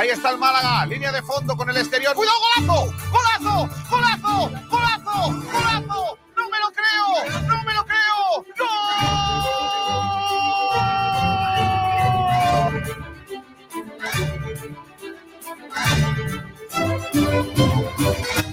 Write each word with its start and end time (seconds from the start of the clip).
Ahí 0.00 0.08
está 0.08 0.30
el 0.30 0.38
Málaga, 0.38 0.86
línea 0.86 1.12
de 1.12 1.20
fondo 1.20 1.54
con 1.54 1.68
el 1.68 1.76
exterior. 1.76 2.14
¡Cuidado, 2.14 2.38
golazo! 2.56 2.86
¡Golazo! 3.10 3.68
¡Golazo! 3.90 4.50
¡Golazo! 4.70 5.12
¡Golazo! 5.52 6.18
¡No 6.38 6.48
me 6.48 6.58
lo 6.58 6.72
creo! 6.72 7.06
¡No 7.42 7.62
me 7.64 7.74
lo 7.74 7.84
creo! 7.84 8.46
¡Gol! 8.56 8.70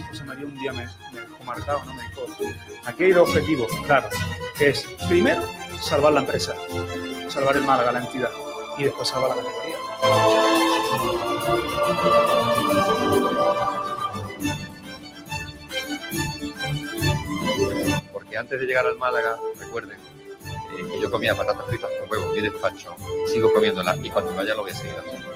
José 0.09 0.23
María 0.25 0.45
un 0.47 0.57
día 0.59 0.73
me, 0.73 0.85
me 1.13 1.21
dejó 1.21 1.43
marcado, 1.45 1.81
¿no? 1.85 1.93
Me 1.93 2.01
dijo, 2.09 2.25
aquí 2.83 3.05
hay 3.05 3.13
dos 3.13 3.29
objetivos, 3.29 3.71
claro, 3.85 4.09
que 4.57 4.71
es, 4.71 4.85
primero, 5.07 5.43
salvar 5.79 6.11
la 6.11 6.19
empresa, 6.19 6.55
salvar 7.29 7.55
el 7.55 7.63
Málaga, 7.63 7.93
la 7.93 7.99
entidad, 7.99 8.31
y 8.77 8.83
después 8.83 9.07
salvar 9.07 9.29
la 9.29 9.37
categoría. 9.37 9.77
Porque 18.13 18.37
antes 18.37 18.59
de 18.59 18.65
llegar 18.65 18.85
al 18.85 18.97
Málaga, 18.97 19.37
recuerden 19.59 19.97
eh, 20.77 20.99
yo 21.01 21.09
comía 21.09 21.33
patatas 21.35 21.65
fritas 21.65 21.89
con 21.99 22.09
huevo 22.09 22.35
y 22.35 22.41
despacho, 22.41 22.95
sigo 23.25 23.51
comiéndolas 23.53 23.97
y 24.03 24.09
cuando 24.09 24.35
vaya 24.35 24.53
lo 24.53 24.61
voy 24.61 24.71
a 24.71 24.75
seguir 24.75 24.95
haciendo. 24.97 25.27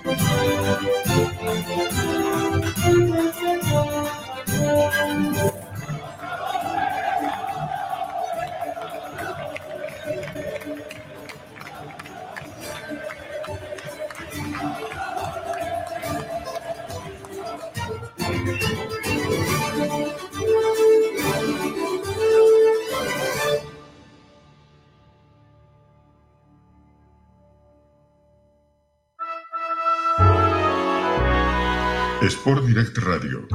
Sport 32.52 32.68
Direct 32.68 32.98
Radio. 32.98 33.48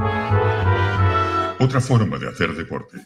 Otra 1.61 1.83
forma 1.83 2.17
de 2.17 2.31
hacer 2.31 2.55
deporte. 2.55 3.05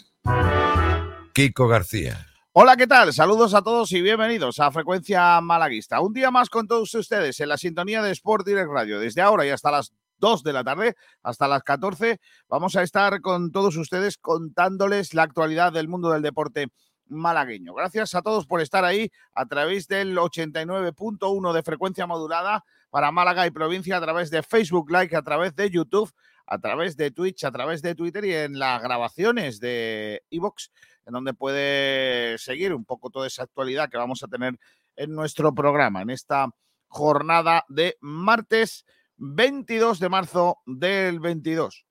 Kiko 1.34 1.66
García. 1.66 2.28
Hola, 2.52 2.76
¿qué 2.76 2.86
tal? 2.86 3.12
Saludos 3.12 3.54
a 3.54 3.62
todos 3.62 3.90
y 3.90 4.00
bienvenidos 4.00 4.60
a 4.60 4.70
Frecuencia 4.70 5.40
Malaguista. 5.40 6.00
Un 6.00 6.12
día 6.12 6.30
más 6.30 6.48
con 6.48 6.68
todos 6.68 6.94
ustedes 6.94 7.40
en 7.40 7.48
la 7.48 7.56
sintonía 7.56 8.02
de 8.02 8.12
Sport 8.12 8.46
Direct 8.46 8.70
Radio. 8.70 9.00
Desde 9.00 9.20
ahora 9.20 9.44
y 9.44 9.48
hasta 9.50 9.72
las 9.72 9.92
2 10.18 10.44
de 10.44 10.52
la 10.52 10.62
tarde, 10.62 10.94
hasta 11.24 11.48
las 11.48 11.64
14, 11.64 12.20
vamos 12.48 12.76
a 12.76 12.84
estar 12.84 13.20
con 13.20 13.50
todos 13.50 13.76
ustedes 13.76 14.16
contándoles 14.16 15.12
la 15.12 15.24
actualidad 15.24 15.72
del 15.72 15.88
mundo 15.88 16.12
del 16.12 16.22
deporte 16.22 16.68
malagueño. 17.08 17.74
Gracias 17.74 18.14
a 18.14 18.22
todos 18.22 18.46
por 18.46 18.60
estar 18.60 18.84
ahí 18.84 19.10
a 19.34 19.46
través 19.46 19.88
del 19.88 20.16
89.1 20.16 21.52
de 21.52 21.62
frecuencia 21.64 22.06
modulada 22.06 22.64
para 22.90 23.12
Málaga 23.12 23.46
y 23.46 23.50
provincia, 23.50 23.96
a 23.96 24.00
través 24.00 24.30
de 24.30 24.42
Facebook 24.42 24.90
Live, 24.90 25.16
a 25.16 25.22
través 25.22 25.54
de 25.54 25.70
YouTube, 25.70 26.12
a 26.46 26.58
través 26.58 26.96
de 26.96 27.10
Twitch, 27.10 27.44
a 27.44 27.52
través 27.52 27.80
de 27.82 27.94
Twitter 27.94 28.24
y 28.24 28.34
en 28.34 28.58
las 28.58 28.82
grabaciones 28.82 29.60
de 29.60 30.22
Evox, 30.30 30.70
en 31.06 31.12
donde 31.12 31.32
puede 31.32 32.36
seguir 32.38 32.74
un 32.74 32.84
poco 32.84 33.10
toda 33.10 33.26
esa 33.26 33.44
actualidad 33.44 33.88
que 33.88 33.96
vamos 33.96 34.22
a 34.22 34.28
tener 34.28 34.58
en 34.96 35.14
nuestro 35.14 35.54
programa, 35.54 36.02
en 36.02 36.10
esta 36.10 36.48
jornada 36.88 37.64
de 37.68 37.96
martes 38.00 38.84
22 39.16 40.00
de 40.00 40.08
marzo 40.08 40.58
del 40.66 41.20
22. 41.20 41.86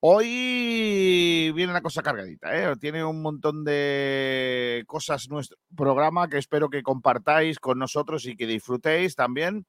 Hoy 0.00 1.50
viene 1.54 1.70
una 1.70 1.80
cosa 1.80 2.02
cargadita, 2.02 2.54
¿eh? 2.54 2.76
tiene 2.76 3.02
un 3.02 3.22
montón 3.22 3.64
de 3.64 4.84
cosas 4.86 5.30
nuestro 5.30 5.56
programa 5.74 6.28
que 6.28 6.36
espero 6.36 6.68
que 6.68 6.82
compartáis 6.82 7.58
con 7.58 7.78
nosotros 7.78 8.26
y 8.26 8.36
que 8.36 8.46
disfrutéis 8.46 9.14
también, 9.14 9.66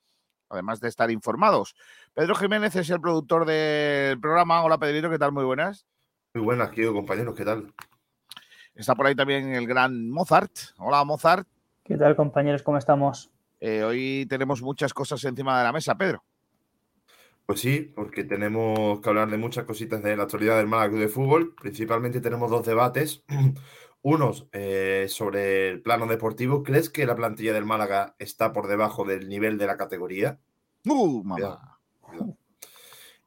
además 0.49 0.79
de 0.79 0.89
estar 0.89 1.11
informados. 1.11 1.75
Pedro 2.13 2.35
Jiménez 2.35 2.75
es 2.75 2.89
el 2.89 3.01
productor 3.01 3.45
del 3.45 4.19
programa. 4.19 4.63
Hola 4.63 4.77
Pedrito, 4.77 5.09
¿qué 5.09 5.19
tal? 5.19 5.31
Muy 5.31 5.43
buenas. 5.43 5.85
Muy 6.33 6.43
buenas, 6.43 6.71
tío, 6.71 6.93
compañeros, 6.93 7.35
¿qué 7.35 7.45
tal? 7.45 7.73
Está 8.73 8.93
por 8.95 9.07
ahí 9.07 9.15
también 9.15 9.53
el 9.53 9.67
gran 9.67 10.09
Mozart. 10.09 10.51
Hola 10.77 11.03
Mozart. 11.03 11.47
¿Qué 11.83 11.97
tal, 11.97 12.15
compañeros? 12.15 12.63
¿Cómo 12.63 12.77
estamos? 12.77 13.31
Eh, 13.59 13.83
hoy 13.83 14.25
tenemos 14.27 14.61
muchas 14.61 14.93
cosas 14.93 15.23
encima 15.23 15.57
de 15.57 15.63
la 15.63 15.71
mesa, 15.71 15.95
Pedro. 15.95 16.23
Pues 17.45 17.59
sí, 17.59 17.91
porque 17.95 18.23
tenemos 18.23 18.99
que 18.99 19.09
hablar 19.09 19.29
de 19.29 19.37
muchas 19.37 19.65
cositas 19.65 20.01
de 20.01 20.17
la 20.17 20.23
actualidad 20.23 20.57
del 20.57 20.67
Málaga 20.67 20.97
de 20.97 21.07
Fútbol. 21.07 21.53
Principalmente 21.61 22.19
tenemos 22.19 22.49
dos 22.49 22.65
debates. 22.65 23.23
Unos 24.07 24.47
eh, 24.51 25.07
sobre 25.09 25.67
el 25.69 25.81
plano 25.81 26.05
deportivo. 26.05 26.61
¿Crees 26.61 26.91
que 26.91 27.07
la 27.07 27.15
plantilla 27.15 27.53
del 27.53 27.65
Málaga 27.65 28.15
está 28.19 28.53
por 28.53 28.67
debajo 28.67 29.03
del 29.03 29.27
nivel 29.27 29.57
de 29.57 29.65
la 29.65 29.77
categoría? 29.77 30.37
¡Uh, 30.85 31.23
mamá! 31.23 31.79
Cuidado. 32.01 32.37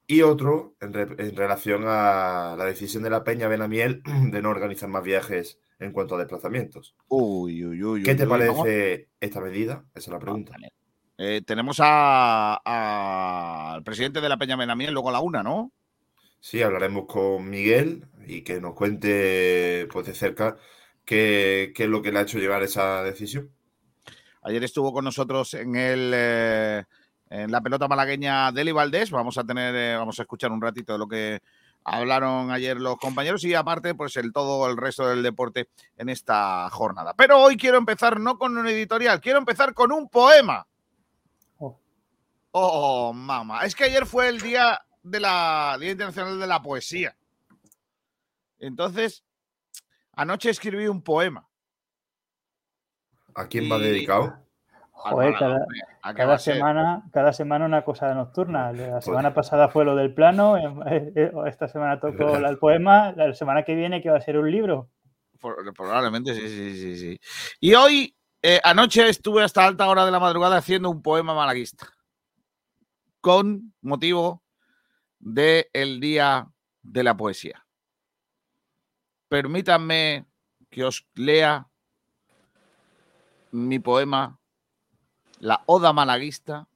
Y 0.07 0.23
otro 0.23 0.77
en, 0.81 0.93
re- 0.93 1.17
en 1.19 1.35
relación 1.35 1.83
a 1.87 2.55
la 2.57 2.65
decisión 2.65 3.03
de 3.03 3.11
la 3.11 3.25
Peña 3.25 3.49
Benamiel 3.49 4.03
de 4.31 4.41
no 4.41 4.51
organizar 4.51 4.89
más 4.89 5.03
viajes 5.03 5.59
en 5.81 5.91
cuanto 5.91 6.15
a 6.15 6.19
desplazamientos. 6.19 6.95
Uy, 7.09 7.65
uy, 7.65 7.83
uy. 7.83 8.03
¿Qué 8.05 8.15
te 8.15 8.27
parece 8.29 9.09
esta 9.21 9.41
medida? 9.41 9.85
Esa 9.97 10.11
es 10.11 10.13
la 10.13 10.19
pregunta. 10.21 10.53
Vale. 10.53 10.73
Eh, 11.19 11.43
tenemos 11.45 11.79
a- 11.83 13.73
al 13.75 13.83
presidente 13.83 14.21
de 14.21 14.29
la 14.29 14.37
Peña 14.37 14.57
Menamiel 14.57 14.93
luego 14.93 15.09
a 15.09 15.13
la 15.13 15.21
una, 15.21 15.43
¿no? 15.43 15.73
Sí, 16.41 16.63
hablaremos 16.63 17.07
con 17.07 17.49
Miguel 17.49 18.07
y 18.27 18.43
que 18.43 18.61
nos 18.61 18.75
cuente 18.75 19.89
pues, 19.91 20.07
de 20.07 20.15
cerca 20.15 20.57
qué, 21.05 21.73
qué 21.75 21.85
es 21.85 21.89
lo 21.89 22.03
que 22.03 22.13
le 22.13 22.19
ha 22.19 22.23
hecho 22.23 22.39
llevar 22.39 22.63
esa 22.63 23.03
decisión. 23.03 23.51
Ayer 24.43 24.63
estuvo 24.65 24.93
con 24.93 25.05
nosotros 25.05 25.55
en 25.55 25.77
el 25.77 26.13
eh, 26.15 26.85
en 27.31 27.51
la 27.51 27.61
pelota 27.61 27.89
malagueña 27.89 28.53
Deli 28.53 28.73
Valdés. 28.73 29.11
Vamos 29.11 29.39
a 29.39 29.45
tener, 29.45 29.75
eh, 29.75 29.97
vamos 29.97 30.19
a 30.19 30.23
escuchar 30.23 30.53
un 30.53 30.63
ratito 30.63 30.93
de 30.93 30.99
lo 30.99 31.09
que 31.09 31.41
hablaron 31.85 32.51
ayer 32.51 32.79
los 32.79 32.97
compañeros 32.99 33.45
y 33.45 33.55
aparte, 33.55 33.95
pues 33.95 34.17
el 34.17 34.33
todo 34.33 34.69
el 34.69 34.77
resto 34.77 35.09
del 35.09 35.23
deporte 35.23 35.69
en 35.97 36.09
esta 36.09 36.69
jornada. 36.71 37.15
Pero 37.15 37.39
hoy 37.41 37.57
quiero 37.57 37.79
empezar 37.79 38.21
no 38.21 38.39
con 38.39 38.57
un 38.57 38.67
editorial, 38.67 39.21
quiero 39.21 39.39
empezar 39.39 39.75
con 39.75 39.93
un 39.93 40.09
poema. 40.09 40.67
Oh. 41.59 41.79
Oh, 42.53 43.13
mamá. 43.13 43.65
Es 43.65 43.75
que 43.75 43.85
ayer 43.85 44.07
fue 44.07 44.29
el 44.29 44.41
día 44.41 44.81
de 45.03 45.21
la 45.21 45.77
Día 45.81 45.93
Internacional 45.93 46.39
de 46.39 46.47
la 46.47 46.63
Poesía. 46.63 47.17
Entonces, 48.59 49.25
anoche 50.13 50.51
escribí 50.51 50.89
un 50.89 51.03
poema. 51.03 51.49
¿A 53.35 53.47
quién 53.47 53.71
va 53.71 53.79
dedicado? 53.79 54.49
Joder, 54.91 55.35
cada, 56.03 56.39
semana, 56.39 57.05
cada 57.13 57.33
semana 57.33 57.67
una 57.67 57.85
cosa 57.85 58.13
nocturna. 58.13 58.73
La 58.73 59.01
semana 59.01 59.33
pasada 59.33 59.69
fue 59.69 59.85
lo 59.85 59.95
del 59.95 60.13
plano, 60.13 60.57
eh, 60.91 61.13
eh, 61.15 61.33
esta 61.47 61.69
semana 61.69 62.01
tocó 62.01 62.37
el 62.37 62.59
poema, 62.59 63.13
la 63.13 63.33
semana 63.33 63.63
que 63.63 63.77
viene 63.77 64.03
que 64.03 64.11
va 64.11 64.19
a 64.19 64.21
ser 64.21 64.39
un 64.39 64.51
libro. 64.51 64.91
Probablemente, 65.41 66.35
sí, 66.35 66.49
sí, 66.49 66.77
sí, 66.77 66.97
sí. 66.97 67.21
Y 67.61 67.75
hoy, 67.75 68.17
eh, 68.43 68.61
anoche 68.65 69.09
estuve 69.09 69.45
hasta 69.45 69.65
alta 69.65 69.89
hora 69.89 70.05
de 70.05 70.11
la 70.11 70.19
madrugada 70.19 70.57
haciendo 70.57 70.91
un 70.91 71.01
poema 71.01 71.33
malaguista. 71.33 71.87
Con 73.21 73.73
motivo 73.81 74.43
del 75.19 76.01
Día 76.01 76.49
de 76.83 77.03
la 77.03 77.17
Poesía. 77.17 77.67
Permítanme 79.29 80.27
que 80.71 80.85
os 80.85 81.07
lea 81.15 81.69
mi 83.51 83.79
poema, 83.79 84.39
La 85.41 85.63
Oda 85.67 85.93
Malaguista, 85.93 86.69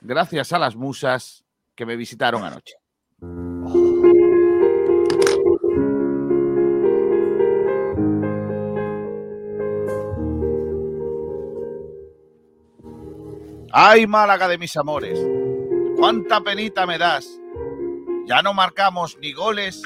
gracias 0.00 0.52
a 0.52 0.58
las 0.58 0.76
musas 0.76 1.44
que 1.74 1.86
me 1.86 1.96
visitaron 1.96 2.44
anoche. 2.44 2.74
¡Ay, 13.76 14.06
Málaga 14.06 14.46
de 14.46 14.56
mis 14.56 14.76
amores! 14.76 15.18
¡Cuánta 15.96 16.40
penita 16.40 16.86
me 16.86 16.96
das! 16.96 17.40
Ya 18.26 18.40
no 18.40 18.54
marcamos 18.54 19.18
ni 19.20 19.32
goles 19.32 19.82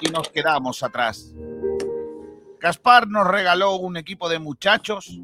y 0.00 0.10
nos 0.10 0.28
quedamos 0.28 0.82
atrás. 0.82 1.32
Gaspar 2.60 3.08
nos 3.08 3.26
regaló 3.26 3.76
un 3.76 3.96
equipo 3.96 4.28
de 4.28 4.38
muchachos, 4.38 5.18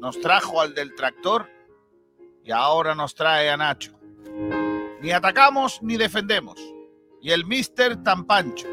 nos 0.00 0.20
trajo 0.20 0.60
al 0.60 0.74
del 0.74 0.94
tractor 0.94 1.50
y 2.44 2.52
ahora 2.52 2.94
nos 2.94 3.16
trae 3.16 3.50
a 3.50 3.56
Nacho. 3.56 3.98
Ni 5.00 5.10
atacamos 5.10 5.82
ni 5.82 5.96
defendemos. 5.96 6.60
Y 7.20 7.32
el 7.32 7.44
mister 7.46 8.02
tan 8.02 8.24
pancho. 8.24 8.68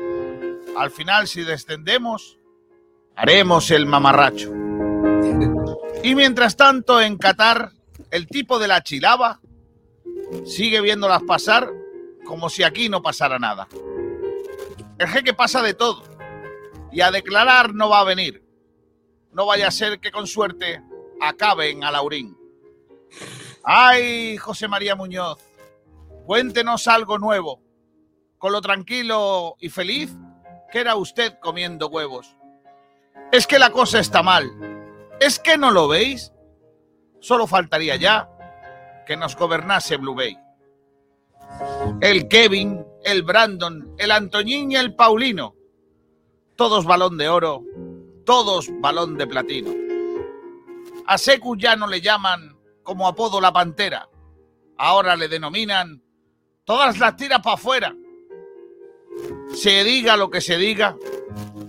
Al 0.78 0.92
final, 0.92 1.28
si 1.28 1.44
descendemos, 1.44 2.38
haremos 3.16 3.72
el 3.72 3.88
mamarracho. 3.88 4.52
Y 6.04 6.14
mientras 6.14 6.56
tanto, 6.56 7.02
en 7.02 7.18
Qatar, 7.18 7.72
el 8.12 8.28
tipo 8.28 8.60
de 8.60 8.68
la 8.68 8.84
chilaba 8.84 9.40
sigue 10.46 10.82
viéndolas 10.82 11.24
pasar 11.24 11.70
como 12.34 12.50
si 12.50 12.64
aquí 12.64 12.90
no 12.90 13.04
pasara 13.04 13.38
nada. 13.38 13.68
El 14.98 15.08
jeque 15.08 15.36
pasa 15.36 15.62
de 15.62 15.76
todo 15.76 16.02
y 16.92 17.02
a 17.02 17.12
declarar 17.12 17.76
no 17.76 17.90
va 17.90 18.00
a 18.00 18.06
venir. 18.06 18.44
No 19.34 19.46
vaya 19.46 19.68
a 19.68 19.72
ser 19.72 20.00
que 20.00 20.12
con 20.12 20.26
suerte 20.26 20.82
acaben 21.22 21.84
a 21.84 21.92
Laurín. 21.92 22.36
Ay, 23.64 24.36
José 24.38 24.68
María 24.68 24.96
Muñoz, 24.96 25.38
cuéntenos 26.26 26.88
algo 26.88 27.20
nuevo. 27.20 27.62
Con 28.40 28.52
lo 28.52 28.62
tranquilo 28.62 29.56
y 29.60 29.70
feliz 29.70 30.18
que 30.72 30.80
era 30.80 30.96
usted 30.96 31.38
comiendo 31.40 31.88
huevos. 31.88 32.36
Es 33.32 33.46
que 33.46 33.60
la 33.60 33.70
cosa 33.70 34.00
está 34.00 34.24
mal. 34.24 34.50
¿Es 35.20 35.38
que 35.38 35.56
no 35.56 35.70
lo 35.70 35.88
veis? 35.88 36.34
Solo 37.20 37.46
faltaría 37.46 37.96
ya 37.96 38.28
que 39.06 39.18
nos 39.18 39.36
gobernase 39.36 39.98
Blue 39.98 40.16
Bay. 40.16 40.43
El 42.02 42.28
Kevin, 42.28 42.86
el 43.04 43.24
Brandon, 43.24 43.96
el 43.98 44.12
Antoñín 44.12 44.72
y 44.72 44.76
el 44.76 44.96
Paulino. 44.96 45.56
Todos 46.56 46.86
balón 46.86 47.18
de 47.18 47.30
oro, 47.30 47.64
todos 48.26 48.70
balón 48.80 49.18
de 49.18 49.28
platino. 49.28 49.72
A 51.08 51.18
Secu 51.18 51.58
ya 51.58 51.76
no 51.76 51.88
le 51.88 52.02
llaman 52.02 52.58
como 52.84 53.08
apodo 53.08 53.42
la 53.42 53.52
pantera. 53.52 54.10
Ahora 54.78 55.16
le 55.16 55.28
denominan 55.28 56.02
todas 56.66 57.00
las 57.00 57.16
tiras 57.16 57.40
para 57.42 57.56
afuera. 57.56 57.96
Se 59.54 59.84
diga 59.84 60.18
lo 60.18 60.30
que 60.30 60.42
se 60.42 60.58
diga, 60.58 60.96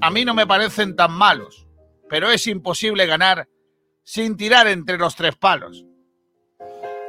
a 0.01 0.11
mí 0.11 0.25
no 0.25 0.35
me 0.35 0.47
parecen 0.47 0.97
tan 0.97 1.13
malos, 1.13 1.67
pero 2.09 2.31
es 2.31 2.47
imposible 2.47 3.07
ganar 3.07 3.49
sin 4.03 4.37
tirar 4.37 4.67
entre 4.69 4.99
los 4.99 5.17
tres 5.17 5.37
palos. 5.37 5.85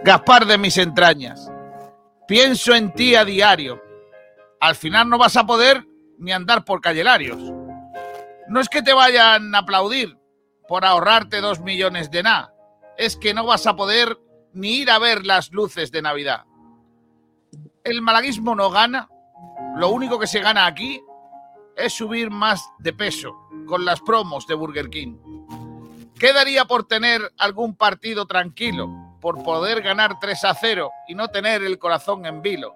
Gaspar 0.04 0.46
de 0.46 0.58
mis 0.58 0.78
entrañas, 0.78 1.50
pienso 2.28 2.74
en 2.74 2.94
ti 2.94 3.16
a 3.16 3.26
diario. 3.26 3.82
Al 4.60 4.76
final 4.76 5.10
no 5.10 5.18
vas 5.18 5.36
a 5.38 5.46
poder 5.46 5.86
ni 6.18 6.32
andar 6.32 6.64
por 6.66 6.82
callelarios. 6.82 7.38
No 8.48 8.60
es 8.60 8.70
que 8.70 8.82
te 8.82 8.94
vayan 8.94 9.54
a 9.54 9.60
aplaudir 9.60 10.18
por 10.68 10.86
ahorrarte 10.86 11.42
dos 11.42 11.60
millones 11.60 12.10
de 12.12 12.24
nada, 12.24 12.54
es 12.98 13.18
que 13.18 13.34
no 13.34 13.46
vas 13.46 13.68
a 13.68 13.76
poder 13.76 14.20
ni 14.54 14.78
ir 14.78 14.90
a 14.90 15.00
ver 15.00 15.26
las 15.26 15.52
luces 15.52 15.92
de 15.92 16.02
Navidad. 16.02 16.46
El 17.84 18.02
malaguismo 18.02 18.56
no 18.56 18.70
gana, 18.70 19.10
lo 19.76 19.90
único 19.90 20.18
que 20.18 20.28
se 20.28 20.40
gana 20.40 20.66
aquí 20.66 21.02
es 21.76 21.94
subir 21.94 22.32
más 22.32 22.64
de 22.80 22.94
peso 22.94 23.36
con 23.68 23.86
las 23.86 24.02
promos 24.02 24.48
de 24.48 24.56
Burger 24.56 24.90
King. 24.90 25.18
¿Qué 26.18 26.32
daría 26.34 26.66
por 26.66 26.88
tener 26.88 27.34
algún 27.38 27.76
partido 27.76 28.26
tranquilo, 28.26 28.90
por 29.20 29.44
poder 29.44 29.82
ganar 29.82 30.20
3 30.20 30.46
a 30.46 30.54
0 30.54 30.92
y 31.08 31.16
no 31.16 31.28
tener 31.28 31.64
el 31.64 31.80
corazón 31.80 32.26
en 32.26 32.42
vilo? 32.42 32.76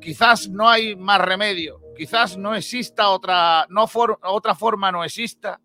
Quizás 0.00 0.48
no 0.48 0.68
hay 0.68 0.96
más 0.96 1.20
remedio, 1.20 1.80
quizás 1.96 2.36
no 2.36 2.54
exista 2.54 3.10
otra, 3.10 3.66
no 3.68 3.88
otra 4.22 4.54
forma, 4.54 4.90
no 4.90 5.04
exista. 5.04 5.60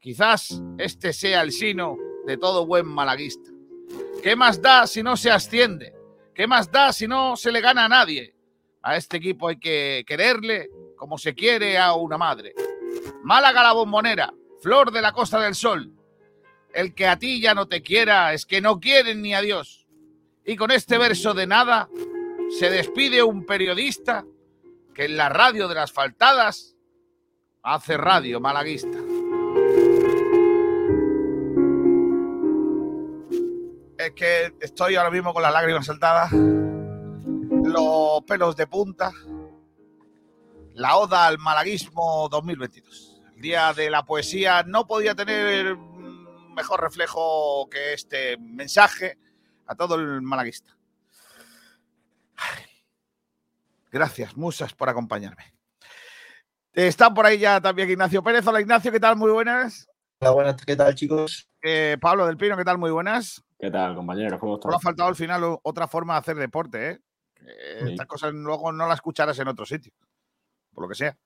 Quizás 0.00 0.60
este 0.78 1.12
sea 1.12 1.42
el 1.42 1.52
sino 1.52 1.96
de 2.26 2.36
todo 2.36 2.66
buen 2.66 2.86
malaguista. 2.86 3.50
¿Qué 4.22 4.34
más 4.36 4.60
da 4.60 4.86
si 4.86 5.02
no 5.02 5.16
se 5.16 5.30
asciende? 5.30 5.94
¿Qué 6.34 6.46
más 6.46 6.70
da 6.70 6.92
si 6.92 7.06
no 7.06 7.36
se 7.36 7.52
le 7.52 7.60
gana 7.60 7.84
a 7.84 7.88
nadie? 7.88 8.34
A 8.82 8.96
este 8.96 9.16
equipo 9.16 9.48
hay 9.48 9.58
que 9.58 10.04
quererle 10.06 10.70
como 10.96 11.18
se 11.18 11.34
quiere 11.34 11.78
a 11.78 11.94
una 11.94 12.18
madre. 12.18 12.54
Málaga 13.22 13.62
la 13.62 13.72
bombonera, 13.72 14.32
flor 14.60 14.90
de 14.90 15.02
la 15.02 15.12
Costa 15.12 15.40
del 15.40 15.54
Sol. 15.54 15.92
El 16.72 16.94
que 16.94 17.06
a 17.06 17.18
ti 17.18 17.40
ya 17.40 17.54
no 17.54 17.66
te 17.66 17.82
quiera 17.82 18.32
es 18.34 18.46
que 18.46 18.60
no 18.60 18.80
quieren 18.80 19.22
ni 19.22 19.34
a 19.34 19.40
Dios. 19.40 19.86
Y 20.44 20.56
con 20.56 20.70
este 20.70 20.98
verso 20.98 21.34
de 21.34 21.46
nada 21.46 21.88
se 22.58 22.70
despide 22.70 23.22
un 23.22 23.44
periodista 23.44 24.24
que 24.94 25.04
en 25.04 25.16
la 25.16 25.28
radio 25.28 25.68
de 25.68 25.74
las 25.74 25.92
faltadas 25.92 26.74
hace 27.62 27.96
radio 27.96 28.40
malaguista. 28.40 28.98
Es 33.98 34.12
que 34.12 34.54
estoy 34.60 34.96
ahora 34.96 35.10
mismo 35.10 35.34
con 35.34 35.42
las 35.42 35.52
lágrimas 35.52 35.86
saltadas, 35.86 36.32
los 36.32 38.22
pelos 38.26 38.56
de 38.56 38.66
punta, 38.66 39.12
la 40.74 40.96
Oda 40.96 41.26
al 41.26 41.38
Malaguismo 41.38 42.28
2022. 42.30 43.20
El 43.34 43.42
Día 43.42 43.72
de 43.72 43.90
la 43.90 44.04
Poesía 44.04 44.62
no 44.62 44.86
podía 44.86 45.14
tener 45.14 45.76
mejor 46.58 46.80
reflejo 46.80 47.68
que 47.70 47.92
este 47.92 48.36
mensaje 48.36 49.16
a 49.66 49.76
todo 49.76 49.94
el 49.94 50.20
malaguista. 50.22 50.76
Gracias, 53.92 54.36
musas, 54.36 54.74
por 54.74 54.88
acompañarme. 54.88 55.54
Está 56.72 57.14
por 57.14 57.26
ahí 57.26 57.38
ya 57.38 57.60
también 57.60 57.88
Ignacio 57.88 58.22
Pérez. 58.22 58.46
Hola 58.46 58.60
Ignacio, 58.60 58.90
¿qué 58.90 58.98
tal? 59.00 59.16
Muy 59.16 59.30
buenas. 59.30 59.88
Hola, 60.20 60.32
buenas, 60.32 60.64
¿qué 60.64 60.74
tal 60.74 60.94
chicos? 60.96 61.48
Eh, 61.62 61.96
Pablo 62.00 62.26
del 62.26 62.36
Pino, 62.36 62.56
¿qué 62.56 62.64
tal? 62.64 62.76
Muy 62.76 62.90
buenas. 62.90 63.44
¿Qué 63.56 63.70
tal, 63.70 63.94
compañeros? 63.94 64.40
¿Cómo 64.40 64.54
estás? 64.54 64.64
Solo 64.64 64.76
ha 64.76 64.80
faltado 64.80 65.08
al 65.08 65.16
final 65.16 65.58
otra 65.62 65.86
forma 65.86 66.14
de 66.14 66.18
hacer 66.18 66.36
deporte, 66.36 66.90
¿eh? 66.90 67.00
Estas 67.86 68.06
cosas 68.06 68.32
luego 68.34 68.72
no 68.72 68.86
las 68.88 68.96
escucharás 68.96 69.38
en 69.38 69.48
otro 69.48 69.64
sitio 69.64 69.92
por 70.72 70.84
lo 70.84 70.88
que 70.88 70.94
sea. 70.94 71.16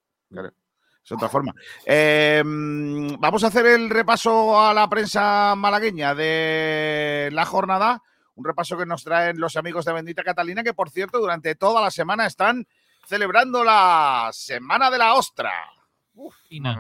Es 1.05 1.13
otra 1.13 1.29
forma. 1.29 1.55
Em, 1.85 3.17
vamos 3.19 3.43
a 3.45 3.49
hacer 3.49 3.67
el 3.67 3.91
repaso 3.91 4.61
a 4.61 4.73
la 4.73 4.89
prensa 4.89 5.55
malagueña 5.57 6.15
de 6.15 7.31
la 7.33 7.45
jornada. 7.45 8.03
Un 8.35 8.45
repaso 8.45 8.79
que 8.79 8.87
nos 8.87 9.05
traen 9.05 9.39
los 9.39 9.57
amigos 9.57 9.85
de 9.85 9.93
Bendita 9.93 10.23
Catalina, 10.23 10.63
que 10.63 10.75
por 10.75 10.91
cierto, 10.91 11.19
durante 11.19 11.55
toda 11.55 11.81
la 11.83 11.91
semana 11.91 12.27
están 12.27 12.67
celebrando 13.07 13.65
la 13.65 14.31
Semana 14.33 14.91
de 14.91 14.99
la 14.99 15.15
Ostra. 15.15 15.53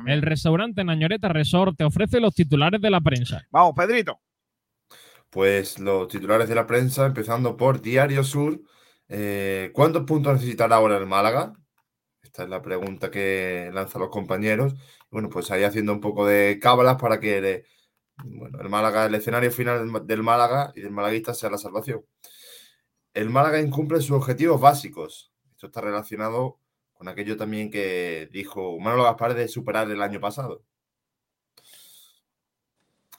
el 0.06 0.22
restaurante 0.22 0.84
Nañoreta 0.84 1.28
Resort 1.28 1.76
te 1.76 1.84
ofrece 1.84 2.20
los 2.20 2.34
titulares 2.34 2.80
de 2.80 2.90
la 2.90 3.00
prensa. 3.00 3.42
Vamos, 3.50 3.72
Pedrito. 3.76 4.20
Pues 5.30 5.78
los 5.78 6.08
titulares 6.08 6.48
de 6.48 6.54
la 6.54 6.66
prensa, 6.66 7.06
empezando 7.06 7.56
por 7.56 7.80
Diario 7.80 8.22
Sur. 8.22 8.60
Eh, 9.08 9.70
¿Cuántos 9.72 10.04
puntos 10.04 10.34
necesitará 10.34 10.76
ahora 10.76 10.96
el 10.96 11.06
Málaga? 11.06 11.54
Esta 12.32 12.44
es 12.44 12.48
la 12.48 12.62
pregunta 12.62 13.10
que 13.10 13.70
lanzan 13.74 14.00
los 14.00 14.10
compañeros. 14.10 14.74
Bueno, 15.10 15.28
pues 15.28 15.50
ahí 15.50 15.64
haciendo 15.64 15.92
un 15.92 16.00
poco 16.00 16.26
de 16.26 16.58
cábalas 16.58 16.96
para 16.96 17.20
que 17.20 17.66
bueno, 18.24 18.58
el 18.58 18.70
Málaga, 18.70 19.04
el 19.04 19.14
escenario 19.14 19.50
final 19.50 20.06
del 20.06 20.22
Málaga 20.22 20.72
y 20.74 20.80
del 20.80 20.92
malaguista 20.92 21.34
sea 21.34 21.50
la 21.50 21.58
salvación. 21.58 22.06
El 23.12 23.28
Málaga 23.28 23.60
incumple 23.60 24.00
sus 24.00 24.12
objetivos 24.12 24.58
básicos. 24.58 25.30
Esto 25.50 25.66
está 25.66 25.82
relacionado 25.82 26.58
con 26.94 27.08
aquello 27.08 27.36
también 27.36 27.70
que 27.70 28.30
dijo 28.32 28.80
Manolo 28.80 29.02
Gaspar 29.02 29.34
de 29.34 29.46
superar 29.46 29.90
el 29.90 30.00
año 30.00 30.18
pasado. 30.18 30.64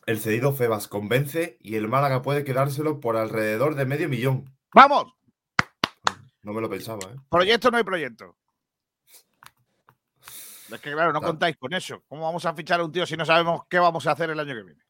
El 0.07 0.19
cedido 0.19 0.53
Febas 0.53 0.87
convence 0.87 1.59
y 1.59 1.75
el 1.75 1.87
Málaga 1.87 2.23
puede 2.23 2.43
quedárselo 2.43 2.99
por 2.99 3.17
alrededor 3.17 3.75
de 3.75 3.85
medio 3.85 4.09
millón. 4.09 4.57
¡Vamos! 4.73 5.13
No 6.41 6.51
me 6.51 6.61
lo 6.61 6.69
pensaba, 6.69 7.11
¿eh? 7.13 7.17
Proyecto 7.29 7.69
no 7.69 7.77
hay 7.77 7.83
proyecto. 7.83 8.35
Es 10.73 10.81
que, 10.81 10.91
claro, 10.91 11.13
no 11.13 11.21
contáis 11.21 11.57
con 11.57 11.73
eso. 11.73 12.03
¿Cómo 12.07 12.23
vamos 12.23 12.45
a 12.45 12.53
fichar 12.53 12.79
a 12.79 12.83
un 12.83 12.91
tío 12.91 13.05
si 13.05 13.15
no 13.15 13.25
sabemos 13.25 13.63
qué 13.69 13.79
vamos 13.79 14.05
a 14.07 14.11
hacer 14.11 14.29
el 14.29 14.39
año 14.39 14.55
que 14.55 14.63
viene? 14.63 14.83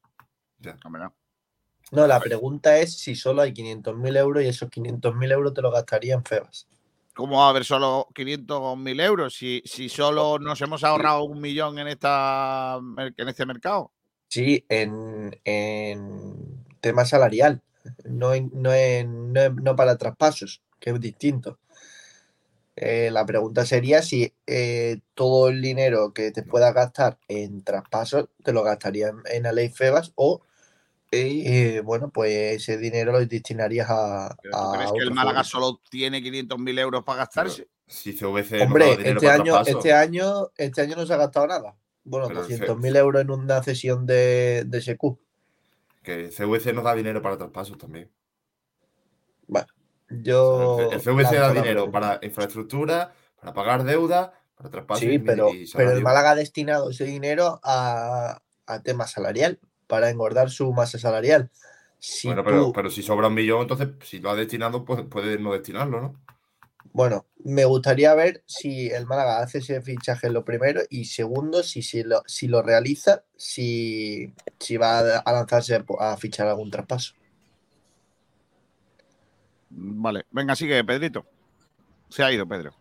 No, 1.90 2.06
la 2.06 2.18
pregunta 2.18 2.78
es 2.78 2.98
si 2.98 3.14
solo 3.14 3.42
hay 3.42 3.52
500.000 3.52 4.16
euros 4.16 4.42
y 4.42 4.48
esos 4.48 4.70
500.000 4.70 5.32
euros 5.32 5.54
te 5.54 5.62
los 5.62 5.72
gastaría 5.72 6.14
en 6.14 6.24
Febas. 6.24 6.66
¿Cómo 7.14 7.38
va 7.38 7.46
a 7.46 7.50
haber 7.50 7.64
solo 7.64 8.08
500.000 8.14 9.00
euros 9.02 9.36
si, 9.36 9.62
si 9.64 9.88
solo 9.88 10.38
nos 10.38 10.60
hemos 10.62 10.82
ahorrado 10.82 11.24
un 11.24 11.40
millón 11.40 11.78
en, 11.78 11.88
esta, 11.88 12.80
en 12.98 13.28
este 13.28 13.46
mercado? 13.46 13.92
Sí, 14.28 14.64
en, 14.68 15.38
en 15.44 16.64
tema 16.80 17.04
salarial, 17.04 17.62
no, 18.04 18.32
no, 18.52 18.70
no 19.50 19.76
para 19.76 19.96
traspasos, 19.96 20.62
que 20.80 20.90
es 20.90 21.00
distinto. 21.00 21.58
Eh, 22.76 23.10
la 23.12 23.24
pregunta 23.24 23.64
sería 23.64 24.02
si 24.02 24.32
eh, 24.46 25.00
todo 25.14 25.48
el 25.48 25.62
dinero 25.62 26.12
que 26.12 26.32
te 26.32 26.42
puedas 26.42 26.74
gastar 26.74 27.18
en 27.28 27.62
traspasos 27.62 28.30
te 28.42 28.52
lo 28.52 28.64
gastarías 28.64 29.12
en, 29.30 29.44
la 29.44 29.52
ley 29.52 29.68
FEBAS 29.68 30.12
o, 30.16 30.42
eh, 31.12 31.80
bueno, 31.84 32.10
pues 32.10 32.32
ese 32.32 32.76
dinero 32.76 33.12
lo 33.12 33.24
destinarías 33.24 33.86
a. 33.88 34.36
¿Crees 34.42 34.92
que 34.92 35.04
el 35.04 35.12
Málaga 35.12 35.44
solo 35.44 35.80
tiene 35.88 36.20
500.000 36.20 36.78
euros 36.80 37.04
para 37.04 37.18
gastarse? 37.18 37.68
si 37.86 38.12
CVC 38.12 38.62
Hombre, 38.62 38.92
este, 38.92 39.28
año, 39.28 39.60
este, 39.60 39.92
año, 39.92 40.50
este 40.56 40.80
año 40.80 40.96
no 40.96 41.06
se 41.06 41.14
ha 41.14 41.18
gastado 41.18 41.46
nada. 41.46 41.76
Bueno, 42.02 42.28
200.000 42.28 42.96
euros 42.96 43.22
en 43.22 43.30
una 43.30 43.62
cesión 43.62 44.04
de, 44.04 44.64
de 44.66 44.80
SQ. 44.80 45.16
Que 46.02 46.28
CVC 46.28 46.72
nos 46.74 46.84
da 46.84 46.94
dinero 46.94 47.22
para 47.22 47.38
traspasos 47.38 47.78
también. 47.78 48.10
Bueno. 49.46 49.73
Yo. 50.10 50.90
El 50.92 51.22
da 51.22 51.52
dinero 51.52 51.90
para 51.90 52.18
infraestructura, 52.22 53.12
para 53.40 53.52
pagar 53.52 53.84
deuda, 53.84 54.40
para 54.56 54.70
traspasos. 54.70 55.04
Sí, 55.04 55.18
pero, 55.18 55.50
pero 55.74 55.92
el 55.92 56.02
Málaga 56.02 56.32
ha 56.32 56.34
destinado 56.34 56.90
ese 56.90 57.04
dinero 57.04 57.60
a, 57.62 58.40
tema 58.82 59.06
salarial, 59.06 59.58
para 59.86 60.10
engordar 60.10 60.50
su 60.50 60.72
masa 60.72 60.98
salarial. 60.98 61.50
Si 61.98 62.28
bueno, 62.28 62.44
pero, 62.44 62.66
tú- 62.66 62.72
pero 62.72 62.90
si 62.90 63.02
sobra 63.02 63.28
un 63.28 63.34
millón, 63.34 63.62
entonces 63.62 63.88
si 64.02 64.18
lo 64.18 64.30
ha 64.30 64.34
destinado, 64.34 64.84
pues 64.84 65.02
puede 65.02 65.38
no 65.38 65.52
destinarlo, 65.52 66.00
¿no? 66.00 66.20
Bueno, 66.92 67.26
me 67.44 67.64
gustaría 67.64 68.14
ver 68.14 68.44
si 68.46 68.88
el 68.88 69.06
Málaga 69.06 69.40
hace 69.40 69.58
ese 69.58 69.80
fichaje 69.80 70.30
lo 70.30 70.44
primero 70.44 70.82
y 70.88 71.06
segundo, 71.06 71.62
si, 71.62 71.82
si, 71.82 72.04
lo, 72.04 72.22
si 72.26 72.46
lo 72.46 72.62
realiza, 72.62 73.24
si, 73.36 74.32
si 74.60 74.76
va 74.76 74.98
a 75.00 75.18
a 75.18 75.32
lanzarse 75.32 75.82
a 75.98 76.16
fichar 76.16 76.46
algún 76.46 76.70
traspaso. 76.70 77.14
Vale, 79.76 80.24
venga, 80.30 80.54
sigue, 80.54 80.82
Pedrito. 80.84 81.24
Se 82.08 82.22
ha 82.22 82.30
ido, 82.32 82.46
Pedro. 82.46 82.72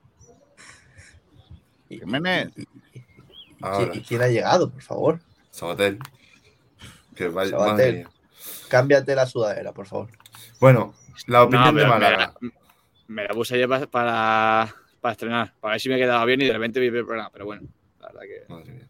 Jiménez. 1.89 2.51
y- 2.55 2.61
y- 2.61 2.65
y- 2.99 3.03
Ahora, 3.61 3.95
¿Y 3.95 4.01
quién 4.01 4.21
ha 4.21 4.27
llegado, 4.27 4.69
por 4.69 4.81
favor? 4.81 5.19
Sabatel. 5.51 5.99
Que 7.15 7.27
vaya, 7.29 7.51
Sabatel. 7.51 8.03
madre. 8.03 8.07
Cámbiate 8.67 9.15
la 9.15 9.25
sudadera, 9.25 9.71
por 9.71 9.85
favor. 9.85 10.09
Bueno, 10.59 10.93
la 11.27 11.43
opinión 11.43 11.73
No, 11.73 11.79
de 11.79 11.83
me, 11.85 11.89
Málaga. 11.89 12.17
la, 12.41 12.51
me 13.07 13.23
la 13.23 13.33
puse 13.33 13.55
ayer 13.55 13.69
pa- 13.69 13.85
para, 13.87 14.75
para 14.99 15.11
estrenar, 15.13 15.53
para 15.61 15.73
ver 15.73 15.81
si 15.81 15.89
me 15.89 15.97
quedaba 15.97 16.25
bien 16.25 16.41
y 16.41 16.45
de 16.45 16.53
repente 16.53 16.79
vi 16.79 16.87
el 16.87 17.05
programa. 17.05 17.29
Pero 17.31 17.45
bueno, 17.45 17.67
la 18.01 18.07
verdad 18.07 18.21
que 18.21 18.53
Madre 18.53 18.71
mía. 18.73 18.87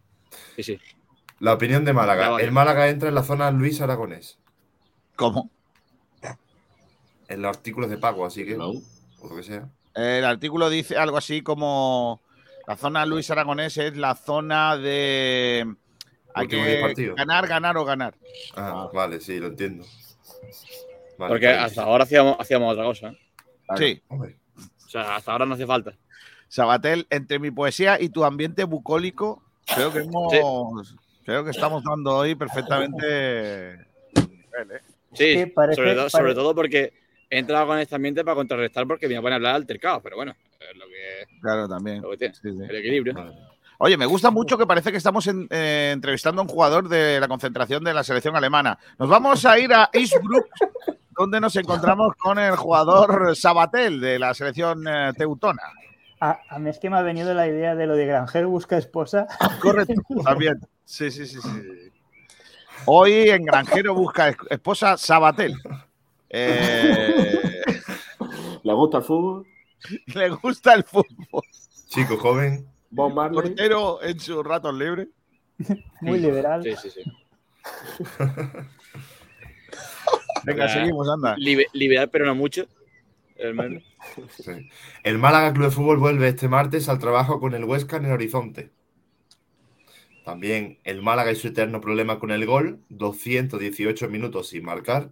sí, 0.56 0.64
sí. 0.64 0.80
La 1.40 1.54
opinión 1.54 1.84
de 1.86 1.94
Málaga. 1.94 2.38
El 2.42 2.52
Málaga 2.52 2.88
entra 2.88 3.10
en 3.10 3.16
la 3.16 3.24
zona 3.24 3.52
Luis 3.52 3.82
Aragonés. 3.82 4.40
¿Cómo? 5.16 5.52
En 7.34 7.42
los 7.42 7.56
artículos 7.56 7.90
de 7.90 7.98
pago, 7.98 8.26
así 8.26 8.46
que. 8.46 8.56
O 8.56 8.82
lo 9.30 9.36
que 9.36 9.44
sea. 9.44 9.68
El 9.96 10.26
artículo 10.26 10.70
dice 10.70 10.98
algo 10.98 11.18
así 11.18 11.42
como 11.42 12.22
la 12.68 12.76
zona 12.78 13.06
Luis 13.06 13.30
Aragonés 13.30 13.78
es 13.78 13.96
la 13.98 14.16
zona 14.16 14.78
de 14.78 15.76
hay 16.34 16.48
que 16.48 17.14
ganar, 17.16 17.48
ganar 17.48 17.78
o 17.78 17.86
ganar. 17.86 18.16
Ah, 18.56 18.90
vale, 18.94 19.20
sí, 19.20 19.40
lo 19.40 19.48
entiendo. 19.48 19.86
Vale, 21.18 21.30
Porque 21.30 21.48
bien. 21.48 21.60
hasta 21.60 21.84
ahora 21.84 22.06
hacíamos, 22.06 22.38
hacíamos 22.40 22.74
otra 22.74 22.86
cosa. 22.86 23.08
¿eh? 23.10 23.18
Sí, 23.78 24.02
Hombre, 24.08 24.38
O 24.58 24.90
sea, 24.90 25.16
hasta 25.16 25.32
ahora 25.32 25.46
no 25.46 25.56
hace 25.56 25.68
falta. 25.68 25.94
Sabatel, 26.48 27.08
entre 27.10 27.40
mi 27.40 27.52
poesía 27.52 28.00
y 28.00 28.10
tu 28.10 28.24
ambiente 28.24 28.64
bucólico, 28.64 29.44
creo 29.74 29.92
que 29.92 30.00
hemos 30.00 30.96
creo 31.24 31.44
que 31.44 31.52
estamos 31.52 31.84
dando 31.84 32.18
hoy 32.18 32.36
perfectamente 32.36 33.86
nivel, 34.16 34.72
¿eh? 34.72 34.82
Sí, 35.14 35.54
sobre, 35.56 35.96
todo, 35.96 36.10
sobre 36.10 36.34
todo 36.34 36.56
porque 36.56 36.94
he 37.36 37.40
entrado 37.40 37.68
con 37.68 37.80
este 37.80 37.96
ambiente 37.96 38.24
para 38.24 38.36
contrarrestar 38.36 38.86
porque 38.88 39.08
me 39.08 39.16
iban 39.16 39.34
a 39.34 39.36
hablar 39.38 39.56
altercado, 39.56 40.02
pero 40.02 40.16
bueno, 40.18 40.34
es 40.60 40.78
lo 40.78 40.86
que, 40.86 41.40
Claro, 41.42 41.68
también. 41.68 42.02
lo 42.02 42.10
que 42.12 42.18
tiene, 42.18 42.34
Sí, 42.36 42.42
sí. 42.52 42.58
el 42.70 42.76
equilibrio. 42.76 43.14
vale. 43.14 43.34
Oye, 43.80 43.98
me 43.98 44.06
gusta 44.06 44.32
mucho 44.32 44.58
que 44.58 44.66
parece 44.68 44.92
que 44.92 44.98
estamos 44.98 45.26
en- 45.28 45.48
eh, 45.50 45.90
entrevistando 45.94 46.42
a 46.42 46.44
un 46.44 46.50
jugador 46.50 46.88
de 46.88 47.20
la 47.20 47.28
concentración 47.28 47.84
de 47.84 47.94
la 47.94 48.04
selección 48.04 48.36
alemana. 48.36 48.78
Nos 48.98 49.10
vamos 49.10 49.46
a 49.46 49.58
ir 49.60 49.74
a 49.74 49.90
Innsbruck, 49.94 50.46
donde 51.18 51.42
nos 51.42 51.56
encontramos 51.58 52.14
con 52.18 52.40
el 52.40 52.56
jugador 52.56 53.36
Sabatel 53.36 54.00
de 54.00 54.20
la 54.20 54.34
selección 54.34 54.88
eh, 54.88 55.12
teutona. 55.18 55.64
A, 56.22 56.40
a 56.50 56.60
mí 56.60 56.70
es 56.70 56.80
que 56.80 56.90
me 56.90 56.98
ha 56.98 57.02
venido 57.02 57.34
la 57.34 57.48
idea 57.48 57.76
de 57.76 57.86
lo 57.88 57.96
de 57.96 58.06
granjero 58.06 58.48
busca 58.50 58.78
esposa. 58.78 59.28
Correcto, 59.62 59.94
también. 60.24 60.60
Sí, 60.86 61.12
sí, 61.12 61.26
sí, 61.26 61.40
sí. 61.42 61.50
Hoy 62.86 63.30
en 63.30 63.44
Granjero 63.46 63.94
busca 63.96 64.30
es- 64.30 64.38
esposa 64.50 64.98
Sabatel. 64.98 65.56
Eh, 66.36 67.62
¿Le 68.64 68.74
gusta 68.74 68.98
el 68.98 69.04
fútbol? 69.04 69.46
le 70.16 70.30
gusta 70.30 70.74
el 70.74 70.84
fútbol. 70.84 71.44
Chico 71.90 72.18
joven. 72.18 72.68
Bob. 72.90 73.14
Portero 73.34 74.02
en 74.02 74.20
sus 74.20 74.44
ratos 74.44 74.74
libres. 74.74 75.08
Muy 76.02 76.20
liberal. 76.20 76.64
Sí, 76.64 76.74
sí, 76.82 76.90
sí. 76.90 77.04
Venga, 80.44 80.68
seguimos, 80.68 81.08
anda. 81.10 81.36
Libe- 81.38 81.68
liberal, 81.74 82.10
pero 82.10 82.26
no 82.26 82.36
mucho. 82.36 82.66
El 83.36 83.54
meme. 83.56 83.84
Sí. 84.30 84.70
El 85.04 85.18
Málaga 85.18 85.54
Club 85.54 85.66
de 85.66 85.72
Fútbol 85.72 85.98
vuelve 85.98 86.28
este 86.30 86.48
martes 86.48 86.90
al 86.90 87.00
trabajo 87.00 87.40
con 87.40 87.54
el 87.56 87.64
Huesca 87.64 87.98
en 87.98 88.06
el 88.06 88.12
horizonte. 88.12 88.72
También 90.26 90.80
el 90.84 91.02
Málaga 91.02 91.32
y 91.32 91.36
su 91.36 91.48
eterno 91.50 91.82
problema 91.82 92.20
con 92.20 92.32
el 92.32 92.46
gol, 92.46 92.80
218 92.90 94.10
minutos 94.10 94.50
sin 94.50 94.64
marcar. 94.66 95.12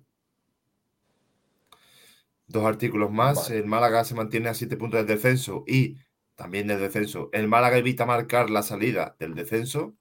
Dos 2.51 2.65
artículos 2.65 3.12
más. 3.12 3.50
El 3.50 3.65
Málaga 3.65 4.03
se 4.03 4.13
mantiene 4.13 4.50
a 4.50 4.53
7 4.53 4.75
puntos 4.75 5.00
del 5.00 5.08
descenso 5.08 5.63
y 5.65 5.98
también 6.36 6.67
del 6.67 6.81
descenso. 6.81 7.29
El 7.31 7.48
Málaga 7.48 7.77
evita 7.77 8.05
marcar 8.05 8.50
la 8.50 8.62
salida 8.62 9.15
del 9.20 9.36
descenso. 9.36 9.96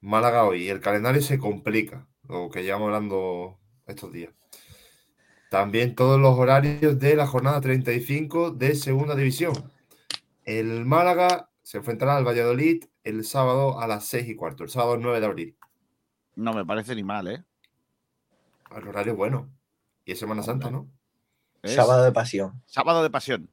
Málaga 0.00 0.44
hoy. 0.44 0.70
El 0.70 0.80
calendario 0.80 1.20
se 1.20 1.38
complica, 1.38 2.08
lo 2.26 2.48
que 2.48 2.62
llevamos 2.62 2.86
hablando 2.86 3.58
estos 3.86 4.10
días. 4.10 4.32
También 5.50 5.94
todos 5.94 6.18
los 6.18 6.38
horarios 6.38 6.98
de 6.98 7.14
la 7.14 7.26
jornada 7.26 7.60
35 7.60 8.52
de 8.52 8.74
Segunda 8.74 9.14
División. 9.14 9.70
El 10.44 10.86
Málaga 10.86 11.50
se 11.62 11.76
enfrentará 11.76 12.16
al 12.16 12.26
Valladolid 12.26 12.84
el 13.04 13.22
sábado 13.24 13.80
a 13.80 13.86
las 13.86 14.06
6 14.06 14.30
y 14.30 14.34
cuarto, 14.34 14.64
el 14.64 14.70
sábado 14.70 14.96
9 14.96 15.20
de 15.20 15.26
abril. 15.26 15.56
No 16.36 16.54
me 16.54 16.64
parece 16.64 16.94
ni 16.94 17.04
mal, 17.04 17.28
¿eh? 17.28 17.44
El 18.74 18.88
horario 18.88 19.12
es 19.12 19.18
bueno. 19.18 19.50
Y 20.04 20.12
es 20.12 20.18
Semana 20.18 20.42
Santa, 20.42 20.70
¿no? 20.70 20.88
Es 21.62 21.74
Sábado 21.74 22.02
de 22.04 22.12
pasión. 22.12 22.60
sábado 22.66 23.02
de 23.02 23.10
pasión. 23.10 23.48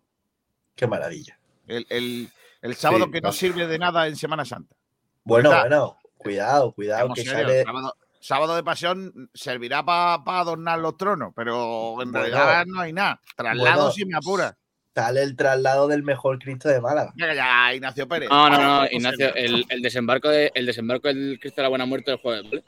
Qué 0.76 0.88
maravilla. 0.88 1.40
El, 1.68 1.86
el- 1.90 2.30
el 2.62 2.76
sábado 2.76 3.06
Sí, 3.06 3.12
que 3.12 3.22
no 3.22 3.32
sirve 3.32 3.68
de 3.68 3.78
nada 3.80 4.08
en 4.08 4.16
Semana 4.16 4.44
Santa. 4.46 4.76
Bueno, 5.24 5.50
¿Verdad? 5.50 5.64
bueno, 5.70 5.98
cuidado, 6.18 6.72
cuidado, 6.74 7.14
que 7.14 7.24
sale. 7.24 7.64
sábado, 7.64 7.96
sábado 8.20 8.56
de 8.56 8.64
pasión 8.64 9.30
servirá 9.34 9.86
para 9.86 10.22
adornar 10.40 10.80
los 10.80 10.98
tronos, 10.98 11.32
pero 11.36 12.02
en 12.02 12.12
Bueno. 12.12 12.20
realidad 12.28 12.66
no 12.66 12.82
hay 12.82 12.92
nada. 12.94 13.22
Traslado 13.38 13.76
Bueno. 13.78 13.92
si 13.92 14.06
me 14.06 14.18
apura. 14.18 14.58
Sale 14.96 15.22
el 15.24 15.36
traslado 15.38 15.88
del 15.88 16.04
mejor 16.04 16.40
Cristo 16.40 16.68
de 16.68 16.82
Málaga. 16.82 17.14
Ya, 17.16 17.74
Ignacio 17.74 18.08
Pérez. 18.08 18.28
No, 18.30 18.50
no, 18.50 18.58
no, 18.58 18.86
Ignacio, 18.92 19.34
el, 19.36 19.66
el 19.70 19.82
desembarco 19.82 20.28
de, 20.28 20.52
el 20.56 20.66
desembarco 20.66 21.08
del 21.08 21.38
Cristo 21.40 21.62
de 21.62 21.64
la 21.64 21.70
Buena 21.70 21.86
Muerte 21.86 22.12
del 22.12 22.20
jueves, 22.20 22.44
¿vale? 22.44 22.64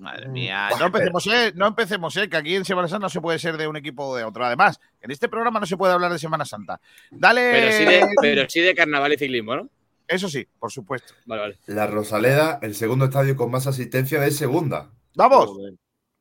Madre 0.00 0.28
mía, 0.28 0.68
Buah, 0.70 0.78
no 0.80 0.86
empecemos, 0.86 1.26
eh, 1.26 1.52
no 1.54 1.66
empecemos, 1.66 2.16
eh, 2.16 2.28
que 2.28 2.36
aquí 2.38 2.56
en 2.56 2.64
Semana 2.64 2.88
Santa 2.88 3.04
no 3.04 3.10
se 3.10 3.20
puede 3.20 3.38
ser 3.38 3.58
de 3.58 3.68
un 3.68 3.76
equipo 3.76 4.04
o 4.06 4.16
de 4.16 4.24
otro. 4.24 4.44
Además, 4.44 4.80
en 5.00 5.10
este 5.10 5.28
programa 5.28 5.60
no 5.60 5.66
se 5.66 5.76
puede 5.76 5.92
hablar 5.92 6.10
de 6.10 6.18
Semana 6.18 6.44
Santa. 6.46 6.80
Dale. 7.10 7.50
Pero 7.52 7.72
sí, 7.72 7.84
de, 7.84 8.06
pero 8.20 8.48
sí 8.48 8.60
de 8.60 8.74
carnaval 8.74 9.12
y 9.12 9.18
ciclismo, 9.18 9.56
¿no? 9.56 9.68
Eso 10.08 10.28
sí, 10.28 10.48
por 10.58 10.72
supuesto. 10.72 11.14
Vale, 11.26 11.42
vale. 11.42 11.58
La 11.66 11.86
Rosaleda, 11.86 12.58
el 12.62 12.74
segundo 12.74 13.04
estadio 13.04 13.36
con 13.36 13.50
más 13.50 13.66
asistencia 13.66 14.20
de 14.20 14.30
segunda. 14.30 14.90
Vamos, 15.14 15.46
Joder, 15.50 15.74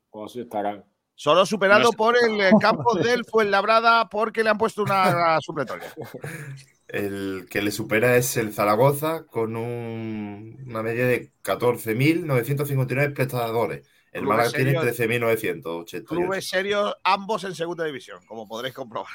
¿Cómo 0.10 0.26
así 0.26 0.42
estarán? 0.42 0.84
solo 1.16 1.46
superado 1.46 1.82
No 1.84 1.92
sé. 1.92 1.98
por 1.98 2.16
el 2.22 2.40
eh, 2.42 2.52
campo 2.60 2.96
del 2.96 3.26
Fuenlabrada 3.26 4.08
porque 4.10 4.44
le 4.44 4.50
han 4.50 4.58
puesto 4.58 4.84
una 4.84 5.40
supletoria. 5.42 5.88
El 6.90 7.46
que 7.50 7.62
le 7.62 7.70
supera 7.72 8.16
es 8.18 8.36
el 8.38 8.52
Zaragoza 8.52 9.26
con 9.28 9.56
un- 9.56 10.64
una 10.68 10.82
media 10.84 11.06
de 11.06 11.32
14.959 11.44 13.06
espectadores. 13.10 13.88
El 14.12 14.22
Clubes 14.22 14.38
Málaga 14.38 14.50
tiene 14.52 14.72
serios. 14.72 14.86
13.988. 14.86 16.04
Clubes 16.06 16.50
serios, 16.50 16.96
ambos 17.04 17.44
en 17.44 17.54
segunda 17.54 17.86
división, 17.86 18.26
como 18.26 18.48
podréis 18.48 18.74
comprobar. 18.74 19.12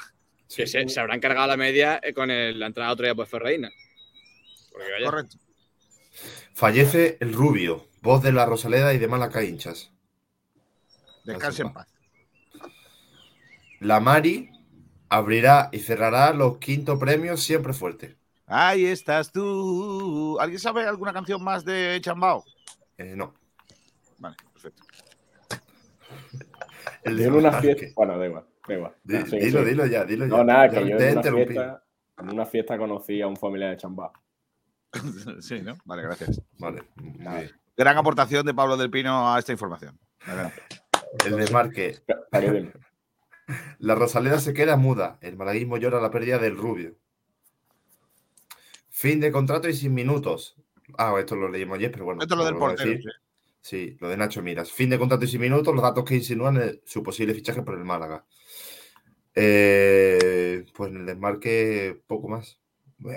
Que 0.55 0.67
se, 0.67 0.87
se 0.87 0.99
habrán 1.01 1.19
cargado 1.19 1.47
la 1.47 1.57
media 1.57 1.99
eh, 2.01 2.13
con 2.13 2.31
el- 2.31 2.57
la 2.59 2.67
entrada 2.67 2.91
otro 2.93 3.03
día 3.05 3.13
por 3.15 3.27
Ferreira. 3.27 3.69
Porque 4.71 4.91
vaya, 4.91 5.05
Correcto. 5.05 5.37
Fallece 6.53 7.17
el 7.19 7.33
Rubio, 7.33 7.87
voz 8.01 8.23
de 8.23 8.31
la 8.31 8.45
Rosaleda 8.45 8.93
y 8.93 8.99
de 8.99 9.07
Málaga 9.09 9.43
hinchas. 9.43 9.91
Descanse 11.25 11.63
en 11.63 11.73
paz. 11.73 11.87
La 13.81 13.99
Mari 13.99 14.49
abrirá 15.09 15.69
y 15.71 15.79
cerrará 15.79 16.33
los 16.33 16.57
quinto 16.57 16.97
premios 16.99 17.43
siempre 17.43 17.73
fuerte. 17.73 18.17
Ahí 18.47 18.85
estás 18.85 19.31
tú. 19.31 20.37
¿Alguien 20.39 20.59
sabe 20.59 20.85
alguna 20.85 21.13
canción 21.13 21.43
más 21.43 21.65
de 21.65 21.99
Chambao? 22.01 22.43
Eh, 22.97 23.15
no. 23.15 23.33
Vale, 24.19 24.35
perfecto. 24.53 24.83
El 27.03 27.17
Yo 27.17 27.25
en 27.25 27.33
una 27.33 27.51
fiesta. 27.61 27.85
Bueno, 27.95 28.17
da 28.17 28.25
igual. 28.25 28.45
Da 28.67 28.73
igual. 28.73 28.91
Ah, 28.95 28.99
dilo, 29.03 29.25
sigue. 29.25 29.65
dilo 29.65 29.85
ya, 29.85 30.05
dilo 30.05 30.25
ya. 30.25 30.37
No, 30.37 30.43
nada, 30.43 30.67
Ya 30.67 30.79
que 30.79 30.89
yo 30.89 30.97
te 30.97 31.05
he 31.05 31.09
en 31.09 31.17
una, 31.17 31.23
fiesta, 31.23 31.83
en 32.19 32.29
una 32.29 32.45
fiesta 32.45 32.77
conocí 32.77 33.21
a 33.21 33.27
un 33.27 33.35
familiar 33.35 33.71
de 33.71 33.77
Chambá. 33.77 34.11
sí, 35.39 35.61
¿no? 35.61 35.77
Vale, 35.85 36.03
gracias. 36.03 36.41
Vale, 36.59 36.83
bien. 36.95 37.51
Gran 37.77 37.97
aportación 37.97 38.45
de 38.45 38.53
Pablo 38.53 38.77
del 38.77 38.89
Pino 38.89 39.33
a 39.33 39.39
esta 39.39 39.51
información. 39.51 39.99
El 41.25 41.35
desmarque. 41.35 42.01
La 43.79 43.95
Rosaleda 43.95 44.39
se 44.39 44.53
queda 44.53 44.75
muda. 44.77 45.17
El 45.21 45.37
malaguismo 45.37 45.77
llora 45.77 46.01
la 46.01 46.11
pérdida 46.11 46.37
del 46.39 46.57
Rubio. 46.57 46.95
Fin 48.89 49.19
de 49.19 49.31
contrato 49.31 49.67
y 49.69 49.73
sin 49.73 49.93
minutos. 49.93 50.55
Ah, 50.97 51.13
esto 51.19 51.35
lo 51.35 51.49
leímos 51.49 51.77
ayer, 51.77 51.91
pero 51.91 52.05
bueno. 52.05 52.21
Esto 52.21 52.35
es 52.35 52.39
lo 52.39 52.45
del 52.45 52.55
portero. 52.55 52.89
decir. 52.89 53.11
Sí, 53.61 53.97
lo 53.99 54.09
de 54.09 54.17
Nacho 54.17 54.41
Miras. 54.41 54.71
Fin 54.71 54.89
de 54.89 54.97
contrato 54.99 55.25
y 55.25 55.27
sin 55.27 55.41
minutos, 55.41 55.73
los 55.73 55.83
datos 55.83 56.03
que 56.05 56.15
insinúan 56.15 56.57
el- 56.57 56.81
su 56.85 57.01
posible 57.03 57.33
fichaje 57.33 57.61
por 57.63 57.75
el 57.75 57.83
Málaga. 57.83 58.25
Eh, 59.33 60.65
pues 60.73 60.91
en 60.91 60.97
el 60.97 61.05
desmarque, 61.05 62.01
poco 62.07 62.27
más. 62.29 62.59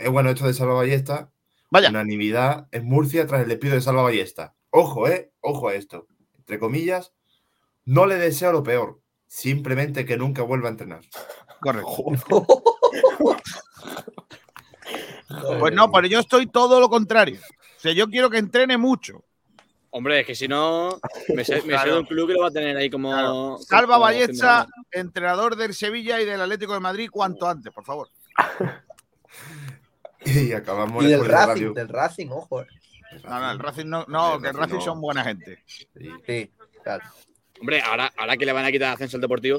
Es 0.00 0.10
bueno 0.10 0.30
esto 0.30 0.46
de 0.46 0.54
Salva 0.54 0.74
Ballesta. 0.74 1.30
Vaya. 1.70 1.90
Unanimidad 1.90 2.66
en 2.72 2.86
Murcia 2.86 3.26
tras 3.26 3.42
el 3.42 3.48
despido 3.48 3.74
de 3.74 3.80
Salva 3.80 4.02
Ballesta. 4.02 4.56
Ojo, 4.70 5.06
eh, 5.08 5.30
ojo 5.40 5.68
a 5.68 5.74
esto. 5.74 6.06
Entre 6.38 6.58
comillas, 6.58 7.12
No 7.84 8.04
le 8.04 8.16
deseo 8.16 8.52
lo 8.52 8.62
peor, 8.62 9.00
simplemente 9.28 10.04
que 10.04 10.16
nunca 10.16 10.42
vuelva 10.42 10.66
a 10.68 10.72
entrenar. 10.72 11.00
Correcto. 11.60 12.44
Pues 15.60 15.74
no, 15.74 15.90
pero 15.92 16.06
yo 16.06 16.20
estoy 16.20 16.46
todo 16.46 16.80
lo 16.80 16.88
contrario. 16.88 17.38
O 17.40 17.80
sea, 17.80 17.92
yo 17.92 18.08
quiero 18.08 18.30
que 18.30 18.38
entrene 18.38 18.78
mucho. 18.78 19.22
Hombre, 19.90 20.20
es 20.20 20.26
que 20.26 20.34
si 20.34 20.48
no, 20.48 20.98
me 21.34 21.44
sé, 21.44 21.56
me 21.56 21.60
sé 21.62 21.68
Claro. 21.68 21.94
de 21.94 22.00
un 22.00 22.06
club 22.06 22.28
que 22.28 22.32
lo 22.34 22.40
va 22.40 22.48
a 22.48 22.50
tener 22.50 22.76
ahí 22.76 22.88
como. 22.90 23.58
Salva 23.58 23.94
como 23.94 24.00
Vallecha, 24.06 24.32
central. 24.32 24.66
entrenador 24.92 25.56
del 25.56 25.74
Sevilla 25.74 26.20
y 26.20 26.24
del 26.24 26.40
Atlético 26.40 26.72
de 26.74 26.80
Madrid, 26.80 27.10
cuanto 27.10 27.46
antes, 27.48 27.72
por 27.72 27.84
favor. 27.84 28.08
Y 30.24 30.52
acabamos 30.52 31.04
Y 31.04 31.08
del 31.08 31.20
de 31.22 31.28
Racing, 31.28 31.46
radio. 31.48 31.72
del 31.72 31.88
Racing, 31.88 32.26
ojo. 32.30 32.62
eh. 32.62 32.66
No, 33.24 33.38
no, 33.40 33.50
el 33.52 33.58
Racing 33.58 33.86
no, 33.86 34.04
no, 34.08 34.34
El 34.34 34.42
que 34.42 34.48
el 34.48 34.54
Racing 34.54 34.74
no. 34.74 34.80
son 34.80 35.00
buena 35.00 35.22
gente. 35.24 35.62
Sí, 36.26 36.52
claro. 36.82 37.04
Hombre, 37.60 37.80
ahora, 37.82 38.12
ahora 38.16 38.36
que 38.36 38.46
le 38.46 38.52
van 38.52 38.64
a 38.64 38.72
quitar 38.72 38.94
ascenso 38.94 39.16
al 39.16 39.20
deportivo. 39.20 39.58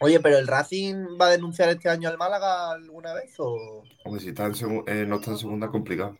Oye, 0.00 0.18
pero 0.20 0.38
el 0.38 0.46
Racing 0.46 1.18
va 1.20 1.26
a 1.26 1.30
denunciar 1.30 1.68
este 1.68 1.88
año 1.88 2.08
al 2.08 2.16
Málaga 2.16 2.72
alguna 2.72 3.12
vez 3.12 3.34
o 3.38 3.82
Hombre, 4.04 4.20
si 4.22 4.28
está 4.30 4.46
en 4.46 4.54
segu- 4.54 4.84
eh, 4.86 5.04
no 5.06 5.16
está 5.16 5.32
en 5.32 5.38
segunda, 5.38 5.68
complicado. 5.68 6.16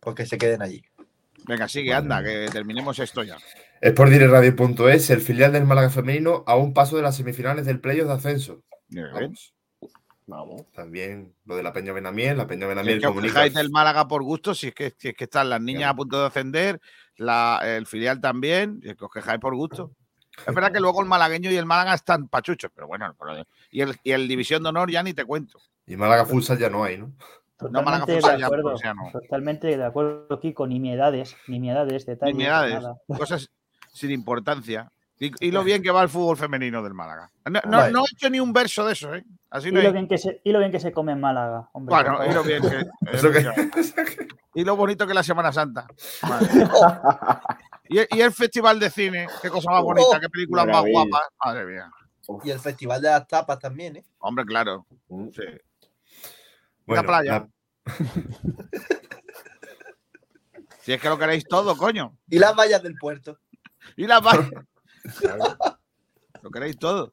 pues 0.00 0.16
que 0.16 0.26
se 0.26 0.36
queden 0.36 0.60
allí. 0.62 0.82
Venga, 1.46 1.68
sigue, 1.68 1.94
anda, 1.94 2.22
que 2.22 2.48
terminemos 2.52 2.98
esto 2.98 3.22
ya. 3.22 3.38
Sportdirectradio.es, 3.82 5.08
el 5.10 5.20
filial 5.22 5.52
del 5.52 5.64
Málaga 5.64 5.88
femenino, 5.88 6.44
a 6.46 6.54
un 6.56 6.74
paso 6.74 6.96
de 6.96 7.02
las 7.02 7.16
semifinales 7.16 7.64
del 7.64 7.80
playoff 7.80 8.08
de 8.08 8.14
ascenso. 8.14 8.62
Vamos. 8.90 9.54
Vamos. 10.26 10.70
También 10.72 11.34
lo 11.44 11.56
de 11.56 11.62
la 11.62 11.72
Peña 11.72 11.92
Benamiel, 11.92 12.36
la 12.36 12.46
Peña 12.46 12.60
Si 12.60 12.64
es 12.64 12.68
Benamiel 12.68 13.00
que 13.00 13.06
os 13.06 13.54
del 13.54 13.70
Málaga 13.70 14.06
por 14.06 14.22
gusto, 14.22 14.54
si 14.54 14.68
es 14.68 14.74
que, 14.74 14.94
si 14.96 15.08
es 15.08 15.14
que 15.14 15.24
están 15.24 15.48
las 15.50 15.60
niñas 15.60 15.90
a 15.90 15.96
punto 15.96 16.20
de 16.20 16.26
ascender, 16.28 16.80
la- 17.20 17.60
el 17.64 17.86
filial 17.86 18.20
también, 18.20 18.80
que 18.80 18.96
os 18.98 19.10
quejáis 19.12 19.40
por 19.40 19.54
gusto. 19.54 19.92
Es 20.46 20.54
verdad 20.54 20.72
que 20.72 20.80
luego 20.80 21.02
el 21.02 21.08
malagueño 21.08 21.50
y 21.50 21.56
el 21.56 21.66
Málaga 21.66 21.92
están 21.92 22.28
pachuchos, 22.28 22.70
pero 22.74 22.86
bueno, 22.86 23.14
pero- 23.18 23.44
y 23.70 23.82
el, 23.82 23.94
y 24.02 24.12
el 24.12 24.26
División 24.26 24.62
de 24.62 24.70
Honor 24.70 24.90
ya 24.90 25.02
ni 25.02 25.12
te 25.12 25.24
cuento. 25.26 25.58
Y 25.86 25.96
Málaga 25.96 26.24
Futsal 26.24 26.56
ya 26.58 26.70
no 26.70 26.82
hay, 26.84 26.96
¿no? 26.98 27.12
No, 27.60 27.82
Málaga 27.82 28.06
Totalmente 28.06 28.32
de 28.32 28.38
ya, 28.40 28.46
acuerdo. 28.46 28.70
pues 28.70 28.82
ya 28.82 28.94
no. 28.94 29.10
Totalmente 29.12 29.66
de 29.76 29.84
acuerdo 29.84 30.34
aquí 30.34 30.54
con 30.54 30.70
nimiedades, 30.70 31.36
nimiedades, 31.46 32.06
detalles. 32.06 32.34
Nimiedades, 32.34 32.74
nada. 32.74 32.96
cosas 33.18 33.50
sin 33.92 34.12
importancia. 34.12 34.90
Y, 35.22 35.32
y 35.48 35.50
lo 35.50 35.62
bien 35.62 35.82
que 35.82 35.90
va 35.90 36.02
el 36.02 36.08
fútbol 36.08 36.36
femenino 36.38 36.82
del 36.82 36.94
Málaga. 36.94 37.30
No, 37.44 37.60
no- 37.66 37.76
Vale. 37.76 37.92
no 37.92 38.00
he 38.00 38.12
hecho 38.12 38.30
ni 38.30 38.40
un 38.40 38.54
verso 38.54 38.86
de 38.86 38.94
eso, 38.94 39.14
¿eh? 39.14 39.22
Así 39.50 39.68
Y 39.68 39.72
no 39.72 39.80
lo, 39.82 39.86
hay- 39.88 39.92
bien 39.92 40.08
que 40.08 40.16
se, 40.16 40.40
y 40.42 40.50
lo 40.50 40.58
bien 40.60 40.72
que 40.72 40.80
se 40.80 40.92
come 40.92 41.12
en 41.12 41.20
Málaga, 41.20 41.68
hombre. 41.72 41.94
Bueno, 41.94 42.24
y 42.24 42.32
lo 42.32 42.42
bien 42.42 42.62
que. 42.62 42.86
Eso 43.12 43.30
que- 43.30 44.28
Y 44.54 44.64
lo 44.64 44.76
bonito 44.76 45.04
que 45.06 45.12
es 45.12 45.14
la 45.16 45.22
Semana 45.22 45.52
Santa. 45.52 45.86
Madre. 46.22 46.48
y, 47.90 47.98
el- 47.98 48.08
y 48.10 48.20
el 48.22 48.32
Festival 48.32 48.80
de 48.80 48.88
Cine, 48.88 49.26
qué 49.42 49.50
cosa 49.50 49.70
más 49.70 49.82
bonita, 49.82 50.18
qué 50.18 50.30
películas 50.30 50.66
más 50.68 50.84
guapas. 50.90 51.22
Madre 51.44 51.66
mía. 51.66 51.90
Y 52.44 52.50
el 52.50 52.58
Festival 52.60 53.02
de 53.02 53.08
las 53.10 53.26
Tapas 53.28 53.58
también, 53.58 53.96
¿eh? 53.96 54.04
Hombre, 54.20 54.44
claro. 54.46 54.86
Mm. 55.08 55.28
Sí. 55.30 55.42
Bueno, 56.86 57.02
playa. 57.04 57.46
la- 57.84 57.94
Si 60.80 60.92
es 60.94 61.00
que 61.00 61.08
lo 61.10 61.18
queréis 61.18 61.44
todo, 61.44 61.76
coño. 61.76 62.16
Y 62.28 62.38
las 62.38 62.56
vallas 62.56 62.82
del 62.82 62.94
puerto. 62.94 63.38
Y 63.96 64.06
las 64.06 64.22
vallas. 64.22 64.48
Lo 66.42 66.50
queréis 66.50 66.78
todo. 66.78 67.12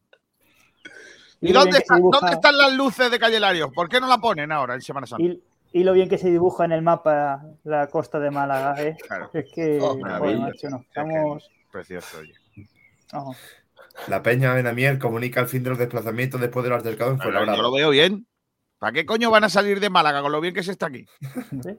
¿Y, 1.42 1.52
dónde, 1.52 1.80
dibuja- 1.80 2.00
dónde 2.20 2.32
están 2.36 2.58
las 2.58 2.74
luces 2.74 3.12
de 3.12 3.20
Calle 3.20 3.40
Larios? 3.40 3.70
¿Por 3.74 3.90
qué 3.90 4.00
no 4.00 4.08
la 4.08 4.18
ponen 4.18 4.52
ahora 4.52 4.74
en 4.76 4.82
Semana 4.82 5.06
Santa? 5.06 5.24
Y, 5.24 5.42
y 5.72 5.84
lo 5.84 5.94
bien 5.94 6.10
que 6.10 6.18
se 6.18 6.30
dibuja 6.32 6.66
en 6.66 6.72
el 6.72 6.82
mapa 6.82 7.44
la 7.64 7.88
costa 7.88 8.20
de 8.20 8.32
Málaga, 8.32 8.82
¿eh? 8.82 8.98
Claro. 9.08 9.30
Es 9.34 9.46
que, 9.54 9.78
Oh, 9.82 9.96
macho, 9.98 10.48
Es 10.48 10.62
que- 10.62 10.68
estamos... 10.68 11.50
Precioso, 11.72 12.18
oye. 12.20 12.34
no. 13.14 13.36
la 14.08 14.24
Peña 14.24 14.54
Benamiel 14.54 14.98
comunica 14.98 15.42
el 15.42 15.48
fin 15.48 15.62
de 15.64 15.70
los 15.72 15.78
desplazamientos 15.80 16.42
después 16.42 16.64
del 16.64 16.74
altercado 16.74 17.12
en 17.12 17.18
Pero 17.18 17.26
Fuenlabrada. 17.32 17.58
yo 17.58 17.62
lo 17.64 17.72
veo 17.72 17.90
bien. 17.92 18.26
¿Para 18.80 18.94
qué 18.94 19.06
coño 19.06 19.30
van 19.30 19.44
a 19.44 19.50
salir 19.50 19.80
de 19.80 19.90
Málaga 19.90 20.22
con 20.22 20.32
lo 20.32 20.40
bien 20.42 20.54
que 20.54 20.64
se 20.64 20.72
está 20.72 20.88
aquí? 20.88 21.06
¿sí? 21.62 21.78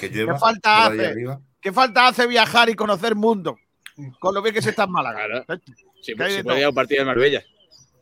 ¿Qué 0.00 0.26
falta 0.38 0.86
hace? 0.86 1.14
¿Qué 1.60 1.72
falta 1.72 2.06
hace 2.08 2.26
viajar 2.26 2.68
y 2.68 2.74
conocer 2.74 3.14
mundo? 3.14 3.56
Con 4.18 4.34
lo 4.34 4.42
bien 4.42 4.54
que 4.54 4.62
se 4.62 4.70
está 4.70 4.84
en 4.84 4.90
Málaga. 4.92 5.26
Claro. 5.44 5.62
Si, 6.02 6.14
¿Qué 6.14 6.22
hay 6.22 6.30
si 6.30 6.36
de 6.38 6.44
puede 6.44 6.58
ir 6.60 6.64
a 6.64 6.68
un 6.70 6.74
partido 6.74 7.00
de 7.02 7.06
Marbella. 7.06 7.42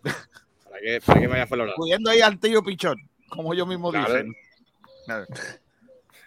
¿Para 0.02 0.80
qué, 0.80 1.00
para 1.04 1.20
qué 1.20 1.26
vaya 1.26 1.42
a 1.42 1.46
Fuenlabrada? 1.46 1.76
Pudiendo 1.76 2.10
ahí 2.10 2.20
al 2.20 2.38
tío 2.38 2.62
Pichón, 2.62 2.96
como 3.28 3.52
ellos 3.52 3.66
mismos 3.66 3.92
Claro. 3.92 4.12
dicen. 4.14 4.34
Claro. 5.04 5.26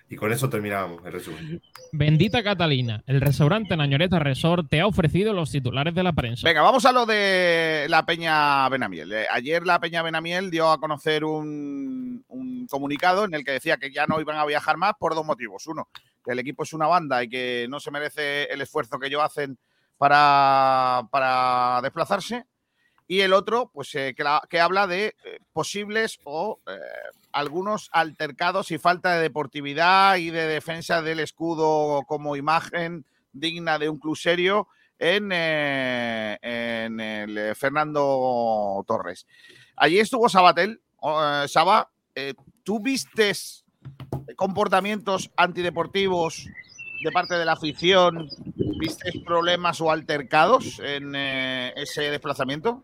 Y 0.08 0.15
con 0.17 0.32
eso 0.32 0.47
terminábamos 0.49 1.04
el 1.04 1.12
resumen. 1.13 1.62
Bendita 1.91 2.43
Catalina, 2.43 3.04
el 3.08 3.21
restaurante 3.21 3.75
Nañoreta 3.75 4.19
Resort 4.19 4.69
te 4.69 4.80
ha 4.80 4.86
ofrecido 4.86 5.34
los 5.34 5.49
titulares 5.51 5.95
de 5.95 6.04
la 6.04 6.13
prensa. 6.13 6.47
Venga, 6.47 6.62
vamos 6.62 6.86
a 6.86 6.91
lo 6.91 7.08
de 7.08 7.88
la 7.89 8.06
Peña 8.06 8.69
Benamiel. 8.69 9.12
Eh, 9.12 9.25
Ayer 9.32 9.65
la 9.65 9.80
Peña 9.80 10.04
Benamiel 10.04 10.51
dio 10.51 10.69
a 10.71 10.80
conocer 10.80 11.25
un, 11.25 12.23
un 12.28 12.67
comunicado 12.67 13.25
en 13.25 13.34
el 13.34 13.43
que 13.43 13.54
decía 13.54 13.78
que 13.78 13.91
ya 13.91 14.06
no 14.06 14.21
iban 14.21 14.38
a 14.38 14.45
viajar 14.45 14.78
más 14.78 14.93
por 14.99 15.15
dos 15.15 15.25
motivos. 15.25 15.65
Uno, 15.65 15.89
que 16.26 16.32
el 16.32 16.40
equipo 16.40 16.64
es 16.64 16.74
una 16.74 16.88
banda 16.88 17.24
y 17.24 17.30
que 17.30 17.68
no 17.70 17.80
se 17.80 17.92
merece 17.92 18.46
el 18.46 18.62
esfuerzo 18.62 19.00
que 19.00 19.08
ellos 19.08 19.22
hacen 19.22 19.58
para, 19.98 21.08
para 21.12 21.80
desplazarse. 21.84 22.46
Y 23.08 23.22
el 23.22 23.34
otro, 23.34 23.70
pues 23.72 23.94
eh, 23.94 24.16
que, 24.18 24.26
que 24.50 24.60
habla 24.60 24.88
de 24.88 25.16
eh, 25.24 25.40
posibles 25.54 26.20
o 26.24 26.60
eh, 26.66 26.80
algunos 27.32 27.90
altercados 27.92 28.72
y 28.72 28.80
falta 28.80 29.14
de 29.14 29.22
deportividad 29.22 30.16
y 30.18 30.32
de 30.32 30.48
defensa 30.48 31.04
del 31.04 31.20
escudo 31.20 32.02
como 32.08 32.36
imagen 32.36 33.06
digna 33.32 33.78
de 33.78 33.90
un 33.90 34.00
club 34.00 34.18
serio 34.18 34.70
en, 34.98 35.32
en 35.32 37.00
el 37.00 37.56
Fernando 37.56 38.84
Torres. 38.88 39.28
Allí 39.76 40.00
estuvo 40.00 40.30
Sabatel. 40.30 40.82
Saba, 41.48 41.92
¿tú 42.64 42.80
vistes 42.80 43.64
comportamientos 44.36 45.32
antideportivos 45.36 46.48
de 47.04 47.12
parte 47.12 47.36
de 47.36 47.46
la 47.46 47.54
afición? 47.54 48.30
¿Vistes 48.80 49.16
problemas 49.26 49.80
o 49.82 49.92
altercados 49.92 50.80
en 50.80 51.14
eh, 51.16 51.74
ese 51.76 52.04
desplazamiento? 52.04 52.84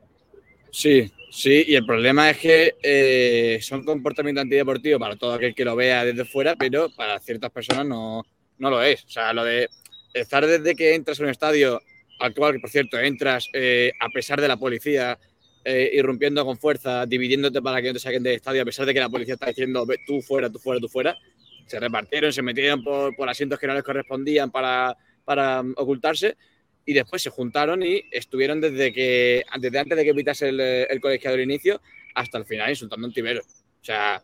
Sí, 0.71 1.11
sí, 1.31 1.65
y 1.67 1.75
el 1.75 1.85
problema 1.85 2.29
es 2.29 2.37
que 2.37 2.75
eh, 2.81 3.59
son 3.61 3.83
comportamientos 3.83 4.43
antideportivos 4.43 4.99
para 4.99 5.17
todo 5.17 5.33
aquel 5.33 5.53
que 5.53 5.65
lo 5.65 5.75
vea 5.75 6.05
desde 6.05 6.23
fuera, 6.23 6.55
pero 6.55 6.89
para 6.95 7.19
ciertas 7.19 7.51
personas 7.51 7.85
no, 7.85 8.23
no 8.57 8.69
lo 8.69 8.81
es. 8.81 9.03
O 9.03 9.09
sea, 9.09 9.33
lo 9.33 9.43
de 9.43 9.67
estar 10.13 10.45
desde 10.45 10.75
que 10.75 10.95
entras 10.95 11.19
a 11.19 11.23
un 11.23 11.29
estadio, 11.29 11.81
al 12.19 12.33
cual, 12.33 12.61
por 12.61 12.69
cierto, 12.69 12.97
entras 12.99 13.49
eh, 13.53 13.91
a 13.99 14.07
pesar 14.09 14.39
de 14.39 14.47
la 14.47 14.55
policía, 14.55 15.17
eh, 15.65 15.91
irrumpiendo 15.93 16.45
con 16.45 16.57
fuerza, 16.57 17.05
dividiéndote 17.05 17.61
para 17.61 17.81
que 17.81 17.89
no 17.89 17.93
te 17.93 17.99
saquen 17.99 18.23
del 18.23 18.35
estadio, 18.35 18.61
a 18.61 18.65
pesar 18.65 18.85
de 18.85 18.93
que 18.93 18.99
la 18.99 19.09
policía 19.09 19.33
está 19.35 19.47
diciendo 19.47 19.85
"Ve, 19.85 19.97
tú 20.07 20.21
fuera, 20.21 20.49
tú 20.49 20.57
fuera, 20.57 20.79
tú 20.79 20.87
fuera. 20.87 21.17
Se 21.65 21.79
repartieron, 21.79 22.33
se 22.33 22.41
metieron 22.41 22.83
por, 22.83 23.15
por 23.15 23.29
asientos 23.29 23.59
que 23.59 23.67
no 23.67 23.73
les 23.73 23.83
correspondían 23.83 24.51
para, 24.51 24.97
para 25.23 25.63
mm, 25.63 25.73
ocultarse 25.77 26.37
y 26.85 26.93
después 26.93 27.21
se 27.21 27.29
juntaron 27.29 27.83
y 27.83 28.03
estuvieron 28.11 28.59
desde 28.59 28.91
que 28.91 29.43
desde 29.59 29.79
antes 29.79 29.97
de 29.97 30.03
que 30.03 30.13
pitase 30.13 30.49
el, 30.49 30.59
el 30.59 30.99
colegiado 30.99 31.37
del 31.37 31.45
inicio 31.45 31.81
hasta 32.15 32.37
el 32.37 32.45
final 32.45 32.69
insultando 32.69 33.05
a 33.05 33.09
Ontiveros. 33.09 33.45
O 33.45 33.83
sea, 33.83 34.23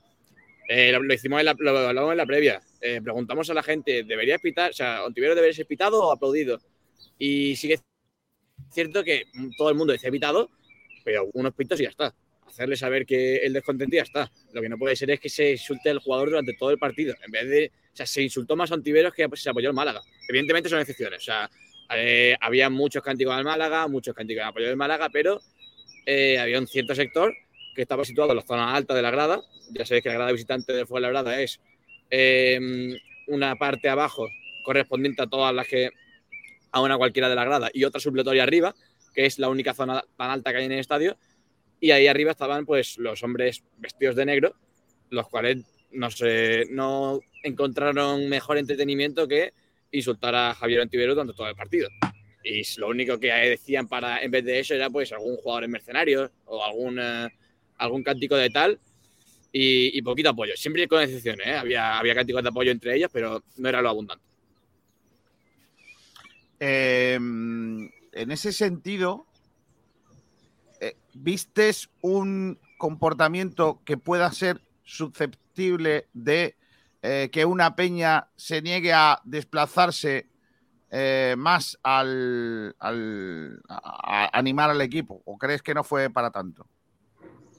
eh, 0.68 0.92
lo, 0.92 1.02
lo 1.02 1.14
hicimos 1.14 1.40
en 1.40 1.46
lo 1.60 1.78
hablamos 1.78 2.12
en 2.12 2.18
la 2.18 2.26
previa. 2.26 2.62
Eh, 2.82 3.02
preguntamos 3.02 3.50
a 3.50 3.54
la 3.54 3.64
gente, 3.64 4.04
¿debería 4.04 4.38
pitar? 4.38 4.72
O 4.72 4.74
sea, 4.74 5.06
¿Ontiveros 5.06 5.36
debería 5.36 5.56
ser 5.56 5.66
pitado 5.66 6.04
o 6.04 6.12
aplaudido? 6.12 6.60
Y 7.18 7.56
sí 7.56 7.72
es 7.72 7.82
cierto 8.72 9.04
que 9.04 9.26
todo 9.58 9.70
el 9.70 9.76
mundo 9.76 9.94
dice 9.94 10.12
pitado, 10.12 10.50
pero 11.04 11.30
unos 11.34 11.54
pitos 11.54 11.80
y 11.80 11.84
ya 11.84 11.90
está. 11.90 12.14
Hacerle 12.58 12.76
saber 12.76 13.06
que 13.06 13.36
el 13.36 13.54
descontento 13.54 13.96
ya 13.96 14.02
está. 14.02 14.32
Lo 14.52 14.64
que 14.64 14.68
no 14.68 14.80
puede 14.80 14.96
ser 14.96 15.12
es 15.12 15.20
que 15.20 15.30
se 15.30 15.52
insulte 15.52 15.92
al 15.92 16.00
jugador 16.00 16.30
durante 16.30 16.54
todo 16.54 16.72
el 16.72 16.80
partido. 16.80 17.14
En 17.24 17.30
vez 17.30 17.48
de. 17.48 17.72
O 17.94 17.96
sea, 17.96 18.08
se 18.08 18.24
insultó 18.24 18.56
más 18.56 18.72
a 18.72 18.74
Ontiveros 18.74 19.14
que 19.14 19.28
se 19.36 19.52
apoyó 19.52 19.70
al 19.70 19.76
Málaga. 19.76 20.02
Evidentemente 20.28 20.68
son 20.68 20.80
excepciones. 20.80 21.22
O 21.22 21.26
sea, 21.26 21.52
eh, 21.96 22.36
había 22.42 22.72
muchos 22.72 23.04
cánticos 23.04 23.36
al 23.36 23.44
Málaga, 23.44 23.88
muchos 23.88 24.16
cánticos 24.16 24.42
en 24.42 24.48
apoyo 24.48 24.66
del 24.66 24.76
Málaga, 24.76 25.10
pero 25.14 25.40
eh, 26.08 26.40
había 26.40 26.58
un 26.58 26.66
cierto 26.66 26.96
sector 26.96 27.32
que 27.76 27.84
estaba 27.84 28.04
situado 28.04 28.32
en 28.32 28.38
la 28.38 28.42
zona 28.42 28.74
alta 28.74 28.96
de 28.96 29.04
la 29.04 29.12
grada. 29.12 29.44
Ya 29.70 29.86
sabéis 29.86 30.02
que 30.02 30.10
la 30.10 30.16
grada 30.16 30.32
visitante 30.32 30.74
de 30.74 30.88
Fuenlabrada 30.88 31.40
es 31.40 31.60
eh, 32.10 32.60
una 33.28 33.56
parte 33.58 33.88
abajo 33.88 34.28
correspondiente 34.64 35.22
a 35.22 35.28
todas 35.28 35.54
las 35.54 35.68
que 35.68 35.92
a 36.72 36.82
una 36.82 36.98
cualquiera 36.98 37.30
de 37.30 37.36
la 37.36 37.46
grada 37.46 37.70
y 37.72 37.84
otra 37.84 38.02
supletoria 38.02 38.42
arriba, 38.42 38.74
que 39.14 39.28
es 39.28 39.38
la 39.38 39.48
única 39.48 39.76
zona 39.76 40.04
tan 40.18 40.32
alta 40.32 40.50
que 40.50 40.58
hay 40.58 40.66
en 40.66 40.72
el 40.72 40.80
estadio. 40.80 41.18
Y 41.80 41.92
ahí 41.92 42.08
arriba 42.08 42.32
estaban 42.32 42.66
pues 42.66 42.98
los 42.98 43.22
hombres 43.24 43.64
vestidos 43.78 44.16
de 44.16 44.26
negro, 44.26 44.56
los 45.10 45.28
cuales 45.30 45.60
no, 45.92 46.10
sé, 46.10 46.66
no 46.72 47.20
encontraron 47.44 48.28
mejor 48.30 48.58
entretenimiento 48.58 49.28
que 49.28 49.54
insultar 49.92 50.36
a 50.36 50.54
Javier 50.54 50.82
Ontivero 50.82 51.14
durante 51.14 51.34
todo 51.34 51.48
el 51.48 51.56
partido. 51.56 51.90
Y 52.44 52.62
lo 52.80 52.90
único 52.90 53.20
que 53.20 53.32
decían 53.32 53.88
para, 53.88 54.22
en 54.22 54.32
vez 54.32 54.46
de 54.46 54.60
eso 54.60 54.74
era 54.74 54.90
pues 54.90 55.12
algún 55.12 55.36
jugador 55.38 55.66
en 55.66 55.72
mercenarios 55.72 56.32
o 56.46 56.64
algún, 56.64 57.00
eh, 57.00 57.30
algún 57.78 58.04
cántico 58.04 58.36
de 58.36 58.50
tal 58.50 58.80
y, 59.52 59.98
y 59.98 60.02
poquito 60.02 60.30
apoyo. 60.30 60.54
Siempre 60.56 60.88
con 60.88 61.02
excepciones, 61.02 61.46
¿eh? 61.46 61.56
había, 61.56 62.00
había 62.00 62.16
cánticos 62.16 62.44
de 62.44 62.50
apoyo 62.50 62.72
entre 62.72 62.96
ellos, 62.96 63.10
pero 63.12 63.44
no 63.58 63.70
era 63.70 63.82
lo 63.82 63.90
abundante. 63.90 64.24
Eh, 66.60 67.16
en 67.16 68.32
ese 68.32 68.52
sentido, 68.52 69.28
eh, 70.80 70.96
¿vistes 71.14 71.90
un 72.02 72.60
comportamiento 72.78 73.82
que 73.86 73.98
pueda 73.98 74.32
ser 74.32 74.62
susceptible 74.84 76.08
de 76.14 76.56
eh, 77.02 77.30
que 77.32 77.46
una 77.46 77.76
peña 77.76 78.30
se 78.36 78.62
niegue 78.62 78.94
a 78.94 79.22
desplazarse 79.24 80.28
eh, 80.92 81.36
más 81.38 81.78
al, 81.84 82.76
animar 84.34 84.70
al 84.70 84.82
equipo? 84.82 85.22
¿O 85.26 85.38
crees 85.38 85.62
que 85.62 85.74
no 85.74 85.84
fue 85.84 86.10
para 86.10 86.32
tanto? 86.32 86.68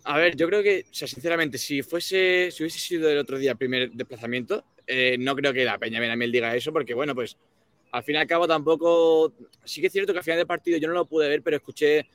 A 0.05 0.17
ver, 0.17 0.37
yo 0.37 0.47
creo 0.47 0.63
que, 0.63 0.87
o 0.91 0.95
sea, 0.95 1.07
sinceramente, 1.07 1.59
si 1.59 1.83
fuese, 1.83 2.51
si 2.51 2.63
hubiese 2.63 2.79
sido 2.79 3.11
el 3.11 3.19
otro 3.19 3.37
día 3.39 3.53
el 3.53 3.59
primer 3.59 3.91
desplazamiento, 3.91 4.65
no 5.19 5.37
creo 5.37 5.53
que 5.53 5.65
la 5.65 5.79
Peña 5.79 6.01
Benamiel 6.01 6.33
diga 6.33 6.57
eso, 6.57 6.73
porque 6.73 6.95
bueno, 6.95 7.15
pues 7.15 7.37
al 7.93 8.03
fin 8.03 8.15
y 8.17 8.19
al 8.19 8.27
cabo 8.27 8.47
tampoco. 8.47 9.33
Sí 9.65 9.81
que 9.81 9.89
es 9.89 9.93
cierto 9.93 10.13
que 10.13 10.19
al 10.19 10.25
final 10.25 10.39
del 10.39 10.47
partido 10.47 10.79
yo 10.79 10.89
no 10.89 10.95
lo 10.95 11.07
pude 11.07 11.29
ver, 11.29 11.43
pero 11.43 11.57
escuché 11.57 12.07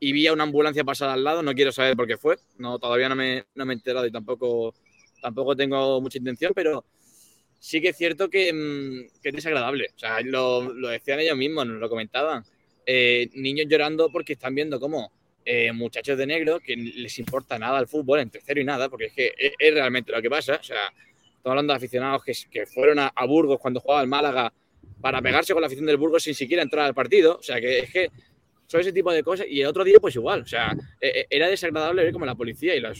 y 0.00 0.12
vi 0.12 0.26
a 0.26 0.32
una 0.32 0.44
ambulancia 0.44 0.82
pasar 0.82 1.10
al 1.10 1.22
lado. 1.22 1.42
No 1.42 1.54
quiero 1.54 1.70
saber 1.70 1.94
por 1.94 2.06
qué 2.06 2.16
fue. 2.16 2.36
No, 2.58 2.78
todavía 2.78 3.08
no 3.08 3.14
me, 3.14 3.44
no 3.54 3.66
me 3.66 3.74
he 3.74 3.76
enterado 3.76 4.06
y 4.06 4.10
tampoco, 4.10 4.74
tampoco 5.20 5.54
tengo 5.54 6.00
mucha 6.00 6.18
intención, 6.18 6.52
pero 6.54 6.84
sí 7.58 7.82
que 7.82 7.90
es 7.90 7.96
cierto 7.96 8.30
que, 8.30 8.52
mm, 8.52 9.20
que 9.22 9.28
es 9.28 9.34
desagradable. 9.34 9.90
O 9.94 9.98
sea, 9.98 10.20
lo, 10.22 10.72
lo 10.72 10.88
decían 10.88 11.20
ellos 11.20 11.36
mismos, 11.36 11.66
nos 11.66 11.78
lo 11.78 11.88
comentaban. 11.88 12.42
Eh, 12.86 13.28
niños 13.34 13.66
llorando 13.68 14.10
porque 14.10 14.32
están 14.32 14.54
viendo 14.54 14.80
cómo 14.80 15.12
eh, 15.44 15.70
muchachos 15.72 16.16
de 16.18 16.26
negro 16.26 16.58
que 16.60 16.74
les 16.76 17.18
importa 17.18 17.58
nada 17.58 17.78
el 17.78 17.86
fútbol, 17.86 18.20
entre 18.20 18.40
cero 18.44 18.60
y 18.60 18.64
nada, 18.64 18.88
porque 18.88 19.06
es 19.06 19.12
que 19.12 19.34
es, 19.36 19.52
es 19.58 19.74
realmente 19.74 20.12
lo 20.12 20.22
que 20.22 20.30
pasa. 20.30 20.56
O 20.56 20.64
sea, 20.64 20.86
estamos 20.86 21.52
hablando 21.52 21.74
de 21.74 21.76
aficionados 21.76 22.24
que, 22.24 22.32
que 22.50 22.66
fueron 22.66 22.98
a, 22.98 23.08
a 23.14 23.26
Burgos 23.26 23.60
cuando 23.60 23.80
jugaba 23.80 24.00
el 24.00 24.08
Málaga 24.08 24.50
para 25.00 25.20
pegarse 25.20 25.52
con 25.52 25.60
la 25.60 25.66
afición 25.66 25.86
del 25.86 25.96
Burgos 25.98 26.22
sin 26.22 26.34
siquiera 26.34 26.62
entrar 26.62 26.86
al 26.86 26.94
partido. 26.94 27.36
O 27.38 27.42
sea, 27.42 27.60
que 27.60 27.80
es 27.80 27.90
que 27.90 28.10
son 28.70 28.80
ese 28.80 28.92
tipo 28.92 29.12
de 29.12 29.24
cosas. 29.24 29.46
Y 29.48 29.60
el 29.62 29.66
otro 29.66 29.82
día, 29.82 29.98
pues 30.00 30.14
igual. 30.14 30.42
O 30.42 30.46
sea, 30.46 30.70
eh, 31.00 31.12
eh, 31.22 31.26
era 31.28 31.48
desagradable 31.48 32.04
ver 32.04 32.12
cómo 32.12 32.24
la 32.24 32.36
policía 32.36 32.76
y 32.76 32.80
la, 32.80 32.92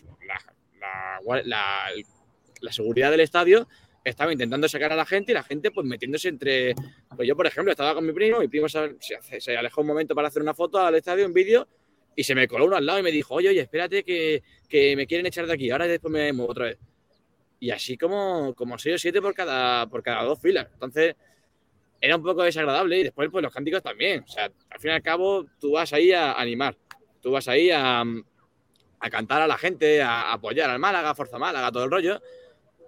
la- 2.61 2.72
seguridad 2.72 3.11
del 3.11 3.20
estadio 3.20 3.68
estaba 4.04 4.33
intentando 4.33 4.68
sacar 4.68 4.92
a 4.92 4.96
la 4.96 5.06
gente 5.06 5.30
y 5.33 5.35
la 5.35 5.42
gente 5.44 5.70
pues 5.70 5.87
metiéndose 5.87 6.28
entre... 6.28 6.74
Pues 7.14 7.28
yo, 7.28 7.37
por 7.37 7.46
ejemplo, 7.46 7.70
estaba 7.70 7.94
con 7.94 8.04
mi 8.04 8.12
primo, 8.12 8.40
mi 8.40 8.48
primo 8.48 8.68
se, 8.68 8.96
se- 9.00 9.40
se 9.40 9.56
alejó 9.56 9.83
un 9.83 9.87
momento 9.87 10.14
para 10.14 10.26
hacer 10.28 10.42
una 10.42 10.54
foto 10.54 10.78
al 10.80 10.94
estadio, 10.96 11.24
un 11.26 11.33
vídeo, 11.35 11.68
y 12.16 12.24
se 12.24 12.35
me 12.35 12.48
coló 12.48 12.64
uno 12.66 12.76
al 12.76 12.85
lado 12.85 12.98
y 12.98 13.02
me 13.02 13.12
dijo, 13.12 13.35
oye, 13.35 13.50
oye, 13.50 13.61
espérate 13.61 14.02
que, 14.02 14.42
que 14.68 14.96
me 14.96 15.06
quieren 15.06 15.26
echar 15.26 15.46
de 15.46 15.52
aquí, 15.52 15.70
ahora 15.70 15.87
después 15.87 16.11
me 16.11 16.33
muevo 16.33 16.50
otra 16.50 16.64
vez. 16.66 16.78
Y 17.61 17.70
así 17.70 17.96
como, 17.96 18.54
como 18.54 18.76
6 18.78 18.94
o 18.96 18.98
7 18.98 19.20
por 19.22 19.35
cada, 19.35 19.87
por 19.87 20.02
cada 20.02 20.24
dos 20.24 20.40
filas. 20.40 20.66
Entonces, 20.72 21.14
era 22.01 22.17
un 22.17 22.23
poco 22.23 22.43
desagradable 22.43 22.99
y 22.99 23.03
después 23.05 23.29
pues 23.31 23.43
los 23.43 23.53
cánticos 23.53 23.83
también. 23.83 24.25
O 24.25 24.29
sea, 24.29 24.45
al 24.45 24.81
fin 24.81 24.91
y 24.91 24.95
al 24.95 25.03
cabo, 25.03 25.47
tú 25.61 25.73
vas 25.73 25.93
ahí 25.93 26.13
a 26.13 26.33
animar, 26.33 26.77
tú 27.21 27.31
vas 27.31 27.47
ahí 27.49 27.71
a, 27.71 28.03
a 29.01 29.11
cantar 29.11 29.43
a 29.43 29.47
la 29.47 29.59
gente, 29.59 30.01
a 30.01 30.33
apoyar 30.33 30.71
al 30.71 30.79
Málaga, 30.79 31.15
Forza 31.15 31.39
Málaga, 31.39 31.71
todo 31.71 31.85
el 31.85 31.91
rollo. 31.91 32.21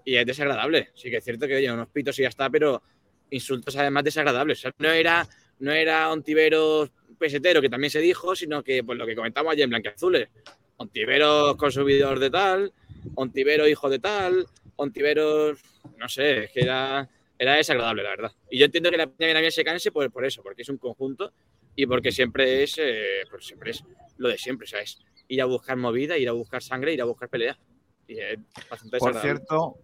Y 0.05 0.17
es 0.17 0.27
desagradable. 0.27 0.91
Sí 0.95 1.11
que 1.11 1.19
es 1.19 1.25
cierto 1.25 1.47
que, 1.47 1.57
oye, 1.57 1.71
unos 1.71 1.89
pitos 1.89 2.19
y 2.19 2.23
ya 2.23 2.29
está, 2.29 2.51
pero 2.51 2.83
insultos 3.31 3.77
además 3.77 4.05
desagradables. 4.05 4.59
O 4.59 4.63
sea, 4.63 4.73
no 4.79 4.91
era, 4.91 5.27
no 5.61 5.73
era 5.73 6.11
Ontiveros 6.11 6.91
pesetero, 7.19 7.61
que 7.61 7.69
también 7.69 7.91
se 7.91 8.01
dijo, 8.01 8.35
sino 8.35 8.63
que, 8.63 8.83
pues 8.83 8.99
lo 8.99 9.07
que 9.07 9.15
comentamos 9.15 9.53
ayer 9.53 9.65
en 9.65 9.71
Blanqueazules. 9.71 10.29
Ontiveros 10.77 11.57
consumidor 11.57 12.19
de 12.19 12.31
tal, 12.31 12.73
Ontiveros 13.15 13.69
hijo 13.69 13.89
de 13.89 14.01
tal, 14.01 14.47
Ontiveros, 14.77 15.61
no 15.99 16.09
sé, 16.09 16.45
es 16.45 16.51
que 16.51 16.63
era, 16.63 17.09
era 17.43 17.57
desagradable, 17.57 18.05
la 18.05 18.11
verdad. 18.11 18.33
Y 18.49 18.59
yo 18.59 18.67
entiendo 18.67 18.89
que 18.89 18.97
la 18.97 19.09
Peña 19.09 19.51
se 19.51 19.65
canse 19.65 19.91
por, 19.91 20.09
por 20.13 20.25
eso, 20.25 20.45
porque 20.45 20.63
es 20.63 20.69
un 20.69 20.77
conjunto 20.79 21.33
y 21.75 21.87
porque 21.87 22.13
siempre 22.13 22.63
es, 22.63 22.79
eh, 22.79 23.25
pues 23.29 23.45
siempre 23.47 23.73
es 23.73 23.83
lo 24.19 24.29
de 24.29 24.39
siempre, 24.39 24.65
o 24.65 24.69
sea, 24.69 24.81
es 24.81 25.01
ir 25.27 25.43
a 25.43 25.47
buscar 25.47 25.77
movida, 25.77 26.17
ir 26.17 26.29
a 26.29 26.33
buscar 26.33 26.63
sangre, 26.63 26.93
ir 26.93 27.03
a 27.03 27.05
buscar 27.05 27.29
pelea. 27.29 27.59
Y 28.07 28.21
es 28.21 28.39
bastante 28.71 28.97
Por 28.99 29.21
cierto, 29.21 29.77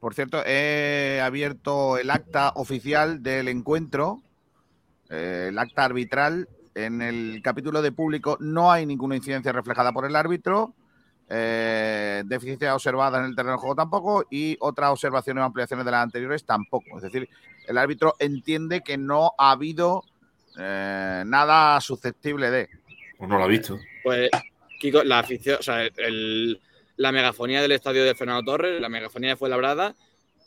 por 0.00 0.14
cierto, 0.14 0.42
he 0.46 1.20
abierto 1.22 1.98
el 1.98 2.08
acta 2.08 2.52
oficial 2.54 3.22
del 3.22 3.48
encuentro, 3.48 4.22
eh, 5.10 5.48
el 5.50 5.58
acta 5.58 5.84
arbitral. 5.84 6.48
En 6.74 7.02
el 7.02 7.42
capítulo 7.42 7.82
de 7.82 7.92
público 7.92 8.38
no 8.40 8.72
hay 8.72 8.86
ninguna 8.86 9.14
incidencia 9.14 9.52
reflejada 9.52 9.92
por 9.92 10.06
el 10.06 10.16
árbitro, 10.16 10.74
eh, 11.28 12.22
deficiencia 12.26 12.74
observada 12.74 13.18
en 13.18 13.26
el 13.26 13.34
terreno 13.34 13.52
de 13.52 13.58
juego 13.58 13.74
tampoco 13.74 14.24
y 14.30 14.56
otras 14.60 14.90
observaciones 14.90 15.42
o 15.42 15.44
ampliaciones 15.44 15.84
de 15.84 15.90
las 15.90 16.02
anteriores 16.02 16.44
tampoco. 16.44 16.96
Es 16.96 17.02
decir, 17.02 17.28
el 17.66 17.78
árbitro 17.78 18.14
entiende 18.18 18.82
que 18.82 18.96
no 18.98 19.32
ha 19.38 19.52
habido 19.52 20.02
eh, 20.58 21.22
nada 21.26 21.80
susceptible 21.80 22.50
de. 22.50 22.68
Pues 23.18 23.28
no 23.30 23.38
lo 23.38 23.44
ha 23.44 23.48
visto. 23.48 23.78
Pues, 24.02 24.30
Kiko, 24.78 25.02
la 25.02 25.20
afición, 25.20 25.56
o 25.60 25.62
sea, 25.62 25.84
el- 25.96 26.60
la 26.96 27.10
megafonía 27.10 27.60
del 27.60 27.72
estadio 27.72 28.04
de 28.04 28.14
Fernando 28.14 28.44
Torres, 28.52 28.80
la 28.80 28.88
megafonía 28.88 29.30
de 29.30 29.36
Fuenlabrada, 29.36 29.94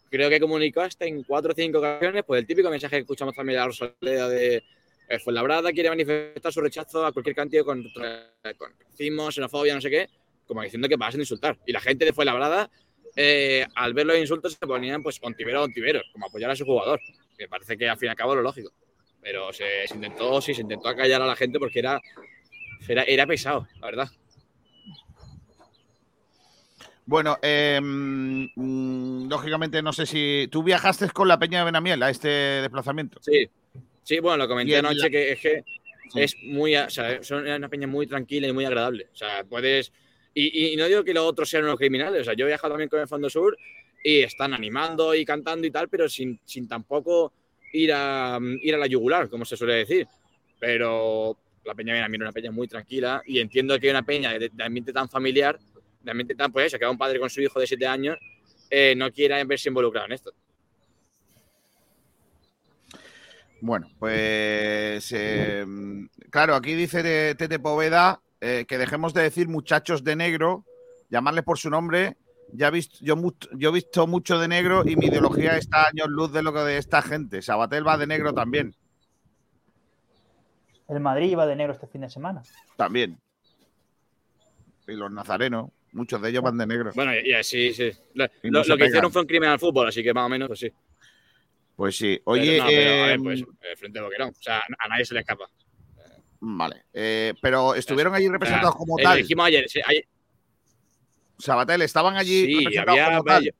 creo 0.09 0.29
que 0.29 0.39
comunicó 0.39 0.79
hasta 0.81 1.05
en 1.05 1.23
cuatro 1.23 1.51
o 1.51 1.55
cinco 1.55 1.79
ocasiones, 1.79 2.23
pues 2.25 2.39
el 2.39 2.47
típico 2.47 2.69
mensaje 2.69 2.95
que 2.95 3.01
escuchamos 3.01 3.35
también 3.35 3.59
a 3.59 3.63
la 3.63 3.67
Rosaleda 3.67 4.29
de 4.29 4.63
eh, 5.09 5.19
Fuenlabrada 5.19 5.73
quiere 5.73 5.89
manifestar 5.89 6.53
su 6.53 6.61
rechazo 6.61 7.05
a 7.05 7.11
cualquier 7.11 7.35
cantidad 7.35 7.65
contra 7.65 8.31
con 8.57 8.71
racismo, 8.91 9.29
xenofobia, 9.29 9.75
no 9.75 9.81
sé 9.81 9.89
qué, 9.89 10.09
como 10.47 10.61
diciendo 10.63 10.87
que 10.87 10.97
pasen 10.97 11.19
a 11.19 11.23
insultar. 11.23 11.57
Y 11.65 11.71
la 11.71 11.81
gente 11.81 12.05
de 12.05 12.13
Fuenlabrada, 12.13 12.69
eh, 13.15 13.65
al 13.75 13.93
ver 13.93 14.05
los 14.05 14.17
insultos, 14.17 14.53
se 14.53 14.65
ponían 14.65 15.03
pues 15.03 15.19
ontivero 15.21 15.63
ontivero, 15.63 16.01
como 16.11 16.25
apoyar 16.27 16.49
a 16.51 16.55
su 16.55 16.65
jugador. 16.65 16.99
Me 17.37 17.47
parece 17.47 17.77
que 17.77 17.87
al 17.89 17.97
fin 17.97 18.07
y 18.07 18.09
al 18.09 18.15
cabo 18.15 18.33
lo 18.35 18.41
lógico. 18.41 18.71
Pero 19.21 19.51
se, 19.51 19.87
se 19.87 19.95
intentó, 19.95 20.41
sí, 20.41 20.53
se 20.53 20.61
intentó 20.61 20.87
acallar 20.87 21.21
a 21.21 21.25
la 21.27 21.35
gente 21.35 21.59
porque 21.59 21.79
era, 21.79 21.99
era, 22.87 23.03
era 23.03 23.27
pesado, 23.27 23.67
la 23.79 23.87
verdad. 23.87 24.07
Bueno, 27.05 27.37
eh, 27.41 27.79
mm, 27.81 29.29
lógicamente 29.29 29.81
no 29.81 29.93
sé 29.93 30.05
si 30.05 30.47
tú 30.51 30.61
viajaste 30.63 31.09
con 31.11 31.27
la 31.27 31.39
Peña 31.39 31.59
de 31.59 31.65
Benamiel 31.65 32.03
a 32.03 32.09
este 32.09 32.27
desplazamiento. 32.27 33.19
Sí, 33.21 33.49
sí, 34.03 34.19
bueno, 34.19 34.37
lo 34.37 34.47
comenté 34.47 34.77
anoche 34.77 34.95
la- 34.99 35.09
que 35.09 35.31
es 35.31 35.39
que 35.39 35.63
Sí. 36.11 36.21
es 36.21 36.35
muy, 36.43 36.75
o 36.75 36.89
sea, 36.89 37.21
son 37.21 37.45
una 37.47 37.67
peña 37.67 37.85
muy 37.87 38.07
tranquila 38.07 38.47
y 38.47 38.53
muy 38.53 38.63
agradable. 38.63 39.07
O 39.11 39.15
sea, 39.15 39.43
puedes 39.43 39.91
y, 40.39 40.75
no 40.75 40.85
digo 40.85 41.03
que 41.03 41.13
los 41.13 41.23
otros 41.23 41.49
sean 41.49 41.63
unos 41.63 41.77
criminales. 41.77 42.21
O 42.21 42.23
sea, 42.25 42.33
yo 42.35 42.45
he 42.45 42.49
viajado 42.49 42.73
también 42.73 42.89
con 42.89 42.99
el 42.99 43.07
Fondo 43.07 43.29
Sur 43.29 43.57
y 44.03 44.19
están 44.19 44.53
animando 44.53 45.15
y 45.15 45.25
cantando 45.25 45.65
y 45.65 45.71
tal, 45.71 45.89
pero 45.89 46.07
sin, 46.07 46.39
sin 46.45 46.67
tampoco 46.67 47.33
ir 47.73 47.91
a 47.93 48.39
ir 48.61 48.75
a 48.75 48.77
la 48.77 48.87
yugular, 48.87 49.29
como 49.29 49.45
se 49.45 49.57
suele 49.57 49.73
decir. 49.73 50.07
Pero 50.59 51.37
la 51.63 51.73
peña 51.73 51.93
viene 51.93 52.05
a 52.05 52.09
mí 52.09 52.17
una 52.17 52.31
peña 52.31 52.51
muy 52.51 52.67
tranquila 52.67 53.23
y 53.25 53.39
entiendo 53.39 53.79
que 53.79 53.89
una 53.89 54.03
peña 54.03 54.37
de, 54.37 54.51
ambiente 54.59 54.93
tan 54.93 55.09
familiar, 55.09 55.57
de 56.01 56.11
ambiente 56.11 56.35
tan 56.35 56.51
pues 56.51 56.67
eso, 56.67 56.77
que 56.77 56.85
va 56.85 56.91
un 56.91 56.97
padre 56.97 57.19
con 57.19 57.29
su 57.29 57.41
hijo 57.41 57.59
de 57.59 57.65
siete 57.65 57.87
años, 57.87 58.17
eh, 58.69 58.93
no 58.95 59.11
quiera 59.11 59.43
verse 59.43 59.69
involucrado 59.69 60.05
en 60.05 60.13
esto. 60.13 60.33
Bueno, 63.59 63.89
pues 63.97 65.11
eh, 65.13 65.65
claro, 66.29 66.53
aquí 66.53 66.75
dice 66.75 67.33
Tete 67.33 67.57
Poveda 67.57 68.21
eh, 68.41 68.65
que 68.67 68.77
dejemos 68.77 69.13
de 69.13 69.23
decir 69.23 69.47
muchachos 69.47 70.03
de 70.03 70.15
negro, 70.15 70.65
llamarles 71.09 71.43
por 71.43 71.57
su 71.57 71.69
nombre. 71.69 72.17
Ya 72.53 72.67
he 72.69 72.71
visto, 72.71 72.97
yo, 73.01 73.15
mu- 73.17 73.33
yo 73.53 73.69
he 73.69 73.73
visto 73.73 74.07
mucho 74.07 74.39
de 74.39 74.47
negro 74.47 74.83
y 74.85 74.95
mi 74.95 75.07
ideología 75.07 75.57
está 75.57 75.83
a 75.83 75.87
años 75.89 76.07
luz 76.07 76.31
de 76.31 76.41
lo 76.43 76.53
que 76.53 76.59
de 76.59 76.77
esta 76.77 77.01
gente. 77.01 77.41
Sabatel 77.41 77.85
va 77.85 77.97
de 77.97 78.07
negro 78.07 78.33
también, 78.33 78.73
El 80.87 81.01
Madrid 81.01 81.31
iba 81.31 81.45
de 81.45 81.55
negro 81.57 81.73
este 81.73 81.87
fin 81.87 82.01
de 82.01 82.09
semana. 82.09 82.41
también. 82.77 83.19
Y 84.87 84.93
los 84.93 85.11
nazarenos, 85.11 85.69
muchos 85.91 86.21
de 86.21 86.29
ellos 86.29 86.41
van 86.43 86.57
de 86.57 86.65
negro. 86.65 86.91
Bueno, 86.95 87.11
y 87.13 87.33
así, 87.33 87.73
sí. 87.73 87.91
Lo, 88.13 88.23
Y 88.41 88.49
no 88.49 88.59
lo- 88.59 88.63
se 88.63 88.69
lo 88.69 88.77
que 88.77 88.85
hicieron 88.85 89.11
fue 89.11 89.21
un 89.23 89.27
crimen 89.27 89.49
al 89.49 89.59
fútbol, 89.59 89.89
así 89.89 90.01
que 90.01 90.13
más 90.13 90.25
o 90.25 90.29
menos, 90.29 90.47
pues 90.47 90.59
sí. 90.61 90.71
Pues 91.75 91.97
sí. 91.97 92.13
Pero 92.23 92.31
Oye, 92.31 92.57
no, 92.59 92.65
pero, 92.67 93.03
a 93.03 93.07
ver, 93.07 93.15
eh, 93.15 93.19
pues, 93.21 93.41
eh, 93.41 93.75
frente 93.75 93.99
a 93.99 94.03
Boquerón. 94.03 94.29
O 94.29 94.41
sea, 94.41 94.59
a 94.59 94.87
nadie 94.87 95.03
se 95.03 95.13
le 95.13 95.19
escapa. 95.19 95.49
Vale. 96.39 96.85
Eh, 96.93 97.33
pero 97.41 97.75
estuvieron 97.75 98.13
allí 98.13 98.25
O 98.25 98.29
sea, 98.29 98.33
representados 98.33 98.75
como 98.75 98.99
eh, 98.99 99.03
tal. 99.03 99.17
Dijimos 99.17 99.45
ayer, 99.47 99.69
sí, 99.69 99.81
ayer- 99.85 100.07
Sabatel, 101.39 101.81
estaban 101.83 102.15
allí 102.17 102.45
sí, 102.45 102.55
representados 102.57 102.99
había. 102.99 103.17
como 103.17 103.23
tal. 103.23 103.43
Yo, 103.45 103.51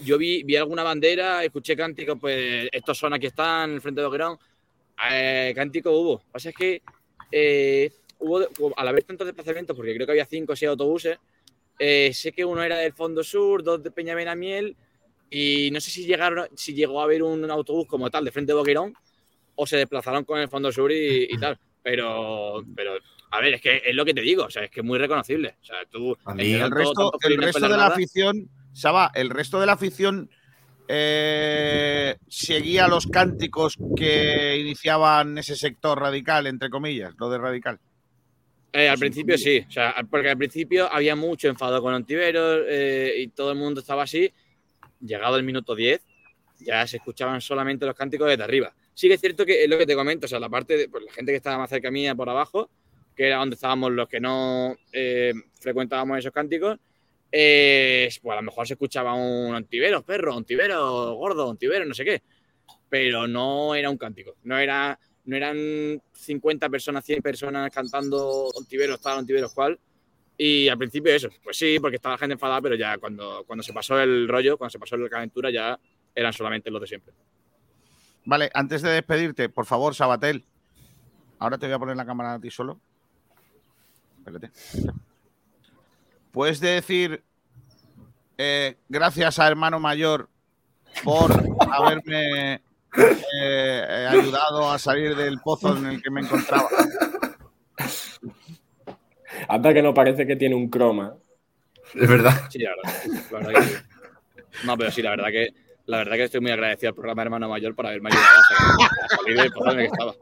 yo 0.00 0.18
vi, 0.18 0.42
vi 0.42 0.56
alguna 0.56 0.82
bandera, 0.82 1.44
escuché 1.44 1.76
cánticos, 1.76 2.18
pues 2.20 2.68
estos 2.72 2.98
son 2.98 3.12
aquí 3.14 3.26
están, 3.26 3.70
en 3.70 3.76
el 3.76 3.80
frente 3.80 4.00
de 4.00 4.06
Boquerón. 4.06 4.38
Eh, 5.10 5.52
cántico 5.54 5.90
hubo. 5.92 6.12
Lo 6.12 6.18
que 6.18 6.30
pasa 6.32 6.48
es 6.50 6.54
que 6.54 6.82
eh, 7.30 7.92
hubo, 8.18 8.46
al 8.76 8.88
haber 8.88 9.04
tantos 9.04 9.26
desplazamientos, 9.26 9.76
porque 9.76 9.94
creo 9.94 10.06
que 10.06 10.12
había 10.12 10.26
cinco 10.26 10.52
o 10.52 10.56
seis 10.56 10.68
autobuses, 10.70 11.18
sé 11.78 12.32
que 12.32 12.44
uno 12.44 12.62
era 12.62 12.76
del 12.78 12.92
Fondo 12.92 13.24
Sur, 13.24 13.62
dos 13.62 13.82
de 13.82 13.90
Peña 13.90 14.14
Benamiel, 14.14 14.76
y 15.30 15.70
no 15.72 15.80
sé 15.80 15.90
si 15.90 16.04
llegaron, 16.04 16.46
si 16.54 16.74
llegó 16.74 17.00
a 17.00 17.04
haber 17.04 17.22
un 17.22 17.50
autobús 17.50 17.86
como 17.86 18.10
tal 18.10 18.24
de 18.24 18.30
frente 18.30 18.52
de 18.52 18.58
Boquerón, 18.58 18.94
o 19.54 19.66
se 19.66 19.76
desplazaron 19.76 20.24
con 20.24 20.40
el 20.40 20.48
Fondo 20.48 20.72
Sur 20.72 20.92
y, 20.92 21.26
y 21.30 21.38
tal. 21.38 21.58
Pero, 21.82 22.64
pero, 22.74 22.94
a 23.30 23.40
ver, 23.40 23.54
es 23.54 23.60
que 23.60 23.82
es 23.84 23.94
lo 23.94 24.04
que 24.04 24.14
te 24.14 24.20
digo, 24.20 24.44
o 24.44 24.50
sea, 24.50 24.64
es 24.64 24.70
que 24.70 24.80
es 24.80 24.86
muy 24.86 24.98
reconocible. 24.98 25.56
O 25.60 25.64
sea, 25.64 25.76
tú. 25.90 26.16
A 26.24 26.34
mí 26.34 26.52
entre 26.52 26.66
el 26.66 26.70
resto, 26.70 27.12
el 27.22 27.38
resto 27.38 27.68
de 27.68 27.76
la 27.76 27.86
afición, 27.86 28.48
Saba, 28.72 29.10
el 29.14 29.30
resto 29.30 29.58
de 29.58 29.66
la 29.66 29.72
afición 29.72 30.30
eh, 30.88 32.16
seguía 32.28 32.88
los 32.88 33.06
cánticos 33.06 33.78
que 33.96 34.58
iniciaban 34.58 35.38
ese 35.38 35.56
sector 35.56 35.98
radical, 35.98 36.46
entre 36.46 36.70
comillas, 36.70 37.14
lo 37.18 37.30
de 37.30 37.38
radical. 37.38 37.80
Eh, 38.72 38.88
al 38.88 38.98
principio 38.98 39.36
sí, 39.36 39.64
o 39.66 39.70
sea, 39.70 39.94
porque 40.10 40.30
al 40.30 40.38
principio 40.38 40.90
había 40.90 41.14
mucho 41.14 41.48
enfado 41.48 41.82
con 41.82 41.92
Ontiveros 41.92 42.64
eh, 42.68 43.14
y 43.18 43.28
todo 43.28 43.52
el 43.52 43.58
mundo 43.58 43.80
estaba 43.80 44.04
así. 44.04 44.32
Llegado 45.00 45.36
el 45.36 45.42
minuto 45.42 45.74
10, 45.74 46.00
ya 46.60 46.86
se 46.86 46.98
escuchaban 46.98 47.40
solamente 47.40 47.86
los 47.86 47.94
cánticos 47.94 48.28
desde 48.28 48.44
arriba. 48.44 48.74
Sí 48.94 49.08
que 49.08 49.14
es 49.14 49.20
cierto 49.20 49.46
que 49.46 49.64
es 49.64 49.70
lo 49.70 49.78
que 49.78 49.86
te 49.86 49.94
comento, 49.94 50.26
o 50.26 50.28
sea, 50.28 50.38
la 50.38 50.48
parte 50.48 50.76
de 50.76 50.88
pues, 50.88 51.04
la 51.04 51.12
gente 51.12 51.32
que 51.32 51.36
estaba 51.36 51.58
más 51.58 51.70
cerca 51.70 51.90
mía 51.90 52.14
por 52.14 52.28
abajo, 52.28 52.70
que 53.16 53.26
era 53.26 53.38
donde 53.38 53.54
estábamos 53.54 53.92
los 53.92 54.08
que 54.08 54.20
no 54.20 54.76
eh, 54.92 55.32
frecuentábamos 55.60 56.18
esos 56.18 56.32
cánticos, 56.32 56.78
eh, 57.30 58.08
pues 58.20 58.32
a 58.32 58.36
lo 58.36 58.42
mejor 58.42 58.66
se 58.66 58.74
escuchaba 58.74 59.14
un 59.14 59.54
Ontiveros, 59.54 60.04
perro, 60.04 60.36
Ontiveros, 60.36 61.14
gordo, 61.16 61.48
Ontiveros, 61.48 61.88
no 61.88 61.94
sé 61.94 62.04
qué. 62.04 62.22
Pero 62.88 63.26
no 63.26 63.74
era 63.74 63.88
un 63.88 63.96
cántico, 63.96 64.36
no 64.44 64.58
era 64.58 64.98
no 65.24 65.36
eran 65.36 66.02
50 66.12 66.68
personas, 66.68 67.04
100 67.04 67.22
personas 67.22 67.70
cantando 67.70 68.48
Ontiveros 68.54 69.00
tal, 69.00 69.18
Ontiveros 69.18 69.52
cual. 69.52 69.78
Y 70.36 70.68
al 70.68 70.78
principio 70.78 71.14
eso, 71.14 71.28
pues 71.42 71.56
sí, 71.56 71.78
porque 71.80 71.96
estaba 71.96 72.14
la 72.14 72.18
gente 72.18 72.34
enfadada, 72.34 72.60
pero 72.60 72.74
ya 72.74 72.98
cuando, 72.98 73.44
cuando 73.46 73.62
se 73.62 73.72
pasó 73.72 74.00
el 74.00 74.26
rollo, 74.28 74.58
cuando 74.58 74.70
se 74.70 74.78
pasó 74.78 74.96
la 74.96 75.08
calentura, 75.08 75.50
ya 75.50 75.78
eran 76.14 76.32
solamente 76.32 76.70
los 76.70 76.80
de 76.80 76.86
siempre. 76.86 77.14
Vale, 78.24 78.50
antes 78.54 78.82
de 78.82 78.90
despedirte, 78.90 79.48
por 79.48 79.66
favor, 79.66 79.94
Sabatel. 79.94 80.44
Ahora 81.38 81.58
te 81.58 81.66
voy 81.66 81.74
a 81.74 81.78
poner 81.78 81.96
la 81.96 82.06
cámara 82.06 82.34
a 82.34 82.40
ti 82.40 82.50
solo. 82.50 82.78
Espérate. 84.18 84.50
Puedes 86.30 86.60
decir 86.60 87.22
eh, 88.38 88.76
gracias 88.88 89.38
a 89.38 89.48
hermano 89.48 89.80
mayor 89.80 90.28
por 91.02 91.32
haberme 91.70 92.62
eh, 93.40 94.08
ayudado 94.10 94.70
a 94.70 94.78
salir 94.78 95.16
del 95.16 95.40
pozo 95.40 95.76
en 95.76 95.86
el 95.86 96.02
que 96.02 96.10
me 96.10 96.20
encontraba. 96.20 96.68
Hasta 99.48 99.74
que 99.74 99.82
no 99.82 99.92
parece 99.92 100.26
que 100.26 100.36
tiene 100.36 100.54
un 100.54 100.68
croma. 100.68 101.14
Es 101.94 102.08
verdad. 102.08 102.48
Sí, 102.50 102.60
la 102.60 102.70
verdad. 102.70 102.92
la 103.30 103.38
verdad 103.38 103.60
que 103.60 103.68
sí. 103.68 103.74
No, 104.64 104.78
pero 104.78 104.90
sí, 104.90 105.02
la 105.02 105.10
verdad 105.10 105.28
que 105.28 105.54
la 105.86 105.98
verdad 105.98 106.14
que 106.16 106.24
estoy 106.24 106.40
muy 106.40 106.50
agradecido 106.50 106.90
al 106.90 106.94
programa 106.94 107.22
Hermano 107.22 107.48
Mayor 107.48 107.74
por 107.74 107.86
haberme 107.86 108.10
ayudado 108.10 108.28
a 108.38 108.44
salir, 108.44 108.88
a 109.02 109.08
salir 109.16 109.36
del 109.40 109.52
pozo 109.52 109.70
en 109.72 109.78
el 109.80 109.86
que 109.86 109.92
estaba. 109.92 110.14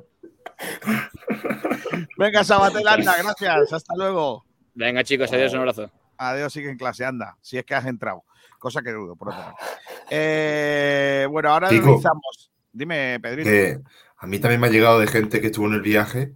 Venga, 2.19 2.45
Sabatel, 2.45 2.87
anda, 2.87 3.15
gracias. 3.23 3.73
Hasta 3.73 3.95
luego. 3.97 4.45
Venga, 4.75 5.03
chicos, 5.05 5.33
adiós, 5.33 5.53
un 5.53 5.61
abrazo. 5.61 5.91
Adiós, 6.17 6.53
sigue 6.53 6.71
en 6.71 6.77
clase, 6.77 7.05
anda. 7.05 7.37
Si 7.41 7.59
es 7.59 7.65
que 7.65 7.75
has 7.75 7.87
entrado. 7.87 8.25
Cosa 8.59 8.83
que 8.83 8.93
dudo, 8.93 9.17
por 9.17 9.29
otra 9.31 9.47
parte. 9.47 9.65
Eh, 10.11 11.27
bueno, 11.31 11.51
ahora 11.51 11.69
Kiko. 11.71 11.87
analizamos. 11.87 12.51
Dime, 12.73 13.19
Pedrito. 13.21 13.49
Que 13.49 13.79
a 14.19 14.27
mí 14.27 14.39
también 14.39 14.61
me 14.61 14.67
ha 14.67 14.71
llegado 14.71 14.99
de 15.01 15.07
gente 15.07 15.41
que 15.41 15.47
estuvo 15.47 15.67
en 15.67 15.75
el 15.75 15.81
viaje 15.83 16.33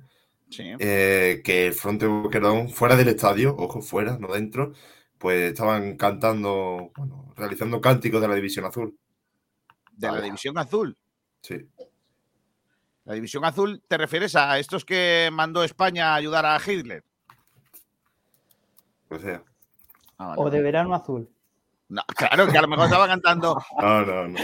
Sí. 0.51 0.73
eh, 0.79 1.43
que 1.45 1.67
el 1.67 1.73
Fronte 1.75 2.07
Boquerón, 2.07 2.69
fuera 2.71 2.97
del 2.97 3.09
estadio, 3.09 3.55
ojo, 3.59 3.83
fuera, 3.83 4.17
no 4.19 4.29
dentro, 4.33 4.73
pues 5.19 5.51
estaban 5.53 5.97
cantando, 5.97 6.93
bueno, 6.97 7.33
realizando 7.37 7.81
cánticos 7.81 8.21
de 8.21 8.29
la 8.29 8.35
División 8.37 8.65
Azul. 8.65 8.97
De 9.97 10.11
la 10.11 10.21
División 10.21 10.57
Azul. 10.59 10.97
Sí. 11.41 11.69
La 13.05 13.15
División 13.15 13.45
Azul, 13.45 13.83
¿te 13.87 13.99
refieres 13.99 14.35
a 14.37 14.59
estos 14.59 14.85
que 14.85 15.29
mandó 15.33 15.63
España 15.63 16.13
a 16.13 16.15
ayudar 16.17 16.47
a 16.47 16.59
Hitler? 16.65 17.05
O 19.11 19.19
sea. 19.19 19.43
Ah, 20.19 20.29
vale, 20.29 20.41
O 20.43 20.51
de 20.51 20.63
verano 20.63 20.95
azul. 20.95 21.29
No, 21.89 22.03
claro, 22.17 22.47
que 22.49 22.57
a 22.59 22.63
lo 22.63 22.69
mejor 22.69 22.87
estaba 22.87 23.07
cantando. 23.07 23.57
No, 23.81 24.01
no, 24.05 24.29
no. 24.29 24.39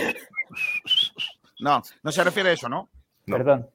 No, 1.60 1.82
no 2.02 2.12
se 2.12 2.24
refiere 2.24 2.50
a 2.50 2.52
eso, 2.52 2.68
¿no? 2.68 2.88
No. 3.26 3.36
Perdón. 3.36 3.68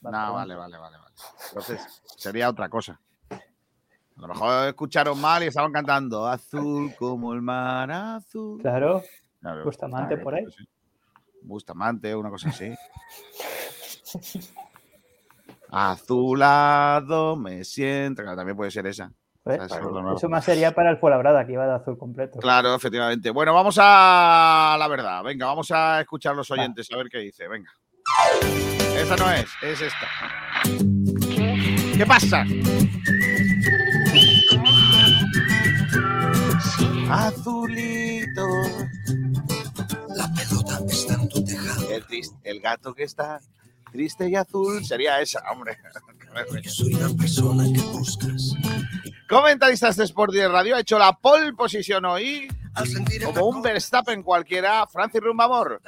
No, 0.00 0.32
vale, 0.32 0.54
vale, 0.54 0.78
vale, 0.78 0.96
vale. 0.98 1.14
Entonces, 1.48 2.02
sería 2.16 2.48
otra 2.48 2.68
cosa. 2.68 3.00
A 3.30 4.20
lo 4.20 4.28
mejor 4.28 4.68
escucharon 4.68 5.20
mal 5.20 5.42
y 5.42 5.46
estaban 5.48 5.72
cantando 5.72 6.26
azul 6.26 6.94
como 6.98 7.34
el 7.34 7.42
mar 7.42 7.90
azul. 7.90 8.60
Claro. 8.60 9.02
Bustamante 9.64 10.14
Claro, 10.14 10.24
por 10.24 10.34
ahí. 10.34 10.42
pues 10.44 10.54
sí. 10.56 10.68
Bustamante, 11.46 12.14
una 12.14 12.30
cosa 12.30 12.50
así. 12.50 12.74
Azulado 15.70 17.36
me 17.36 17.64
siento. 17.64 18.22
Claro, 18.22 18.36
también 18.36 18.56
puede 18.56 18.70
ser 18.70 18.86
esa. 18.86 19.12
Nuevo. 19.44 20.16
Eso 20.16 20.28
más 20.28 20.44
sería 20.44 20.74
para 20.74 20.90
el 20.90 20.98
Fuenlabrada, 20.98 21.46
que 21.46 21.52
iba 21.52 21.66
de 21.66 21.74
azul 21.74 21.96
completo. 21.96 22.40
Claro, 22.40 22.74
efectivamente. 22.74 23.30
Bueno, 23.30 23.54
vamos 23.54 23.78
a 23.80 24.76
la 24.76 24.88
verdad. 24.88 25.22
Venga, 25.22 25.46
vamos 25.46 25.70
a 25.70 26.00
escuchar 26.00 26.32
a 26.32 26.36
los 26.36 26.50
oyentes 26.50 26.90
a 26.92 26.96
ver 26.96 27.08
qué 27.08 27.18
dice. 27.18 27.46
Venga. 27.46 27.70
Esa 28.96 29.16
no 29.16 29.30
es, 29.30 29.48
es 29.62 29.82
esta. 29.82 30.08
¿Qué 31.96 32.04
pasa? 32.06 32.44
Azulito. 37.08 38.46
Triste- 42.06 42.36
el 42.44 42.60
gato 42.60 42.94
que 42.94 43.04
está 43.04 43.40
triste 43.92 44.28
y 44.28 44.34
azul 44.36 44.84
sería 44.84 45.20
esa, 45.20 45.40
hombre. 45.50 45.78
soy 46.68 46.94
una 46.94 47.08
persona 47.16 47.64
que 47.72 47.80
buscas. 47.80 48.52
Comentaristas 49.28 49.96
de 49.96 50.04
Sport 50.04 50.34
y 50.34 50.38
de 50.38 50.48
Radio 50.48 50.76
ha 50.76 50.80
hecho 50.80 50.98
la 50.98 51.12
pole 51.12 51.52
posición 51.54 52.04
hoy. 52.04 52.48
Como 53.24 53.46
un 53.46 53.62
Verstappen 53.62 54.22
cualquiera, 54.22 54.86
Francis 54.86 55.22
Rumbamor. 55.22 55.80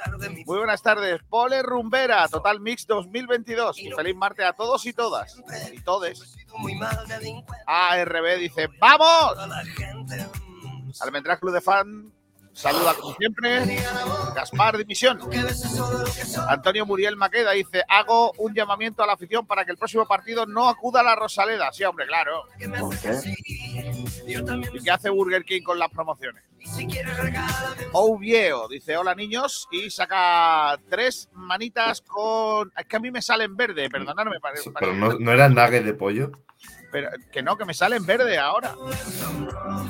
Muy 0.47 0.57
buenas 0.57 0.81
tardes, 0.81 1.21
Pole 1.29 1.61
Rumbera, 1.61 2.27
Total 2.27 2.59
Mix 2.59 2.87
2022. 2.87 3.77
Y 3.77 3.91
feliz 3.91 4.15
martes 4.15 4.45
a 4.47 4.53
todos 4.53 4.83
y 4.87 4.93
todas. 4.93 5.37
Y 5.71 5.81
todes. 5.81 6.35
ARB 7.67 8.37
dice, 8.39 8.69
¡vamos! 8.79 9.37
Almendrás 11.01 11.39
Club 11.39 11.53
de 11.53 11.61
Fan 11.61 12.11
saluda 12.59 12.93
como 12.95 13.15
siempre. 13.15 13.77
Gaspar 14.35 14.77
Dimisión. 14.77 15.19
Antonio 16.49 16.85
Muriel 16.85 17.15
Maqueda 17.15 17.51
dice, 17.51 17.83
hago 17.87 18.33
un 18.37 18.53
llamamiento 18.53 19.01
a 19.03 19.07
la 19.07 19.13
afición 19.13 19.45
para 19.45 19.63
que 19.65 19.71
el 19.71 19.77
próximo 19.77 20.05
partido 20.05 20.45
no 20.45 20.67
acuda 20.67 20.99
a 20.99 21.03
la 21.03 21.15
Rosaleda. 21.15 21.71
Sí, 21.71 21.83
hombre, 21.83 22.05
claro. 22.07 22.43
¿Y 24.25 24.83
qué 24.83 24.91
hace 24.91 25.09
Burger 25.09 25.43
King 25.45 25.61
con 25.63 25.79
las 25.79 25.89
promociones? 25.89 26.43
Ovieo 27.93 28.67
dice 28.67 28.97
hola 28.97 29.15
niños 29.15 29.67
y 29.71 29.89
saca 29.89 30.77
tres 30.89 31.29
manitas 31.33 32.01
con. 32.01 32.71
Es 32.77 32.85
que 32.85 32.97
a 32.97 32.99
mí 32.99 33.11
me 33.11 33.21
salen 33.21 33.55
verde, 33.55 33.89
perdonadme. 33.89 34.39
pare- 34.41 34.59
Pero 34.79 34.93
no, 34.93 35.13
no 35.17 35.31
eran 35.31 35.53
nuggets 35.55 35.85
de 35.85 35.93
pollo. 35.93 36.31
Pero 36.91 37.09
que 37.31 37.41
no, 37.41 37.57
que 37.57 37.65
me 37.65 37.73
salen 37.73 38.05
verde 38.05 38.37
ahora. 38.37 38.75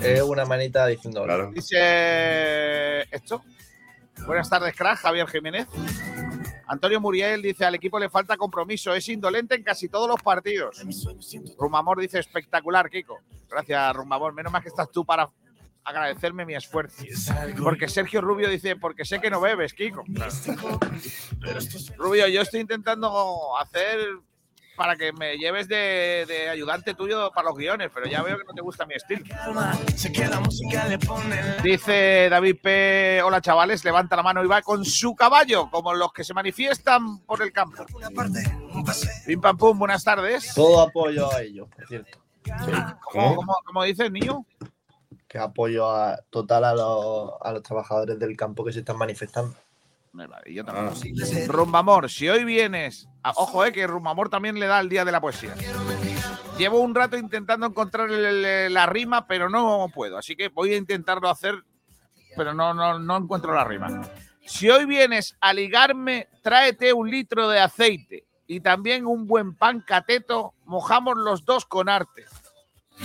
Es 0.02 0.22
una 0.22 0.46
manita 0.46 0.86
diciendo. 0.88 1.24
Claro. 1.24 1.52
Dice 1.52 3.02
esto. 3.14 3.44
Buenas 4.26 4.50
tardes, 4.50 4.76
crack, 4.76 5.00
Javier 5.00 5.28
Jiménez. 5.28 5.68
Antonio 6.68 7.02
Muriel 7.02 7.42
dice 7.42 7.66
al 7.66 7.76
equipo 7.76 7.98
le 7.98 8.10
falta 8.10 8.38
compromiso, 8.38 8.94
es 8.94 9.10
indolente 9.10 9.56
en 9.56 9.64
casi 9.64 9.90
todos 9.90 10.08
los 10.08 10.22
partidos. 10.22 10.80
Rumamor 11.58 12.00
dice 12.00 12.20
espectacular, 12.20 12.90
Kiko. 12.90 13.18
Gracias, 13.50 13.96
Rumamor. 13.96 14.34
Menos 14.34 14.52
mal 14.52 14.62
que 14.62 14.70
estás 14.70 14.92
tú 14.92 15.04
para 15.04 15.28
agradecerme 15.84 16.46
mi 16.46 16.54
esfuerzo. 16.54 17.04
Porque 17.64 17.88
Sergio 17.88 18.22
Rubio 18.22 18.50
dice, 18.50 18.76
porque 18.76 19.04
sé 19.04 19.20
que 19.20 19.32
no 19.32 19.42
bebes, 19.42 19.74
Kiko. 19.74 20.04
Rubio, 21.98 22.28
yo 22.28 22.42
estoy 22.42 22.60
intentando 22.60 23.58
hacer 23.58 24.00
para 24.80 24.96
que 24.96 25.12
me 25.12 25.36
lleves 25.36 25.68
de, 25.68 26.24
de 26.26 26.48
ayudante 26.48 26.94
tuyo 26.94 27.30
para 27.34 27.50
los 27.50 27.58
guiones, 27.58 27.92
pero 27.94 28.06
ya 28.08 28.24
veo 28.24 28.38
que 28.38 28.46
no 28.46 28.54
te 28.54 28.62
gusta 28.62 28.86
mi 28.86 28.94
estilo. 28.96 29.26
Dice 31.62 32.30
David 32.30 32.56
P. 32.64 33.22
Hola 33.22 33.42
chavales, 33.42 33.84
levanta 33.84 34.16
la 34.16 34.24
mano 34.24 34.42
y 34.42 34.48
va 34.48 34.62
con 34.62 34.86
su 34.86 35.14
caballo, 35.18 35.70
como 35.70 35.94
los 35.94 36.14
que 36.14 36.24
se 36.24 36.34
manifiestan 36.34 37.20
por 37.26 37.42
el 37.44 37.52
campo. 37.52 37.86
Pim 39.26 39.42
pam 39.42 39.58
pum, 39.58 39.78
buenas 39.78 40.02
tardes. 40.02 40.54
Todo 40.56 40.80
apoyo 40.80 41.30
a 41.30 41.42
ellos, 41.42 41.68
por 41.76 41.86
cierto. 41.86 42.18
¿Cómo, 43.12 43.36
cómo, 43.36 43.56
cómo 43.66 43.84
dices, 43.84 44.10
niño? 44.10 44.46
Que 45.28 45.40
apoyo 45.40 45.90
a- 45.92 46.18
total 46.30 46.64
a 46.64 46.74
los, 46.74 47.32
a 47.42 47.52
los 47.52 47.64
trabajadores 47.64 48.18
del 48.18 48.38
campo 48.38 48.64
que 48.64 48.72
se 48.72 48.80
están 48.80 48.98
manifestando. 48.98 49.54
Y 50.46 50.56
yo 50.56 50.66
también. 50.66 51.48
Rumbamor, 51.48 52.10
si 52.10 52.28
hoy 52.30 52.44
vienes. 52.44 53.08
ah, 53.24 53.34
Ojo, 53.36 53.64
eh, 53.66 53.72
que 53.72 53.86
Rumbamor 53.88 54.30
también 54.30 54.60
le 54.60 54.66
da 54.68 54.80
el 54.80 54.90
día 54.90 55.06
de 55.06 55.12
la 55.12 55.22
poesía. 55.22 55.54
Llevo 56.58 56.80
un 56.82 56.94
rato 56.94 57.16
intentando 57.18 57.66
encontrar 57.68 58.10
el- 58.12 58.44
el- 58.46 58.74
la 58.74 58.86
rima, 58.86 59.28
pero 59.28 59.50
no 59.50 59.88
puedo. 59.94 60.18
Así 60.18 60.36
que 60.36 60.50
voy 60.50 60.74
a 60.74 60.78
intentarlo 60.78 61.30
hacer, 61.30 61.64
pero 62.36 62.54
no, 62.54 62.74
no, 62.74 63.00
no 63.00 63.18
encuentro 63.18 63.54
la 63.54 63.64
rima. 63.64 64.02
Si 64.46 64.70
hoy 64.70 64.86
vienes 64.86 65.38
a 65.40 65.54
ligarme, 65.54 66.28
tráete 66.42 66.92
un 66.92 67.10
litro 67.10 67.48
de 67.48 67.60
aceite 67.60 68.26
y 68.48 68.60
también 68.62 69.06
un 69.06 69.28
buen 69.28 69.54
pan 69.56 69.80
cateto. 69.82 70.54
Mojamos 70.66 71.18
los 71.18 71.46
dos 71.46 71.66
con 71.66 71.88
arte. 71.88 72.26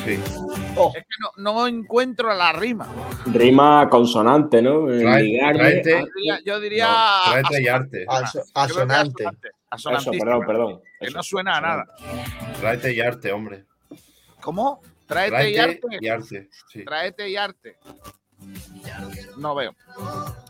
Sí. 0.04 0.12
Es 0.12 1.04
que 1.04 1.16
no, 1.20 1.30
no 1.36 1.66
encuentro 1.66 2.34
la 2.34 2.52
rima. 2.52 2.86
Rima 3.26 3.88
consonante, 3.88 4.60
¿no? 4.60 4.82
Trae- 4.86 5.22
ligarme 5.22 5.58
tráete- 5.82 5.94
a- 5.94 6.00
Yo 6.00 6.06
diría, 6.14 6.40
yo 6.44 6.60
diría 6.60 6.88
No, 6.88 7.30
tráete 7.32 7.62
y 7.62 7.68
arte. 7.68 8.04
Aso- 8.08 8.42
asonante. 8.54 9.24
asonante, 9.70 10.10
Eso, 10.10 10.24
perdón, 10.24 10.46
perdón. 10.46 10.80
Que 11.00 11.06
Eso, 11.06 11.16
no 11.16 11.22
suena 11.22 11.56
a 11.56 11.60
nada. 11.60 11.86
Tráete 12.60 12.92
y 12.92 13.00
arte, 13.00 13.32
hombre. 13.32 13.64
¿Cómo? 14.40 14.80
Tráete, 15.06 15.30
Tráete 15.30 15.50
y 15.52 15.58
arte. 15.58 15.80
y 16.00 16.08
arte. 16.08 16.48
Sí. 16.70 16.84
Tráete 16.84 17.28
y 17.30 17.36
arte. 17.36 17.76
No 19.38 19.54
veo. 19.54 19.74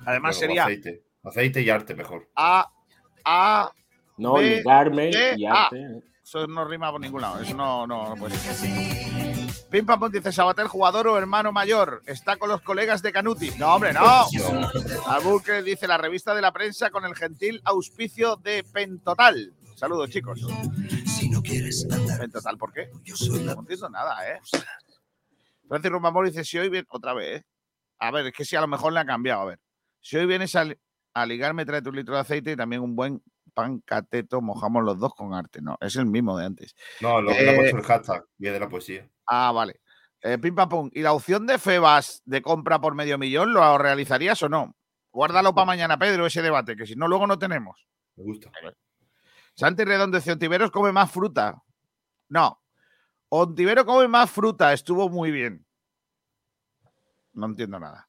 Además 0.06 0.36
sería 0.36 0.64
Aceite. 0.64 1.02
Aceite 1.22 1.60
y 1.62 1.70
arte 1.70 1.94
mejor. 1.94 2.28
A, 2.36 2.68
A, 3.24 3.70
No, 4.16 4.34
B, 4.34 4.42
ligarme 4.56 5.10
y 5.36 5.44
A. 5.44 5.64
arte. 5.64 6.02
Eso 6.22 6.46
no 6.46 6.64
rima 6.64 6.90
por 6.90 7.00
ningún 7.00 7.20
lado. 7.20 7.40
Eso 7.40 7.54
no, 7.54 7.86
no, 7.86 8.08
no 8.10 8.16
puede 8.16 8.34
ser. 8.36 9.13
Pim 9.74 9.86
Pam 9.86 10.08
dice 10.08 10.30
Sabatel, 10.30 10.68
jugador 10.68 11.08
o 11.08 11.18
hermano 11.18 11.50
mayor. 11.50 12.00
Está 12.06 12.36
con 12.36 12.48
los 12.48 12.60
colegas 12.62 13.02
de 13.02 13.10
Canuti. 13.10 13.50
No, 13.58 13.74
hombre, 13.74 13.92
no. 13.92 14.00
No. 14.02 14.70
Albuquerque 15.08 15.64
dice 15.64 15.88
la 15.88 15.98
revista 15.98 16.32
de 16.32 16.40
la 16.40 16.52
prensa 16.52 16.90
con 16.90 17.04
el 17.04 17.16
gentil 17.16 17.60
auspicio 17.64 18.36
de 18.36 18.62
Pentotal. 18.62 19.52
Saludos, 19.74 20.10
chicos. 20.10 20.46
Pentotal, 22.20 22.56
¿por 22.56 22.72
qué? 22.72 22.88
No 23.42 23.58
entiendo 23.58 23.90
nada, 23.90 24.30
¿eh? 24.30 24.38
Francis 25.66 25.90
Rumamor 25.90 26.26
dice, 26.26 26.44
si 26.44 26.56
hoy 26.56 26.68
viene, 26.68 26.86
otra 26.90 27.12
vez, 27.12 27.40
¿eh? 27.40 27.44
A 27.98 28.12
ver, 28.12 28.26
es 28.26 28.32
que 28.32 28.44
si 28.44 28.54
a 28.54 28.60
lo 28.60 28.68
mejor 28.68 28.92
le 28.92 29.00
ha 29.00 29.04
cambiado, 29.04 29.40
a 29.40 29.46
ver. 29.46 29.58
Si 30.00 30.16
hoy 30.16 30.26
vienes 30.26 30.54
a, 30.54 30.66
a 31.14 31.26
ligarme, 31.26 31.66
trae 31.66 31.82
un 31.84 31.96
litro 31.96 32.14
de 32.14 32.20
aceite 32.20 32.52
y 32.52 32.56
también 32.56 32.80
un 32.80 32.94
buen 32.94 33.20
pan 33.52 33.80
cateto, 33.80 34.40
mojamos 34.40 34.84
los 34.84 35.00
dos 35.00 35.12
con 35.16 35.34
arte. 35.34 35.60
No, 35.60 35.76
es 35.80 35.96
el 35.96 36.06
mismo 36.06 36.38
de 36.38 36.46
antes. 36.46 36.76
No, 37.00 37.20
lo 37.20 37.32
que 37.32 37.42
le 37.42 37.50
ha 37.50 37.52
Eh, 37.54 37.56
puesto 37.56 37.76
el 37.78 37.82
hashtag 37.82 38.24
y 38.38 38.46
es 38.46 38.52
de 38.52 38.60
la 38.60 38.68
poesía. 38.68 39.10
Ah, 39.26 39.52
vale. 39.52 39.80
Eh, 40.22 40.38
pim 40.38 40.54
pam 40.54 40.68
pum. 40.68 40.90
¿Y 40.92 41.02
la 41.02 41.12
opción 41.12 41.46
de 41.46 41.58
Febas 41.58 42.22
de 42.24 42.40
compra 42.40 42.80
por 42.80 42.94
medio 42.94 43.18
millón 43.18 43.52
lo 43.52 43.76
realizarías 43.78 44.42
o 44.42 44.48
no? 44.48 44.74
Guárdalo 45.12 45.54
para 45.54 45.66
mañana, 45.66 45.98
Pedro, 45.98 46.26
ese 46.26 46.42
debate, 46.42 46.76
que 46.76 46.86
si 46.86 46.96
no, 46.96 47.06
luego 47.06 47.26
no 47.26 47.38
tenemos. 47.38 47.86
Me 48.16 48.24
gusta. 48.24 48.50
Santi 49.54 49.84
Redondo 49.84 50.18
dice, 50.18 50.32
Ontiveros 50.32 50.70
come 50.70 50.92
más 50.92 51.10
fruta. 51.10 51.62
No. 52.28 52.60
Ontivero 53.28 53.84
come 53.84 54.08
más 54.08 54.30
fruta. 54.30 54.72
Estuvo 54.72 55.08
muy 55.08 55.30
bien. 55.30 55.64
No 57.32 57.46
entiendo 57.46 57.78
nada. 57.78 58.08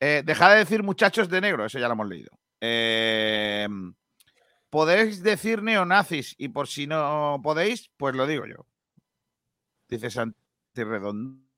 Eh, 0.00 0.22
dejad 0.24 0.52
de 0.52 0.58
decir 0.58 0.82
muchachos 0.82 1.28
de 1.28 1.40
negro. 1.40 1.64
Eso 1.64 1.78
ya 1.78 1.88
lo 1.88 1.94
hemos 1.94 2.08
leído. 2.08 2.30
Eh, 2.60 3.68
podéis 4.70 5.22
decir 5.22 5.62
neonazis 5.62 6.34
y 6.38 6.48
por 6.48 6.68
si 6.68 6.86
no 6.86 7.40
podéis, 7.42 7.90
pues 7.96 8.14
lo 8.14 8.26
digo 8.26 8.46
yo. 8.46 8.66
Dice 9.88 10.10
Santi 10.10 10.36
Redondo. 10.74 11.48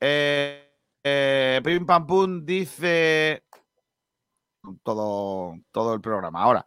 Eh, 0.00 0.68
eh, 1.02 1.60
Pim 1.64 1.86
Pam 1.86 2.06
Pum 2.06 2.44
dice 2.44 3.44
todo, 4.82 5.54
todo 5.72 5.94
el 5.94 6.00
programa. 6.00 6.42
Ahora, 6.42 6.66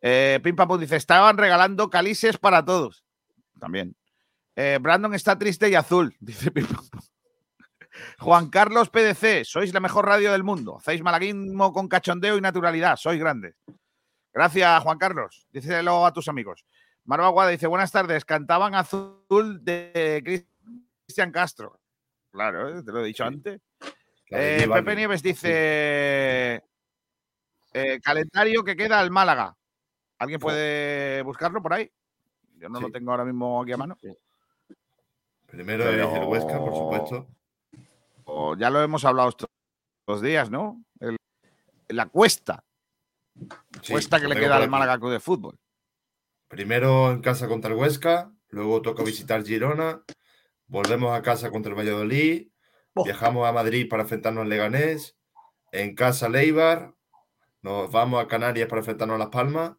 eh, 0.00 0.40
Pim 0.42 0.56
Pam 0.56 0.68
Pum 0.68 0.80
dice: 0.80 0.96
estaban 0.96 1.36
regalando 1.36 1.90
calices 1.90 2.38
para 2.38 2.64
todos. 2.64 3.04
También. 3.60 3.94
Eh, 4.56 4.78
Brandon 4.80 5.14
está 5.14 5.38
triste 5.38 5.68
y 5.68 5.74
azul, 5.74 6.16
dice 6.20 6.50
Pim 6.50 6.66
Pam 6.66 6.88
Pum. 6.88 7.00
Juan 8.18 8.48
Carlos 8.48 8.90
PDC, 8.90 9.44
sois 9.44 9.72
la 9.72 9.80
mejor 9.80 10.06
radio 10.06 10.32
del 10.32 10.42
mundo. 10.42 10.78
Hacéis 10.78 11.02
malaguismo 11.02 11.72
con 11.72 11.86
cachondeo 11.86 12.36
y 12.36 12.40
naturalidad. 12.40 12.96
Sois 12.96 13.20
grandes. 13.20 13.54
Gracias, 14.32 14.82
Juan 14.82 14.98
Carlos. 14.98 15.46
Díselo 15.52 16.04
a 16.04 16.12
tus 16.12 16.26
amigos. 16.26 16.64
Marva 17.04 17.28
Guada 17.28 17.50
dice: 17.50 17.66
Buenas 17.66 17.92
tardes. 17.92 18.24
Cantaban 18.24 18.74
azul 18.74 19.60
de 19.62 20.22
Cristian 21.06 21.30
Castro. 21.32 21.80
Claro, 22.32 22.68
¿eh? 22.78 22.82
te 22.82 22.92
lo 22.92 23.00
he 23.00 23.04
dicho 23.06 23.24
antes. 23.24 23.60
La 24.30 24.38
Eh, 24.40 24.68
Pepe. 24.68 24.96
Nieves 24.96 25.22
dice: 25.22 25.48
eh, 27.72 28.00
Calendario 28.02 28.64
que 28.64 28.76
queda 28.76 28.98
al 29.00 29.10
Málaga. 29.10 29.56
¿Alguien 30.18 30.40
puede 30.40 31.22
buscarlo 31.22 31.60
por 31.60 31.74
ahí? 31.74 31.90
Yo 32.56 32.68
no 32.68 32.80
lo 32.80 32.90
tengo 32.90 33.10
ahora 33.10 33.24
mismo 33.24 33.60
aquí 33.62 33.72
a 33.72 33.76
mano. 33.76 33.98
Primero 35.46 35.84
Pero- 35.84 36.08
es 36.08 36.14
el 36.22 36.24
Huesca, 36.24 36.58
por 36.58 36.74
supuesto. 36.74 37.28
O 38.24 38.56
ya 38.56 38.70
lo 38.70 38.80
hemos 38.82 39.04
hablado 39.04 39.28
estos 39.28 40.22
días, 40.22 40.50
¿no? 40.50 40.82
El- 41.00 41.16
la 41.88 42.06
cuesta. 42.06 42.64
Sí, 43.82 43.92
cuesta 43.92 44.18
que 44.18 44.28
le 44.28 44.36
queda 44.36 44.56
al. 44.56 44.70
Málaga 44.70 44.98
Club 44.98 45.10
de 45.12 45.20
Fútbol. 45.20 45.58
Primero 46.54 47.10
en 47.10 47.20
casa 47.20 47.48
contra 47.48 47.72
el 47.72 47.76
Huesca, 47.76 48.32
luego 48.50 48.80
toca 48.80 49.02
visitar 49.02 49.42
Girona, 49.42 50.04
volvemos 50.68 51.12
a 51.12 51.20
casa 51.20 51.50
contra 51.50 51.72
el 51.72 51.76
Valladolid, 51.76 52.46
viajamos 53.04 53.48
a 53.48 53.50
Madrid 53.50 53.88
para 53.90 54.04
enfrentarnos 54.04 54.42
al 54.42 54.50
Leganés, 54.50 55.16
en 55.72 55.96
casa 55.96 56.28
Leibar, 56.28 56.94
nos 57.60 57.90
vamos 57.90 58.22
a 58.22 58.28
Canarias 58.28 58.68
para 58.68 58.82
enfrentarnos 58.82 59.16
a 59.16 59.18
Las 59.18 59.30
Palmas, 59.30 59.72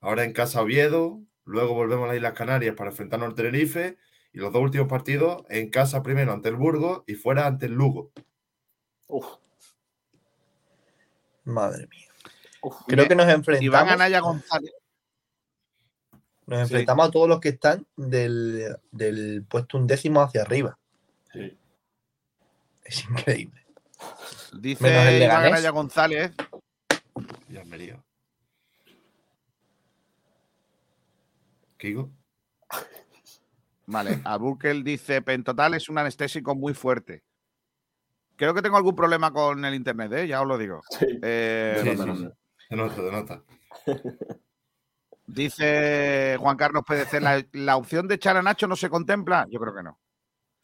ahora 0.00 0.22
en 0.22 0.32
casa 0.32 0.62
Oviedo, 0.62 1.22
luego 1.44 1.74
volvemos 1.74 2.04
a 2.04 2.06
las 2.06 2.16
Islas 2.18 2.34
Canarias 2.34 2.76
para 2.76 2.90
enfrentarnos 2.90 3.30
al 3.30 3.34
Tenerife 3.34 3.98
y 4.32 4.38
los 4.38 4.52
dos 4.52 4.62
últimos 4.62 4.86
partidos 4.86 5.42
en 5.48 5.70
casa 5.70 6.04
primero 6.04 6.32
ante 6.32 6.50
el 6.50 6.54
Burgos 6.54 7.02
y 7.08 7.16
fuera 7.16 7.48
ante 7.48 7.66
el 7.66 7.72
Lugo. 7.72 8.12
Madre 11.42 11.88
mía. 11.88 12.06
Creo 12.86 13.08
que 13.08 13.16
nos 13.16 13.26
Iván 13.26 13.38
enfrentamos, 13.38 13.92
Anaya 13.92 14.20
González. 14.20 14.72
Nos 16.46 16.60
enfrentamos 16.60 17.08
a 17.08 17.10
todos 17.10 17.28
los 17.28 17.40
que 17.40 17.50
están 17.50 17.86
del, 17.96 18.76
del 18.90 19.44
puesto 19.48 19.78
undécimo 19.78 20.22
hacia 20.22 20.42
arriba. 20.42 20.78
Es 22.84 23.04
increíble. 23.04 23.66
Dice 24.58 24.84
Menos 24.84 25.06
el 25.06 25.08
Iván 25.08 25.20
Leganés. 25.20 25.52
Anaya 25.52 25.70
González. 25.70 26.32
Y 27.48 27.56
Almería. 27.56 28.02
¿Kigo? 31.78 32.10
Vale, 33.86 34.20
Abukel 34.24 34.82
dice: 34.82 35.22
Pentotal 35.22 35.74
es 35.74 35.88
un 35.88 35.98
anestésico 35.98 36.54
muy 36.54 36.74
fuerte. 36.74 37.22
Creo 38.36 38.54
que 38.54 38.62
tengo 38.62 38.76
algún 38.76 38.94
problema 38.94 39.32
con 39.32 39.64
el 39.64 39.74
internet, 39.74 40.12
¿eh? 40.12 40.26
ya 40.28 40.42
os 40.42 40.48
lo 40.48 40.58
digo. 40.58 40.82
Eh, 41.00 41.80
Sí, 41.82 41.90
sí, 41.90 41.96
sí. 41.96 42.28
Se 42.68 42.76
nota, 42.76 42.94
se 42.94 43.10
nota. 43.12 43.42
Dice 45.26 46.36
Juan 46.38 46.56
Carlos 46.56 46.84
PDC, 46.86 47.20
¿la, 47.20 47.44
la 47.52 47.76
opción 47.76 48.06
de 48.06 48.14
echar 48.14 48.36
a 48.36 48.42
Nacho 48.42 48.66
no 48.68 48.76
se 48.76 48.88
contempla? 48.88 49.46
Yo 49.50 49.58
creo 49.58 49.74
que 49.74 49.82
no. 49.82 49.98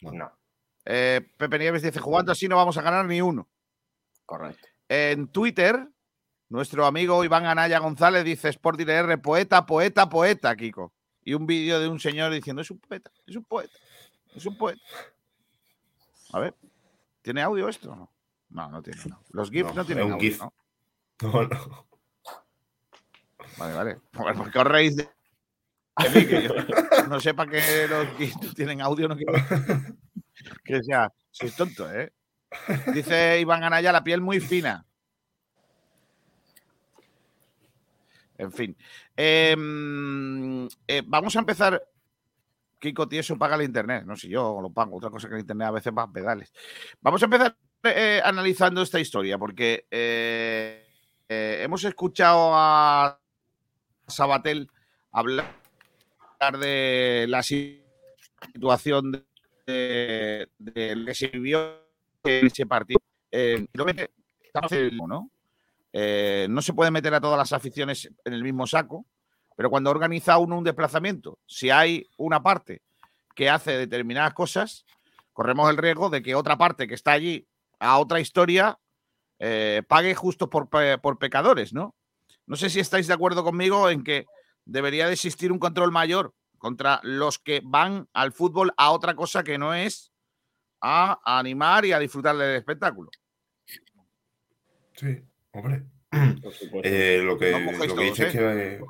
No. 0.01 0.31
Eh, 0.85 1.21
Pepe 1.37 1.59
Nieves 1.59 1.81
dice, 1.81 1.99
jugando 1.99 2.31
así 2.31 2.47
no 2.47 2.55
vamos 2.55 2.77
a 2.77 2.81
ganar 2.81 3.05
ni 3.05 3.21
uno. 3.21 3.47
Correcto. 4.25 4.67
En 4.87 5.27
Twitter, 5.27 5.87
nuestro 6.49 6.85
amigo 6.85 7.23
Iván 7.23 7.45
Anaya 7.45 7.79
González 7.79 8.23
dice, 8.23 8.49
Sporting 8.49 8.87
R, 8.87 9.17
poeta, 9.17 9.65
poeta, 9.65 10.09
poeta, 10.09 10.55
Kiko. 10.55 10.93
Y 11.23 11.33
un 11.33 11.45
vídeo 11.45 11.79
de 11.79 11.87
un 11.87 11.99
señor 11.99 12.33
diciendo, 12.33 12.61
es 12.61 12.71
un 12.71 12.79
poeta, 12.79 13.11
es 13.25 13.35
un 13.35 13.45
poeta, 13.45 13.73
es 14.35 14.45
un 14.45 14.57
poeta. 14.57 14.81
A 16.33 16.39
ver, 16.39 16.55
¿tiene 17.21 17.41
audio 17.41 17.69
esto 17.69 17.91
o 17.91 17.95
no? 17.95 18.13
No, 18.49 18.69
no 18.69 18.81
tiene. 18.81 19.01
no. 19.09 19.23
Los 19.31 19.49
GIFs 19.49 19.69
no, 19.69 19.75
No, 19.75 19.85
tienen 19.85 20.03
es 20.03 20.07
un 20.07 20.13
audio, 20.13 20.29
GIF. 20.29 20.41
¿no? 20.41 20.53
No, 21.21 21.43
no. 21.47 21.87
Vale, 23.57 23.73
vale. 23.73 23.97
Joder, 24.15 24.35
¿Por 24.35 24.51
qué 24.51 24.59
os 24.59 24.67
reís 24.67 24.95
de, 24.95 25.03
de 25.03 26.09
mí? 26.09 26.25
Que 26.27 26.43
yo 26.43 26.53
no 27.07 27.19
sepa 27.19 27.47
que 27.47 27.87
los 27.87 28.07
no 28.41 28.53
tienen 28.53 28.81
audio, 28.81 29.07
no 29.07 29.15
quiero 29.15 29.33
que 30.63 30.83
sea. 30.83 31.11
Sois 31.31 31.55
tonto, 31.55 31.91
¿eh? 31.91 32.11
Dice 32.93 33.39
Iván 33.39 33.63
Anaya, 33.63 33.91
la 33.91 34.03
piel 34.03 34.21
muy 34.21 34.39
fina. 34.39 34.85
En 38.37 38.51
fin. 38.51 38.75
Em, 39.15 40.67
eh, 40.87 41.01
vamos 41.05 41.35
a 41.35 41.39
empezar. 41.39 41.81
Kiko 42.79 43.07
Tieso 43.07 43.37
paga 43.37 43.55
el 43.55 43.63
internet. 43.63 44.03
No 44.05 44.15
sé, 44.15 44.27
yo 44.27 44.59
lo 44.61 44.71
pago. 44.71 44.97
Otra 44.97 45.09
cosa 45.09 45.27
que 45.27 45.35
el 45.35 45.41
internet 45.41 45.67
a 45.67 45.71
veces 45.71 45.93
va 45.97 46.03
a 46.03 46.11
pedales. 46.11 46.51
Vamos 47.01 47.21
a 47.21 47.25
empezar 47.25 47.57
eh, 47.83 48.21
analizando 48.23 48.81
esta 48.81 48.99
historia, 48.99 49.37
porque 49.37 49.87
eh, 49.89 50.85
hemos 51.27 51.83
escuchado 51.83 52.51
a 52.53 53.19
Sabatel 54.07 54.69
hablar 55.11 55.53
de 56.59 57.25
la 57.29 57.41
situación 57.43 59.25
de, 59.65 60.49
que 60.57 61.15
se 61.15 61.27
vivió 61.27 61.79
en 62.23 62.47
ese 62.47 62.65
partido. 62.65 62.99
Eh, 63.31 63.65
¿no? 65.07 65.29
Eh, 65.91 66.47
no 66.49 66.61
se 66.61 66.73
puede 66.73 66.91
meter 66.91 67.13
a 67.13 67.21
todas 67.21 67.37
las 67.37 67.53
aficiones 67.53 68.09
en 68.25 68.33
el 68.33 68.43
mismo 68.43 68.67
saco, 68.67 69.05
pero 69.55 69.69
cuando 69.69 69.91
organiza 69.91 70.37
uno 70.37 70.57
un 70.57 70.63
desplazamiento, 70.63 71.39
si 71.45 71.69
hay 71.69 72.07
una 72.17 72.41
parte 72.41 72.81
que 73.35 73.49
hace 73.49 73.77
determinadas 73.77 74.33
cosas, 74.33 74.85
corremos 75.33 75.69
el 75.69 75.77
riesgo 75.77 76.09
de 76.09 76.21
que 76.21 76.35
otra 76.35 76.57
parte 76.57 76.87
que 76.87 76.95
está 76.95 77.11
allí 77.11 77.47
a 77.79 77.97
otra 77.99 78.19
historia 78.19 78.79
eh, 79.39 79.83
pague 79.87 80.15
justo 80.15 80.49
por, 80.49 80.69
por 80.69 81.19
pecadores, 81.19 81.73
¿no? 81.73 81.95
No 82.45 82.55
sé 82.55 82.69
si 82.69 82.79
estáis 82.79 83.07
de 83.07 83.13
acuerdo 83.13 83.43
conmigo 83.43 83.89
en 83.89 84.03
que 84.03 84.25
debería 84.65 85.07
de 85.07 85.13
existir 85.13 85.51
un 85.51 85.59
control 85.59 85.91
mayor 85.91 86.33
contra 86.57 86.99
los 87.03 87.39
que 87.39 87.61
van 87.63 88.07
al 88.13 88.31
fútbol 88.31 88.73
a 88.77 88.91
otra 88.91 89.15
cosa 89.15 89.43
que 89.43 89.57
no 89.57 89.73
es 89.73 90.11
a 90.81 91.19
animar 91.23 91.85
y 91.85 91.93
a 91.93 91.99
disfrutar 91.99 92.35
del 92.35 92.55
espectáculo. 92.57 93.09
Sí, 94.95 95.21
hombre. 95.51 95.85
Eh, 96.83 97.21
lo 97.23 97.37
que, 97.37 97.51
No 97.51 97.71
lo 97.71 97.79
que 97.79 97.87
todos, 97.87 97.99
dice 97.99 98.27
es 98.27 98.35
¿eh? 98.35 98.37
que. 98.37 98.73
eh, 98.75 98.81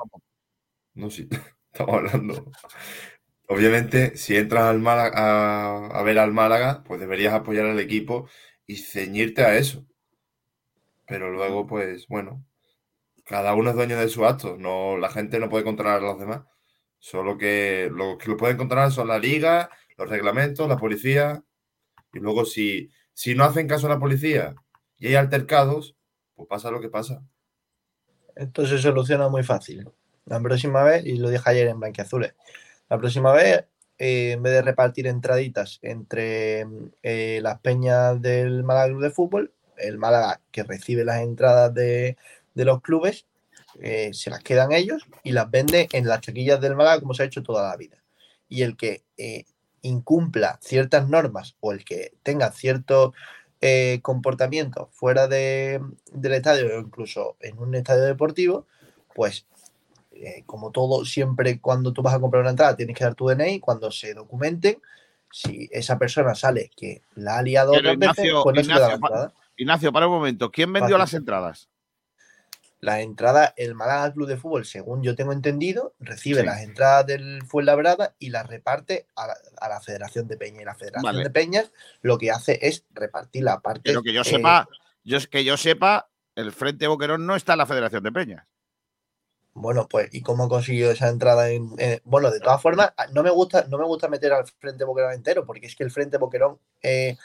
No, 0.95 1.09
sí, 1.09 1.27
estamos 1.71 1.95
hablando. 1.95 2.51
Obviamente, 3.47 4.17
si 4.17 4.35
entras 4.35 4.63
al 4.63 4.79
Málaga, 4.79 5.13
a, 5.15 5.99
a 5.99 6.03
ver 6.03 6.19
al 6.19 6.33
Málaga, 6.33 6.83
pues 6.83 6.99
deberías 6.99 7.33
apoyar 7.33 7.65
al 7.65 7.79
equipo 7.79 8.27
y 8.65 8.77
ceñirte 8.77 9.43
a 9.43 9.55
eso. 9.57 9.85
Pero 11.05 11.31
luego, 11.31 11.67
pues, 11.67 12.07
bueno, 12.07 12.43
cada 13.33 13.55
uno 13.55 13.71
es 13.71 13.75
dueño 13.75 13.97
de 13.97 14.09
su 14.09 14.27
acto. 14.27 14.57
No, 14.59 14.95
la 14.95 15.09
gente 15.09 15.39
no 15.39 15.49
puede 15.49 15.63
controlar 15.63 15.97
a 15.97 16.05
los 16.05 16.19
demás. 16.19 16.41
Solo 16.99 17.35
que 17.35 17.89
lo 17.91 18.15
que 18.19 18.29
lo 18.29 18.37
pueden 18.37 18.57
controlar 18.57 18.91
son 18.91 19.07
la 19.07 19.17
liga, 19.17 19.71
los 19.97 20.07
reglamentos, 20.07 20.69
la 20.69 20.77
policía. 20.77 21.43
Y 22.13 22.19
luego, 22.19 22.45
si, 22.45 22.91
si 23.11 23.33
no 23.33 23.43
hacen 23.43 23.67
caso 23.67 23.87
a 23.87 23.89
la 23.89 23.97
policía 23.97 24.53
y 24.99 25.07
hay 25.07 25.15
altercados, 25.15 25.97
pues 26.35 26.47
pasa 26.47 26.69
lo 26.69 26.79
que 26.79 26.89
pasa. 26.89 27.23
Esto 28.35 28.67
se 28.67 28.77
soluciona 28.77 29.27
muy 29.29 29.41
fácil. 29.41 29.89
La 30.25 30.39
próxima 30.39 30.83
vez, 30.83 31.03
y 31.03 31.17
lo 31.17 31.31
dije 31.31 31.49
ayer 31.49 31.69
en 31.69 31.79
Blanquiazules, 31.79 32.35
la 32.87 32.99
próxima 32.99 33.33
vez, 33.33 33.65
eh, 33.97 34.33
en 34.33 34.43
vez 34.43 34.53
de 34.53 34.61
repartir 34.61 35.07
entraditas 35.07 35.79
entre 35.81 36.67
eh, 37.01 37.39
las 37.41 37.59
peñas 37.61 38.21
del 38.21 38.63
Málaga 38.63 38.95
de 38.99 39.09
Fútbol, 39.09 39.51
el 39.77 39.97
Málaga 39.97 40.39
que 40.51 40.61
recibe 40.61 41.03
las 41.03 41.21
entradas 41.21 41.73
de, 41.73 42.15
de 42.53 42.65
los 42.65 42.81
clubes, 42.81 43.25
eh, 43.81 44.11
se 44.13 44.29
las 44.29 44.41
quedan 44.43 44.71
ellos 44.71 45.03
y 45.23 45.31
las 45.31 45.49
vende 45.49 45.87
en 45.91 46.07
las 46.07 46.21
chaquillas 46.21 46.61
del 46.61 46.75
Málaga 46.75 46.99
como 47.01 47.13
se 47.13 47.23
ha 47.23 47.25
hecho 47.25 47.43
toda 47.43 47.67
la 47.69 47.75
vida. 47.77 47.97
Y 48.49 48.61
el 48.61 48.77
que 48.77 49.03
eh, 49.17 49.45
incumpla 49.81 50.59
ciertas 50.61 51.09
normas 51.09 51.55
o 51.59 51.71
el 51.71 51.83
que 51.83 52.13
tenga 52.23 52.51
cierto 52.51 53.13
eh, 53.61 53.99
comportamiento 54.01 54.89
fuera 54.91 55.27
de- 55.27 55.81
del 56.11 56.33
estadio 56.33 56.77
o 56.77 56.81
incluso 56.81 57.37
en 57.39 57.57
un 57.59 57.73
estadio 57.75 58.03
deportivo, 58.03 58.67
pues 59.15 59.45
eh, 60.11 60.43
como 60.45 60.71
todo, 60.71 61.05
siempre 61.05 61.59
cuando 61.59 61.91
tú 61.93 62.01
vas 62.01 62.13
a 62.13 62.19
comprar 62.19 62.41
una 62.41 62.51
entrada 62.51 62.75
tienes 62.75 62.95
que 62.95 63.03
dar 63.03 63.15
tu 63.15 63.27
DNI, 63.27 63.59
cuando 63.59 63.89
se 63.89 64.13
documenten, 64.13 64.79
si 65.31 65.67
esa 65.71 65.97
persona 65.97 66.35
sale 66.35 66.69
que 66.75 67.01
la 67.15 67.39
ha 67.39 67.41
liado 67.41 67.71
Pero, 67.71 67.91
otras 67.91 67.97
veces, 67.97 68.25
Ignacio, 68.25 68.43
pues 68.43 68.55
no 68.55 68.63
se 68.63 68.73
le 68.73 68.79
da 68.79 68.87
la 68.89 68.93
entrada. 68.95 69.33
Ignacio, 69.57 69.91
para 69.93 70.07
un 70.07 70.13
momento. 70.13 70.51
¿Quién 70.51 70.71
vendió 70.71 70.89
Fácil. 70.95 70.99
las 70.99 71.13
entradas? 71.15 71.69
Las 72.83 72.99
entradas, 72.99 73.53
el 73.55 73.75
Málaga 73.75 74.11
Club 74.11 74.27
de 74.27 74.35
Fútbol, 74.35 74.65
según 74.65 75.03
yo 75.03 75.15
tengo 75.15 75.31
entendido, 75.31 75.93
recibe 75.99 76.41
Sí. 76.41 76.45
las 76.45 76.61
entradas 76.61 77.05
del 77.07 77.41
Fuenlabrada 77.45 78.13
y 78.19 78.29
las 78.29 78.45
reparte 78.45 79.07
a 79.15 79.27
la, 79.27 79.37
a 79.61 79.69
la 79.69 79.79
Federación 79.79 80.27
de 80.27 80.35
Peñas. 80.35 80.61
Y 80.61 80.65
la 80.65 80.75
Federación 80.75 81.03
Vale. 81.03 81.23
de 81.23 81.29
Peñas 81.29 81.71
lo 82.01 82.17
que 82.17 82.31
hace 82.31 82.59
es 82.61 82.85
repartir 82.91 83.43
la 83.43 83.61
parte. 83.61 83.81
Pero 83.85 84.03
que 84.03 84.11
yo 84.11 84.21
eh, 84.21 84.25
sepa, 84.25 84.67
yo, 85.03 85.17
que 85.31 85.45
yo 85.45 85.55
sepa, 85.55 86.09
el 86.35 86.51
Frente 86.51 86.87
Boquerón 86.87 87.25
no 87.25 87.35
está 87.37 87.53
en 87.53 87.59
la 87.59 87.65
Federación 87.65 88.03
de 88.03 88.11
Peñas. 88.11 88.45
Bueno, 89.55 89.87
pues, 89.87 90.09
¿y 90.11 90.21
cómo 90.21 90.49
consiguió 90.49 90.89
esa 90.91 91.09
entrada? 91.09 91.49
En, 91.51 91.69
en- 91.77 92.01
bueno, 92.05 92.31
de 92.31 92.39
todas 92.39 92.61
formas, 92.61 92.91
no 93.13 93.21
me 93.21 93.29
gusta, 93.29 93.65
no 93.69 93.77
me 93.77 93.85
gusta 93.85 94.07
meter 94.09 94.33
al 94.33 94.47
Frente 94.47 94.83
Boquerón 94.83 95.13
entero, 95.13 95.45
porque 95.45 95.67
es 95.67 95.75
que 95.75 95.83
el 95.83 95.91
Frente 95.91 96.17
Boquerón 96.17 96.57
eh, 96.81 97.17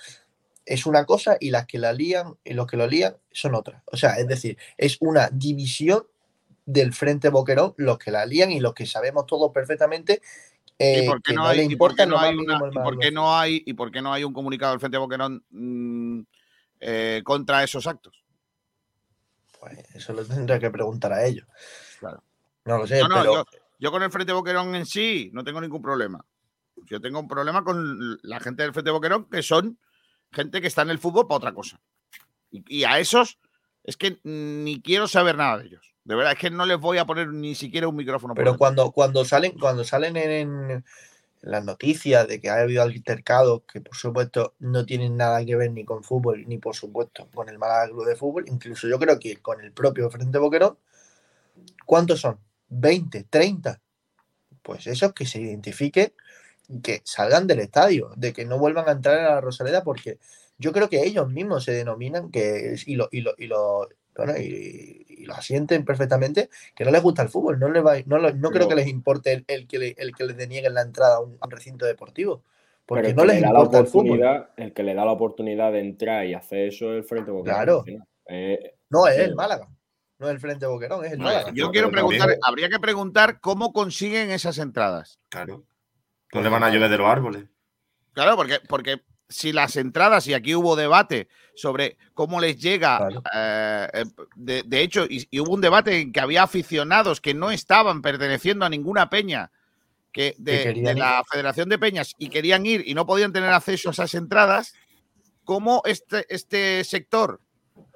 es 0.69 0.87
una 0.87 1.05
cosa 1.07 1.37
y 1.41 1.51
las 1.51 1.67
que 1.67 1.79
la 1.79 1.93
lían 1.93 2.37
y 2.45 2.55
los 2.55 2.67
que 2.67 2.77
lo 2.77 2.87
lían 2.87 3.17
son 3.33 3.55
otras. 3.55 3.83
O 3.87 3.97
sea, 3.97 4.15
es 4.19 4.29
decir, 4.29 4.59
es 4.77 4.99
una 5.01 5.29
división 5.33 6.07
del 6.67 6.93
Frente 6.93 7.31
Boquerón, 7.31 7.75
los 7.79 7.99
que 7.99 8.11
la 8.11 8.27
lían 8.27 8.51
y 8.53 8.61
los 8.61 8.75
que 8.75 8.85
sabemos 8.87 9.27
todos 9.27 9.51
perfectamente 9.53 10.21
eh, 10.79 11.03
¿Y 11.03 11.07
por 11.09 11.23
qué 11.23 11.33
no 11.35 11.43
no, 11.43 11.49
hay, 11.49 11.57
le 11.57 11.65
y 11.65 11.67
por 11.67 11.73
importa 11.73 12.05
qué 12.05 12.11
no 12.11 12.19
hay 12.21 12.37
mínimo 12.37 12.55
una- 12.55 12.67
el 12.67 12.71
y 12.71 12.75
por 12.75 12.85
Málaga. 12.85 13.01
qué 13.01 13.11
no 13.11 13.37
hay 13.37 13.63
y 13.67 13.73
por 13.73 13.91
qué 13.91 14.03
no 14.03 14.13
hay 14.13 14.23
un 14.25 14.33
comunicado 14.33 14.73
del 14.73 14.81
Frente 14.81 14.99
Boquerón 14.99 15.45
mm, 15.51 16.21
eh, 16.81 17.23
contra 17.25 17.65
esos 17.65 17.87
actos? 17.89 18.23
Pues 19.59 19.77
eso 19.95 20.13
lo 20.13 20.25
tendré 20.25 20.61
que 20.61 20.71
preguntar 20.71 21.13
a 21.13 21.25
ellos. 21.27 21.47
Claro. 21.99 22.23
No 22.65 22.79
lo 22.79 22.87
sé, 22.87 23.01
No, 23.01 23.09
no, 23.09 23.15
pero 23.17 23.35
yo, 23.35 23.45
yo 23.81 23.91
con 23.91 24.03
el 24.05 24.13
Frente 24.13 24.33
Boquerón 24.33 24.75
en 24.77 24.87
sí 24.87 25.31
no 25.33 25.43
tengo 25.43 25.61
ningún 25.61 25.83
problema. 25.83 26.25
Yo 26.87 27.01
tengo 27.01 27.19
un 27.19 27.27
problema 27.27 27.65
con 27.65 28.19
la 28.23 28.39
gente 28.39 28.63
del 28.63 28.73
Frente 28.73 28.93
Boquerón, 28.93 29.29
que 29.29 29.43
son 29.43 29.79
gente 30.33 30.61
que 30.61 30.67
está 30.67 30.83
en 30.83 30.91
el 30.91 30.99
fútbol 30.99 31.27
para 31.27 31.39
otra 31.39 31.55
cosa. 31.55 31.81
Y, 32.51 32.63
y 32.69 32.85
a 32.85 32.99
esos 32.99 33.39
es 33.85 33.97
que 33.97 34.19
ni 34.25 34.81
quiero 34.83 35.09
saber 35.09 35.37
nada 35.37 35.59
de 35.59 35.67
ellos. 35.67 35.95
De 36.05 36.15
verdad, 36.15 36.33
es 36.33 36.39
que 36.39 36.51
no 36.51 36.65
les 36.65 36.79
voy 36.79 36.99
a 36.99 37.05
poner 37.05 37.29
ni 37.29 37.55
siquiera 37.55 37.89
un 37.89 37.97
micrófono. 37.97 38.35
Pero 38.35 38.57
cuando, 38.57 38.91
cuando 38.93 39.25
salen, 39.25 39.59
cuando 39.59 39.85
salen 39.85 40.17
en, 40.17 40.31
en 40.31 40.85
las 41.43 41.65
noticias 41.65 42.27
de 42.27 42.41
que 42.41 42.51
ha 42.51 42.61
habido 42.61 42.83
altercados 42.83 43.63
que 43.71 43.81
por 43.81 43.97
supuesto 43.97 44.55
no 44.59 44.85
tienen 44.85 45.17
nada 45.17 45.45
que 45.45 45.57
ver 45.57 45.71
ni 45.71 45.85
con 45.85 46.03
fútbol, 46.03 46.45
ni 46.47 46.59
por 46.59 46.75
supuesto 46.75 47.29
con 47.33 47.49
el 47.49 47.59
Málaga 47.59 47.89
Club 47.89 48.07
de 48.07 48.17
Fútbol, 48.17 48.45
incluso 48.49 48.89
yo 48.89 48.99
creo 48.99 49.19
que 49.19 49.37
con 49.37 49.61
el 49.61 49.73
propio 49.73 50.11
Frente 50.11 50.39
Boquerón, 50.39 50.79
¿cuántos 51.85 52.21
son? 52.21 52.39
¿20? 52.71 53.29
¿30? 53.29 53.81
Pues 54.63 54.87
esos 54.87 55.13
que 55.13 55.27
se 55.27 55.41
identifiquen 55.41 56.13
que 56.83 57.01
salgan 57.05 57.47
del 57.47 57.61
estadio, 57.61 58.11
de 58.17 58.33
que 58.33 58.45
no 58.45 58.59
vuelvan 58.59 58.89
a 58.89 58.93
entrar 58.93 59.19
a 59.19 59.35
la 59.37 59.41
Rosaleda, 59.41 59.83
porque 59.85 60.19
yo 60.59 60.73
creo 60.73 60.89
que 60.89 61.03
ellos 61.05 61.31
mismos 61.31 61.65
se 61.65 61.73
denominan 61.73 62.31
que 62.31 62.77
y 62.87 62.95
lo, 62.97 63.09
y 63.11 63.21
lo, 63.23 63.33
y 63.39 63.47
lo, 63.47 63.89
bueno, 64.17 64.37
y, 64.37 65.07
y 65.09 65.25
lo 65.25 65.35
asienten 65.35 65.85
perfectamente, 65.85 66.51
que 66.75 66.85
no 66.85 66.91
les 66.91 67.03
gusta 67.03 67.23
el 67.23 67.29
fútbol, 67.29 67.59
no, 67.59 67.69
les 67.71 67.85
va, 67.85 67.95
no, 68.07 68.19
lo- 68.19 68.33
no 68.35 68.51
creo 68.51 68.69
que 68.69 68.75
les 68.75 68.89
importe 68.89 69.33
el, 69.33 69.45
el 69.47 69.67
que, 69.67 69.79
le- 69.79 69.95
el 69.97 70.15
que 70.15 70.25
les 70.27 70.37
denieguen 70.37 70.75
la 70.75 70.83
entrada 70.83 71.17
a 71.17 71.21
un, 71.21 71.39
a 71.41 71.47
un 71.47 71.51
recinto 71.51 71.87
deportivo, 71.87 72.43
porque 72.85 73.15
no 73.15 73.23
que 73.23 73.29
les 73.29 73.37
le 73.37 73.43
da 73.43 73.53
la 73.53 73.59
importa 73.61 73.79
el 73.79 73.87
fútbol. 73.87 74.07
oportunidad, 74.07 74.51
el 74.57 74.73
que 74.75 74.83
le 74.83 74.95
da 74.95 75.05
la 75.05 75.13
oportunidad 75.13 75.73
de 75.73 75.81
entrar 75.81 76.27
y 76.27 76.35
hacer 76.35 76.69
eso 76.69 76.91
es 76.93 76.97
el 76.99 77.05
Frente 77.05 77.31
Boquerón. 77.31 77.57
Claro. 77.57 77.85
Eh, 78.27 78.75
No, 78.91 79.07
es 79.07 79.15
sí. 79.17 79.21
el 79.23 79.35
Málaga, 79.37 79.69
no 80.19 80.27
es 80.27 80.33
el 80.35 80.41
Frente 80.41 80.67
Boquerón, 80.67 81.05
es 81.05 81.13
el 81.13 81.19
Málaga. 81.19 81.53
yo 81.55 81.71
quiero 81.71 81.89
pero 81.91 82.01
también- 82.03 82.21
preguntar, 82.23 82.39
habría 82.49 82.69
que 82.69 82.81
preguntar 82.81 83.41
cómo 83.41 83.73
consiguen 83.73 84.31
esas 84.33 84.59
entradas. 84.59 85.19
Claro. 85.29 85.63
No 86.33 86.43
le 86.43 86.49
van 86.49 86.63
a 86.63 86.71
llover 86.71 86.91
de 86.91 86.99
los 86.99 87.07
árboles. 87.09 87.45
Claro, 88.13 88.37
porque, 88.37 88.61
porque 88.69 89.03
si 89.29 89.53
las 89.53 89.77
entradas, 89.77 90.27
y 90.27 90.35
aquí 90.35 90.55
hubo 90.55 90.75
debate 90.77 91.29
sobre 91.55 91.97
cómo 92.15 92.41
les 92.41 92.59
llega, 92.61 92.99
Claro. 92.99 93.23
eh, 93.35 93.89
eh, 93.93 94.05
de, 94.37 94.63
de 94.65 94.81
hecho, 94.83 95.05
y, 95.09 95.27
y 95.31 95.41
hubo 95.41 95.53
un 95.53 95.61
debate 95.61 96.01
en 96.01 96.13
que 96.13 96.21
había 96.21 96.43
aficionados 96.43 97.21
que 97.21 97.35
no 97.35 97.51
estaban 97.51 98.03
perteneciendo 98.03 98.65
a 98.65 98.69
ninguna 98.71 99.09
peña 99.11 99.51
que 100.13 100.35
de, 100.39 100.57
Que 100.59 100.65
querían 100.65 100.85
de 100.95 101.01
la 101.01 101.23
Federación 101.31 101.69
de 101.69 101.79
Peñas 101.79 102.15
y 102.19 102.29
querían 102.31 102.65
ir 102.65 102.83
y 102.87 102.95
no 102.95 103.07
podían 103.07 103.33
tener 103.33 103.51
acceso 103.51 103.91
a 103.91 103.93
esas 103.93 104.15
entradas, 104.15 104.75
¿cómo 105.45 105.83
este, 105.85 106.25
este 106.35 106.83
sector, 106.85 107.41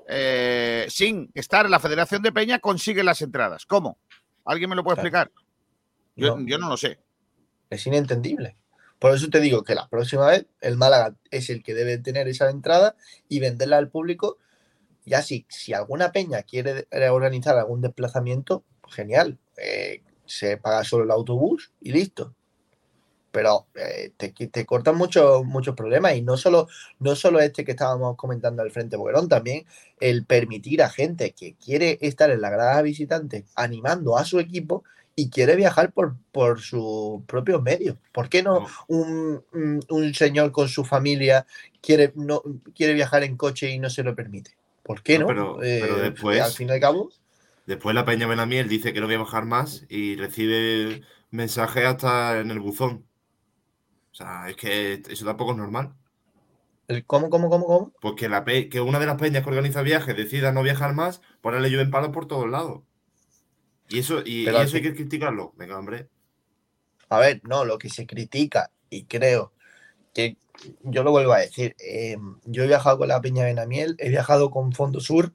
eh, 0.09 0.87
sin 0.91 1.31
estar 1.35 1.65
en 1.65 1.71
la 1.71 1.81
Federación 1.81 2.21
de 2.23 2.31
Peñas, 2.33 2.61
consigue 2.61 3.03
las 3.03 3.23
entradas? 3.23 3.65
¿Cómo? 3.65 3.99
¿Alguien 4.45 4.69
me 4.71 4.77
lo 4.77 4.85
puede 4.85 4.97
Claro. 4.97 5.09
explicar? 5.09 5.33
Yo 6.17 6.37
No. 6.37 6.47
yo 6.47 6.59
no 6.59 6.69
lo 6.69 6.77
sé. 6.77 6.99
Es 7.73 7.87
inentendible. 7.87 8.57
Por 8.99 9.15
eso 9.15 9.31
te 9.31 9.41
digo 9.41 9.65
que 9.65 9.75
la 9.75 9.89
próxima 9.89 10.27
vez 10.27 10.47
el 10.61 10.77
Málaga 10.77 11.17
es 11.31 11.49
el 11.49 11.63
que 11.63 11.75
debe 11.75 11.97
tener 11.97 12.29
esa 12.29 12.51
entrada 12.51 12.97
y 13.29 13.41
venderla 13.41 13.79
al 13.79 13.89
público. 13.89 14.37
Y 15.07 15.15
así, 15.15 15.47
si 15.49 15.73
alguna 15.73 16.13
peña 16.13 16.43
quiere 16.43 16.87
organizar 17.11 17.57
algún 17.57 17.81
desplazamiento, 17.81 18.63
genial. 18.89 19.39
Eh, 19.57 20.03
se 20.27 20.59
paga 20.59 20.85
solo 20.85 21.05
el 21.05 21.11
autobús 21.11 21.73
y 21.81 21.93
listo. 21.93 22.35
Pero 23.31 23.69
eh, 23.75 24.13
te, 24.19 24.33
te 24.33 24.67
cortan 24.67 24.97
muchos 24.97 25.43
muchos 25.47 25.75
problemas 25.75 26.15
y 26.15 26.21
no 26.21 26.37
solo, 26.37 26.69
no 26.99 27.17
solo 27.17 27.41
este 27.41 27.65
que 27.65 27.71
estábamos 27.71 28.17
comentando 28.17 28.61
al 28.61 28.71
frente 28.71 28.99
Boquerón, 28.99 29.31
también 29.31 29.65
el 29.99 30.27
permitir 30.27 30.83
a 30.83 30.91
gente 30.91 31.33
que 31.33 31.55
quiere 31.55 31.99
estar 32.03 32.31
en 32.31 32.43
la 32.43 32.51
grada 32.51 32.83
visitante 32.83 33.47
animando 33.55 34.19
a 34.19 34.27
su 34.27 34.39
equipo 34.39 34.85
y 35.15 35.31
quiere 35.31 35.57
viajar 35.57 35.93
por, 35.93 36.17
por 36.33 36.61
sus 36.61 37.23
propios 37.27 37.63
medios. 37.63 37.97
¿Por 38.13 38.29
qué 38.29 38.43
no 38.43 38.67
un, 38.89 39.45
un- 39.89 40.15
señor 40.15 40.53
con 40.53 40.69
su 40.69 40.85
familia 40.85 41.47
quiere, 41.81 42.13
no, 42.15 42.43
quiere 42.75 42.95
viajar 42.95 43.23
en 43.23 43.37
coche 43.37 43.71
y 43.71 43.79
no 43.79 43.91
se 43.91 44.03
lo 44.03 44.15
permite? 44.15 44.57
¿Por 44.83 45.03
qué 45.03 45.19
No, 45.19 45.27
no? 45.27 45.27
pero- 45.29 45.59
pero 45.61 45.97
Eh, 45.99 46.11
después- 46.11 46.41
Al 46.41 46.53
fin 46.53 46.69
y 46.69 46.73
al 46.73 46.81
cabo, 46.81 47.11
Después 47.67 47.95
la 47.95 48.05
Peña 48.05 48.27
Benamiel 48.27 48.69
dice 48.69 48.93
que 48.93 49.01
no 49.01 49.07
voy 49.07 49.15
a 49.15 49.19
bajar 49.21 49.45
más 49.47 49.87
y 49.89 50.17
recibe 50.17 51.03
mensajes 51.31 51.85
hasta 51.85 52.41
en 52.41 52.51
el 52.51 52.59
buzón. 52.59 53.07
O 54.11 54.15
sea, 54.15 54.49
es 54.51 54.57
que 54.57 55.01
eso 55.09 55.25
tampoco 55.25 55.53
es 55.53 55.59
normal. 55.59 55.95
el 56.89 57.07
¿cómo, 57.07 57.31
cómo, 57.31 57.49
cómo, 57.49 57.65
cómo? 57.67 57.93
Pues 58.01 58.15
que, 58.17 58.29
la 58.29 58.45
que 58.45 58.81
una 58.81 58.99
de 58.99 59.07
las 59.07 59.17
peñas 59.17 59.43
que 59.45 59.49
organiza 59.49 59.83
viajes 59.83 60.17
decida 60.17 60.53
no 60.53 60.63
viajar 60.63 60.93
más, 60.95 61.23
por 61.41 61.55
ahora 61.55 61.63
le 61.63 61.71
llueven 61.71 61.91
palos 61.91 62.11
por 62.11 62.27
todos 62.27 62.49
lados. 62.51 62.83
Y 63.93 63.99
eso, 63.99 64.23
y, 64.25 64.45
Pero 64.45 64.57
y 64.57 64.61
al 64.61 64.67
eso 64.67 64.77
hay 64.77 64.83
que 64.83 64.95
criticarlo. 64.95 65.53
Venga, 65.57 65.79
hombre. 65.79 66.09
A 67.09 67.19
ver, 67.19 67.43
no, 67.45 67.65
lo 67.65 67.79
que 67.79 67.91
se 67.91 68.07
critica, 68.07 68.71
y 68.89 69.05
creo 69.05 69.53
que 70.15 70.39
yo 70.83 71.03
lo 71.03 71.11
vuelvo 71.11 71.33
a 71.35 71.41
decir, 71.41 71.77
eh, 71.79 72.17
yo 72.45 72.65
he 72.65 72.67
viajado 72.67 72.99
con 72.99 73.09
la 73.09 73.21
Peña 73.21 73.45
Benamiel, 73.45 73.97
he 73.99 74.09
viajado 74.09 74.51
con 74.51 74.73
Fondo 74.73 75.01
Sur, 75.01 75.33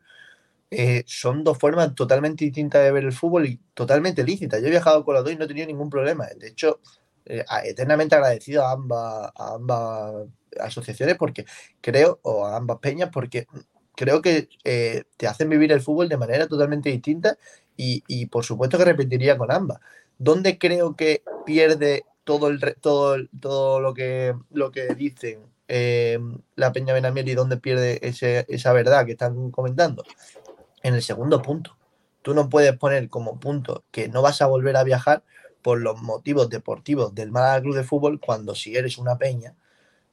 eh, 0.71 1.03
son 1.05 1.43
dos 1.43 1.57
formas 1.57 1.95
totalmente 1.95 2.45
distintas 2.45 2.83
de 2.83 2.91
ver 2.91 3.05
el 3.05 3.13
fútbol 3.13 3.45
y 3.45 3.59
totalmente 3.73 4.23
lícitas. 4.23 4.59
Yo 4.61 4.67
he 4.67 4.71
viajado 4.71 5.05
con 5.05 5.15
las 5.15 5.23
dos 5.23 5.33
y 5.33 5.35
no 5.37 5.45
he 5.45 5.47
tenido 5.47 5.67
ningún 5.67 5.89
problema. 5.89 6.25
De 6.37 6.47
hecho, 6.47 6.81
eh, 7.25 7.45
eternamente 7.63 8.15
agradecido 8.15 8.65
a 8.65 8.71
ambas, 8.71 9.31
a 9.35 9.53
ambas 9.53 10.27
asociaciones 10.59 11.15
porque 11.17 11.45
creo, 11.81 12.19
o 12.23 12.45
a 12.45 12.57
ambas 12.57 12.79
peñas, 12.79 13.09
porque 13.13 13.47
creo 13.95 14.21
que 14.21 14.49
eh, 14.63 15.03
te 15.17 15.27
hacen 15.27 15.49
vivir 15.49 15.71
el 15.71 15.81
fútbol 15.81 16.09
de 16.09 16.17
manera 16.17 16.47
totalmente 16.47 16.89
distinta 16.89 17.37
y, 17.77 18.03
y 18.07 18.25
por 18.25 18.43
supuesto 18.43 18.77
que 18.77 18.85
repetiría 18.85 19.37
con 19.37 19.51
ambas. 19.51 19.79
¿Dónde 20.17 20.57
creo 20.57 20.95
que 20.95 21.23
pierde 21.45 22.03
todo, 22.23 22.47
el, 22.49 22.59
todo, 22.81 23.17
todo 23.39 23.79
lo, 23.79 23.93
que, 23.93 24.35
lo 24.51 24.71
que 24.71 24.95
dicen 24.95 25.39
eh, 25.69 26.19
la 26.55 26.73
Peña 26.73 26.93
Benamiel 26.93 27.29
y 27.29 27.35
dónde 27.35 27.57
pierde 27.57 27.99
ese- 28.01 28.45
esa 28.49 28.73
verdad 28.73 29.05
que 29.05 29.11
están 29.13 29.51
comentando? 29.51 30.03
En 30.83 30.95
el 30.95 31.01
segundo 31.01 31.41
punto. 31.41 31.77
Tú 32.23 32.33
no 32.33 32.49
puedes 32.49 32.75
poner 32.77 33.07
como 33.09 33.39
punto 33.39 33.83
que 33.91 34.09
no 34.09 34.21
vas 34.21 34.41
a 34.41 34.47
volver 34.47 34.75
a 34.75 34.83
viajar 34.83 35.23
por 35.61 35.79
los 35.79 36.01
motivos 36.01 36.49
deportivos 36.49 37.13
del 37.15 37.31
Málaga 37.31 37.61
Club 37.61 37.75
de 37.75 37.83
Fútbol 37.83 38.19
cuando 38.19 38.55
si 38.55 38.75
eres 38.75 38.97
una 38.97 39.17
peña 39.17 39.53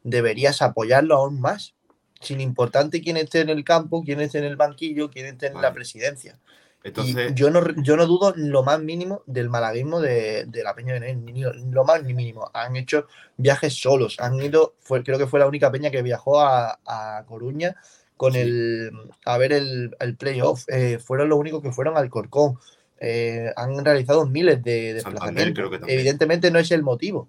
deberías 0.02 0.62
apoyarlo 0.62 1.16
aún 1.16 1.40
más. 1.40 1.74
Sin 2.20 2.40
importante 2.40 3.02
quién 3.02 3.16
esté 3.16 3.40
en 3.40 3.50
el 3.50 3.64
campo, 3.64 4.02
quién 4.04 4.20
esté 4.20 4.38
en 4.38 4.44
el 4.44 4.56
banquillo, 4.56 5.10
quién 5.10 5.26
esté 5.26 5.48
en 5.48 5.54
la 5.60 5.72
presidencia. 5.72 6.38
Entonces- 6.84 7.30
Y 7.32 7.34
yo 7.34 7.50
no, 7.50 7.62
yo 7.82 7.96
no 7.96 8.06
dudo 8.06 8.34
lo 8.36 8.62
más 8.62 8.78
mínimo 8.80 9.22
del 9.26 9.48
malaguismo 9.48 10.00
de, 10.00 10.44
de 10.44 10.62
la 10.62 10.74
Peña 10.74 10.92
Benén, 10.92 11.24
ni 11.24 11.42
lo 11.42 11.84
más 11.84 12.02
ni 12.04 12.12
mínimo. 12.14 12.50
Han 12.52 12.76
hecho 12.76 13.06
viajes 13.38 13.72
solos, 13.74 14.16
han 14.20 14.34
ido, 14.40 14.74
fue, 14.80 15.02
creo 15.02 15.18
que 15.18 15.26
fue 15.26 15.40
la 15.40 15.46
única 15.46 15.72
peña 15.72 15.90
que 15.90 16.02
viajó 16.02 16.40
a, 16.40 16.78
a 16.86 17.24
Coruña 17.26 17.74
con 18.18 18.36
el 18.36 18.90
a 19.24 19.38
ver 19.38 19.52
el, 19.54 19.96
el 19.98 20.16
playoff. 20.16 20.64
Eh, 20.68 20.98
fueron 20.98 21.30
los 21.30 21.38
únicos 21.38 21.62
que 21.62 21.72
fueron 21.72 21.96
al 21.96 22.10
Corcón. 22.10 22.58
Eh, 23.00 23.50
han 23.56 23.84
realizado 23.84 24.26
miles 24.26 24.62
de 24.62 24.94
desplazamientos. 24.94 25.54
Evidentemente 25.88 26.50
no 26.50 26.58
es 26.58 26.70
el 26.70 26.82
motivo, 26.82 27.28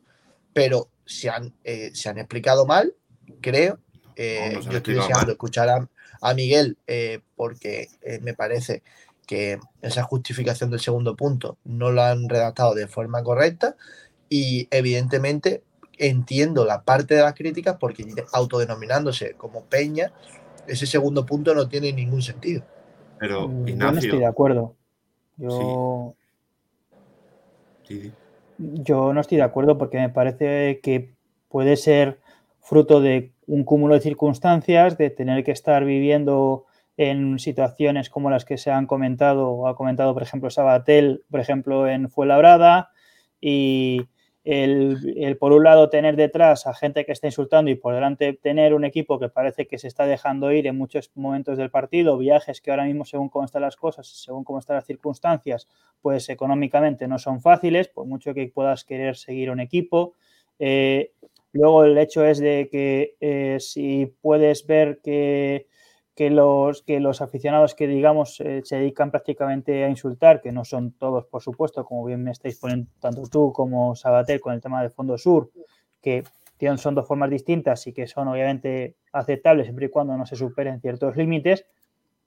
pero 0.53 0.89
se 1.05 1.29
han, 1.29 1.53
eh, 1.63 1.91
se 1.93 2.09
han 2.09 2.17
explicado 2.17 2.65
mal, 2.65 2.93
creo. 3.41 3.79
No, 4.53 4.59
no 4.59 4.71
yo 4.71 4.77
estoy 4.77 4.93
deseando 4.95 5.19
mal. 5.25 5.29
escuchar 5.31 5.69
a, 5.69 5.89
a 6.21 6.33
Miguel 6.33 6.77
porque 7.35 7.87
me 8.21 8.33
parece 8.33 8.83
que 9.25 9.59
esa 9.81 10.03
justificación 10.03 10.69
del 10.69 10.79
segundo 10.79 11.15
punto 11.15 11.57
no 11.63 11.91
lo 11.91 12.01
han 12.01 12.29
redactado 12.29 12.73
de 12.75 12.87
forma 12.87 13.23
correcta 13.23 13.75
y 14.29 14.67
evidentemente 14.71 15.63
entiendo 15.97 16.65
la 16.65 16.83
parte 16.83 17.15
de 17.15 17.21
las 17.21 17.33
críticas 17.33 17.77
porque 17.79 18.05
autodenominándose 18.33 19.33
como 19.33 19.63
Peña, 19.63 20.11
ese 20.67 20.85
segundo 20.85 21.25
punto 21.25 21.53
no 21.53 21.67
tiene 21.67 21.93
ningún 21.93 22.21
sentido. 22.21 22.63
Pero, 23.19 23.47
Mm, 23.47 23.51
Yo 23.51 23.55
no 23.65 23.69
Ignacio. 23.69 23.99
estoy 23.99 24.19
de 24.19 24.25
acuerdo. 24.25 24.75
Yo, 25.37 26.15
Sí, 27.87 28.01
sí. 28.01 28.11
yo 28.57 29.13
no 29.13 29.21
estoy 29.21 29.37
de 29.37 29.43
acuerdo 29.43 29.77
porque 29.77 29.97
me 29.97 30.09
parece 30.09 30.79
que 30.81 31.13
puede 31.49 31.77
ser 31.77 32.19
fruto 32.61 32.99
de 32.99 33.31
un 33.47 33.63
cúmulo 33.63 33.93
de 33.93 34.01
circunstancias, 34.01 34.97
de 34.97 35.09
tener 35.09 35.43
que 35.43 35.51
estar 35.51 35.85
viviendo 35.85 36.64
en 36.97 37.39
situaciones 37.39 38.09
como 38.09 38.29
las 38.29 38.45
que 38.45 38.57
se 38.57 38.71
han 38.71 38.87
comentado, 38.87 39.49
o 39.49 39.67
ha 39.67 39.75
comentado, 39.75 40.13
por 40.13 40.23
ejemplo, 40.23 40.49
Sabatel, 40.49 41.23
por 41.29 41.39
ejemplo, 41.39 41.87
en 41.87 42.09
Fuenlabrada, 42.09 42.91
y 43.41 44.07
el, 44.45 45.15
el, 45.17 45.37
por 45.37 45.51
un 45.51 45.63
lado 45.63 45.89
tener 45.89 46.15
detrás 46.15 46.67
a 46.67 46.75
gente 46.75 47.03
que 47.03 47.11
está 47.11 47.27
insultando 47.27 47.71
y 47.71 47.75
por 47.75 47.95
delante 47.95 48.33
tener 48.33 48.75
un 48.75 48.85
equipo 48.85 49.19
que 49.19 49.27
parece 49.27 49.65
que 49.65 49.79
se 49.79 49.87
está 49.87 50.05
dejando 50.05 50.51
ir 50.51 50.67
en 50.67 50.77
muchos 50.77 51.11
momentos 51.15 51.57
del 51.57 51.71
partido, 51.71 52.17
viajes 52.17 52.61
que 52.61 52.69
ahora 52.69 52.85
mismo 52.85 53.05
según 53.05 53.29
cómo 53.29 53.45
están 53.45 53.63
las 53.63 53.75
cosas, 53.75 54.07
según 54.07 54.43
cómo 54.43 54.59
están 54.59 54.75
las 54.75 54.85
circunstancias, 54.85 55.67
pues 55.99 56.29
económicamente 56.29 57.07
no 57.07 57.17
son 57.17 57.41
fáciles, 57.41 57.87
por 57.87 58.05
mucho 58.05 58.35
que 58.35 58.47
puedas 58.47 58.85
querer 58.85 59.15
seguir 59.15 59.49
un 59.49 59.59
equipo. 59.59 60.13
Eh, 60.59 61.11
luego 61.51 61.83
el 61.83 61.97
hecho 61.97 62.23
es 62.23 62.37
de 62.37 62.69
que 62.71 63.15
eh, 63.19 63.57
si 63.59 64.13
puedes 64.21 64.67
ver 64.67 64.99
que 65.03 65.65
que 66.15 66.29
los, 66.29 66.81
que 66.81 67.01
los 67.01 67.21
aficionados 67.21 67.75
que, 67.75 67.87
digamos, 67.87 68.39
eh, 68.39 68.61
se 68.63 68.77
dedican 68.77 69.11
prácticamente 69.11 69.83
a 69.83 69.89
insultar, 69.89 70.41
que 70.41 70.53
no 70.53 70.63
son 70.63 70.93
todos, 70.93 71.25
por 71.25 71.41
supuesto, 71.41 71.83
como 71.83 72.05
bien 72.05 72.23
me 72.23 72.31
estáis 72.31 72.57
poniendo 72.57 72.89
tanto 73.01 73.23
tú 73.29 73.51
como 73.51 73.95
Sabater 73.95 74.39
con 74.39 74.53
el 74.53 74.61
tema 74.61 74.81
del 74.81 74.91
Fondo 74.91 75.17
Sur, 75.17 75.51
que 76.01 76.23
tienen, 76.55 76.77
son 76.77 76.95
dos 76.95 77.05
formas 77.05 77.29
distintas 77.29 77.85
y 77.87 77.93
que 77.93 78.07
son 78.07 78.29
obviamente 78.29 78.95
aceptables 79.11 79.65
siempre 79.65 79.87
y 79.87 79.89
cuando 79.89 80.15
no 80.15 80.25
se 80.25 80.37
superen 80.37 80.79
ciertos 80.79 81.17
límites, 81.17 81.65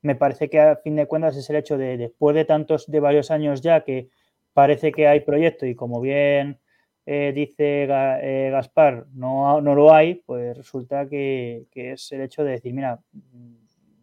me 0.03 0.15
parece 0.15 0.51
que 0.51 0.61
a 0.61 0.77
fin 0.77 0.95
de 0.95 1.07
cuentas 1.07 1.37
es 1.37 1.49
el 1.49 1.57
hecho 1.57 1.79
de, 1.79 1.97
después 1.97 2.37
de 2.37 2.45
tantos, 2.45 2.87
de 2.89 3.01
varios 3.01 3.31
años 3.31 3.63
ya, 3.63 3.85
que 3.85 4.11
parece 4.53 4.93
que 4.93 5.09
hay 5.09 5.21
proyecto 5.21 5.65
y 5.65 5.75
como 5.75 6.03
bien 6.03 6.61
eh, 7.07 7.33
dice 7.35 7.85
eh, 7.85 8.51
Gaspar, 8.51 9.07
no, 9.15 9.63
no 9.63 9.75
lo 9.75 9.95
hay, 9.95 10.17
pues 10.17 10.55
resulta 10.55 11.09
que 11.09 11.67
es 11.73 12.13
el 12.13 12.21
hecho 12.21 12.45
de 12.45 12.51
decir, 12.51 12.75
mira, 12.75 13.01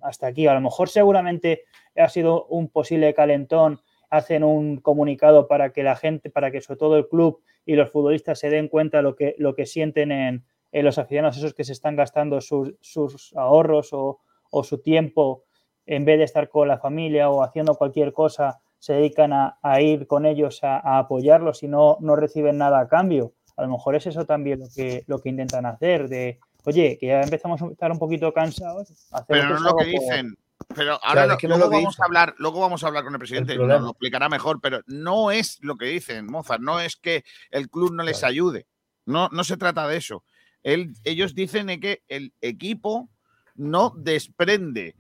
hasta 0.06 0.28
aquí. 0.28 0.48
A 0.48 0.54
lo 0.54 0.62
mejor 0.62 0.90
seguramente 0.90 1.64
ha 1.96 2.10
sido 2.10 2.46
un 2.46 2.70
posible 2.70 3.14
calentón, 3.14 3.80
hacen 4.10 4.44
un 4.44 4.78
comunicado 4.78 5.48
para 5.48 5.72
que 5.72 5.84
la 5.84 5.96
gente, 5.96 6.30
para 6.30 6.52
que 6.52 6.62
sobre 6.62 6.80
todo 6.80 6.98
el 6.98 7.08
club 7.08 7.42
y 7.66 7.76
los 7.76 7.90
futbolistas 7.90 8.40
se 8.40 8.50
den 8.50 8.68
cuenta 8.68 9.02
lo 9.02 9.16
que, 9.16 9.36
lo 9.38 9.56
que 9.56 9.66
sienten 9.66 10.12
en, 10.12 10.46
en 10.72 10.86
los 10.86 10.98
aficionados, 10.98 11.38
esos 11.38 11.54
que 11.54 11.64
se 11.64 11.74
están 11.74 11.96
gastando 11.96 12.42
sus, 12.42 12.76
sus 12.82 13.34
ahorros 13.36 13.94
o, 13.94 14.20
o, 14.52 14.64
su 14.64 14.80
tiempo 14.80 15.44
en 15.86 16.06
vez 16.06 16.18
de 16.18 16.26
estar 16.26 16.50
con 16.50 16.68
la 16.68 16.78
familia 16.78 17.30
o 17.30 17.44
haciendo 17.44 17.76
cualquier 17.76 18.14
cosa, 18.14 18.60
se 18.80 18.94
dedican 18.94 19.32
a, 19.34 19.82
ir 19.82 20.06
con 20.06 20.26
ellos 20.26 20.64
a, 20.64 20.78
a, 20.78 21.00
apoyarlos 21.00 21.64
y 21.64 21.68
no, 21.68 21.98
no 22.02 22.16
reciben 22.16 22.58
nada 22.58 22.80
a 22.80 22.88
cambio. 22.88 23.34
A 23.58 23.64
lo 23.64 23.70
mejor 23.70 23.96
es 23.96 24.06
eso 24.06 24.26
también 24.26 24.60
lo 24.60 24.68
que, 24.76 25.04
lo 25.08 25.20
que 25.20 25.30
intentan 25.30 25.66
hacer, 25.66 26.08
de 26.08 26.40
oye, 26.66 26.98
que 27.00 27.08
ya 27.08 27.22
empezamos 27.22 27.62
a 27.62 27.68
estar 27.68 27.92
un 27.92 28.00
poquito 28.00 28.34
cansados. 28.34 28.90
Pero 29.28 29.50
no 29.50 29.56
es 29.56 29.62
lo 29.62 29.76
que 29.78 29.86
dicen. 29.86 30.38
Pero 30.74 30.94
ahora 30.94 31.12
Claro, 31.12 31.28
lo- 31.28 31.34
es 31.34 31.40
que 31.40 31.48
no 31.48 31.58
luego 31.58 31.72
lo 31.72 31.78
vamos 31.78 32.00
a 32.00 32.06
hablar, 32.06 32.36
luego 32.38 32.60
vamos 32.62 32.84
a 32.84 32.88
hablar 32.88 33.04
con 33.04 33.14
el 33.14 33.20
presidente 33.20 33.54
y 33.54 33.58
nos 33.58 33.82
lo 33.82 33.90
explicará 33.92 34.30
mejor, 34.30 34.60
pero 34.62 34.82
no 34.88 35.30
es 35.32 35.60
lo 35.62 35.76
que 35.78 35.86
dicen, 35.86 36.26
Mozart, 36.28 36.62
no 36.62 36.80
es 36.80 36.96
que 36.96 37.24
el 37.52 37.70
club 37.70 37.94
no 37.94 38.04
les 38.04 38.24
ayude. 38.24 38.66
No, 39.06 39.30
no 39.32 39.44
se 39.44 39.58
trata 39.58 39.88
de 39.88 39.98
eso. 39.98 40.24
Él- 40.64 40.94
ellos 41.04 41.36
dicen 41.36 41.68
que 41.80 42.04
el 42.08 42.34
equipo 42.42 43.10
no 43.56 43.94
desprende 43.96 44.96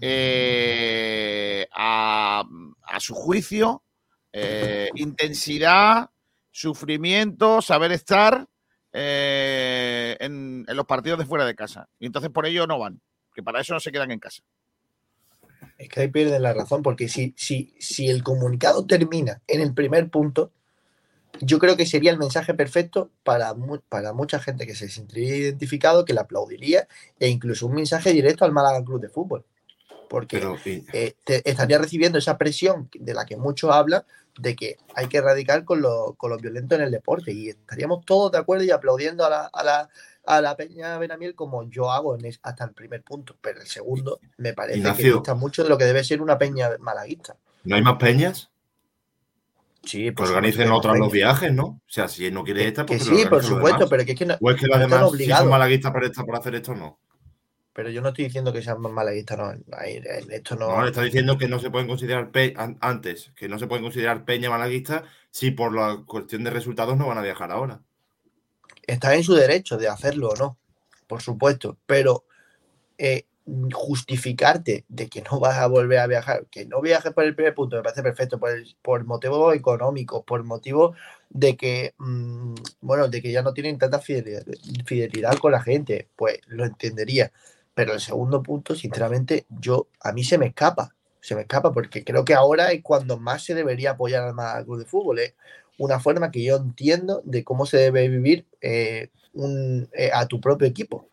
eh, 0.00 1.66
a, 1.72 2.44
a 2.84 3.00
su 3.00 3.14
juicio 3.14 3.82
eh, 4.32 4.88
intensidad, 4.94 6.08
sufrimiento, 6.50 7.60
saber 7.60 7.92
estar 7.92 8.46
eh, 8.92 9.99
en, 10.20 10.64
en 10.66 10.76
los 10.76 10.86
partidos 10.86 11.18
de 11.18 11.26
fuera 11.26 11.46
de 11.46 11.54
casa. 11.54 11.88
Y 11.98 12.06
entonces 12.06 12.30
por 12.30 12.46
ello 12.46 12.66
no 12.66 12.78
van, 12.78 13.00
que 13.34 13.42
para 13.42 13.60
eso 13.60 13.74
no 13.74 13.80
se 13.80 13.92
quedan 13.92 14.10
en 14.10 14.18
casa. 14.18 14.42
Es 15.78 15.88
que 15.88 16.00
ahí 16.00 16.08
pierden 16.08 16.42
la 16.42 16.52
razón, 16.52 16.82
porque 16.82 17.08
si, 17.08 17.34
si, 17.36 17.74
si 17.78 18.08
el 18.08 18.22
comunicado 18.22 18.86
termina 18.86 19.42
en 19.46 19.60
el 19.60 19.74
primer 19.74 20.10
punto, 20.10 20.52
yo 21.40 21.58
creo 21.58 21.76
que 21.76 21.86
sería 21.86 22.10
el 22.10 22.18
mensaje 22.18 22.54
perfecto 22.54 23.10
para, 23.22 23.54
para 23.88 24.12
mucha 24.12 24.40
gente 24.40 24.66
que 24.66 24.74
se 24.74 24.88
sentiría 24.88 25.36
identificado, 25.36 26.04
que 26.04 26.12
le 26.12 26.20
aplaudiría, 26.20 26.86
e 27.18 27.28
incluso 27.28 27.66
un 27.66 27.74
mensaje 27.74 28.12
directo 28.12 28.44
al 28.44 28.52
Málaga 28.52 28.84
Club 28.84 29.00
de 29.00 29.08
Fútbol. 29.08 29.44
Porque 30.10 30.38
Pero, 30.38 30.56
y- 30.64 30.84
eh, 30.92 31.14
te- 31.22 31.48
estaría 31.48 31.78
recibiendo 31.78 32.18
esa 32.18 32.36
presión 32.36 32.90
de 32.92 33.14
la 33.14 33.24
que 33.24 33.36
muchos 33.36 33.70
hablan 33.70 34.02
de 34.36 34.56
que 34.56 34.76
hay 34.96 35.06
que 35.06 35.18
erradicar 35.18 35.64
con 35.64 35.80
lo, 35.82 36.14
con 36.18 36.30
lo 36.30 36.36
violento 36.36 36.74
en 36.74 36.80
el 36.80 36.90
deporte 36.90 37.30
y 37.32 37.48
estaríamos 37.50 38.04
todos 38.04 38.32
de 38.32 38.38
acuerdo 38.38 38.64
y 38.64 38.72
aplaudiendo 38.72 39.24
a 39.24 39.30
la, 39.30 39.46
a 39.46 39.62
la, 39.62 39.88
a 40.26 40.40
la 40.40 40.56
Peña 40.56 40.98
Benamiel 40.98 41.36
como 41.36 41.62
yo 41.70 41.92
hago 41.92 42.16
en 42.16 42.24
es- 42.24 42.40
hasta 42.42 42.64
el 42.64 42.72
primer 42.72 43.04
punto, 43.04 43.36
pero 43.40 43.60
el 43.60 43.68
segundo 43.68 44.18
me 44.36 44.52
parece 44.52 44.74
que 44.74 44.78
Ignacio. 44.80 45.14
dista 45.14 45.34
mucho 45.34 45.62
de 45.62 45.68
lo 45.68 45.78
que 45.78 45.84
debe 45.84 46.02
ser 46.02 46.20
una 46.20 46.36
Peña 46.38 46.70
malaguista. 46.80 47.36
¿No 47.62 47.76
hay 47.76 47.82
más 47.82 47.94
peñas? 47.96 48.50
Sí, 49.84 50.06
Que 50.06 50.12
por 50.12 50.26
organicen 50.26 50.72
otras 50.72 50.98
los 50.98 51.12
viajes, 51.12 51.52
¿no? 51.52 51.64
O 51.64 51.80
sea, 51.86 52.08
si 52.08 52.26
él 52.26 52.34
no 52.34 52.42
quiere 52.42 52.66
esta, 52.66 52.84
Que 52.84 52.96
pues 52.96 53.04
que 53.08 53.10
lo 53.14 53.16
sí, 53.16 53.24
por 53.26 53.38
los 53.38 53.46
supuesto, 53.46 53.88
pero 53.88 54.04
que 54.04 54.12
es 54.12 54.18
que 54.18 54.26
no, 54.26 54.36
O 54.40 54.50
es 54.50 54.56
que 54.60 54.66
no 54.66 54.74
los 54.76 54.80
están 54.84 54.90
demás 54.90 55.12
sí 55.16 55.30
son 55.30 55.48
malaguistas 55.50 55.92
por, 55.92 56.04
esta, 56.04 56.24
por 56.24 56.36
hacer 56.36 56.54
esto, 56.56 56.74
no. 56.74 56.98
Pero 57.72 57.90
yo 57.90 58.00
no 58.02 58.08
estoy 58.08 58.24
diciendo 58.26 58.52
que 58.52 58.62
sean 58.62 58.80
malaguistas, 58.80 59.38
no. 59.38 59.52
Esto 60.30 60.56
no. 60.56 60.70
No, 60.70 60.82
le 60.82 60.88
está 60.88 61.02
diciendo 61.02 61.38
que 61.38 61.48
no 61.48 61.58
se 61.58 61.70
pueden 61.70 61.88
considerar 61.88 62.30
pe- 62.32 62.54
an- 62.56 62.78
antes, 62.80 63.32
que 63.36 63.48
no 63.48 63.58
se 63.58 63.66
pueden 63.66 63.84
considerar 63.84 64.24
peña 64.24 64.50
malaguista 64.50 65.04
si 65.30 65.50
por 65.50 65.74
la 65.74 66.02
cuestión 66.06 66.44
de 66.44 66.50
resultados 66.50 66.96
no 66.96 67.06
van 67.08 67.18
a 67.18 67.22
viajar 67.22 67.50
ahora. 67.50 67.82
está 68.86 69.14
en 69.14 69.24
su 69.24 69.34
derecho 69.34 69.76
de 69.78 69.88
hacerlo 69.88 70.30
o 70.30 70.36
no, 70.36 70.58
por 71.06 71.22
supuesto, 71.22 71.76
pero 71.86 72.24
eh, 72.98 73.26
justificarte 73.72 74.84
de 74.88 75.08
que 75.08 75.22
no 75.30 75.40
vas 75.40 75.58
a 75.58 75.66
volver 75.68 75.98
a 76.00 76.06
viajar, 76.06 76.46
que 76.50 76.66
no 76.66 76.80
viajes 76.80 77.12
por 77.12 77.24
el 77.24 77.34
primer 77.34 77.54
punto, 77.54 77.76
me 77.76 77.82
parece 77.82 78.02
perfecto, 78.02 78.38
por, 78.40 78.50
el- 78.50 78.76
por 78.82 79.04
motivos 79.04 79.54
económicos, 79.54 80.24
por 80.26 80.44
motivo 80.44 80.94
de 81.30 81.56
que, 81.56 81.94
mm, 81.98 82.54
bueno, 82.82 83.08
de 83.08 83.22
que 83.22 83.32
ya 83.32 83.42
no 83.42 83.54
tienen 83.54 83.78
tanta 83.78 84.00
fidelidad, 84.00 84.44
fidelidad 84.86 85.36
con 85.38 85.52
la 85.52 85.62
gente, 85.62 86.08
pues 86.16 86.40
lo 86.48 86.64
entendería. 86.64 87.32
Pero 87.80 87.94
el 87.94 88.00
segundo 88.00 88.42
punto, 88.42 88.74
sinceramente, 88.74 89.46
yo 89.48 89.88
a 90.00 90.12
mí 90.12 90.22
se 90.22 90.36
me 90.36 90.48
escapa. 90.48 90.94
se 91.22 91.34
me 91.34 91.40
escapa, 91.40 91.72
porque 91.72 92.04
creo 92.04 92.26
que 92.26 92.34
ahora 92.34 92.72
es 92.72 92.82
cuando 92.82 93.18
más 93.18 93.42
se 93.42 93.54
debería 93.54 93.92
apoyar 93.92 94.34
al 94.38 94.64
Club 94.66 94.80
de 94.80 94.84
Fútbol. 94.84 95.20
Es 95.20 95.34
una 95.78 95.98
forma 95.98 96.30
que 96.30 96.44
yo 96.44 96.56
entiendo 96.56 97.22
de 97.24 97.42
cómo 97.42 97.64
se 97.64 97.78
debe 97.78 98.06
vivir 98.10 98.44
eh, 98.60 99.08
un, 99.32 99.88
eh, 99.94 100.10
a 100.12 100.26
tu 100.26 100.42
propio 100.42 100.68
equipo. 100.68 101.08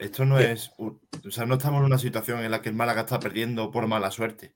Esto 0.00 0.24
no 0.24 0.40
es. 0.40 0.72
O 0.76 0.98
sea, 1.30 1.46
no 1.46 1.54
estamos 1.54 1.78
en 1.78 1.86
una 1.86 1.98
situación 1.98 2.40
en 2.40 2.50
la 2.50 2.62
que 2.62 2.68
el 2.68 2.74
Málaga 2.74 3.02
está 3.02 3.20
perdiendo 3.20 3.70
por 3.70 3.86
mala 3.86 4.10
suerte. 4.10 4.54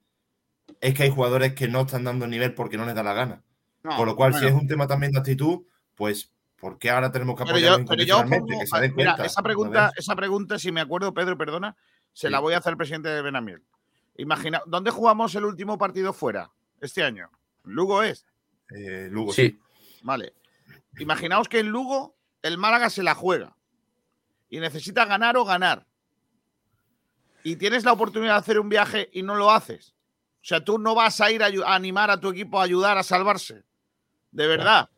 Es 0.81 0.95
que 0.95 1.05
hay 1.05 1.11
jugadores 1.11 1.55
que 1.55 1.68
no 1.68 1.83
están 1.83 2.03
dando 2.03 2.26
nivel 2.26 2.55
porque 2.55 2.76
no 2.76 2.87
les 2.87 2.97
da 2.97 3.05
la 3.05 3.14
gana. 3.14 3.45
No, 3.85 3.97
Con 3.97 4.07
lo 4.07 4.16
cual, 4.16 4.35
si 4.35 4.47
es 4.47 4.53
un 4.53 4.66
tema 4.66 4.89
también 4.89 5.12
de 5.12 5.20
actitud, 5.20 5.61
pues, 5.95 6.33
¿por 6.61 6.79
qué 6.79 6.91
ahora 6.91 7.11
tenemos 7.11 7.35
que 7.37 7.45
Pero 7.45 7.57
apoyarlo 7.57 7.79
yo, 7.79 7.87
pero 7.89 8.03
yo 8.05 8.17
pongo- 8.25 8.47
que 8.61 8.67
se 8.67 8.81
den 8.81 8.95
mira, 8.95 9.17
esa 9.25 9.43
pregunta, 9.43 9.93
esa 9.97 10.15
pregunta, 10.15 10.59
si 10.59 10.71
me 10.73 10.81
acuerdo, 10.81 11.13
Pedro, 11.15 11.37
perdona, 11.39 11.75
se 12.13 12.29
la 12.31 12.39
voy 12.41 12.55
a 12.55 12.59
hacer 12.59 12.73
al 12.73 12.77
presidente 12.77 13.09
de 13.09 13.23
Benamiel. 13.23 13.63
Imagina, 14.17 14.61
¿dónde 14.67 14.91
jugamos 14.91 15.35
el 15.35 15.45
último 15.47 15.79
partido 15.79 16.13
fuera 16.13 16.51
este 16.81 17.03
año? 17.03 17.31
Lugo 17.65 18.03
es. 18.03 18.27
Eh, 18.71 19.09
Lugo, 19.11 19.33
Sí. 19.33 19.49
sí. 19.51 19.61
Vale. 20.03 20.35
Imaginaos 20.99 21.49
que 21.49 21.61
en 21.61 21.69
Lugo 21.71 22.17
el 22.43 22.59
Málaga 22.59 22.91
se 22.91 23.03
la 23.03 23.15
juega 23.15 23.57
y 24.49 24.61
necesita 24.61 25.05
ganar 25.07 25.37
o 25.37 25.45
ganar. 25.45 25.87
Y 27.43 27.57
tienes 27.57 27.85
la 27.85 27.93
oportunidad 27.93 28.35
de 28.35 28.39
hacer 28.41 28.61
un 28.61 28.69
viaje 28.69 29.09
y 29.13 29.23
no 29.23 29.35
lo 29.35 29.51
haces. 29.51 29.95
O 30.43 30.45
sea, 30.45 30.63
tú 30.65 30.79
no 30.79 30.95
vas 30.95 31.21
a 31.21 31.31
ir 31.31 31.43
a 31.43 31.75
animar 31.75 32.11
a 32.11 32.21
tu 32.21 32.29
equipo 32.29 32.61
a 32.61 32.65
ayudar 32.65 32.99
a 32.99 33.03
salvarse. 33.03 33.63
De 34.31 34.47
verdad. 34.47 34.89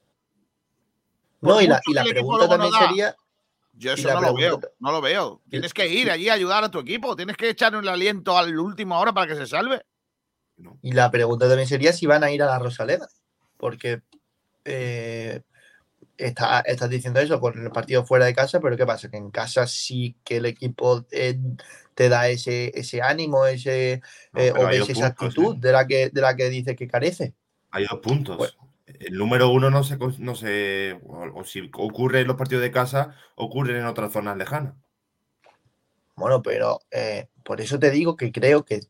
No, 1.43 1.61
y 1.61 1.66
la, 1.66 1.80
y 1.86 1.93
la 1.93 2.05
pregunta 2.05 2.49
también 2.49 2.72
da, 2.72 2.88
sería, 2.88 3.16
Yo 3.74 3.93
eso 3.93 4.09
la 4.09 4.14
no 4.14 4.20
lo 4.20 4.34
veo, 4.34 4.61
no 4.78 4.93
lo 4.93 5.01
veo. 5.01 5.43
Tienes 5.51 5.74
que 5.74 5.88
ir 5.88 6.11
allí 6.11 6.28
a 6.28 6.34
ayudar 6.34 6.64
a 6.64 6.70
tu 6.70 6.78
equipo, 6.78 7.14
tienes 7.16 7.36
que 7.36 7.51
echar 7.51 7.74
el 7.74 7.86
aliento 7.88 8.38
al 8.38 8.57
último 8.59 8.99
hora 8.99 9.12
para 9.12 9.26
que 9.26 9.36
se 9.36 9.47
salve. 9.47 9.84
y 10.82 10.93
la 10.93 11.11
pregunta 11.11 11.49
también 11.49 11.66
sería 11.68 11.93
si 11.93 12.07
van 12.07 12.22
a 12.22 12.30
ir 12.30 12.43
a 12.43 12.47
la 12.47 12.59
Rosaleda, 12.59 13.09
porque 13.57 14.03
eh, 14.64 15.43
está- 16.16 16.61
estás 16.61 16.88
diciendo 16.88 17.18
eso 17.18 17.40
con 17.40 17.59
el 17.59 17.70
partido 17.72 18.05
fuera 18.05 18.26
de 18.26 18.34
casa, 18.34 18.61
pero 18.61 18.76
¿qué 18.76 18.86
pasa? 18.86 19.11
Que 19.11 19.16
en 19.16 19.30
casa 19.32 19.66
sí 19.66 20.14
que 20.24 20.36
el 20.36 20.47
equipo 20.47 21.05
eh, 21.11 21.38
te 21.95 22.09
da 22.09 22.28
ese, 22.28 22.70
ese 22.78 23.03
ánimo, 23.03 23.47
ese 23.47 24.03
eh, 24.34 24.53
o 24.57 24.66
ves 24.66 24.88
esa 24.88 24.93
puntos, 24.93 25.03
actitud 25.05 25.57
de 25.57 25.72
la 25.72 25.86
que 25.86 26.11
de 26.11 26.20
la 26.20 26.36
que 26.36 26.49
dice 26.49 26.76
que 26.76 26.86
carece. 26.86 27.34
Hay 27.72 27.84
dos 27.86 27.99
puntos. 28.01 28.36
Pues- 28.36 28.57
el 28.87 29.14
número 29.14 29.51
uno 29.51 29.70
no 29.70 29.85
se, 29.85 29.97
no 30.18 30.35
se 30.35 31.01
o, 31.07 31.45
si 31.45 31.70
ocurre 31.72 32.20
en 32.20 32.28
los 32.28 32.37
partidos 32.37 32.62
de 32.62 32.70
casa, 32.70 33.16
ocurre 33.35 33.78
en 33.78 33.87
otras 33.87 34.12
zonas 34.12 34.37
lejanas. 34.37 34.74
Bueno, 36.14 36.43
pero 36.43 36.80
eh, 36.91 37.28
por 37.43 37.61
eso 37.61 37.78
te 37.78 37.91
digo 37.91 38.16
que 38.16 38.33
creo 38.33 38.64
que 38.64 38.80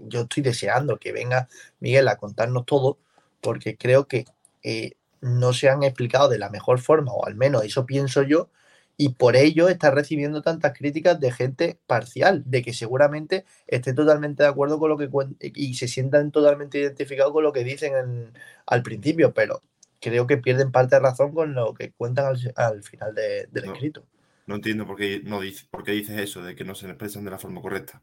yo 0.00 0.22
estoy 0.22 0.42
deseando 0.42 0.98
que 0.98 1.12
venga 1.12 1.48
Miguel 1.80 2.08
a 2.08 2.16
contarnos 2.16 2.64
todo, 2.64 2.98
porque 3.40 3.76
creo 3.76 4.08
que 4.08 4.24
eh, 4.62 4.92
no 5.20 5.52
se 5.52 5.68
han 5.68 5.82
explicado 5.82 6.28
de 6.28 6.38
la 6.38 6.50
mejor 6.50 6.80
forma, 6.80 7.12
o 7.12 7.26
al 7.26 7.36
menos 7.36 7.64
eso 7.64 7.86
pienso 7.86 8.22
yo, 8.22 8.48
y 8.96 9.10
por 9.10 9.36
ello 9.36 9.68
está 9.68 9.90
recibiendo 9.90 10.42
tantas 10.42 10.76
críticas 10.76 11.20
de 11.20 11.30
gente 11.30 11.78
parcial, 11.86 12.42
de 12.46 12.62
que 12.62 12.72
seguramente 12.72 13.44
estén 13.66 13.94
totalmente 13.94 14.42
de 14.42 14.48
acuerdo 14.48 14.78
con 14.78 14.88
lo 14.90 14.96
que 14.96 15.08
y 15.54 15.74
se 15.74 15.88
sientan 15.88 16.30
totalmente 16.32 16.78
identificados 16.78 17.32
con 17.32 17.42
lo 17.44 17.52
que 17.52 17.64
dicen 17.64 17.94
en- 17.94 18.32
al 18.66 18.82
principio, 18.82 19.34
pero 19.34 19.62
creo 20.00 20.26
que 20.26 20.38
pierden 20.38 20.72
parte 20.72 20.96
de 20.96 21.00
razón 21.00 21.32
con 21.32 21.54
lo 21.54 21.74
que 21.74 21.92
cuentan 21.92 22.26
al, 22.26 22.52
al 22.56 22.82
final 22.82 23.14
de- 23.14 23.48
del 23.50 23.66
No. 23.66 23.72
escrito. 23.74 24.04
No 24.46 24.54
entiendo 24.54 24.86
por 24.86 24.96
qué, 24.96 25.20
no 25.24 25.40
dice, 25.40 25.66
por 25.70 25.82
qué 25.82 25.92
dices 25.92 26.18
eso, 26.20 26.42
de 26.42 26.54
que 26.54 26.64
no 26.64 26.74
se 26.74 26.86
expresan 26.86 27.24
de 27.24 27.32
la 27.32 27.38
forma 27.38 27.60
correcta. 27.60 28.00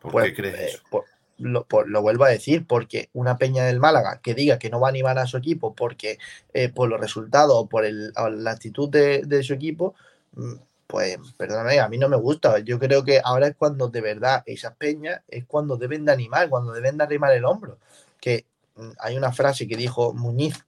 ¿Por 0.00 0.12
Pues, 0.12 0.26
qué 0.26 0.34
crees 0.34 0.54
eh, 0.54 0.64
eso? 0.66 0.82
por- 0.90 1.04
lo, 1.38 1.66
vuelvo 2.02 2.24
a 2.24 2.28
decir, 2.28 2.66
porque 2.66 3.10
una 3.12 3.38
peña 3.38 3.64
del 3.64 3.80
Málaga 3.80 4.20
que 4.22 4.34
diga 4.34 4.58
que 4.58 4.70
no 4.70 4.80
va 4.80 4.88
a 4.88 4.90
animar 4.90 5.18
a 5.18 5.26
su 5.26 5.36
equipo 5.36 5.74
porque 5.74 6.18
eh, 6.52 6.68
por 6.68 6.88
los 6.88 7.00
resultados 7.00 7.54
o 7.56 7.66
por 7.68 7.84
el- 7.84 8.12
o 8.16 8.28
la 8.30 8.52
actitud 8.52 8.88
de, 8.88 9.42
su 9.42 9.54
equipo, 9.54 9.94
mm, 10.34 10.54
pues 10.86 11.18
perdóname, 11.36 11.80
a 11.80 11.88
mí 11.88 11.98
no 11.98 12.08
me 12.08 12.16
gusta. 12.16 12.58
Yo 12.60 12.78
creo 12.78 13.04
que 13.04 13.20
ahora 13.24 13.48
es 13.48 13.56
cuando 13.56 13.88
de 13.88 14.00
verdad 14.00 14.42
esas 14.46 14.76
peñas 14.76 15.22
es 15.28 15.44
cuando 15.46 15.76
deben 15.76 16.04
de 16.04 16.12
animar, 16.12 16.48
cuando 16.48 16.72
deben 16.72 16.96
de 16.98 17.04
arrimar 17.04 17.32
el 17.32 17.44
hombro. 17.44 17.78
Que 18.20 18.46
mm, 18.76 18.90
hay 19.00 19.16
una 19.16 19.32
frase 19.32 19.66
que 19.68 19.76
dijo 19.76 20.12
Muñiz, 20.14 20.64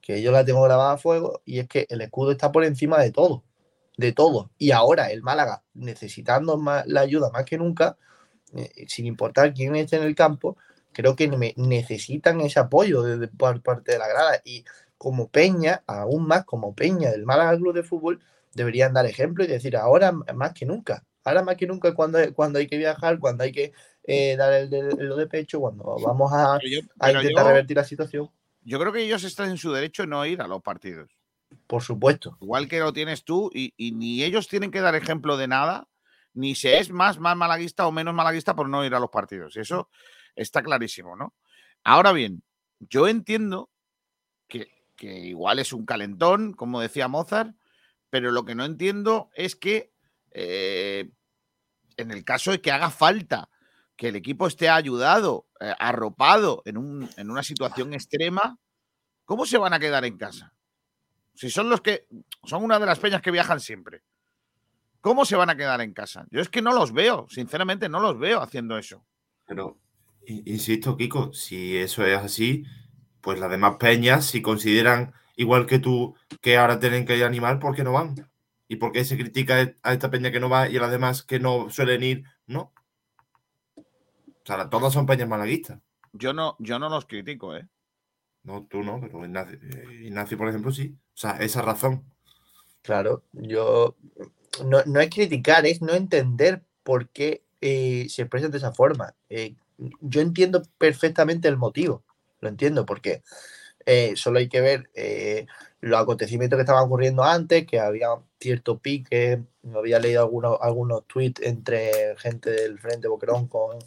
que 0.00 0.22
yo 0.22 0.32
la 0.32 0.44
tengo 0.44 0.62
grabada 0.62 0.92
a 0.94 0.98
fuego, 0.98 1.42
y 1.44 1.58
es 1.60 1.68
que 1.68 1.86
el 1.90 2.00
escudo 2.00 2.30
está 2.32 2.52
por 2.52 2.64
encima 2.64 2.98
de 3.00 3.10
todo, 3.12 3.42
de 3.96 4.12
todo. 4.12 4.50
Y 4.58 4.70
ahora 4.72 5.10
el 5.10 5.22
Málaga, 5.22 5.62
necesitando 5.74 6.56
más, 6.58 6.86
la 6.86 7.00
ayuda 7.02 7.30
más 7.30 7.44
que 7.44 7.58
nunca, 7.58 7.96
sin 8.86 9.06
importar 9.06 9.52
quién 9.54 9.76
esté 9.76 9.96
en 9.96 10.04
el 10.04 10.14
campo, 10.14 10.56
creo 10.92 11.14
que 11.16 11.28
necesitan 11.56 12.40
ese 12.40 12.58
apoyo 12.58 13.02
de, 13.02 13.28
por 13.28 13.60
parte 13.62 13.92
de 13.92 13.98
la 13.98 14.08
grada. 14.08 14.40
Y 14.44 14.64
como 14.98 15.28
Peña, 15.28 15.82
aún 15.86 16.26
más 16.26 16.44
como 16.44 16.74
Peña 16.74 17.10
del 17.10 17.26
Málaga 17.26 17.56
Club 17.56 17.74
de 17.74 17.82
Fútbol, 17.82 18.20
deberían 18.54 18.94
dar 18.94 19.04
ejemplo 19.06 19.44
y 19.44 19.46
decir 19.46 19.76
ahora 19.76 20.12
más 20.12 20.52
que 20.54 20.64
nunca. 20.64 21.04
Ahora 21.24 21.42
más 21.42 21.56
que 21.56 21.66
nunca 21.66 21.92
cuando, 21.94 22.18
cuando 22.34 22.58
hay 22.58 22.66
que 22.66 22.78
viajar, 22.78 23.18
cuando 23.18 23.44
hay 23.44 23.52
que 23.52 23.72
eh, 24.04 24.36
dar 24.36 24.52
el, 24.52 24.70
de, 24.70 24.94
lo 24.94 25.16
de 25.16 25.26
pecho, 25.26 25.60
cuando 25.60 25.84
vamos 26.00 26.32
a, 26.32 26.58
Pero 26.58 26.70
yo, 26.70 26.80
a 27.00 27.08
pero 27.08 27.20
intentar 27.20 27.44
yo- 27.44 27.48
revertir 27.50 27.76
la 27.76 27.84
situación, 27.84 28.30
yo 28.62 28.80
creo 28.80 28.92
que 28.92 29.02
ellos 29.02 29.22
están 29.22 29.50
en 29.50 29.58
su 29.58 29.72
derecho 29.72 30.02
de 30.02 30.08
no 30.08 30.24
ir 30.26 30.40
a 30.40 30.48
los 30.48 30.62
partidos. 30.62 31.10
por 31.66 31.82
supuesto. 31.82 32.36
Igual 32.40 32.68
que 32.68 32.80
lo 32.80 32.92
tienes 32.92 33.24
tú, 33.24 33.50
y, 33.54 33.74
y 33.76 33.92
ni 33.92 34.24
ellos 34.24 34.48
tienen 34.48 34.70
que 34.70 34.80
dar 34.80 34.94
ejemplo 34.94 35.36
de 35.36 35.46
nada, 35.46 35.86
ni 36.36 36.54
se 36.54 36.78
es 36.78 36.90
más, 36.90 37.18
más 37.18 37.36
malaguista 37.36 37.86
o 37.86 37.92
menos 37.92 38.14
malaguista 38.14 38.54
por 38.54 38.68
no 38.68 38.84
ir 38.84 38.94
a 38.94 39.00
los 39.00 39.10
partidos. 39.10 39.56
Eso 39.56 39.90
está 40.36 40.62
clarísimo, 40.62 41.16
¿no? 41.16 41.34
Ahora 41.84 42.12
bien, 42.12 42.42
yo 42.78 43.08
entiendo 43.08 43.70
que, 44.48 44.68
que 44.96 45.18
igual 45.20 45.58
es 45.58 45.72
un 45.72 45.86
calentón, 45.86 46.52
como 46.52 46.80
decía 46.80 47.08
Mozart, 47.08 47.54
pero 48.10 48.30
lo 48.30 48.44
que 48.44 48.54
no 48.54 48.64
entiendo 48.64 49.30
es 49.34 49.56
que 49.56 49.92
eh, 50.32 51.10
en 51.96 52.10
el 52.10 52.24
caso 52.24 52.50
de 52.50 52.60
que 52.60 52.70
haga 52.72 52.90
falta 52.90 53.48
que 53.96 54.08
el 54.08 54.16
equipo 54.16 54.46
esté 54.46 54.68
ayudado, 54.68 55.48
eh, 55.60 55.72
arropado 55.78 56.62
en, 56.66 56.76
un- 56.76 57.08
en 57.16 57.30
una 57.30 57.42
situación 57.42 57.94
extrema, 57.94 58.58
¿cómo 59.24 59.46
se 59.46 59.58
van 59.58 59.72
a 59.72 59.78
quedar 59.80 60.04
en 60.04 60.18
casa? 60.18 60.52
Si 61.34 61.50
son 61.50 61.70
los 61.70 61.80
que 61.80 62.06
son 62.44 62.62
una 62.64 62.78
de 62.78 62.86
las 62.86 62.98
peñas 62.98 63.22
que 63.22 63.30
viajan 63.30 63.60
siempre. 63.60 64.02
¿Cómo 65.06 65.24
se 65.24 65.36
van 65.36 65.50
a 65.50 65.56
quedar 65.56 65.80
en 65.82 65.92
casa? 65.92 66.26
Yo 66.32 66.40
es 66.40 66.48
que 66.48 66.60
no 66.60 66.72
los 66.72 66.92
veo, 66.92 67.28
sinceramente 67.28 67.88
no 67.88 68.00
los 68.00 68.18
veo 68.18 68.42
haciendo 68.42 68.76
eso. 68.76 69.06
Pero, 69.46 69.78
insisto, 70.26 70.96
Kiko, 70.96 71.32
si 71.32 71.76
eso 71.76 72.04
es 72.04 72.18
así, 72.18 72.64
pues 73.20 73.38
las 73.38 73.48
demás 73.48 73.76
peñas, 73.76 74.24
si 74.24 74.42
consideran 74.42 75.14
igual 75.36 75.66
que 75.66 75.78
tú 75.78 76.16
que 76.40 76.58
ahora 76.58 76.80
tienen 76.80 77.06
que 77.06 77.16
ir 77.16 77.22
a 77.22 77.28
animar, 77.28 77.60
¿por 77.60 77.76
qué 77.76 77.84
no 77.84 77.92
van? 77.92 78.28
¿Y 78.66 78.76
por 78.76 78.90
qué 78.90 79.04
se 79.04 79.16
critica 79.16 79.76
a 79.84 79.92
esta 79.92 80.10
peña 80.10 80.32
que 80.32 80.40
no 80.40 80.48
va 80.48 80.68
y 80.68 80.76
a 80.76 80.80
las 80.80 80.90
demás 80.90 81.22
que 81.22 81.38
no 81.38 81.70
suelen 81.70 82.02
ir? 82.02 82.24
No. 82.48 82.72
O 83.76 83.84
sea, 84.44 84.68
todas 84.68 84.92
son 84.92 85.06
peñas 85.06 85.28
malaguistas. 85.28 85.78
Yo 86.14 86.32
no, 86.32 86.56
yo 86.58 86.80
no 86.80 86.88
los 86.88 87.06
critico, 87.06 87.54
¿eh? 87.54 87.68
No, 88.42 88.66
tú 88.66 88.82
no, 88.82 89.00
pero 89.00 89.24
Ignacio, 89.24 89.56
eh, 89.62 90.00
Ignacio, 90.02 90.36
por 90.36 90.48
ejemplo, 90.48 90.72
sí. 90.72 90.98
O 90.98 91.16
sea, 91.16 91.36
esa 91.38 91.62
razón. 91.62 92.15
Claro, 92.86 93.24
yo 93.32 93.96
no, 94.64 94.80
no 94.86 95.00
es 95.00 95.10
criticar, 95.10 95.66
es 95.66 95.82
no 95.82 95.92
entender 95.92 96.62
por 96.84 97.08
qué 97.08 97.42
eh, 97.60 98.06
se 98.08 98.22
expresan 98.22 98.52
de 98.52 98.58
esa 98.58 98.72
forma. 98.72 99.12
Eh, 99.28 99.56
yo 100.00 100.20
entiendo 100.20 100.62
perfectamente 100.78 101.48
el 101.48 101.56
motivo, 101.56 102.04
lo 102.38 102.48
entiendo, 102.48 102.86
porque 102.86 103.24
eh, 103.86 104.12
solo 104.14 104.38
hay 104.38 104.48
que 104.48 104.60
ver 104.60 104.88
los 105.80 106.00
acontecimientos 106.00 106.56
que 106.56 106.62
estaban 106.62 106.84
ocurriendo 106.84 107.24
antes, 107.24 107.66
que 107.66 107.80
había 107.80 108.10
cierto 108.38 108.78
pique, 108.78 109.42
había 109.74 109.98
leído 109.98 110.22
algunos, 110.22 110.56
algunos 110.60 111.08
tweets 111.08 111.42
entre 111.42 112.14
gente 112.18 112.50
del 112.50 112.78
Frente 112.78 113.08
Boquerón 113.08 113.48
con, 113.48 113.78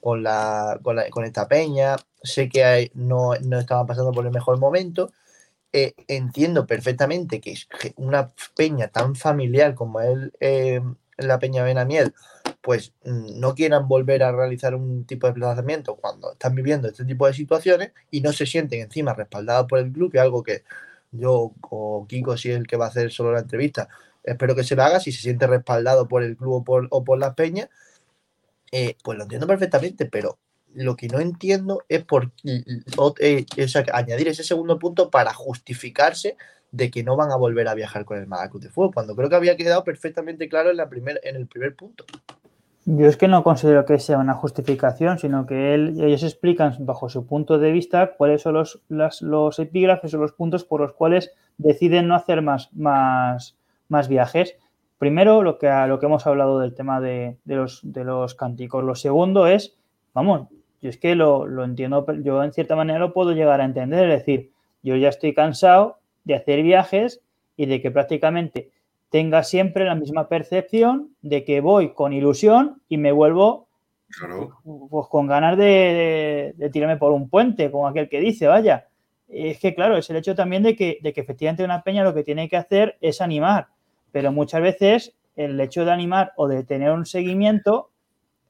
con, 0.00 0.22
la, 0.22 0.78
con, 0.84 1.24
esta 1.24 1.48
peña, 1.48 1.96
sé 2.22 2.48
que 2.48 2.92
no, 2.94 3.32
no 3.42 3.58
estaban 3.58 3.88
pasando 3.88 4.12
por 4.12 4.24
el 4.24 4.32
mejor 4.32 4.56
momento, 4.60 5.10
eh, 5.78 5.92
entiendo 6.08 6.66
perfectamente 6.66 7.38
que 7.38 7.54
una 7.96 8.32
peña 8.56 8.88
tan 8.88 9.14
familiar 9.14 9.74
como 9.74 10.00
es 10.00 10.30
eh, 10.40 10.80
la 11.18 11.38
Peña 11.38 11.64
Benamiel, 11.64 12.14
pues 12.62 12.94
mm, 13.04 13.38
no 13.38 13.54
quieran 13.54 13.86
volver 13.86 14.22
a 14.22 14.32
realizar 14.32 14.74
un 14.74 15.04
tipo 15.04 15.26
de 15.26 15.34
desplazamiento 15.34 15.96
cuando 15.96 16.32
están 16.32 16.54
viviendo 16.54 16.88
este 16.88 17.04
tipo 17.04 17.26
de 17.26 17.34
situaciones 17.34 17.92
y 18.10 18.22
no 18.22 18.32
se 18.32 18.46
sienten 18.46 18.80
encima 18.80 19.12
respaldados 19.12 19.66
por 19.68 19.80
el 19.80 19.92
club, 19.92 20.10
que 20.10 20.16
es 20.16 20.22
algo 20.22 20.42
que 20.42 20.64
yo 21.12 21.52
o 21.60 22.06
Kiko, 22.08 22.38
si 22.38 22.50
es 22.50 22.56
el 22.56 22.66
que 22.66 22.78
va 22.78 22.86
a 22.86 22.88
hacer 22.88 23.12
solo 23.12 23.32
la 23.32 23.40
entrevista, 23.40 23.88
espero 24.24 24.54
que 24.54 24.64
se 24.64 24.76
lo 24.76 24.82
haga, 24.82 24.98
si 24.98 25.12
se 25.12 25.20
siente 25.20 25.46
respaldado 25.46 26.08
por 26.08 26.22
el 26.22 26.38
club 26.38 26.54
o 26.54 26.64
por, 26.64 26.88
o 26.90 27.04
por 27.04 27.18
las 27.18 27.34
peñas, 27.34 27.68
eh, 28.72 28.96
pues 29.04 29.18
lo 29.18 29.24
entiendo 29.24 29.46
perfectamente, 29.46 30.06
pero 30.06 30.38
lo 30.76 30.96
que 30.96 31.08
no 31.08 31.20
entiendo 31.20 31.82
es 31.88 32.04
por 32.04 32.30
eh, 32.44 33.46
añadir 33.92 34.28
ese 34.28 34.44
segundo 34.44 34.78
punto 34.78 35.10
para 35.10 35.32
justificarse 35.32 36.36
de 36.70 36.90
que 36.90 37.02
no 37.02 37.16
van 37.16 37.30
a 37.30 37.36
volver 37.36 37.68
a 37.68 37.74
viajar 37.74 38.04
con 38.04 38.18
el 38.18 38.26
Málaga 38.26 38.50
Club 38.50 38.62
de 38.62 38.68
Fútbol, 38.68 38.94
cuando 38.94 39.16
creo 39.16 39.28
que 39.28 39.36
había 39.36 39.56
quedado 39.56 39.84
perfectamente 39.84 40.48
claro 40.48 40.70
en, 40.70 40.76
la 40.76 40.88
primer, 40.88 41.20
en 41.24 41.36
el 41.36 41.46
primer 41.46 41.74
punto. 41.74 42.04
Yo 42.84 43.06
es 43.06 43.16
que 43.16 43.26
no 43.26 43.42
considero 43.42 43.84
que 43.84 43.98
sea 43.98 44.18
una 44.18 44.34
justificación, 44.34 45.18
sino 45.18 45.46
que 45.46 45.74
ellos 45.74 46.22
explican 46.22 46.76
bajo 46.80 47.08
su 47.08 47.26
punto 47.26 47.58
de 47.58 47.72
vista 47.72 48.14
cuáles 48.16 48.42
son 48.42 48.54
los, 48.54 48.80
los 49.22 49.58
epígrafes 49.58 50.14
o 50.14 50.18
los 50.18 50.32
puntos 50.32 50.64
por 50.64 50.80
los 50.80 50.92
cuales 50.92 51.32
deciden 51.58 52.06
no 52.06 52.14
hacer 52.14 52.42
más, 52.42 52.72
más, 52.74 53.56
más 53.88 54.06
viajes. 54.06 54.56
Primero, 54.98 55.42
lo 55.42 55.58
que, 55.58 55.68
lo 55.88 55.98
que 55.98 56.06
hemos 56.06 56.26
hablado 56.28 56.60
del 56.60 56.74
tema 56.74 57.00
de, 57.00 57.38
de 57.44 57.56
los, 57.56 57.80
de 57.82 58.04
los 58.04 58.36
cánticos. 58.36 58.84
Lo 58.84 58.94
segundo 58.94 59.48
es, 59.48 59.76
vamos, 60.14 60.46
yo 60.82 60.90
es 60.90 60.98
que 60.98 61.14
lo, 61.14 61.46
lo 61.46 61.64
entiendo, 61.64 62.04
yo 62.22 62.42
en 62.42 62.52
cierta 62.52 62.76
manera 62.76 62.98
lo 62.98 63.12
puedo 63.12 63.32
llegar 63.32 63.60
a 63.60 63.64
entender, 63.64 64.08
es 64.10 64.18
decir, 64.20 64.50
yo 64.82 64.96
ya 64.96 65.08
estoy 65.08 65.34
cansado 65.34 65.98
de 66.24 66.34
hacer 66.34 66.62
viajes 66.62 67.20
y 67.56 67.66
de 67.66 67.80
que 67.80 67.90
prácticamente 67.90 68.70
tenga 69.10 69.42
siempre 69.42 69.84
la 69.84 69.94
misma 69.94 70.28
percepción 70.28 71.10
de 71.22 71.44
que 71.44 71.60
voy 71.60 71.92
con 71.94 72.12
ilusión 72.12 72.80
y 72.88 72.98
me 72.98 73.12
vuelvo 73.12 73.66
Claro. 74.08 74.58
pues, 74.90 75.08
con 75.08 75.26
ganas 75.26 75.56
de, 75.56 75.64
de- 75.64 76.54
de 76.56 76.70
tirarme 76.70 76.96
por 76.96 77.10
un 77.12 77.28
puente, 77.28 77.70
como 77.72 77.88
aquel 77.88 78.08
que 78.08 78.20
dice, 78.20 78.46
vaya. 78.46 78.86
Es 79.28 79.58
que, 79.58 79.74
claro, 79.74 79.96
es 79.96 80.08
el 80.10 80.16
hecho 80.16 80.36
también 80.36 80.62
de 80.62 80.76
que, 80.76 80.98
de 81.02 81.12
que 81.12 81.20
efectivamente 81.22 81.64
una 81.64 81.82
peña 81.82 82.04
lo 82.04 82.14
que 82.14 82.22
tiene 82.22 82.48
que 82.48 82.56
hacer 82.56 82.96
es 83.00 83.20
animar, 83.20 83.66
pero 84.12 84.30
muchas 84.30 84.62
veces 84.62 85.14
el 85.34 85.58
hecho 85.60 85.84
de 85.84 85.90
animar 85.90 86.32
o 86.36 86.46
de 86.46 86.62
tener 86.62 86.92
un 86.92 87.04
seguimiento 87.04 87.90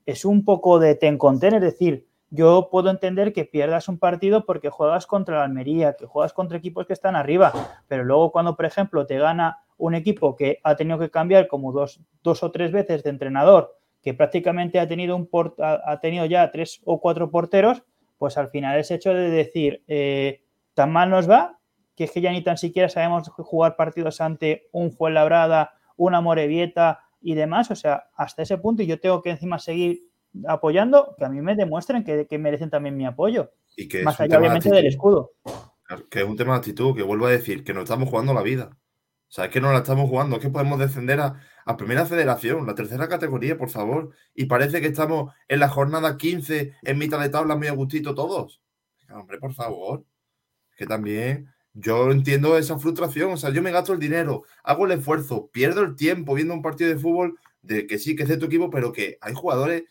es 0.05 0.25
un 0.27 0.45
poco 0.45 0.79
de 0.79 0.95
ten 0.95 1.17
con 1.19 1.41
ten, 1.41 1.55
es 1.55 1.63
decir, 1.63 2.05
yo 2.37 2.69
puedo 2.71 2.91
entender 2.91 3.33
que 3.33 3.45
pierdas 3.45 3.89
un 3.89 3.99
partido 3.99 4.45
porque 4.45 4.71
juegas 4.71 5.07
contra 5.07 5.39
la 5.39 5.45
Almería, 5.45 5.95
que 5.95 6.07
juegas 6.07 6.33
contra 6.33 6.59
equipos 6.59 6.87
que 6.87 6.93
están 6.93 7.17
arriba, 7.17 7.53
pero 7.89 8.05
luego 8.05 8.31
cuando, 8.31 8.55
por 8.55 8.67
ejemplo, 8.67 9.07
te 9.07 9.19
gana 9.19 9.65
un 9.79 9.95
equipo 9.95 10.37
que 10.37 10.61
ha 10.63 10.77
tenido 10.77 10.99
que 10.99 11.11
cambiar 11.11 11.49
como 11.49 11.73
dos, 11.73 12.01
dos 12.23 12.43
o 12.43 12.53
tres 12.53 12.71
veces 12.71 13.03
de 13.03 13.11
entrenador, 13.11 13.77
que 14.03 14.15
prácticamente 14.15 14.79
ha 14.79 14.87
tenido, 14.87 15.17
un 15.17 15.29
ha 15.59 16.01
tenido 16.01 16.27
ya 16.27 16.51
tres 16.51 16.81
o 16.85 17.01
cuatro 17.01 17.31
porteros, 17.31 17.83
pues 18.19 18.39
al 18.39 18.49
final 18.49 18.79
es 18.79 18.91
hecho 18.91 19.13
de 19.13 19.31
decir, 19.31 19.83
eh, 19.89 20.43
tan 20.75 20.93
mal 20.93 21.11
nos 21.11 21.29
va, 21.29 21.59
que 21.97 22.05
es 22.05 22.13
que 22.13 22.21
ya 22.21 22.31
ni 22.31 22.43
tan 22.43 22.59
siquiera 22.59 22.89
sabemos 22.89 23.29
jugar 23.29 23.77
partidos 23.77 24.21
ante 24.21 24.69
un 24.73 24.93
Fuenlabrada, 24.93 25.73
una 25.97 26.21
Morevieta 26.21 27.01
y 27.21 27.35
demás, 27.35 27.71
o 27.71 27.75
sea, 27.75 28.05
hasta 28.15 28.43
ese 28.43 28.59
punto 28.59 28.83
y 28.83 28.87
yo 28.87 29.01
tengo 29.01 29.23
que 29.23 29.31
encima 29.31 29.59
seguir 29.59 30.03
apoyando, 30.49 31.15
que 31.19 31.25
a 31.25 31.29
mí 31.29 31.41
me 31.41 31.57
demuestren 31.57 32.05
que, 32.05 32.27
que 32.27 32.39
merecen 32.39 32.71
también 32.71 32.97
mi 32.97 33.07
apoyo, 33.07 33.53
Y 33.77 33.89
que 33.89 34.03
más 34.03 34.21
allá 34.21 34.29
tema 34.29 34.41
de 34.41 34.47
obviamente 34.49 34.71
del 34.71 34.87
escudo. 34.87 35.33
Que 36.11 36.21
es 36.21 36.25
un 36.27 36.37
tema 36.37 36.53
de 36.55 36.59
actitud, 36.59 36.95
que 36.95 37.03
vuelvo 37.03 37.27
a 37.27 37.31
decir, 37.31 37.65
que 37.65 37.73
nos 37.73 37.85
estamos 37.85 38.09
jugando 38.09 38.35
la 38.35 38.43
vida. 38.43 38.71
O 39.29 39.33
sea, 39.33 39.47
es 39.47 39.51
que 39.51 39.61
no 39.61 39.73
la 39.73 39.79
estamos 39.79 40.09
jugando, 40.09 40.37
es 40.37 40.43
que 40.43 40.51
podemos 40.51 40.79
descender 40.79 41.21
a, 41.21 41.41
a 41.65 41.77
primera 41.77 42.07
federación, 42.07 42.67
la 42.67 42.75
tercera 42.75 43.09
categoría, 43.09 43.59
por 43.59 43.71
favor. 43.71 44.11
Y 44.35 44.47
parece 44.47 44.81
que 44.81 44.87
estamos 44.89 45.33
en 45.49 45.61
la 45.61 45.69
jornada 45.69 46.17
15, 46.17 46.75
en 46.83 46.99
mitad 46.99 47.21
de 47.21 47.29
tabla, 47.29 47.57
muy 47.57 47.67
a 47.67 47.73
gustito 47.73 48.15
todos. 48.15 48.63
Hombre, 49.11 49.39
por 49.39 49.53
favor. 49.53 50.05
Que 50.77 50.87
también 50.87 51.53
yo 51.73 52.11
entiendo 52.11 52.57
esa 52.57 52.79
frustración. 52.79 53.33
O 53.33 53.37
sea, 53.37 53.51
yo 53.51 53.63
me 53.63 53.71
gasto 53.71 53.93
el 53.93 53.99
dinero, 53.99 54.45
hago 54.65 54.87
el 54.87 54.93
esfuerzo, 54.93 55.51
pierdo 55.53 55.83
el 55.83 55.97
tiempo 55.97 56.35
viendo 56.35 56.55
un 56.55 56.63
partido 56.63 56.91
de 56.91 56.99
fútbol 56.99 57.39
de 57.63 57.87
que 57.87 57.99
sí, 57.99 58.17
que 58.17 58.23
es 58.23 58.29
de 58.29 58.39
tu 58.39 58.47
equipo, 58.47 58.71
pero 58.71 58.93
que 58.93 59.19
hay 59.21 59.35
jugadores 59.35 59.85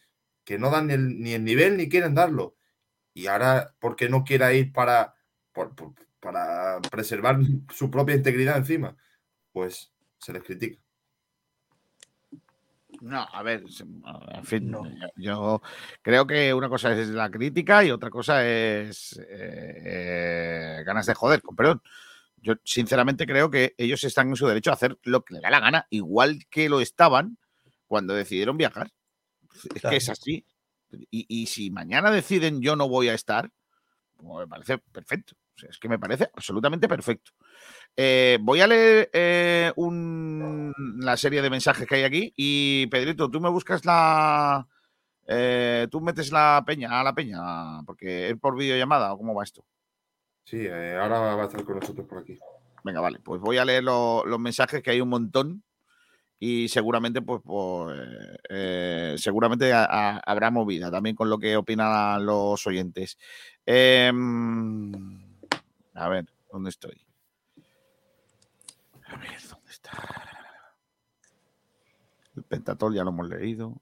que 0.45 0.57
no 0.57 0.69
dan 0.69 0.87
ni 0.87 0.93
el, 0.93 1.19
ni 1.19 1.33
el 1.33 1.43
nivel 1.43 1.75
ni 1.75 1.89
quieren 1.89 2.15
darlo. 2.15 2.55
Y 3.13 3.27
ahora, 3.27 3.73
¿por 3.79 3.95
qué 3.95 4.07
no 4.07 4.23
quiera 4.23 4.53
ir 4.53 4.71
para, 4.71 5.15
por- 5.51 5.75
por- 5.75 5.93
para 6.19 6.79
preservar 6.91 7.39
su 7.73 7.89
propia 7.91 8.15
integridad 8.15 8.57
encima? 8.57 8.95
Pues 9.51 9.91
se 10.19 10.31
les 10.33 10.43
critica. 10.43 10.79
No, 13.01 13.21
a 13.31 13.43
ver, 13.43 13.63
en 14.29 14.45
fin, 14.45 14.71
yo, 14.71 14.81
yo 15.17 15.61
creo 16.01 16.25
que 16.25 16.53
una 16.53 16.69
cosa 16.69 16.93
es 16.97 17.09
la 17.09 17.29
crítica 17.29 17.83
y 17.83 17.91
otra 17.91 18.09
cosa 18.09 18.47
es 18.47 19.17
eh, 19.29 19.81
eh, 20.79 20.83
ganas 20.85 21.05
de 21.05 21.13
joder, 21.13 21.41
con 21.41 21.55
perdón. 21.57 21.81
Yo 22.37 22.53
sinceramente 22.63 23.25
creo 23.25 23.49
que 23.49 23.75
ellos 23.77 24.03
están 24.05 24.29
en 24.29 24.35
su 24.37 24.47
derecho 24.47 24.69
a 24.69 24.75
hacer 24.75 24.97
lo 25.03 25.25
que 25.25 25.33
les 25.33 25.43
da 25.43 25.49
la 25.49 25.59
gana, 25.59 25.87
igual 25.89 26.45
que 26.49 26.69
lo 26.69 26.79
estaban 26.79 27.37
cuando 27.87 28.13
decidieron 28.13 28.55
viajar. 28.57 28.89
Es 29.55 29.81
Claro. 29.81 29.89
que 29.91 29.97
es 29.97 30.09
así. 30.09 30.45
Y, 31.11 31.25
y 31.27 31.45
si 31.47 31.71
mañana 31.71 32.11
deciden 32.11 32.61
yo 32.61 32.75
no 32.75 32.87
voy 32.87 33.09
a 33.09 33.13
estar, 33.13 33.49
pues 34.17 34.39
me 34.39 34.47
parece 34.47 34.77
perfecto. 34.77 35.33
O 35.55 35.57
sea, 35.57 35.69
es 35.69 35.77
que 35.77 35.89
me 35.89 35.99
parece 35.99 36.29
absolutamente 36.33 36.87
perfecto. 36.87 37.31
Eh, 37.95 38.37
voy 38.41 38.59
a 38.61 38.67
leer 38.67 39.09
eh, 39.13 39.71
un- 39.77 40.73
la 40.99 41.15
serie 41.17 41.41
de 41.41 41.49
mensajes 41.49 41.87
que 41.87 41.95
hay 41.95 42.03
aquí 42.03 42.33
y 42.35 42.87
Pedrito, 42.87 43.29
tú 43.31 43.39
me 43.39 43.49
buscas 43.49 43.85
la... 43.85 44.67
eh, 45.27 45.87
tú 45.89 46.01
metes 46.01 46.31
la 46.31 46.61
peña 46.65 46.99
a 46.99 47.03
la 47.03 47.15
peña, 47.15 47.81
porque 47.85 48.29
es 48.29 48.37
por 48.37 48.57
videollamada 48.57 49.13
o 49.13 49.17
cómo 49.17 49.33
va 49.33 49.43
esto. 49.45 49.65
Sí, 50.43 50.67
ahora 50.67 51.19
va 51.35 51.41
a 51.43 51.45
estar 51.45 51.63
con 51.63 51.79
nosotros 51.79 52.05
por 52.07 52.19
aquí. 52.19 52.37
Venga, 52.83 53.01
vale, 53.01 53.19
pues 53.19 53.41
voy 53.41 53.57
a 53.57 53.65
leer 53.65 53.83
lo- 53.83 54.23
los 54.25 54.39
mensajes 54.39 54.83
que 54.83 54.91
hay 54.91 55.01
un 55.01 55.09
montón 55.09 55.63
y 56.39 56.67
seguramente 56.67 57.21
pues, 57.21 57.41
eh, 57.93 58.37
eh, 58.49 59.15
seguramente 59.17 59.71
a- 59.73 59.85
a- 59.85 60.17
habrá 60.25 60.51
movida 60.51 60.91
también 60.91 61.15
con 61.15 61.29
lo 61.29 61.37
que 61.39 61.55
opinan 61.57 62.25
los 62.25 62.65
oyentes. 62.67 63.17
Em, 63.65 64.93
a 65.93 66.09
ver, 66.09 66.25
¿dónde 66.51 66.69
estoy? 66.69 67.01
A 69.07 69.17
ver, 69.17 69.37
¿dónde 69.49 69.71
está? 69.71 69.91
El 72.35 72.43
pentatol 72.43 72.93
ya 72.93 73.03
lo 73.03 73.11
hemos 73.11 73.29
leído. 73.29 73.81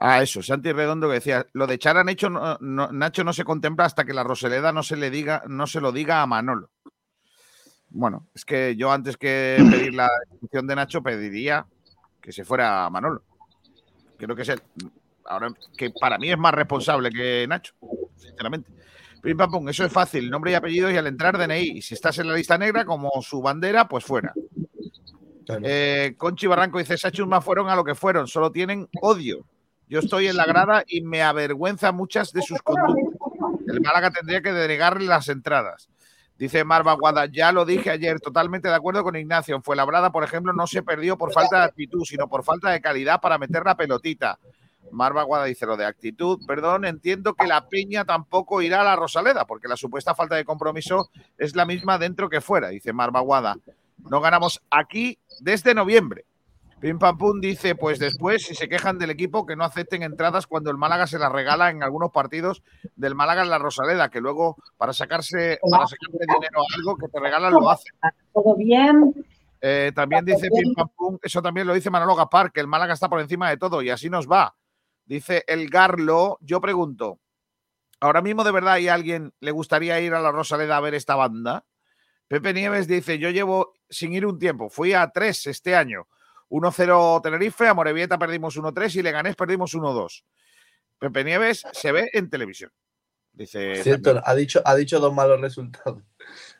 Ah, 0.00 0.22
eso, 0.22 0.42
Santi 0.42 0.72
Redondo 0.72 1.08
que 1.08 1.14
decía, 1.14 1.44
lo 1.52 1.66
de 1.66 1.78
Nacho 2.04 2.30
no, 2.30 2.56
no- 2.60 2.92
Nacho 2.92 3.24
no 3.24 3.32
se 3.32 3.44
contempla 3.44 3.84
hasta 3.84 4.04
que 4.04 4.14
la 4.14 4.22
Roseleda 4.22 4.72
no 4.72 4.82
se 4.84 4.96
le 4.96 5.10
diga, 5.10 5.42
no 5.48 5.66
se 5.66 5.80
lo 5.80 5.90
diga 5.90 6.22
a 6.22 6.26
Manolo. 6.26 6.70
Bueno, 7.90 8.26
es 8.34 8.44
que 8.44 8.76
yo 8.76 8.92
antes 8.92 9.16
que 9.16 9.56
pedir 9.70 9.94
la 9.94 10.08
destitución 10.20 10.66
de 10.66 10.76
Nacho 10.76 11.02
pediría 11.02 11.66
que 12.20 12.32
se 12.32 12.44
fuera 12.44 12.88
Manolo. 12.90 13.22
Creo 14.18 14.36
que 14.36 14.42
es 14.42 14.48
el, 14.50 14.60
ahora 15.24 15.48
que 15.76 15.90
para 15.90 16.18
mí 16.18 16.30
es 16.30 16.38
más 16.38 16.54
responsable 16.54 17.10
que 17.10 17.46
Nacho, 17.48 17.74
sinceramente. 18.16 18.70
Pim, 19.22 19.36
pam, 19.36 19.50
pum, 19.50 19.68
eso 19.68 19.84
es 19.84 19.92
fácil, 19.92 20.30
nombre 20.30 20.52
y 20.52 20.54
apellido 20.54 20.90
y 20.90 20.96
al 20.96 21.06
entrar 21.06 21.36
DNI. 21.38 21.78
Y 21.78 21.82
si 21.82 21.94
estás 21.94 22.18
en 22.18 22.28
la 22.28 22.34
lista 22.34 22.56
negra 22.56 22.84
como 22.84 23.10
su 23.22 23.42
bandera, 23.42 23.88
pues 23.88 24.04
fuera. 24.04 24.32
Eh, 25.62 26.14
Conchi 26.16 26.46
Barranco 26.46 26.78
dice, 26.78 26.98
Sacha 26.98 27.22
y 27.22 27.22
Usman 27.22 27.42
fueron 27.42 27.68
a 27.68 27.76
lo 27.76 27.82
que 27.84 27.94
fueron, 27.94 28.26
solo 28.26 28.52
tienen 28.52 28.88
odio. 29.00 29.46
Yo 29.88 30.00
estoy 30.00 30.28
en 30.28 30.36
la 30.36 30.44
grada 30.44 30.84
y 30.86 31.00
me 31.00 31.22
avergüenza 31.22 31.92
muchas 31.92 32.32
de 32.32 32.42
sus 32.42 32.60
conductas. 32.60 32.94
El 33.66 33.80
Málaga 33.80 34.10
tendría 34.10 34.42
que 34.42 34.52
denegarle 34.52 35.06
las 35.06 35.28
entradas. 35.28 35.88
Dice 36.38 36.62
Marva 36.62 36.92
Guada, 36.92 37.26
ya 37.26 37.50
lo 37.50 37.64
dije 37.64 37.90
ayer, 37.90 38.20
totalmente 38.20 38.68
de 38.68 38.74
acuerdo 38.74 39.02
con 39.02 39.16
Ignacio. 39.16 39.56
En 39.56 39.62
Fuenlabrada, 39.62 40.12
por 40.12 40.22
ejemplo, 40.22 40.52
no 40.52 40.68
se 40.68 40.84
perdió 40.84 41.18
por 41.18 41.32
falta 41.32 41.58
de 41.58 41.64
actitud, 41.64 42.04
sino 42.04 42.28
por 42.28 42.44
falta 42.44 42.70
de 42.70 42.80
calidad 42.80 43.20
para 43.20 43.38
meter 43.38 43.64
la 43.64 43.76
pelotita. 43.76 44.38
Marva 44.92 45.24
Guada 45.24 45.46
dice 45.46 45.66
lo 45.66 45.76
de 45.76 45.84
actitud. 45.84 46.38
Perdón, 46.46 46.84
entiendo 46.84 47.34
que 47.34 47.48
la 47.48 47.68
Peña 47.68 48.04
tampoco 48.04 48.62
irá 48.62 48.82
a 48.82 48.84
la 48.84 48.94
Rosaleda, 48.94 49.46
porque 49.46 49.66
la 49.66 49.76
supuesta 49.76 50.14
falta 50.14 50.36
de 50.36 50.44
compromiso 50.44 51.10
es 51.36 51.56
la 51.56 51.64
misma 51.64 51.98
dentro 51.98 52.28
que 52.28 52.40
fuera, 52.40 52.68
dice 52.68 52.92
Marva 52.92 53.18
Guada. 53.18 53.56
No 53.98 54.20
ganamos 54.20 54.62
aquí 54.70 55.18
desde 55.40 55.74
noviembre. 55.74 56.24
Pim 56.80 56.98
Pam 56.98 57.18
Pum 57.18 57.40
dice, 57.40 57.74
pues 57.74 57.98
después, 57.98 58.44
si 58.44 58.54
se 58.54 58.68
quejan 58.68 58.98
del 58.98 59.10
equipo, 59.10 59.44
que 59.44 59.56
no 59.56 59.64
acepten 59.64 60.04
entradas 60.04 60.46
cuando 60.46 60.70
el 60.70 60.76
Málaga 60.76 61.08
se 61.08 61.18
las 61.18 61.32
regala 61.32 61.70
en 61.70 61.82
algunos 61.82 62.12
partidos 62.12 62.62
del 62.94 63.16
Málaga 63.16 63.42
en 63.42 63.50
la 63.50 63.58
Rosaleda, 63.58 64.10
que 64.10 64.20
luego 64.20 64.56
para 64.76 64.92
sacarse, 64.92 65.58
para 65.68 65.88
sacarse 65.88 66.18
dinero 66.20 66.60
a 66.60 66.76
algo 66.76 66.96
que 66.96 67.08
te 67.08 67.18
regalan 67.18 67.52
lo 67.52 67.68
hacen. 67.68 67.92
¿Todo 68.32 68.54
bien? 68.54 69.12
Eh, 69.60 69.90
también 69.92 70.24
dice 70.24 70.48
Pim 70.50 70.72
Pam 70.74 70.88
Pum, 70.96 71.18
eso 71.20 71.42
también 71.42 71.66
lo 71.66 71.74
dice 71.74 71.90
Manolo 71.90 72.14
Gapar, 72.14 72.52
que 72.52 72.60
el 72.60 72.68
Málaga 72.68 72.94
está 72.94 73.08
por 73.08 73.20
encima 73.20 73.50
de 73.50 73.56
todo 73.56 73.82
y 73.82 73.90
así 73.90 74.08
nos 74.08 74.30
va. 74.30 74.54
Dice 75.04 75.42
el 75.48 75.70
Garlo, 75.70 76.38
yo 76.42 76.60
pregunto, 76.60 77.18
¿ahora 77.98 78.22
mismo 78.22 78.44
de 78.44 78.52
verdad 78.52 78.74
hay 78.74 78.86
alguien 78.86 79.34
le 79.40 79.50
gustaría 79.50 79.98
ir 80.00 80.14
a 80.14 80.20
la 80.20 80.30
Rosaleda 80.30 80.76
a 80.76 80.80
ver 80.80 80.94
esta 80.94 81.16
banda? 81.16 81.64
Pepe 82.28 82.52
Nieves 82.52 82.86
dice, 82.86 83.18
yo 83.18 83.30
llevo 83.30 83.72
sin 83.90 84.12
ir 84.12 84.26
un 84.26 84.38
tiempo, 84.38 84.68
fui 84.68 84.92
a 84.92 85.10
tres 85.10 85.46
este 85.48 85.74
año. 85.74 86.06
1-0 86.50 87.22
Tenerife, 87.22 87.66
a 87.66 87.74
Morevieta 87.74 88.18
perdimos 88.18 88.58
1-3 88.58 88.96
y 88.96 89.02
Leganés 89.02 89.36
perdimos 89.36 89.74
1-2. 89.74 90.24
Pepe 90.98 91.24
Nieves 91.24 91.64
se 91.72 91.92
ve 91.92 92.10
en 92.12 92.28
televisión. 92.30 92.70
Dice 93.32 93.82
Cierto, 93.82 94.20
ha 94.24 94.34
dicho, 94.34 94.60
ha 94.64 94.74
dicho 94.74 94.98
dos 94.98 95.14
malos 95.14 95.40
resultados. 95.40 96.02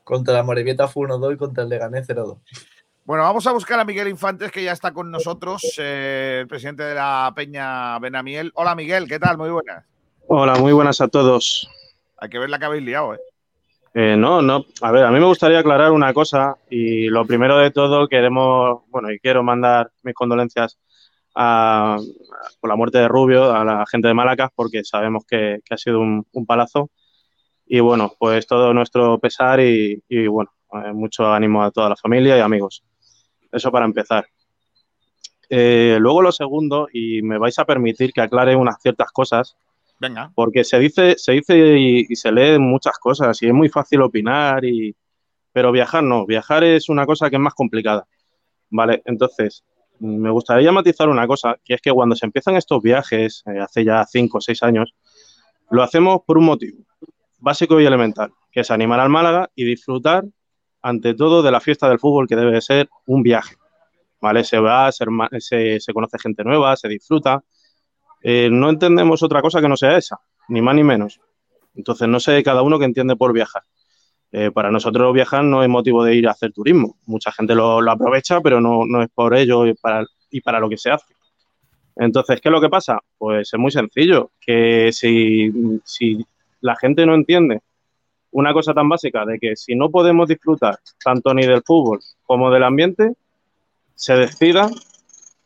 Contra 0.04 0.34
la 0.34 0.42
Morevieta 0.42 0.88
fue 0.88 1.08
1-2 1.08 1.34
y 1.34 1.36
contra 1.36 1.64
el 1.64 1.70
Leganés 1.70 2.08
0-2. 2.08 2.38
Bueno, 3.04 3.22
vamos 3.22 3.46
a 3.46 3.52
buscar 3.52 3.80
a 3.80 3.84
Miguel 3.84 4.08
Infantes, 4.08 4.52
que 4.52 4.62
ya 4.62 4.72
está 4.72 4.92
con 4.92 5.10
nosotros, 5.10 5.62
eh, 5.78 6.40
el 6.42 6.46
presidente 6.46 6.82
de 6.82 6.94
la 6.94 7.32
Peña 7.34 7.98
Benamiel. 7.98 8.52
Hola 8.54 8.74
Miguel, 8.74 9.08
¿qué 9.08 9.18
tal? 9.18 9.38
Muy 9.38 9.48
buenas. 9.48 9.84
Hola, 10.26 10.56
muy 10.56 10.72
buenas 10.72 11.00
a 11.00 11.08
todos. 11.08 11.68
Hay 12.18 12.28
que 12.28 12.38
ver 12.38 12.50
la 12.50 12.58
que 12.58 12.66
habéis 12.66 12.84
liado, 12.84 13.14
¿eh? 13.14 13.20
Eh, 13.94 14.16
no, 14.16 14.42
no. 14.42 14.64
A 14.82 14.92
ver, 14.92 15.04
a 15.04 15.10
mí 15.10 15.18
me 15.18 15.26
gustaría 15.26 15.58
aclarar 15.58 15.92
una 15.92 16.12
cosa 16.12 16.56
y 16.70 17.06
lo 17.08 17.26
primero 17.26 17.58
de 17.58 17.70
todo 17.70 18.08
queremos, 18.08 18.82
bueno, 18.88 19.10
y 19.10 19.18
quiero 19.18 19.42
mandar 19.42 19.90
mis 20.02 20.14
condolencias 20.14 20.78
a, 21.34 21.98
por 22.60 22.70
la 22.70 22.76
muerte 22.76 22.98
de 22.98 23.08
Rubio, 23.08 23.52
a 23.52 23.64
la 23.64 23.84
gente 23.86 24.08
de 24.08 24.14
Málaga, 24.14 24.50
porque 24.54 24.84
sabemos 24.84 25.24
que, 25.26 25.60
ha 25.70 25.76
sido 25.76 26.00
un, 26.00 26.46
palazo. 26.46 26.90
Y 27.66 27.80
bueno, 27.80 28.12
pues 28.18 28.46
todo 28.46 28.72
nuestro 28.72 29.18
pesar 29.18 29.60
y, 29.60 30.02
y 30.08 30.26
bueno, 30.26 30.50
eh, 30.72 30.92
mucho 30.92 31.32
ánimo 31.32 31.62
a 31.62 31.70
toda 31.70 31.90
la 31.90 31.96
familia 31.96 32.36
y 32.36 32.40
amigos. 32.40 32.82
Eso 33.50 33.70
para 33.72 33.86
empezar. 33.86 34.26
Eh, 35.50 35.96
luego 36.00 36.20
lo 36.20 36.32
segundo, 36.32 36.88
y 36.92 37.22
me 37.22 37.38
vais 37.38 37.58
a 37.58 37.64
permitir 37.64 38.12
que 38.12 38.20
aclare 38.20 38.54
unas 38.54 38.80
ciertas 38.80 39.10
cosas. 39.12 39.56
Venga. 40.00 40.30
Porque 40.34 40.64
se 40.64 40.78
dice, 40.78 41.16
se 41.18 41.32
dice 41.32 41.78
y, 41.78 42.16
se 42.16 42.30
lee 42.30 42.58
muchas 42.58 42.98
cosas 42.98 43.42
y 43.42 43.46
es 43.46 43.54
muy 43.54 43.68
fácil 43.68 44.02
opinar, 44.02 44.64
y, 44.64 44.94
pero 45.52 45.72
viajar 45.72 46.04
no. 46.04 46.24
Viajar 46.24 46.64
es 46.64 46.88
una 46.88 47.04
cosa 47.04 47.28
que 47.30 47.36
es 47.36 47.42
más 47.42 47.54
complicada. 47.54 48.06
Vale, 48.70 49.02
entonces, 49.06 49.64
me 49.98 50.30
gustaría 50.30 50.70
matizar 50.70 51.08
una 51.08 51.26
cosa, 51.26 51.56
que 51.64 51.74
es 51.74 51.80
que 51.80 51.90
cuando 51.90 52.14
se 52.14 52.26
empiezan 52.26 52.56
estos 52.56 52.80
viajes, 52.82 53.42
eh, 53.46 53.58
hace 53.58 53.84
ya 53.84 54.04
cinco 54.06 54.38
o 54.38 54.40
seis 54.40 54.62
años, 54.62 54.94
lo 55.70 55.82
hacemos 55.82 56.20
por 56.24 56.38
un 56.38 56.44
motivo 56.44 56.78
básico 57.40 57.80
y 57.80 57.86
elemental, 57.86 58.32
que 58.50 58.60
es 58.60 58.70
animar 58.70 59.00
al 59.00 59.08
Málaga 59.08 59.50
y 59.54 59.64
disfrutar, 59.64 60.24
ante 60.82 61.14
todo, 61.14 61.42
de 61.42 61.50
la 61.50 61.60
fiesta 61.60 61.88
del 61.88 61.98
fútbol, 61.98 62.28
que 62.28 62.36
debe 62.36 62.60
ser 62.60 62.88
un 63.06 63.22
viaje. 63.22 63.56
¿Vale? 64.20 64.42
Se 64.44 64.58
va, 64.58 64.90
se, 64.92 65.80
se 65.80 65.92
conoce 65.92 66.18
gente 66.18 66.42
nueva, 66.44 66.76
se 66.76 66.88
disfruta. 66.88 67.42
Eh, 68.22 68.48
no 68.50 68.70
entendemos 68.70 69.22
otra 69.22 69.42
cosa 69.42 69.60
que 69.60 69.68
no 69.68 69.76
sea 69.76 69.96
esa, 69.96 70.18
ni 70.48 70.60
más 70.60 70.74
ni 70.74 70.82
menos. 70.82 71.20
Entonces, 71.74 72.08
no 72.08 72.20
sé 72.20 72.42
cada 72.42 72.62
uno 72.62 72.78
que 72.78 72.84
entiende 72.84 73.16
por 73.16 73.32
viajar. 73.32 73.62
Eh, 74.30 74.50
para 74.50 74.70
nosotros 74.70 75.14
viajar 75.14 75.42
no 75.42 75.62
es 75.62 75.68
motivo 75.68 76.04
de 76.04 76.14
ir 76.14 76.28
a 76.28 76.32
hacer 76.32 76.52
turismo. 76.52 76.98
Mucha 77.06 77.32
gente 77.32 77.54
lo, 77.54 77.80
lo 77.80 77.90
aprovecha, 77.90 78.40
pero 78.40 78.60
no, 78.60 78.84
no, 78.84 79.02
es 79.02 79.08
por 79.08 79.34
ello 79.34 79.66
y 79.66 79.74
para, 79.74 80.04
y 80.30 80.40
para 80.40 80.60
lo 80.60 80.68
que 80.68 80.76
se 80.76 80.90
hace. 80.90 81.14
Entonces, 81.96 82.40
¿qué 82.40 82.48
es 82.48 82.52
lo 82.52 82.60
que 82.60 82.68
pasa? 82.68 82.98
Pues 83.16 83.52
es 83.52 83.58
muy 83.58 83.70
sencillo, 83.70 84.30
que 84.40 84.90
si, 84.92 85.50
si 85.84 86.24
la 86.60 86.76
gente 86.76 87.06
no 87.06 87.14
entiende 87.14 87.60
una 88.30 88.52
cosa 88.52 88.74
tan 88.74 88.88
básica 88.88 89.24
de 89.24 89.38
que 89.38 89.56
si 89.56 89.74
no 89.74 89.90
podemos 89.90 90.28
disfrutar 90.28 90.78
tanto 91.02 91.32
ni 91.32 91.46
del 91.46 91.62
fútbol 91.62 92.00
como 92.24 92.50
del 92.50 92.62
ambiente, 92.62 93.14
se 93.94 94.14
decida 94.14 94.68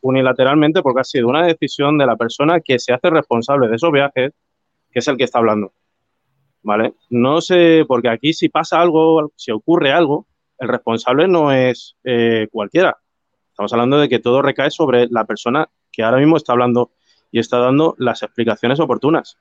unilateralmente 0.03 0.81
porque 0.81 1.01
ha 1.01 1.05
sido 1.05 1.29
una 1.29 1.45
decisión 1.45 1.97
de 1.97 2.05
la 2.05 2.15
persona 2.15 2.59
que 2.59 2.77
se 2.77 2.93
hace 2.93 3.09
responsable 3.09 3.69
de 3.69 3.77
esos 3.77 3.91
viajes, 3.91 4.33
que 4.91 4.99
es 4.99 5.07
el 5.07 5.17
que 5.17 5.23
está 5.23 5.39
hablando. 5.39 5.73
¿Vale? 6.61 6.93
No 7.09 7.41
sé, 7.41 7.85
porque 7.87 8.09
aquí 8.09 8.33
si 8.33 8.49
pasa 8.49 8.79
algo, 8.79 9.31
si 9.35 9.51
ocurre 9.51 9.91
algo, 9.91 10.27
el 10.59 10.67
responsable 10.67 11.27
no 11.27 11.51
es 11.51 11.95
eh, 12.03 12.47
cualquiera. 12.51 12.97
Estamos 13.49 13.71
hablando 13.73 13.97
de 13.97 14.09
que 14.09 14.19
todo 14.19 14.41
recae 14.41 14.71
sobre 14.71 15.07
la 15.07 15.25
persona 15.25 15.69
que 15.91 16.03
ahora 16.03 16.17
mismo 16.17 16.37
está 16.37 16.53
hablando 16.53 16.91
y 17.31 17.39
está 17.39 17.57
dando 17.59 17.95
las 17.97 18.23
explicaciones 18.23 18.79
oportunas. 18.79 19.37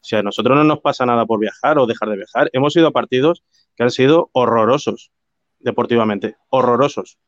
Si 0.00 0.16
a 0.16 0.22
nosotros 0.22 0.56
no 0.56 0.64
nos 0.64 0.80
pasa 0.80 1.06
nada 1.06 1.26
por 1.26 1.38
viajar 1.40 1.78
o 1.78 1.86
dejar 1.86 2.08
de 2.08 2.16
viajar, 2.16 2.50
hemos 2.52 2.74
ido 2.76 2.88
a 2.88 2.92
partidos 2.92 3.42
que 3.76 3.82
han 3.84 3.90
sido 3.90 4.30
horrorosos 4.32 5.12
deportivamente, 5.60 6.36
horrorosos. 6.48 7.18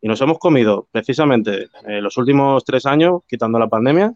Y 0.00 0.08
nos 0.08 0.20
hemos 0.20 0.38
comido 0.38 0.88
precisamente 0.90 1.68
eh, 1.86 2.00
los 2.00 2.16
últimos 2.16 2.64
tres 2.64 2.86
años, 2.86 3.22
quitando 3.28 3.58
la 3.58 3.68
pandemia, 3.68 4.14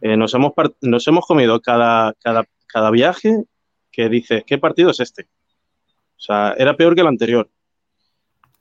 eh, 0.00 0.16
nos, 0.16 0.32
hemos 0.34 0.52
nos 0.80 1.06
hemos 1.08 1.26
comido 1.26 1.60
cada, 1.60 2.14
cada, 2.14 2.44
cada 2.66 2.90
viaje 2.90 3.44
que 3.92 4.08
dices, 4.08 4.44
¿qué 4.46 4.56
partido 4.56 4.90
es 4.90 5.00
este? 5.00 5.28
O 6.16 6.20
sea, 6.20 6.54
era 6.56 6.76
peor 6.76 6.94
que 6.94 7.02
el 7.02 7.06
anterior. 7.06 7.50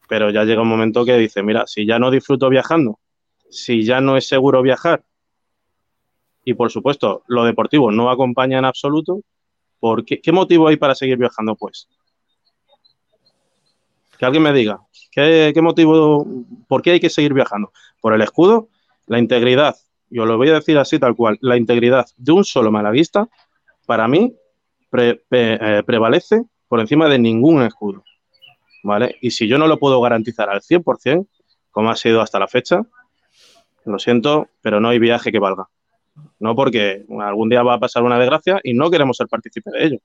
Pero 0.10 0.32
ya 0.32 0.44
llega 0.44 0.62
un 0.62 0.68
momento 0.68 1.06
que 1.06 1.18
dice, 1.18 1.44
mira, 1.44 1.66
si 1.68 1.86
ya 1.86 2.00
no 2.00 2.12
disfruto 2.12 2.50
viajando, 2.50 3.00
si 3.50 3.84
ya 3.84 4.02
no 4.02 4.18
es 4.18 4.28
seguro 4.28 4.62
viajar, 4.62 5.04
y 6.44 6.56
por 6.56 6.72
supuesto 6.72 7.24
lo 7.28 7.44
deportivo 7.44 7.92
no 7.92 8.10
acompaña 8.10 8.58
en 8.58 8.66
absoluto, 8.66 9.22
¿por 9.80 10.04
qué, 10.04 10.20
qué 10.20 10.32
motivo 10.32 10.68
hay 10.68 10.78
para 10.78 10.96
seguir 10.96 11.18
viajando? 11.18 11.56
Pues 11.56 11.88
que 14.20 14.26
alguien 14.26 14.44
me 14.44 14.54
diga, 14.54 14.82
¿qué, 15.12 15.52
¿qué, 15.54 15.62
motivo, 15.62 16.28
por 16.68 16.84
qué 16.84 16.92
hay 16.92 17.00
que 17.00 17.10
seguir 17.10 17.34
viajando? 17.34 17.72
Por 18.00 18.14
el 18.14 18.22
escudo, 18.22 18.68
la 19.08 19.18
integridad, 19.18 19.76
yo 20.10 20.26
lo 20.26 20.38
voy 20.38 20.50
a 20.50 20.54
decir 20.54 20.78
así 20.78 21.00
tal 21.00 21.16
cual, 21.16 21.38
la 21.42 21.58
integridad 21.58 22.06
de 22.18 22.32
un 22.32 22.44
solo 22.44 22.72
malaguista, 22.72 23.28
para 23.88 24.08
mí, 24.08 24.36
eh, 24.92 25.84
prevalece 25.86 26.44
por 26.68 26.80
encima 26.80 27.08
de 27.08 27.20
ningún 27.20 27.64
escudo. 27.64 28.04
¿Vale? 28.84 29.18
Y 29.22 29.32
si 29.32 29.48
yo 29.48 29.58
no 29.58 29.68
lo 29.68 29.78
puedo 29.78 30.00
garantizar 30.00 30.50
al 30.50 30.62
100%, 30.62 31.28
como 31.72 31.90
ha 31.90 31.96
sido 31.96 32.22
hasta 32.22 32.40
la 32.40 32.48
fecha, 32.48 32.82
lo 33.86 34.00
siento, 34.00 34.48
pero 34.62 34.80
no 34.80 34.90
hay 34.90 35.00
viaje 35.00 35.32
que 35.32 35.40
valga. 35.40 35.68
No 36.40 36.56
porque 36.56 37.06
algún 37.20 37.50
día 37.50 37.64
va 37.64 37.76
a 37.76 37.80
pasar 37.80 38.04
una 38.04 38.20
desgracia 38.20 38.60
y 38.64 38.74
no 38.74 38.90
queremos 38.90 39.18
ser 39.18 39.28
partícipes 39.28 39.74
de 39.74 39.86
ello. 39.86 39.98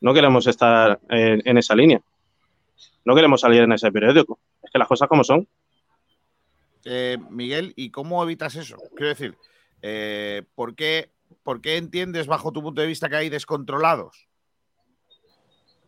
No 0.00 0.12
queremos 0.12 0.46
estar 0.46 1.00
en, 1.08 1.58
esa 1.58 1.76
línea. 1.76 2.00
No 3.04 3.14
queremos 3.14 3.40
salir 3.40 3.62
en 3.62 3.72
ese 3.72 3.90
periódico. 3.90 4.38
Es 4.62 4.70
que 4.70 4.78
las 4.78 4.88
cosas 4.88 5.08
como 5.08 5.24
son. 5.24 5.48
Eh, 6.84 7.18
Miguel, 7.30 7.72
¿y 7.76 7.90
cómo 7.90 8.22
evitas 8.22 8.56
eso? 8.56 8.76
Quiero 8.96 9.08
decir, 9.08 9.36
eh, 9.82 10.42
¿por, 10.54 10.74
qué, 10.74 11.10
¿por 11.42 11.60
qué 11.60 11.76
entiendes 11.76 12.26
bajo 12.26 12.52
tu 12.52 12.62
punto 12.62 12.80
de 12.80 12.86
vista 12.88 13.08
que 13.08 13.16
hay 13.16 13.28
descontrolados? 13.28 14.28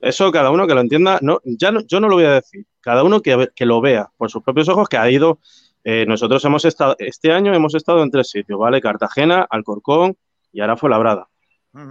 Eso 0.00 0.30
cada 0.30 0.50
uno 0.50 0.66
que 0.66 0.74
lo 0.74 0.80
entienda, 0.80 1.18
no, 1.22 1.40
ya 1.44 1.70
no, 1.72 1.80
yo 1.80 1.98
no 1.98 2.08
lo 2.08 2.16
voy 2.16 2.26
a 2.26 2.32
decir, 2.32 2.66
cada 2.80 3.02
uno 3.02 3.22
que, 3.22 3.48
que 3.56 3.64
lo 3.64 3.80
vea 3.80 4.10
por 4.18 4.30
sus 4.30 4.42
propios 4.42 4.68
ojos, 4.68 4.88
que 4.88 4.98
ha 4.98 5.10
ido 5.10 5.40
eh, 5.84 6.06
nosotros 6.08 6.42
hemos 6.46 6.64
estado, 6.64 6.96
este 6.98 7.30
año 7.30 7.54
hemos 7.54 7.74
estado 7.74 8.02
en 8.02 8.10
tres 8.10 8.30
sitios, 8.30 8.58
¿vale? 8.58 8.80
Cartagena, 8.80 9.46
Alcorcón 9.48 10.16
y 10.50 10.62
ahora 10.62 10.78
fue 10.78 10.88
Labrada. 10.88 11.28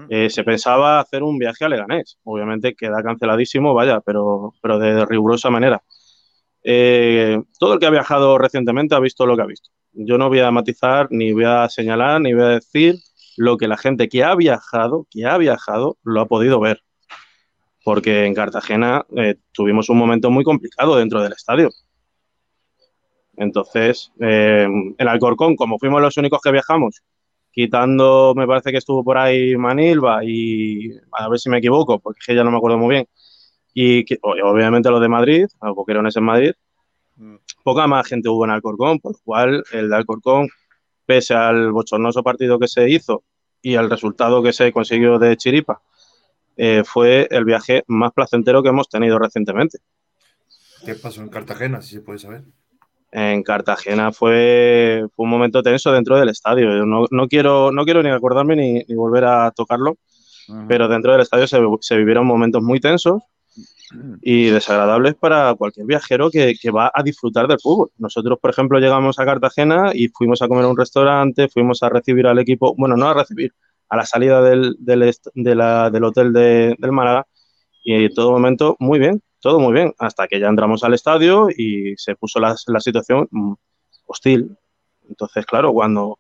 Eh, 0.10 0.30
se 0.30 0.44
pensaba 0.44 1.00
hacer 1.00 1.24
un 1.24 1.38
viaje 1.38 1.66
a 1.66 1.70
Leganés, 1.70 2.18
obviamente 2.24 2.74
queda 2.74 3.04
canceladísimo, 3.04 3.74
vaya, 3.74 4.00
pero, 4.00 4.54
pero 4.62 4.80
de 4.80 5.06
rigurosa 5.06 5.50
manera. 5.50 5.84
Eh, 6.64 7.42
todo 7.60 7.74
el 7.74 7.80
que 7.80 7.86
ha 7.86 7.90
viajado 7.90 8.38
recientemente 8.38 8.96
ha 8.96 9.00
visto 9.00 9.26
lo 9.26 9.36
que 9.36 9.42
ha 9.42 9.46
visto. 9.46 9.70
Yo 9.92 10.18
no 10.18 10.30
voy 10.30 10.40
a 10.40 10.52
matizar, 10.52 11.08
ni 11.12 11.34
voy 11.34 11.44
a 11.44 11.68
señalar, 11.70 12.22
ni 12.22 12.34
voy 12.34 12.44
a 12.44 12.48
decir 12.48 12.96
lo 13.36 13.58
que 13.58 13.68
la 13.68 13.78
gente 13.78 14.08
que 14.08 14.24
ha 14.24 14.36
viajado, 14.36 15.06
que 15.10 15.26
ha 15.26 15.38
viajado, 15.38 15.98
lo 16.04 16.22
ha 16.22 16.28
podido 16.28 16.60
ver. 16.60 16.82
Porque 17.84 18.26
en 18.26 18.34
Cartagena 18.34 19.06
eh, 19.18 19.36
tuvimos 19.52 19.90
un 19.90 19.98
momento 19.98 20.32
muy 20.32 20.46
complicado 20.46 20.96
dentro 20.96 21.22
del 21.22 21.34
estadio. 21.34 21.70
Entonces, 23.36 24.12
eh, 24.22 24.68
el 24.98 25.08
Alcorcón, 25.08 25.56
como 25.56 25.78
fuimos 25.80 26.02
los 26.02 26.16
únicos 26.18 26.40
que 26.42 26.52
viajamos, 26.52 27.02
quitando, 27.54 28.34
me 28.36 28.48
parece 28.48 28.72
que 28.72 28.80
estuvo 28.80 29.04
por 29.04 29.18
ahí 29.18 29.56
Manilva 29.56 30.26
y 30.26 30.90
a 31.12 31.30
ver 31.30 31.40
si 31.40 31.50
me 31.50 31.60
equivoco, 31.60 32.00
porque 32.00 32.36
ya 32.36 32.44
no 32.44 32.50
me 32.50 32.58
acuerdo 32.58 32.80
muy 32.80 32.96
bien, 32.96 33.08
y 33.76 34.04
que, 34.06 34.18
obviamente 34.24 34.90
los 34.90 35.00
de 35.00 35.08
Madrid, 35.08 35.46
los 35.62 35.76
boquerones 35.76 36.18
en 36.18 36.24
Madrid, 36.24 36.52
mm. 37.16 37.36
poca 37.64 37.86
más 37.86 38.08
gente 38.08 38.28
hubo 38.28 38.44
en 38.46 38.52
Alcorcón, 38.52 39.00
por 39.00 39.14
lo 39.14 39.20
cual 39.24 39.64
el 39.72 39.90
de 39.90 39.96
Alcorcón, 39.96 40.50
pese 41.06 41.36
al 41.36 41.72
bochornoso 41.72 42.24
partido 42.24 42.58
que 42.58 42.68
se 42.68 42.90
hizo 42.90 43.24
y 43.62 43.76
al 43.76 43.90
resultado 43.90 44.42
que 44.42 44.52
se 44.52 44.74
consiguió 44.74 45.20
de 45.20 45.38
Chiripa, 45.38 45.82
eh, 46.58 46.84
fue 46.84 47.28
el 47.30 47.46
viaje 47.46 47.84
más 47.88 48.14
placentero 48.14 48.64
que 48.64 48.70
hemos 48.70 48.90
tenido 48.90 49.20
recientemente. 49.20 49.78
¿Qué 50.84 50.96
pasó 50.96 51.22
en 51.22 51.30
Cartagena, 51.30 51.82
si 51.82 51.96
se 51.96 52.02
puede 52.02 52.18
saber? 52.18 52.44
En 53.14 53.44
Cartagena 53.44 54.12
fue, 54.12 55.06
fue, 55.16 55.24
un 55.24 55.30
momento 55.30 55.62
tenso 55.62 55.92
dentro 55.92 56.18
del 56.18 56.30
estadio. 56.30 56.86
No, 56.86 57.06
no, 57.10 57.28
quiero, 57.28 57.72
no 57.72 57.86
quiero 57.86 58.02
ni 58.02 58.10
acordarme 58.10 58.56
ni, 58.56 58.74
ni 58.88 58.96
volver 58.96 59.26
a 59.26 59.52
tocarlo, 59.52 59.98
-huh. 60.48 60.66
pero 60.68 60.88
dentro 60.88 61.12
del 61.12 61.22
estadio 61.22 61.48
se, 61.48 61.60
se, 61.82 61.98
vivieron 61.98 62.26
momentos 62.26 62.62
muy 62.64 62.80
tensos 62.80 63.22
y 64.24 64.46
desagradables 64.46 65.14
para 65.14 65.54
cualquier 65.54 65.86
viajero 65.86 66.32
que, 66.32 66.56
que, 66.60 66.72
va 66.72 66.92
a 66.94 67.04
disfrutar 67.04 67.48
del 67.48 67.60
fútbol. 67.60 67.92
Nosotros, 68.00 68.40
por 68.42 68.50
ejemplo, 68.50 68.80
llegamos 68.80 69.20
a 69.20 69.26
Cartagena 69.26 69.92
y 69.94 70.08
fuimos 70.08 70.42
a 70.42 70.48
comer 70.48 70.66
a 70.66 70.70
un 70.70 70.78
restaurante, 70.78 71.48
fuimos 71.50 71.84
a 71.84 71.90
recibir 71.90 72.26
al 72.26 72.40
equipo, 72.40 72.74
bueno, 72.76 72.98
no 72.98 73.08
a 73.10 73.14
recibir, 73.14 73.54
a 73.90 73.98
la 73.98 74.06
salida 74.06 74.42
del, 74.42 74.76
del, 74.80 75.14
de 75.36 75.56
la, 75.56 75.92
del 75.92 76.04
hotel 76.04 76.34
de, 76.34 76.76
del 76.80 76.92
Málaga 76.92 77.28
y 77.84 77.94
en 78.06 78.14
todo 78.14 78.32
momento 78.32 78.76
muy 78.80 78.98
bien, 78.98 79.22
todo 79.44 79.60
muy 79.60 79.74
bien, 79.74 79.94
hasta 80.00 80.26
que 80.30 80.40
ya 80.40 80.48
entramos 80.48 80.86
al 80.86 80.94
estadio 80.94 81.50
y 81.50 81.96
se 81.98 82.16
puso 82.16 82.40
la, 82.40 82.56
la, 82.68 82.80
situación 82.80 83.28
hostil. 84.06 84.58
Entonces, 85.10 85.46
claro, 85.46 85.74
cuando 85.74 86.20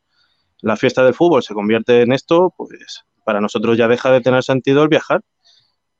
la 0.60 0.76
fiesta 0.76 1.06
del 1.06 1.14
fútbol 1.14 1.42
se 1.42 1.54
convierte 1.54 2.02
en 2.02 2.12
esto, 2.12 2.54
pues 2.58 3.06
para 3.24 3.40
nosotros 3.40 3.78
ya 3.78 3.88
deja 3.88 4.12
de 4.12 4.20
tener 4.20 4.44
sentido 4.44 4.84
el 4.84 4.90
viajar. 4.90 5.22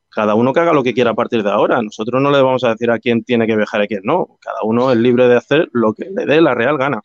Cada 0.10 0.36
uno 0.36 0.52
que 0.52 0.60
haga 0.60 0.74
lo 0.74 0.84
que 0.84 0.94
quiera 0.94 1.12
a 1.12 1.14
partir 1.14 1.44
de 1.44 1.50
ahora. 1.50 1.82
Nosotros 1.82 2.22
no 2.22 2.30
le 2.30 2.42
vamos 2.42 2.66
a 2.66 2.72
decir 2.72 2.92
a 2.92 3.00
quién 3.00 3.24
tiene 3.24 3.48
que 3.48 3.56
viajar 3.56 3.80
y 3.80 3.84
a 3.86 3.88
quién 3.88 4.02
no. 4.04 4.38
Cada 4.42 4.60
uno 4.64 4.92
es 4.92 4.98
libre 4.98 5.30
de 5.30 5.38
hacer 5.38 5.70
lo 5.72 5.94
que 5.94 6.10
le 6.10 6.26
dé 6.26 6.42
la 6.42 6.54
real 6.54 6.78
gana. 6.78 7.02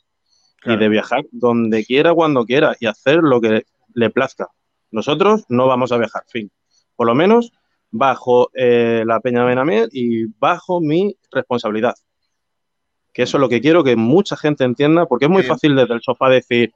Claro. 0.56 0.80
Y 0.80 0.82
de 0.82 0.88
viajar 0.88 1.24
donde 1.30 1.84
quiera, 1.84 2.12
cuando 2.12 2.44
quiera 2.44 2.74
y 2.80 2.86
hacer 2.86 3.18
lo 3.22 3.40
que 3.40 3.62
le 3.94 4.10
plazca. 4.10 4.48
Nosotros 4.90 5.44
no 5.48 5.68
vamos 5.68 5.92
a 5.92 5.96
viajar, 5.96 6.24
fin. 6.26 6.50
Por 6.96 7.06
lo 7.06 7.14
menos 7.14 7.52
bajo 7.90 8.50
eh, 8.54 9.02
la 9.06 9.20
Peña 9.20 9.44
Benamiel 9.44 9.88
y 9.92 10.26
bajo 10.38 10.80
mi 10.80 11.16
responsabilidad. 11.30 11.94
Que 13.12 13.22
eso 13.22 13.36
es 13.36 13.40
lo 13.40 13.48
que 13.48 13.60
quiero 13.60 13.82
que 13.82 13.96
mucha 13.96 14.36
gente 14.36 14.64
entienda, 14.64 15.06
porque 15.06 15.24
es 15.24 15.30
muy 15.30 15.42
fácil 15.48 15.74
desde 15.74 15.94
el 15.94 16.02
sofá 16.02 16.28
decir, 16.28 16.72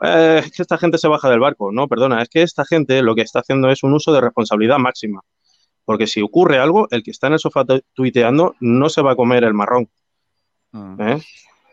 eh, 0.00 0.42
es 0.44 0.52
que 0.52 0.62
esta 0.62 0.78
gente 0.78 0.98
se 0.98 1.08
baja 1.08 1.28
del 1.30 1.40
barco. 1.40 1.70
No, 1.70 1.86
perdona, 1.88 2.22
es 2.22 2.28
que 2.28 2.42
esta 2.42 2.64
gente 2.64 3.02
lo 3.02 3.14
que 3.14 3.22
está 3.22 3.40
haciendo 3.40 3.70
es 3.70 3.82
un 3.82 3.92
uso 3.92 4.12
de 4.12 4.20
responsabilidad 4.20 4.78
máxima. 4.78 5.20
Porque 5.84 6.06
si 6.06 6.22
ocurre 6.22 6.58
algo, 6.58 6.88
el 6.90 7.02
que 7.02 7.10
está 7.10 7.26
en 7.26 7.34
el 7.34 7.38
sofá 7.38 7.64
tu- 7.64 7.82
tuiteando 7.92 8.56
no 8.60 8.88
se 8.88 9.02
va 9.02 9.12
a 9.12 9.16
comer 9.16 9.44
el 9.44 9.52
marrón. 9.54 9.88
¿eh? 10.98 11.20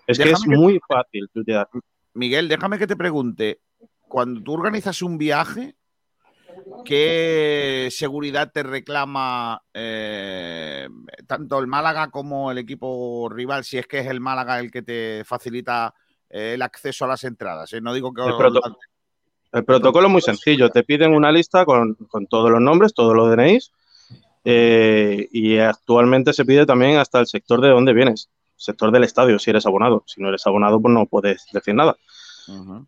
Es 0.06 0.20
que 0.20 0.32
es 0.32 0.44
que- 0.44 0.56
muy 0.56 0.80
fácil 0.88 1.30
tuitear. 1.34 1.68
Miguel, 2.14 2.50
déjame 2.50 2.78
que 2.78 2.88
te 2.88 2.98
pregunte, 2.98 3.62
cuando 4.02 4.42
tú 4.44 4.54
organizas 4.54 5.02
un 5.02 5.18
viaje, 5.18 5.76
¿qué 6.86 7.88
seguridad 7.92 8.52
te 8.52 8.64
reclama 8.64 9.62
eh, 9.74 10.88
tanto 11.28 11.60
el 11.60 11.68
Málaga 11.68 12.10
como 12.10 12.52
el 12.52 12.58
equipo 12.58 13.30
rival, 13.30 13.64
si 13.64 13.78
es 13.78 13.88
que 13.88 14.00
es 14.00 14.08
el 14.08 14.20
Málaga 14.20 14.60
el 14.60 14.72
que 14.72 14.82
te 14.82 15.24
facilita 15.26 15.94
eh, 16.30 16.54
el 16.56 16.62
acceso 16.62 17.06
a 17.06 17.10
las 17.10 17.24
entradas? 17.24 17.72
eh? 17.74 17.82
No 17.82 17.94
digo 17.94 18.14
que... 18.14 18.22
El, 18.24 18.34
proto- 18.34 18.78
el 19.54 19.66
protocolo 19.66 20.08
es 20.08 20.12
muy 20.14 20.22
sencillo. 20.22 20.70
Te 20.70 20.84
piden 20.84 21.14
una 21.14 21.32
lista 21.32 21.66
con, 21.66 21.96
con 21.96 22.28
todos 22.28 22.50
los 22.50 22.62
nombres, 22.62 22.94
todos 22.94 23.14
los 23.16 23.30
DNIs. 23.36 23.72
y 24.44 25.58
actualmente 25.58 26.34
se 26.34 26.46
pide 26.46 26.66
también 26.66 26.98
hasta 26.98 27.20
el 27.20 27.28
sector 27.28 27.62
de 27.62 27.70
dónde 27.70 27.94
vienes. 27.94 28.30
Sector 28.56 28.92
del 28.92 29.04
estadio, 29.04 29.40
si 29.40 29.50
eres 29.50 29.66
abonado. 29.66 30.04
Si 30.06 30.22
no 30.22 30.30
eres 30.30 30.46
abonado, 30.46 30.80
pues 30.80 30.94
no 30.94 31.06
puedes 31.06 31.46
decir 31.52 31.74
nada. 31.76 31.96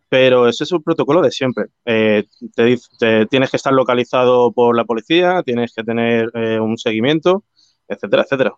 Pero 0.08 0.48
ese 0.48 0.64
es 0.64 0.72
el 0.72 0.82
protocolo 0.82 1.20
de 1.22 1.30
siempre. 1.30 1.66
Eh, 1.84 2.24
te, 2.54 3.26
tienes 3.26 3.50
que 3.50 3.56
estar 3.56 3.72
localizado 3.72 4.52
por 4.52 4.76
la 4.76 4.84
policía, 4.84 5.42
tienes 5.42 5.72
que 5.74 5.82
tener 5.84 6.30
eh, 6.34 6.58
un 6.60 6.76
seguimiento, 6.78 7.44
etcétera, 7.88 8.22
etcétera. 8.22 8.54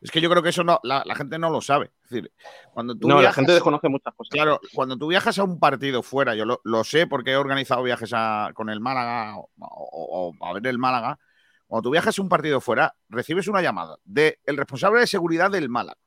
Es 0.00 0.10
que 0.10 0.20
yo 0.20 0.30
creo 0.30 0.42
que 0.42 0.50
eso 0.50 0.62
no, 0.64 0.78
la, 0.84 1.02
la 1.04 1.14
gente 1.16 1.38
no 1.38 1.50
lo 1.50 1.60
sabe. 1.60 1.90
Es 2.04 2.10
decir, 2.10 2.32
cuando 2.72 2.94
tú 2.94 3.08
No, 3.08 3.16
la 3.16 3.20
viajas- 3.22 3.34
gente 3.36 3.52
desconoce 3.52 3.88
muchas 3.88 4.14
cosas. 4.14 4.30
Claro, 4.30 4.60
cuando 4.72 4.96
tú 4.96 5.08
viajas 5.08 5.38
a 5.38 5.44
un 5.44 5.58
partido 5.58 6.02
fuera, 6.02 6.34
yo 6.36 6.44
lo, 6.44 6.60
lo 6.64 6.84
sé 6.84 7.06
porque 7.08 7.32
he 7.32 7.36
organizado 7.36 7.82
viajes 7.82 8.12
a- 8.14 8.50
con 8.54 8.70
el 8.70 8.80
Málaga 8.80 9.36
o, 9.36 9.50
o- 9.58 10.32
o 10.40 10.46
a 10.46 10.52
ver 10.54 10.66
el 10.68 10.78
Málaga. 10.78 11.18
Cuando 11.66 11.82
tú 11.88 11.90
viajas 11.90 12.18
a 12.18 12.22
un 12.22 12.28
partido 12.28 12.60
fuera, 12.60 12.94
recibes 13.08 13.46
una 13.48 13.62
llamada 13.62 13.96
del 14.04 14.36
responsable 14.46 15.00
de 15.00 15.06
seguridad 15.06 15.50
del 15.50 15.68
Málaga 15.68 15.98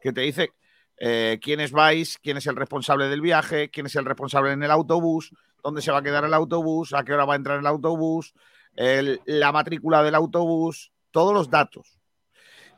que 0.00 0.12
te 0.12 0.20
dice 0.20 0.52
eh, 1.00 1.38
quiénes 1.42 1.72
vais, 1.72 2.18
quién 2.18 2.36
es 2.36 2.46
el 2.46 2.56
responsable 2.56 3.08
del 3.08 3.20
viaje, 3.20 3.70
quién 3.70 3.86
es 3.86 3.94
el 3.96 4.04
responsable 4.04 4.52
en 4.52 4.62
el 4.62 4.70
autobús, 4.70 5.30
dónde 5.62 5.82
se 5.82 5.90
va 5.92 5.98
a 5.98 6.02
quedar 6.02 6.24
el 6.24 6.34
autobús, 6.34 6.92
a 6.94 7.04
qué 7.04 7.12
hora 7.12 7.24
va 7.24 7.34
a 7.34 7.36
entrar 7.36 7.58
el 7.58 7.66
autobús, 7.66 8.34
el- 8.76 9.20
la 9.26 9.52
matrícula 9.52 10.02
del 10.02 10.14
autobús, 10.14 10.92
todos 11.10 11.32
los 11.34 11.50
datos. 11.50 11.98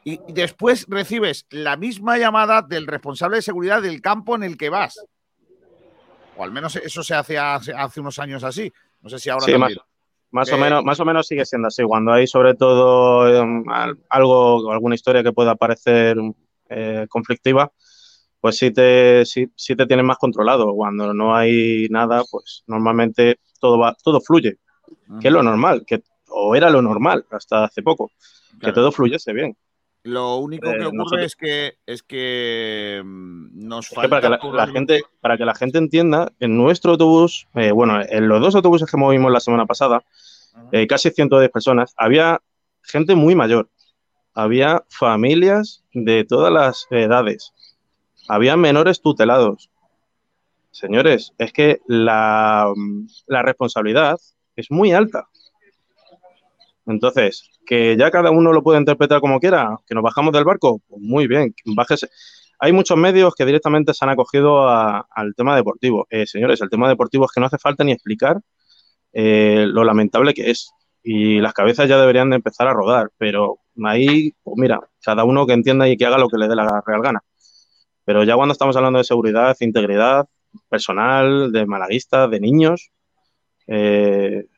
Y 0.05 0.19
después 0.33 0.87
recibes 0.89 1.47
la 1.51 1.77
misma 1.77 2.17
llamada 2.17 2.63
del 2.63 2.87
responsable 2.87 3.37
de 3.37 3.43
seguridad 3.43 3.83
del 3.83 4.01
campo 4.01 4.35
en 4.35 4.43
el 4.45 4.57
que 4.57 4.71
vas. 4.71 4.99
O 6.37 6.45
al 6.45 6.53
menos 6.53 6.77
eso 6.77 7.03
se 7.03 7.15
hace 7.15 7.39
hace, 7.39 7.73
hace 7.75 8.01
unos 8.01 8.19
años 8.19 8.43
así. 8.45 8.73
No 9.03 9.11
sé 9.11 9.19
si 9.19 9.29
ahora 9.29 9.45
Sí, 9.45 9.53
más, 9.53 9.61
también. 9.61 9.79
más 10.31 10.53
o 10.53 10.57
Eh, 10.57 10.59
menos, 10.61 10.85
más 10.85 11.01
o 11.01 11.05
menos 11.05 11.27
sigue 11.27 11.45
siendo 11.45 11.69
así. 11.69 11.83
Cuando 11.83 12.13
hay 12.13 12.27
sobre 12.27 12.55
todo 12.55 13.29
em, 13.29 13.69
al- 13.69 13.99
algo, 14.09 14.73
alguna 14.73 14.95
historia 14.95 15.23
que 15.23 15.33
pueda 15.33 15.55
parecer 15.55 16.17
eh, 16.71 17.07
conflictiva, 17.11 17.71
pues 18.41 18.57
sí 18.59 18.71
te, 18.71 19.25
sí, 19.27 19.51
sí 19.55 19.77
te 19.77 19.87
tienen 19.87 20.07
más 20.07 20.19
controlado. 20.19 20.73
Cuando 20.75 21.13
no 21.15 21.35
hay 21.35 21.87
nada, 21.91 22.23
pues 22.31 22.63
normalmente 22.67 23.39
todo 23.61 23.79
va, 23.79 23.95
todo 24.03 24.21
fluye, 24.21 24.59
que 25.21 25.29
es 25.29 25.33
lo 25.35 25.43
normal, 25.43 25.85
que, 25.87 26.03
o 26.29 26.55
era 26.57 26.71
lo 26.71 26.81
normal 26.83 27.27
hasta 27.31 27.65
hace 27.65 27.83
poco, 27.83 28.11
que 28.61 28.73
todo 28.73 28.91
fluyese 28.93 29.33
bien. 29.33 29.57
Lo 30.03 30.37
único 30.39 30.71
que 30.71 30.77
Eh, 30.79 30.87
ocurre 30.87 30.97
nosotros- 30.97 31.27
es 31.27 31.37
que 31.37 31.75
es 31.85 32.03
que 32.03 33.03
mm, 33.05 33.69
nos 33.69 33.85
Es 33.85 33.91
que 33.91 33.95
falta 33.97 34.09
para 34.09 34.39
que 34.41 34.49
la, 34.57 34.67
gente, 34.67 35.03
para 35.21 35.37
que 35.37 35.45
la 35.45 35.55
gente 35.55 35.77
entienda, 35.77 36.33
en 36.41 36.57
nuestro 36.57 36.93
autobús, 36.93 37.47
eh, 37.55 37.71
bueno, 37.71 38.01
en 38.09 38.27
los 38.29 38.41
dos 38.41 38.55
autobuses 38.55 38.91
que 38.91 38.97
movimos 38.97 39.31
la 39.31 39.41
semana 39.41 39.67
pasada, 39.67 40.03
eh, 40.73 40.87
casi 40.87 41.11
110 41.11 41.51
personas, 41.51 41.93
había 41.99 42.41
gente 42.83 43.15
muy 43.15 43.35
mayor, 43.35 43.69
había 44.33 44.83
familias 44.89 45.85
de 45.93 46.25
todas 46.25 46.51
las 46.51 46.87
edades, 46.91 47.53
había 48.31 48.57
menores 48.57 49.03
tutelados. 49.03 49.71
Señores, 50.71 51.33
es 51.37 51.53
que 51.53 51.81
la, 51.89 52.73
la 53.27 53.43
responsabilidad 53.43 54.19
es 54.55 54.71
muy 54.71 54.93
alta. 54.93 55.29
Entonces, 56.87 57.51
que 57.67 57.97
ya 57.97 58.11
cada 58.11 58.31
uno 58.31 58.53
lo 58.53 58.63
puede 58.63 58.79
interpretar 58.79 59.21
como 59.21 59.41
quiera, 59.41 59.77
que 59.87 59.95
nos 59.95 60.05
bajamos 60.05 60.33
del 60.33 60.45
barco, 60.45 60.81
pues 60.89 61.03
muy 61.03 61.27
bien, 61.27 61.55
bájese. 61.65 62.09
Hay 62.61 62.73
muchos 62.73 62.97
medios 62.97 63.35
que 63.35 63.45
directamente 63.45 63.95
se 63.95 64.05
han 64.05 64.11
acogido 64.11 64.69
al 64.69 65.35
tema 65.37 65.57
deportivo. 65.57 66.07
Eh, 66.11 66.27
señores, 66.27 66.61
el 66.61 66.71
tema 66.71 66.89
deportivo 66.89 67.25
es 67.25 67.33
que 67.33 67.41
no 67.41 67.47
hace 67.47 67.59
falta 67.59 67.83
ni 67.85 67.93
explicar 67.93 68.41
eh, 69.13 69.65
lo 69.67 69.83
lamentable 69.83 70.35
que 70.35 70.51
es. 70.51 70.71
Y 71.03 71.41
las 71.41 71.55
cabezas 71.55 71.89
ya 71.89 71.99
deberían 71.99 72.31
de 72.31 72.37
empezar 72.37 72.69
a 72.69 72.75
rodar, 72.75 73.11
pero 73.17 73.59
ahí, 73.85 74.35
pues 74.43 74.57
mira, 74.57 74.79
cada 75.03 75.25
uno 75.25 75.47
que 75.47 75.55
entienda 75.55 75.89
y 75.89 75.97
que 75.97 76.07
haga 76.07 76.19
lo 76.19 76.29
que 76.29 76.37
le 76.37 76.47
dé 76.47 76.55
la 76.55 76.83
real 76.87 77.03
gana. 77.03 77.25
Pero 78.11 78.25
ya 78.25 78.35
cuando 78.35 78.51
estamos 78.51 78.77
hablando 78.77 78.99
de 78.99 79.05
seguridad, 79.05 79.57
integridad 79.61 80.29
personal, 80.69 81.53
de 81.53 81.65
malaguistas, 81.65 82.29
de 82.29 82.41
niños, 82.41 82.91
eh, 83.69 84.49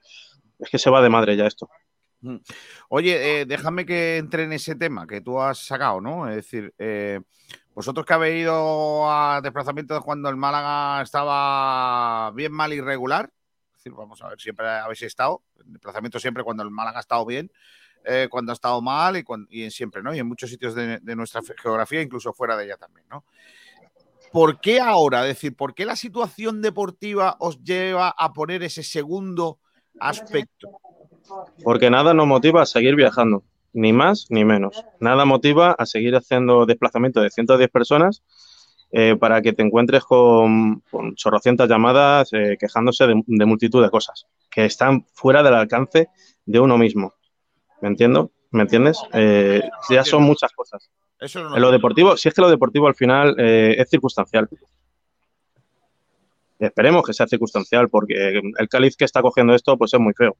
es 0.59 0.71
que 0.71 0.79
se 0.79 0.89
va 0.89 1.03
de 1.03 1.11
madre 1.11 1.37
ya 1.37 1.47
esto. 1.49 1.69
Mm. 2.23 2.37
Oye, 2.89 3.43
eh, 3.43 3.45
déjame 3.45 3.85
que 3.85 4.17
entre 4.17 4.45
en 4.45 4.55
ese 4.55 4.75
tema 4.75 5.07
que 5.07 5.21
tú 5.21 5.39
has 5.39 5.59
sacado, 5.59 6.01
¿no? 6.01 6.31
Es 6.31 6.37
decir, 6.37 6.73
eh, 6.79 7.21
vosotros 7.75 8.07
que 8.07 8.15
habéis 8.15 8.45
ido 8.45 9.11
a 9.11 9.43
desplazamientos 9.43 10.03
cuando 10.03 10.31
el 10.31 10.37
Málaga 10.37 11.03
estaba 11.03 12.31
bien, 12.31 12.53
mal 12.53 12.73
y 12.73 12.81
regular, 12.81 13.31
es 13.73 13.85
decir, 13.85 13.93
vamos 13.93 14.23
a 14.23 14.31
ver, 14.31 14.41
siempre 14.41 14.67
habéis 14.67 15.03
estado, 15.03 15.43
en 15.63 15.75
desplazamientos 15.75 16.23
siempre 16.23 16.43
cuando 16.43 16.63
el 16.63 16.71
Málaga 16.71 16.97
ha 16.97 17.01
estado 17.01 17.27
bien, 17.27 17.53
eh, 18.05 18.29
cuando 18.31 18.53
ha 18.53 18.55
estado 18.55 18.81
mal 18.81 19.17
y, 19.17 19.23
cuan- 19.23 19.47
y 19.51 19.71
siempre, 19.71 20.03
¿no? 20.03 20.15
Y 20.15 20.19
en 20.19 20.27
muchos 20.27 20.51
sitios 20.51 20.75
de, 20.75 21.01
nuestra 21.17 21.41
geografía, 21.61 22.03
incluso 22.03 22.33
fuera 22.33 22.57
de 22.57 22.65
ella 22.65 22.77
también, 22.77 23.07
¿no? 23.11 23.25
¿Por 24.33 24.61
qué 24.61 24.81
ahora? 24.81 25.23
Es 25.23 25.37
decir, 25.37 25.55
¿por 25.55 25.75
qué 25.75 25.85
la 25.85 25.97
situación 25.97 26.63
deportiva 26.63 27.37
os 27.39 27.63
lleva 27.63 28.15
a 28.17 28.33
poner 28.33 28.63
ese 28.63 28.83
segundo 28.83 29.59
aspecto? 30.01 30.71
Porque 31.63 31.91
nada 31.91 32.15
nos 32.15 32.27
motiva 32.27 32.63
a 32.63 32.67
seguir 32.67 32.97
viajando, 32.97 33.45
ni 33.75 33.93
más 33.93 34.27
ni 34.31 34.45
menos. 34.45 34.85
Nada 35.01 35.25
motiva 35.27 35.73
a 35.73 35.85
seguir 35.85 36.17
haciendo 36.17 36.65
desplazamientos 36.65 37.23
de 37.23 37.31
110 37.31 37.71
personas 37.71 38.23
eh, 38.91 39.17
para 39.19 39.43
que 39.43 39.53
te 39.53 39.63
encuentres 39.63 40.03
con, 40.05 40.81
con 40.91 41.15
chorrocientas 41.15 41.69
llamadas 41.69 42.33
eh, 42.33 42.57
quejándose 42.59 43.07
de 43.07 43.47
multitud 43.47 43.83
de 43.83 43.91
cosas 43.91 44.27
que 44.51 44.67
están 44.67 45.07
fuera 45.15 45.43
del 45.43 45.55
alcance 45.55 46.09
de 46.45 46.61
uno 46.61 46.79
mismo. 46.79 47.15
¿Me 47.83 47.89
entiendo? 47.89 48.31
¿Me 48.53 48.63
entiendes? 48.63 48.99
Eh, 49.13 49.61
ya 49.91 50.05
son 50.05 50.23
muchas 50.23 50.53
cosas. 50.53 50.89
Eso 51.19 51.43
no 51.43 51.57
En 51.57 51.61
lo 51.63 51.71
deportivo, 51.71 52.17
si 52.17 52.29
es 52.29 52.35
que 52.35 52.41
lo 52.41 52.49
deportivo 52.49 52.87
al 52.87 52.95
final 52.95 53.35
eh, 53.39 53.75
es 53.79 53.91
circunstancial. 53.91 54.49
Esperemos 56.59 57.05
que 57.05 57.13
sea 57.13 57.27
circunstancial, 57.27 57.89
porque 57.89 58.41
el 58.57 58.69
cáliz 58.69 58.97
que 58.97 59.05
está 59.05 59.21
cogiendo 59.21 59.53
esto, 59.55 59.77
pues 59.77 59.93
es 59.95 60.01
muy 60.01 60.13
feo. 60.15 60.37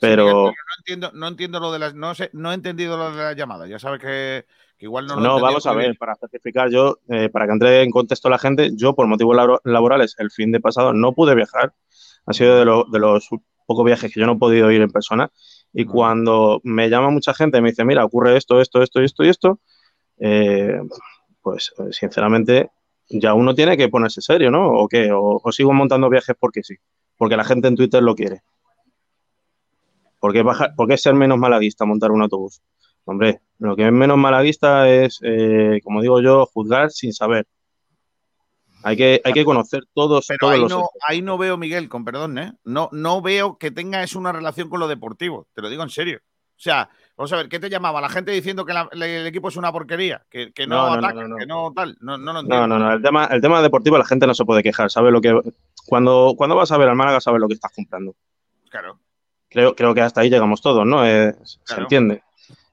Pero 0.00 0.44
No 0.46 0.52
entiendo, 0.78 1.10
no 1.12 1.28
entiendo 1.28 1.60
lo 1.60 1.72
de 1.72 1.78
las. 1.78 1.94
No 1.94 2.14
sé, 2.14 2.30
no 2.32 2.52
he 2.52 2.54
entendido 2.54 2.96
lo 2.96 3.10
de 3.10 3.16
las 3.16 3.36
llamadas. 3.36 3.68
Ya 3.68 3.78
sabes 3.78 4.00
que, 4.00 4.46
que 4.78 4.86
igual 4.86 5.06
no 5.06 5.16
no, 5.16 5.20
lo 5.20 5.26
he 5.26 5.28
entendido 5.28 5.46
vamos 5.46 5.66
a 5.66 5.72
bien. 5.74 5.90
ver, 5.90 5.98
para 5.98 6.14
certificar 6.16 6.70
yo, 6.70 6.98
eh, 7.10 7.28
para 7.28 7.46
que 7.46 7.52
entre 7.52 7.82
en 7.82 7.90
contexto 7.90 8.30
la 8.30 8.38
gente, 8.38 8.70
yo 8.74 8.94
por 8.94 9.06
motivos 9.08 9.36
labo- 9.36 9.60
laborales 9.64 10.14
el 10.18 10.30
fin 10.30 10.52
de 10.52 10.60
pasado 10.60 10.92
no 10.94 11.12
pude 11.12 11.34
viajar. 11.34 11.74
Ha 12.26 12.32
sido 12.32 12.58
de, 12.58 12.64
lo- 12.64 12.84
de 12.84 12.98
los 12.98 13.28
pocos 13.66 13.84
viajes 13.84 14.12
que 14.14 14.20
yo 14.20 14.26
no 14.26 14.34
he 14.34 14.38
podido 14.38 14.70
ir 14.70 14.80
en 14.80 14.90
persona. 14.90 15.30
Y 15.72 15.84
cuando 15.84 16.60
me 16.64 16.88
llama 16.88 17.10
mucha 17.10 17.34
gente 17.34 17.58
y 17.58 17.60
me 17.60 17.70
dice, 17.70 17.84
mira, 17.84 18.04
ocurre 18.04 18.36
esto, 18.36 18.60
esto, 18.60 18.82
esto 18.82 19.00
y 19.00 19.04
esto 19.04 19.24
y 19.24 19.28
esto, 19.28 19.60
eh, 20.18 20.80
pues 21.42 21.72
eh, 21.78 21.92
sinceramente 21.92 22.70
ya 23.08 23.34
uno 23.34 23.54
tiene 23.54 23.76
que 23.76 23.88
ponerse 23.88 24.20
serio, 24.20 24.50
¿no? 24.50 24.68
¿O 24.68 24.88
qué? 24.88 25.12
O, 25.12 25.40
o 25.42 25.52
sigo 25.52 25.72
montando 25.72 26.08
viajes 26.10 26.36
porque 26.38 26.62
sí, 26.62 26.76
porque 27.16 27.36
la 27.36 27.44
gente 27.44 27.68
en 27.68 27.76
Twitter 27.76 28.02
lo 28.02 28.14
quiere. 28.14 28.42
¿Por 30.20 30.32
qué, 30.32 30.42
bajar, 30.42 30.74
por 30.74 30.88
qué 30.88 30.96
ser 30.96 31.14
menos 31.14 31.38
malaguista 31.38 31.84
montar 31.84 32.10
un 32.10 32.22
autobús? 32.22 32.60
Hombre, 33.04 33.40
lo 33.58 33.76
que 33.76 33.86
es 33.86 33.92
menos 33.92 34.18
malaguista 34.18 34.88
es, 34.88 35.20
eh, 35.22 35.80
como 35.82 36.02
digo 36.02 36.20
yo, 36.20 36.46
juzgar 36.46 36.90
sin 36.90 37.12
saber. 37.12 37.46
Hay 38.82 38.96
que, 38.96 39.20
hay 39.24 39.32
que 39.32 39.44
conocer 39.44 39.82
todos, 39.92 40.26
Pero 40.28 40.38
todos 40.40 40.52
ahí 40.54 40.60
los 40.60 40.70
no, 40.70 40.88
ahí 41.06 41.22
no 41.22 41.36
veo, 41.38 41.56
Miguel, 41.56 41.88
con 41.88 42.04
perdón, 42.04 42.38
¿eh? 42.38 42.52
No, 42.64 42.88
no 42.92 43.20
veo 43.20 43.58
que 43.58 43.70
tenga 43.70 44.02
eso 44.02 44.18
una 44.18 44.32
relación 44.32 44.68
con 44.68 44.80
lo 44.80 44.88
deportivo. 44.88 45.48
Te 45.54 45.62
lo 45.62 45.68
digo 45.68 45.82
en 45.82 45.90
serio. 45.90 46.20
O 46.22 46.60
sea, 46.60 46.88
vamos 47.16 47.32
a 47.32 47.36
ver, 47.36 47.48
¿qué 47.48 47.58
te 47.60 47.70
llamaba? 47.70 48.00
La 48.00 48.08
gente 48.08 48.32
diciendo 48.32 48.64
que 48.64 48.72
la- 48.72 48.88
el 48.92 49.26
equipo 49.26 49.48
es 49.48 49.56
una 49.56 49.70
porquería, 49.72 50.24
que, 50.30 50.52
que 50.52 50.66
no, 50.66 50.80
ataca, 50.86 51.14
no, 51.22 51.28
no. 51.28 51.36
que 51.36 51.46
no 51.46 51.72
tal. 51.74 51.96
No, 52.00 52.18
no. 52.18 52.42
No, 52.42 52.66
no, 52.66 52.78
no. 52.78 52.92
El 52.92 53.02
tema, 53.02 53.26
el 53.26 53.40
tema 53.40 53.62
deportivo 53.62 53.96
la 53.98 54.04
gente 54.04 54.26
no 54.26 54.34
se 54.34 54.44
puede 54.44 54.62
quejar. 54.62 54.90
Sabe 54.90 55.10
lo 55.10 55.20
que 55.20 55.40
cuando, 55.86 56.34
cuando 56.36 56.56
vas 56.56 56.72
a 56.72 56.78
ver 56.78 56.88
al 56.88 56.96
Málaga 56.96 57.20
sabes 57.20 57.40
lo 57.40 57.48
que 57.48 57.54
estás 57.54 57.72
comprando. 57.74 58.14
Claro. 58.70 58.98
Creo, 59.48 59.74
creo 59.74 59.94
que 59.94 60.02
hasta 60.02 60.20
ahí 60.20 60.30
llegamos 60.30 60.60
todos, 60.60 60.84
¿no? 60.86 61.06
Eh, 61.06 61.34
Se 61.64 61.80
entiende. 61.80 62.22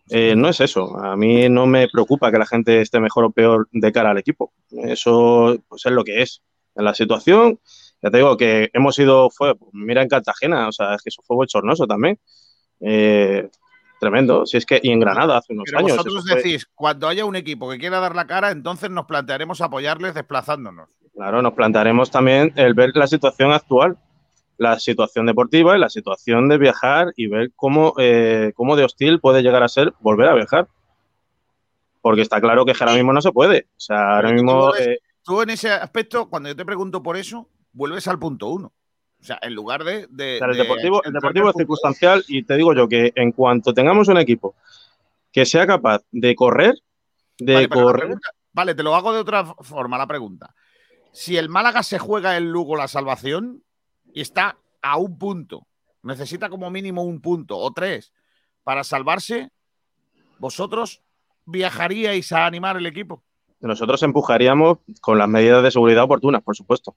Eh, 0.10 0.36
no 0.36 0.49
es 0.49 0.62
eso. 0.62 0.97
A 0.97 1.16
mí 1.16 1.49
no 1.49 1.66
me 1.66 1.88
preocupa 1.88 2.32
que 2.32 2.38
la 2.38 2.45
gente 2.45 2.82
esté 2.82 2.99
mejor 2.99 3.26
o 3.26 3.32
peor 3.32 3.68
de 3.72 3.91
cara 3.91 4.12
al 4.12 4.18
equipo. 4.18 4.53
Eso 4.72 5.58
pues, 5.68 5.86
es 5.86 5.91
lo 5.91 6.03
que 6.03 6.22
es. 6.22 6.41
En 6.76 6.86
la 6.86 6.93
situación, 6.93 7.60
ya 8.01 8.12
te 8.12 8.18
digo 8.18 8.38
que 8.38 8.70
hemos 8.74 8.99
ido, 8.99 9.30
fue, 9.30 9.56
pues, 9.56 9.72
mira 9.74 10.01
en 10.01 10.10
Cartagena, 10.10 10.68
o 10.68 10.72
sea, 10.72 10.93
es 10.95 11.01
que 11.01 11.10
eso 11.10 11.22
fue 11.26 11.38
bochornoso 11.38 11.88
también. 11.88 12.20
Eh, 12.82 13.49
tremendo. 13.99 14.45
Si 14.45 14.58
es 14.58 14.66
que, 14.66 14.80
y 14.84 14.91
en 14.91 14.99
Granada 14.99 15.38
hace 15.38 15.53
unos 15.53 15.64
Pero 15.66 15.80
años. 15.80 15.97
vosotros 15.97 16.26
fue- 16.28 16.36
decís, 16.36 16.68
cuando 16.76 17.08
haya 17.08 17.26
un 17.26 17.36
equipo 17.36 17.70
que 17.70 17.80
quiera 17.80 17.99
dar 17.99 18.16
la 18.16 18.28
cara, 18.28 18.51
entonces 18.51 18.91
nos 18.91 19.06
plantearemos 19.06 19.62
apoyarles 19.62 20.14
desplazándonos. 20.14 20.89
Claro, 21.14 21.41
nos 21.41 21.53
plantearemos 21.53 22.12
también 22.12 22.51
el 22.58 22.74
ver 22.74 22.91
la 22.93 23.08
situación 23.08 23.53
actual, 23.53 23.97
la 24.58 24.80
situación 24.80 25.26
deportiva 25.26 25.76
y 25.76 25.80
la 25.80 25.89
situación 25.89 26.47
de 26.49 26.58
viajar 26.58 27.12
y 27.16 27.28
ver 27.28 27.51
cómo, 27.56 27.93
eh, 27.97 28.53
cómo 28.56 28.76
de 28.76 28.84
hostil 28.86 29.20
puede 29.20 29.41
llegar 29.41 29.64
a 29.64 29.68
ser 29.68 29.93
volver 29.99 30.30
a 30.30 30.34
viajar. 30.36 30.68
Porque 32.01 32.22
está 32.22 32.39
claro 32.39 32.66
que 32.66 32.74
ahora 32.80 32.93
mismo 32.93 33.14
no 33.14 33.22
se 33.22 33.32
puede. 33.32 33.68
O 33.76 33.80
sea, 33.80 34.16
ahora 34.16 34.30
tú 34.30 34.34
mismo. 34.36 34.68
vuelves- 34.70 34.88
eh, 34.88 34.99
Tú 35.24 35.41
en 35.41 35.49
ese 35.49 35.72
aspecto, 35.72 36.30
cuando 36.30 36.49
yo 36.49 36.56
te 36.56 36.64
pregunto 36.66 37.01
por 37.01 37.18
eso, 37.18 37.49
vuelves 37.74 38.08
al 38.08 38.20
punto 38.20 38.47
uno. 38.49 38.72
O 39.20 39.24
sea, 39.24 39.39
en 39.41 39.56
lugar 39.56 39.84
de. 39.84 40.06
de- 40.12 40.36
o 40.36 40.38
sea, 40.38 40.47
el 40.49 40.53
de 40.58 40.62
deportivo, 40.64 41.03
el 41.03 41.14
deportivo 41.14 41.49
es 41.49 41.56
circunstancial 41.56 42.24
y 42.28 42.43
te 42.43 42.56
digo 42.58 42.74
yo 42.76 42.88
que 42.88 43.12
en 43.16 43.32
cuanto 43.32 43.74
tengamos 43.74 44.08
un 44.08 44.18
equipo 44.18 44.56
que 45.32 45.45
sea 45.47 45.66
capaz 45.66 46.03
de 46.12 46.36
correr, 46.36 46.76
de 47.39 47.53
Vale, 47.56 47.70
correr, 47.70 48.01
pregunta- 48.03 48.30
vale, 48.53 48.76
te 48.76 48.84
lo 48.84 48.93
hago 48.95 49.12
de 49.14 49.20
otra 49.20 49.43
forma 49.62 49.97
la 49.97 50.06
pregunta. 50.06 50.53
Si 51.12 51.38
el 51.38 51.49
Málaga 51.49 51.82
se 51.82 51.97
juega 51.97 52.38
el 52.38 52.51
Lugo 52.51 52.76
la 52.76 52.88
salvación 52.88 53.64
y 54.16 54.22
está 54.22 54.57
a 54.82 54.97
un 54.97 55.20
punto, 55.20 55.68
necesita 56.01 56.49
como 56.49 56.72
mínimo 56.72 57.03
un 57.03 57.20
punto 57.20 57.57
o 57.57 57.72
tres 57.74 58.13
para 58.63 58.84
salvarse, 58.84 59.51
¿vosotros 60.39 61.03
viajaríais 61.45 62.32
a 62.32 62.47
animar 62.47 62.78
el 62.78 62.88
equipo? 62.88 63.22
nosotros 63.59 64.03
empujaríamos 64.03 64.78
con 65.01 65.18
las 65.18 65.28
medidas 65.28 65.63
de 65.63 65.72
seguridad 65.72 66.03
oportunas, 66.03 66.43
por 66.43 66.55
supuesto. 66.55 66.95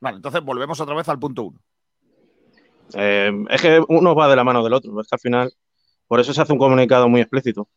Vale, 0.00 0.16
entonces 0.16 0.42
volvemos 0.42 0.80
otra 0.80 0.96
vez 0.96 1.08
al 1.08 1.18
punto 1.18 1.44
uno. 1.44 1.60
Eh, 2.94 3.32
es 3.48 3.62
que 3.62 3.80
uno 3.88 4.16
va 4.16 4.28
de 4.28 4.34
la 4.34 4.42
mano 4.42 4.64
del 4.64 4.72
otro. 4.72 5.00
Es 5.00 5.06
que 5.06 5.14
al 5.14 5.20
final, 5.20 5.52
por 6.08 6.18
eso 6.18 6.34
se 6.34 6.40
hace 6.40 6.52
un 6.52 6.58
comunicado 6.58 7.08
muy 7.08 7.20
explícito. 7.20 7.68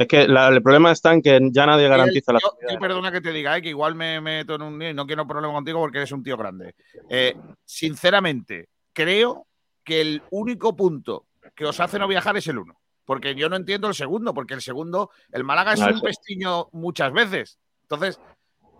Es 0.00 0.08
que 0.08 0.26
la- 0.26 0.48
el 0.48 0.62
problema 0.62 0.90
está 0.92 1.12
en 1.12 1.20
que 1.20 1.38
ya 1.52 1.66
nadie 1.66 1.86
garantiza 1.86 2.32
la 2.32 2.38
Yo- 2.40 2.56
yo 2.72 2.78
perdona 2.78 3.12
que 3.12 3.20
te 3.20 3.32
diga, 3.32 3.54
eh, 3.58 3.60
que 3.60 3.68
igual 3.68 3.94
me 3.94 4.18
meto 4.22 4.54
en 4.54 4.62
un 4.62 4.78
lío 4.78 4.88
y 4.88 4.94
no 4.94 5.06
quiero 5.06 5.26
problema 5.26 5.52
contigo 5.52 5.78
porque 5.78 5.98
eres 5.98 6.10
un 6.12 6.22
tío 6.22 6.38
grande. 6.38 6.74
Eh, 7.10 7.36
sinceramente, 7.66 8.68
creo 8.94 9.46
que 9.84 10.00
el 10.00 10.22
único 10.30 10.74
punto 10.74 11.26
que 11.54 11.66
os 11.66 11.78
hace 11.80 11.98
no 11.98 12.08
viajar 12.08 12.34
es 12.38 12.46
el 12.48 12.58
uno. 12.58 12.80
Porque 13.04 13.34
yo 13.34 13.50
no 13.50 13.56
entiendo 13.56 13.88
el 13.88 13.94
segundo, 13.94 14.32
porque 14.32 14.54
el 14.54 14.62
segundo, 14.62 15.10
el 15.32 15.44
Málaga 15.44 15.74
es 15.74 15.80
No, 15.80 15.86
un 15.88 15.92
eso- 15.94 16.02
pestiño 16.02 16.68
muchas 16.72 17.12
veces. 17.12 17.58
Entonces, 17.82 18.18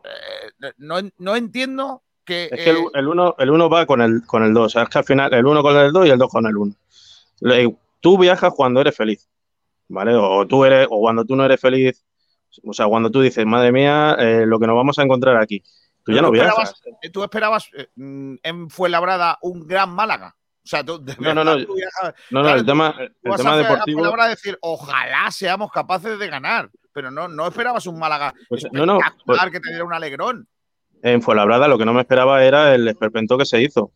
eh, 0.04 0.72
no, 0.78 0.96
no 1.18 1.36
entiendo 1.36 2.02
que. 2.24 2.44
Es 2.44 2.64
que 2.64 2.70
el, 2.70 2.76
eh, 2.78 2.84
el 2.94 3.08
uno, 3.08 3.34
el 3.38 3.50
uno 3.50 3.68
va 3.68 3.84
con 3.84 4.00
el, 4.00 4.22
con 4.26 4.42
el 4.42 4.54
dos. 4.54 4.66
O 4.66 4.68
sea, 4.70 4.82
es 4.84 4.88
que 4.88 4.98
al 4.98 5.04
final 5.04 5.34
el 5.34 5.44
uno 5.44 5.62
con 5.62 5.76
el 5.76 5.92
dos 5.92 6.06
y 6.06 6.10
el 6.10 6.18
dos 6.18 6.30
con 6.30 6.46
el 6.46 6.56
uno. 6.56 6.74
Le- 7.40 7.76
Tú 8.02 8.16
viajas 8.16 8.54
cuando 8.56 8.80
eres 8.80 8.96
feliz, 8.96 9.28
¿vale? 9.91 10.14
O 10.14 10.47
tú 10.47 10.64
eres, 10.64 10.86
o 10.91 11.01
cuando 11.01 11.24
tú 11.24 11.36
no 11.36 11.45
eres 11.45 11.61
feliz, 11.61 12.05
o 12.64 12.72
sea, 12.72 12.86
cuando 12.86 13.11
tú 13.11 13.20
dices, 13.20 13.45
madre 13.45 13.72
mía, 13.72 14.16
eh, 14.18 14.45
lo 14.47 14.59
que 14.59 14.66
nos 14.66 14.76
vamos 14.76 14.99
a 14.99 15.03
encontrar 15.03 15.36
aquí. 15.36 15.62
Tú 16.05 16.12
ya 16.12 16.22
no 16.22 16.30
viajas. 16.30 16.70
esperabas, 16.72 16.82
eh, 17.03 17.11
tú 17.11 17.22
esperabas 17.22 17.68
eh, 17.76 17.88
mm, 17.97 18.34
en 18.43 18.70
Fuenlabrada 18.70 19.38
un 19.43 19.66
gran 19.66 19.91
Málaga. 19.91 20.34
O 20.62 20.66
sea, 20.70 20.84
tú, 20.84 21.03
de 21.03 21.14
No, 21.18 21.34
no, 21.34 21.45
no. 21.45 21.64
tú 21.64 21.74
viajas- 21.74 22.14
No, 22.30 22.41
no, 22.41 22.45
Claro, 22.45 22.61
el 22.61 22.66
tema, 22.66 22.95
el 22.99 23.36
tema 23.36 23.53
a 23.53 23.57
deportivo. 23.59 24.20
A 24.20 24.28
decir, 24.28 24.59
ojalá 24.62 25.30
seamos 25.30 25.70
capaces 25.70 26.18
de 26.18 26.28
ganar. 26.28 26.70
Pero 26.93 27.11
no, 27.11 27.28
no 27.28 27.47
esperabas 27.47 27.86
un 27.86 27.99
Málaga 28.01 28.34
Pues, 28.49 28.66
no, 28.72 28.84
no, 28.84 28.99
pues- 29.24 29.41
que 29.53 29.61
te 29.61 29.68
diera 29.68 29.84
un 29.84 29.93
alegrón. 29.95 30.49
En 31.03 31.22
Fuenlabrada 31.22 31.68
lo 31.68 31.78
que 31.78 31.84
no 31.84 31.93
me 31.95 32.01
esperaba 32.01 32.45
era 32.45 32.74
el 32.74 32.86
esperpento 32.88 33.38
que 33.38 33.47
se 33.47 33.62
hizo. 33.62 33.93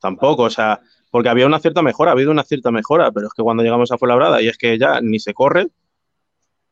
Tampoco, 0.00 0.44
o 0.44 0.50
sea, 0.50 0.80
porque 1.10 1.28
había 1.28 1.46
una 1.46 1.58
cierta 1.58 1.82
mejora, 1.82 2.10
ha 2.10 2.14
habido 2.14 2.30
una 2.30 2.44
cierta 2.44 2.70
mejora, 2.70 3.10
pero 3.10 3.26
es 3.26 3.32
que 3.34 3.42
cuando 3.42 3.62
llegamos 3.62 3.90
a 3.92 3.98
Fuenlabrada 3.98 4.40
y 4.40 4.48
es 4.48 4.56
que 4.56 4.78
ya 4.78 5.00
ni 5.00 5.18
se 5.18 5.34
corre, 5.34 5.68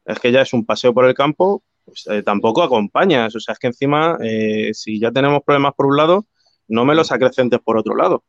es 0.04 0.18
que 0.20 0.32
ya 0.32 0.42
es 0.42 0.52
un 0.52 0.64
paseo 0.64 0.94
por 0.94 1.04
el 1.04 1.14
campo, 1.14 1.62
pues 1.84 2.06
eh, 2.06 2.22
tampoco 2.22 2.62
acompañas. 2.62 3.34
O 3.34 3.40
sea, 3.40 3.52
es 3.52 3.58
que 3.58 3.66
encima, 3.66 4.16
eh, 4.22 4.70
si 4.72 4.98
ya 5.00 5.10
tenemos 5.10 5.42
problemas 5.44 5.74
por 5.74 5.86
un 5.86 5.96
lado, 5.96 6.26
no 6.68 6.84
me 6.84 6.94
los 6.94 7.12
acrecentes 7.12 7.60
por 7.60 7.76
otro 7.76 7.94
lado. 7.94 8.24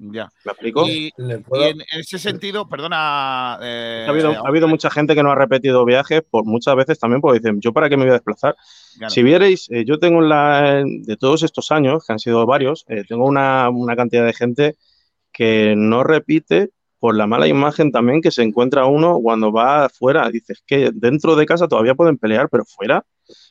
Ya. 0.00 0.30
¿Me 0.44 0.52
explico? 0.52 0.86
Y, 0.86 1.06
y 1.08 1.12
en 1.18 1.82
ese 1.98 2.20
sentido, 2.20 2.68
perdona. 2.68 3.58
eh, 3.60 4.04
Ha 4.06 4.10
habido, 4.10 4.30
eh, 4.30 4.36
ha 4.36 4.46
habido 4.48 4.68
mucha 4.68 4.90
gente 4.90 5.16
que 5.16 5.24
no 5.24 5.32
ha 5.32 5.34
repetido 5.34 5.84
viajes, 5.84 6.22
por 6.22 6.44
muchas 6.44 6.76
veces 6.76 7.00
también, 7.00 7.20
porque 7.20 7.40
dicen, 7.40 7.60
¿yo 7.60 7.72
para 7.72 7.88
qué 7.88 7.96
me 7.96 8.04
voy 8.04 8.10
a 8.10 8.12
desplazar? 8.12 8.54
Claro. 8.96 9.10
Si 9.10 9.22
vierais, 9.24 9.68
eh, 9.70 9.84
yo 9.84 9.98
tengo 9.98 10.22
en 10.22 10.28
la, 10.28 10.84
de 10.84 11.16
todos 11.16 11.42
estos 11.42 11.72
años, 11.72 12.06
que 12.06 12.12
han 12.12 12.20
sido 12.20 12.46
varios, 12.46 12.84
eh, 12.88 13.02
tengo 13.08 13.26
una, 13.26 13.70
una 13.70 13.96
cantidad 13.96 14.24
de 14.24 14.34
gente 14.34 14.76
que 15.38 15.74
no 15.76 16.02
repite 16.02 16.70
por 16.98 17.14
la 17.14 17.28
mala 17.28 17.46
imagen 17.46 17.92
también 17.92 18.20
que 18.20 18.32
se 18.32 18.42
encuentra 18.42 18.86
uno 18.86 19.20
cuando 19.22 19.52
va 19.52 19.84
afuera. 19.84 20.28
Dices 20.30 20.64
que 20.66 20.90
dentro 20.92 21.36
de 21.36 21.46
casa 21.46 21.68
todavía 21.68 21.94
pueden 21.94 22.18
pelear, 22.18 22.48
pero 22.50 22.64
fuera 22.64 23.04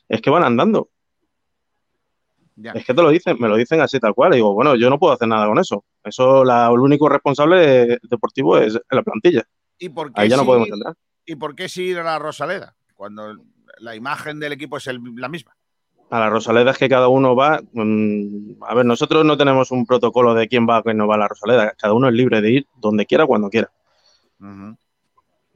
es 0.06 0.20
que 0.20 0.28
van 0.28 0.44
andando. 0.44 0.90
Ya. 2.56 2.72
Es 2.72 2.84
que 2.84 2.92
te 2.92 3.00
lo 3.02 3.08
dicen, 3.08 3.38
me 3.40 3.48
lo 3.48 3.56
dicen 3.56 3.80
así 3.80 3.98
tal 4.00 4.12
cual. 4.14 4.32
Y 4.32 4.36
digo, 4.36 4.52
bueno, 4.52 4.74
yo 4.76 4.90
no 4.90 4.98
puedo 4.98 5.14
hacer 5.14 5.28
nada 5.28 5.46
con 5.46 5.58
eso. 5.58 5.86
Eso, 6.04 6.44
la, 6.44 6.66
el 6.66 6.78
único 6.78 7.08
responsable 7.08 7.98
deportivo 8.02 8.58
es 8.58 8.78
la 8.90 9.02
plantilla. 9.02 9.44
¿Y 9.78 9.88
por 9.88 10.12
qué 10.12 10.20
Ahí 10.20 10.28
ya 10.28 10.36
no 10.36 10.42
sí- 10.42 10.46
podemos 10.46 10.68
entrar. 10.68 10.94
¿Y 11.24 11.36
por 11.36 11.54
qué 11.54 11.70
sí 11.70 11.84
ir 11.84 11.98
a 12.00 12.04
la 12.04 12.18
Rosaleda? 12.18 12.76
Cuando 12.94 13.32
la 13.78 13.96
imagen 13.96 14.40
del 14.40 14.52
equipo 14.52 14.76
es 14.76 14.86
el- 14.88 15.00
la 15.16 15.28
misma. 15.30 15.56
A 16.10 16.20
la 16.20 16.30
Rosaleda 16.30 16.70
es 16.70 16.78
que 16.78 16.88
cada 16.88 17.08
uno 17.08 17.36
va. 17.36 17.60
mm, 17.72 18.62
a 18.62 18.74
ver, 18.74 18.86
nosotros 18.86 19.24
no 19.24 19.36
tenemos 19.36 19.70
un 19.70 19.84
protocolo 19.84 20.34
de 20.34 20.48
quién 20.48 20.66
va 20.66 20.78
o 20.78 20.82
quién 20.82 20.96
no 20.96 21.06
va 21.06 21.16
a 21.16 21.18
la 21.18 21.28
Rosaleda. 21.28 21.74
Cada 21.76 21.92
uno 21.92 22.08
es 22.08 22.14
libre 22.14 22.40
de 22.40 22.50
ir 22.50 22.66
donde 22.76 23.04
quiera, 23.04 23.26
cuando 23.26 23.50
quiera. 23.50 23.70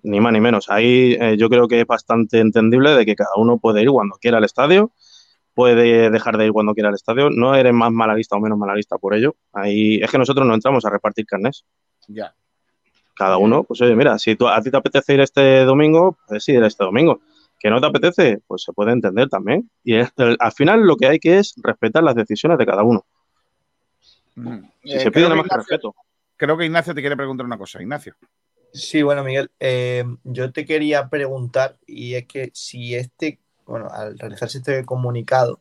Ni 0.02 0.20
más 0.20 0.32
ni 0.32 0.40
menos. 0.40 0.68
Ahí 0.68 1.16
eh, 1.18 1.36
yo 1.38 1.48
creo 1.48 1.68
que 1.68 1.80
es 1.80 1.86
bastante 1.86 2.40
entendible 2.40 2.90
de 2.94 3.06
que 3.06 3.16
cada 3.16 3.34
uno 3.36 3.58
puede 3.58 3.82
ir 3.82 3.88
cuando 3.90 4.16
quiera 4.16 4.38
al 4.38 4.44
estadio, 4.44 4.90
puede 5.54 6.10
dejar 6.10 6.36
de 6.36 6.46
ir 6.46 6.52
cuando 6.52 6.74
quiera 6.74 6.90
al 6.90 6.96
estadio. 6.96 7.30
No 7.30 7.54
eres 7.54 7.72
más 7.72 7.90
malaguista 7.90 8.36
o 8.36 8.40
menos 8.40 8.58
malaguista 8.58 8.98
por 8.98 9.14
ello. 9.14 9.36
Ahí 9.52 10.00
es 10.02 10.10
que 10.10 10.18
nosotros 10.18 10.46
no 10.46 10.54
entramos 10.54 10.84
a 10.84 10.90
repartir 10.90 11.24
carnés. 11.24 11.64
Ya. 12.08 12.34
Cada 13.14 13.38
uno, 13.38 13.62
pues 13.62 13.80
oye, 13.80 13.94
mira, 13.94 14.18
si 14.18 14.36
tú, 14.36 14.48
a 14.48 14.60
ti 14.60 14.70
te 14.70 14.76
apetece 14.76 15.14
ir 15.14 15.20
este 15.20 15.64
domingo, 15.64 16.18
puedes 16.26 16.46
ir 16.48 16.62
este 16.62 16.84
domingo. 16.84 17.20
Que 17.62 17.70
no 17.70 17.80
te 17.80 17.86
apetece, 17.86 18.40
pues 18.48 18.62
se 18.62 18.72
puede 18.72 18.90
entender 18.92 19.28
también. 19.28 19.70
Y 19.84 19.94
es- 19.96 20.12
el- 20.16 20.36
al 20.40 20.52
final 20.52 20.80
lo 20.80 20.96
que 20.96 21.06
hay 21.06 21.18
que 21.20 21.38
es 21.38 21.54
respetar 21.62 22.02
las 22.02 22.16
decisiones 22.16 22.58
de 22.58 22.66
cada 22.66 22.82
uno. 22.82 23.06
Si 24.34 24.40
Eh, 24.42 24.98
se 24.98 24.98
creo 24.98 25.12
pide 25.12 25.22
nada 25.24 25.36
más 25.36 25.44
que 25.44 25.54
Ignacio- 25.54 25.56
respeto. 25.58 25.94
Creo 26.36 26.56
que 26.58 26.64
Ignacio 26.64 26.94
te 26.94 27.00
quiere 27.00 27.16
preguntar 27.16 27.46
una 27.46 27.58
cosa. 27.58 27.80
Ignacio. 27.80 28.16
Sí, 28.72 29.02
bueno, 29.02 29.22
Miguel, 29.22 29.50
eh, 29.60 30.04
yo 30.24 30.50
te 30.50 30.64
quería 30.64 31.08
preguntar, 31.08 31.76
y 31.86 32.14
es 32.14 32.26
que 32.26 32.50
si 32.54 32.94
este, 32.94 33.38
bueno, 33.66 33.88
al 33.90 34.18
realizarse 34.18 34.58
este 34.58 34.84
comunicado 34.84 35.60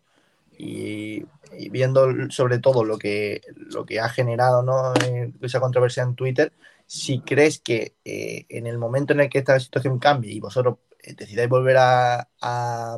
y, 0.57 1.23
y 1.57 1.69
viendo 1.69 2.07
sobre 2.29 2.59
todo 2.59 2.83
lo 2.85 2.97
que, 2.97 3.41
lo 3.55 3.85
que 3.85 3.99
ha 3.99 4.07
generado 4.09 4.63
¿no? 4.63 4.93
Eh, 5.05 5.31
esa 5.41 5.59
controversia 5.59 6.03
en 6.03 6.15
Twitter, 6.15 6.53
si 6.87 7.19
crees 7.19 7.59
que 7.59 7.93
eh, 8.05 8.45
en 8.49 8.65
el 8.65 8.77
momento 8.77 9.13
en 9.13 9.19
el 9.19 9.29
que 9.29 9.39
esta 9.39 9.59
situación 9.59 9.99
cambie 9.99 10.31
y 10.33 10.39
vosotros 10.39 10.77
decidáis 11.15 11.49
volver 11.49 11.77
a, 11.77 12.27
a, 12.41 12.97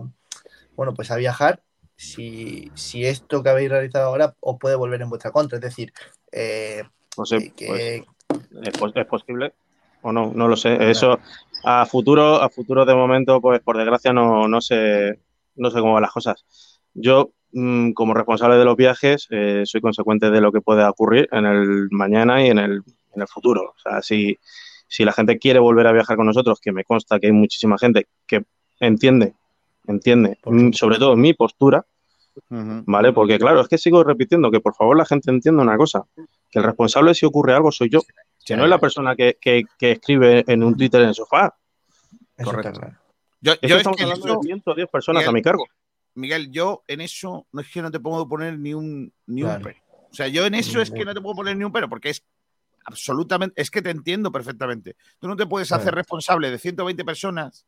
bueno, 0.75 0.93
pues 0.93 1.11
a 1.11 1.15
viajar, 1.15 1.61
si, 1.95 2.71
si 2.75 3.05
esto 3.05 3.43
que 3.43 3.49
habéis 3.49 3.69
realizado 3.69 4.07
ahora 4.07 4.35
os 4.39 4.57
puede 4.59 4.75
volver 4.75 5.01
en 5.01 5.09
vuestra 5.09 5.31
contra, 5.31 5.57
es 5.57 5.61
decir, 5.61 5.93
eh, 6.31 6.83
No 7.17 7.25
sé, 7.25 7.53
que- 7.55 8.03
pues, 8.79 8.93
es 8.95 9.05
posible 9.05 9.53
o 10.01 10.11
no, 10.11 10.31
no 10.33 10.47
lo 10.47 10.55
sé. 10.55 10.89
Eso 10.89 11.19
a 11.63 11.85
futuro, 11.85 12.41
a 12.41 12.49
futuro 12.49 12.85
de 12.85 12.93
momento, 12.93 13.39
pues 13.39 13.61
por 13.61 13.77
desgracia 13.77 14.11
no, 14.11 14.47
no 14.47 14.59
sé, 14.59 15.19
no 15.55 15.71
sé 15.71 15.79
cómo 15.79 15.93
van 15.93 16.01
las 16.01 16.11
cosas. 16.11 16.43
Yo, 16.93 17.31
mm, 17.53 17.91
como 17.93 18.13
responsable 18.13 18.57
de 18.57 18.65
los 18.65 18.75
viajes, 18.75 19.27
eh, 19.29 19.63
soy 19.65 19.81
consecuente 19.81 20.29
de 20.29 20.41
lo 20.41 20.51
que 20.51 20.61
pueda 20.61 20.89
ocurrir 20.89 21.29
en 21.31 21.45
el 21.45 21.87
mañana 21.91 22.45
y 22.45 22.49
en 22.49 22.59
el, 22.59 22.83
en 23.15 23.21
el 23.21 23.27
futuro. 23.27 23.73
O 23.75 23.79
sea, 23.79 24.01
si, 24.01 24.37
si 24.87 25.03
la 25.05 25.11
gente 25.13 25.37
quiere 25.39 25.59
volver 25.59 25.87
a 25.87 25.91
viajar 25.91 26.15
con 26.17 26.25
nosotros, 26.27 26.59
que 26.61 26.71
me 26.71 26.83
consta 26.83 27.19
que 27.19 27.27
hay 27.27 27.33
muchísima 27.33 27.77
gente 27.77 28.07
que 28.27 28.43
entiende, 28.79 29.33
entiende, 29.87 30.37
mm, 30.45 30.71
sobre 30.73 30.97
todo 30.97 31.15
mi 31.15 31.33
postura, 31.33 31.85
¿vale? 32.85 33.13
Porque 33.13 33.37
claro, 33.39 33.61
es 33.61 33.67
que 33.67 33.77
sigo 33.77 34.03
repitiendo 34.03 34.49
que 34.51 34.59
por 34.59 34.75
favor 34.75 34.97
la 34.97 35.05
gente 35.05 35.29
entienda 35.31 35.61
una 35.63 35.77
cosa, 35.77 36.03
que 36.51 36.59
el 36.59 36.65
responsable 36.65 37.13
si 37.15 37.25
ocurre 37.25 37.53
algo 37.53 37.71
soy 37.71 37.89
yo, 37.89 38.01
que 38.45 38.55
no 38.57 38.63
es 38.63 38.69
la 38.69 38.79
persona 38.79 39.15
que, 39.15 39.37
que- 39.39 39.63
que 39.77 39.91
escribe 39.91 40.43
en 40.47 40.63
un 40.63 40.75
Twitter 40.75 41.01
en 41.01 41.09
el 41.09 41.15
sofá. 41.15 41.55
Correcto. 42.43 42.81
Yo, 43.41 43.53
yo 43.53 43.57
es 43.61 43.71
estamos 43.71 43.97
que 43.97 44.03
hablando 44.03 44.25
eso- 44.25 44.39
de 44.41 44.47
110 44.47 44.87
personas 44.89 45.21
Miguel, 45.21 45.29
a 45.29 45.33
mi 45.33 45.41
cargo. 45.41 45.65
Miguel, 46.15 46.51
yo 46.51 46.83
en 46.87 47.01
eso 47.01 47.47
no 47.51 47.61
es 47.61 47.69
que 47.71 47.81
no 47.81 47.89
te 47.91 47.99
puedo 47.99 48.27
poner 48.27 48.57
ni 48.59 48.73
un, 48.73 49.11
ni 49.27 49.43
un 49.43 49.49
pero. 49.61 49.79
O 50.11 50.13
sea, 50.15 50.27
yo 50.27 50.45
en 50.45 50.53
eso 50.55 50.79
es 50.81 50.91
que 50.91 51.05
no 51.05 51.13
te 51.13 51.21
puedo 51.21 51.35
poner 51.35 51.57
ni 51.57 51.63
un 51.63 51.71
pero, 51.71 51.89
porque 51.89 52.09
es 52.11 52.23
absolutamente, 52.85 53.61
es 53.61 53.71
que 53.71 53.81
te 53.81 53.89
entiendo 53.89 54.31
perfectamente. 54.31 54.95
Tú 55.19 55.27
no 55.27 55.35
te 55.35 55.45
puedes 55.45 55.71
hacer 55.71 55.93
responsable 55.93 56.51
de 56.51 56.57
120 56.57 57.03
personas 57.05 57.65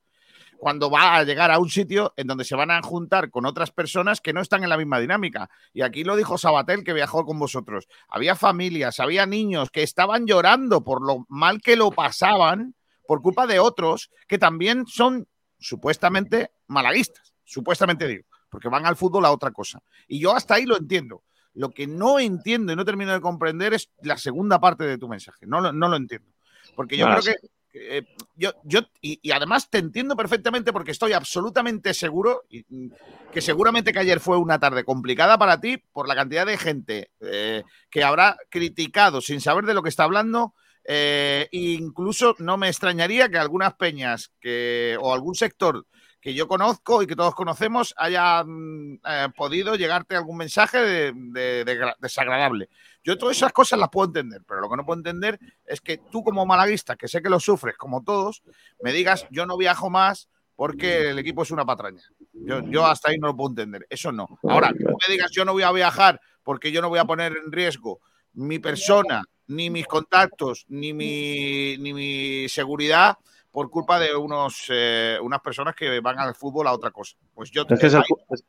cuando 0.57 0.89
va 0.89 1.15
a 1.15 1.23
llegar 1.23 1.51
a 1.51 1.59
un 1.59 1.69
sitio 1.69 2.13
en 2.15 2.27
donde 2.27 2.43
se 2.43 2.55
van 2.55 2.71
a 2.71 2.81
juntar 2.81 3.29
con 3.29 3.45
otras 3.45 3.71
personas 3.71 4.21
que 4.21 4.33
no 4.33 4.41
están 4.41 4.63
en 4.63 4.69
la 4.69 4.77
misma 4.77 4.99
dinámica. 4.99 5.49
Y 5.73 5.81
aquí 5.81 6.03
lo 6.03 6.15
dijo 6.15 6.37
Sabatel, 6.37 6.83
que 6.83 6.93
viajó 6.93 7.25
con 7.25 7.37
vosotros. 7.39 7.87
Había 8.07 8.35
familias, 8.35 8.99
había 8.99 9.25
niños 9.25 9.69
que 9.69 9.83
estaban 9.83 10.25
llorando 10.25 10.83
por 10.83 11.05
lo 11.05 11.25
mal 11.29 11.61
que 11.61 11.75
lo 11.75 11.91
pasaban 11.91 12.75
por 13.07 13.21
culpa 13.21 13.45
de 13.47 13.59
otros 13.59 14.11
que 14.27 14.37
también 14.37 14.87
son 14.87 15.27
supuestamente 15.59 16.51
malaguistas. 16.67 17.33
Supuestamente 17.43 18.07
digo, 18.07 18.25
porque 18.49 18.69
van 18.69 18.85
al 18.85 18.95
fútbol 18.95 19.25
a 19.25 19.31
otra 19.31 19.51
cosa. 19.51 19.81
Y 20.07 20.19
yo 20.19 20.35
hasta 20.35 20.55
ahí 20.55 20.65
lo 20.65 20.77
entiendo. 20.77 21.23
Lo 21.55 21.71
que 21.71 21.87
no 21.87 22.19
entiendo 22.19 22.71
y 22.71 22.75
no 22.75 22.85
termino 22.85 23.13
de 23.13 23.21
comprender 23.21 23.73
es 23.73 23.89
la 24.01 24.17
segunda 24.17 24.59
parte 24.59 24.83
de 24.83 24.97
tu 24.97 25.07
mensaje. 25.07 25.45
No 25.47 25.61
lo, 25.61 25.71
no 25.71 25.87
lo 25.87 25.95
entiendo. 25.95 26.29
Porque 26.75 26.97
yo 26.97 27.05
creo 27.07 27.21
que 27.21 27.35
eh, 27.77 28.03
yo, 28.35 28.53
yo 28.63 28.81
y, 29.01 29.19
y 29.21 29.31
además 29.31 29.69
te 29.69 29.79
entiendo 29.79 30.15
perfectamente 30.15 30.71
porque 30.71 30.91
estoy 30.91 31.11
absolutamente 31.11 31.93
seguro 31.93 32.43
y, 32.49 32.63
mm, 32.69 32.91
que 33.33 33.41
seguramente 33.41 33.91
que 33.91 33.99
ayer 33.99 34.21
fue 34.21 34.37
una 34.37 34.59
tarde 34.59 34.85
complicada 34.85 35.37
para 35.37 35.59
ti 35.59 35.77
por 35.91 36.07
la 36.07 36.15
cantidad 36.15 36.45
de 36.45 36.57
gente 36.57 37.11
eh, 37.19 37.63
que 37.89 38.03
habrá 38.03 38.37
criticado 38.49 39.19
sin 39.19 39.41
saber 39.41 39.65
de 39.65 39.73
lo 39.73 39.83
que 39.83 39.89
está 39.89 40.05
hablando. 40.05 40.53
eh, 40.87 41.49
e 41.51 41.57
incluso 41.73 42.35
no 42.39 42.57
me 42.57 42.69
extrañaría 42.69 43.27
que 43.27 43.39
algunas 43.39 43.73
peñas 43.73 44.31
que, 44.39 44.97
o 45.01 45.13
algún 45.13 45.35
sector 45.35 45.85
que 46.25 46.33
yo 46.33 46.47
conozco 46.47 47.03
y 47.03 47.05
que 47.07 47.15
todos 47.15 47.35
conocemos 47.35 47.93
haya 47.97 48.43
mm, 48.43 48.95
eh, 49.05 49.27
podido 49.37 49.75
llegarte 49.75 50.15
algún 50.15 50.37
mensaje 50.37 50.79
de- 50.79 51.13
de- 51.13 51.63
de 51.63 51.79
gra- 51.79 51.95
desagradable. 51.99 52.67
Yo 53.03 53.15
todas 53.15 53.37
esas 53.37 53.53
cosas 53.53 53.77
las 53.77 53.89
puedo 53.89 54.07
entender, 54.07 54.41
pero 54.47 54.59
lo 54.59 54.67
que 54.67 54.75
no 54.75 54.83
puedo 54.83 54.97
entender 54.97 55.37
es 55.67 55.81
que 55.81 55.99
tú 55.99 56.23
como 56.23 56.43
malaguista, 56.47 56.95
que 56.95 57.07
sé 57.07 57.21
que 57.21 57.29
lo 57.29 57.39
sufres 57.39 57.77
como 57.77 58.03
todos, 58.03 58.41
me 58.81 58.91
digas 58.91 59.27
yo 59.29 59.45
no 59.45 59.55
viajo 59.55 59.91
más 59.91 60.27
porque 60.55 61.11
el 61.11 61.19
equipo 61.19 61.43
es 61.43 61.51
una 61.51 61.63
patraña. 61.63 62.01
Yo, 62.33 62.87
hasta 62.87 63.11
ahí 63.11 63.19
no 63.19 63.27
lo 63.27 63.35
puedo 63.37 63.51
entender. 63.51 63.85
Eso 63.87 64.11
no. 64.11 64.39
Ahora, 64.49 64.69
tú 64.69 64.97
me 65.07 65.13
digas 65.13 65.29
yo 65.31 65.45
no 65.45 65.53
voy 65.53 65.61
a 65.61 65.71
viajar 65.71 66.19
porque 66.41 66.71
yo 66.71 66.81
no 66.81 66.89
voy 66.89 66.97
a 66.97 67.05
poner 67.05 67.37
en 67.37 67.51
riesgo 67.51 67.99
mi 68.33 68.57
persona, 68.57 69.21
ni 69.45 69.69
mis 69.69 69.85
contactos, 69.85 70.65
ni 70.69 70.91
mi, 70.91 71.77
ni 71.77 71.93
mi 71.93 72.49
seguridad 72.49 73.15
por 73.55 73.69
culpa 73.69 73.97
de 74.01 74.13
unos, 74.13 74.65
eh, 74.67 75.17
unas 75.21 75.39
personas 75.39 75.73
que 75.73 76.01
van 76.01 76.19
al 76.19 76.35
fútbol 76.35 76.67
a 76.67 76.73
otra 76.73 76.91
cosa. 76.91 77.15
Pues 77.33 77.49
yo 77.51 77.61
Es 77.69 77.79
que, 77.79 77.87
es 77.87 77.93
el, 77.93 78.01
es 78.01 78.43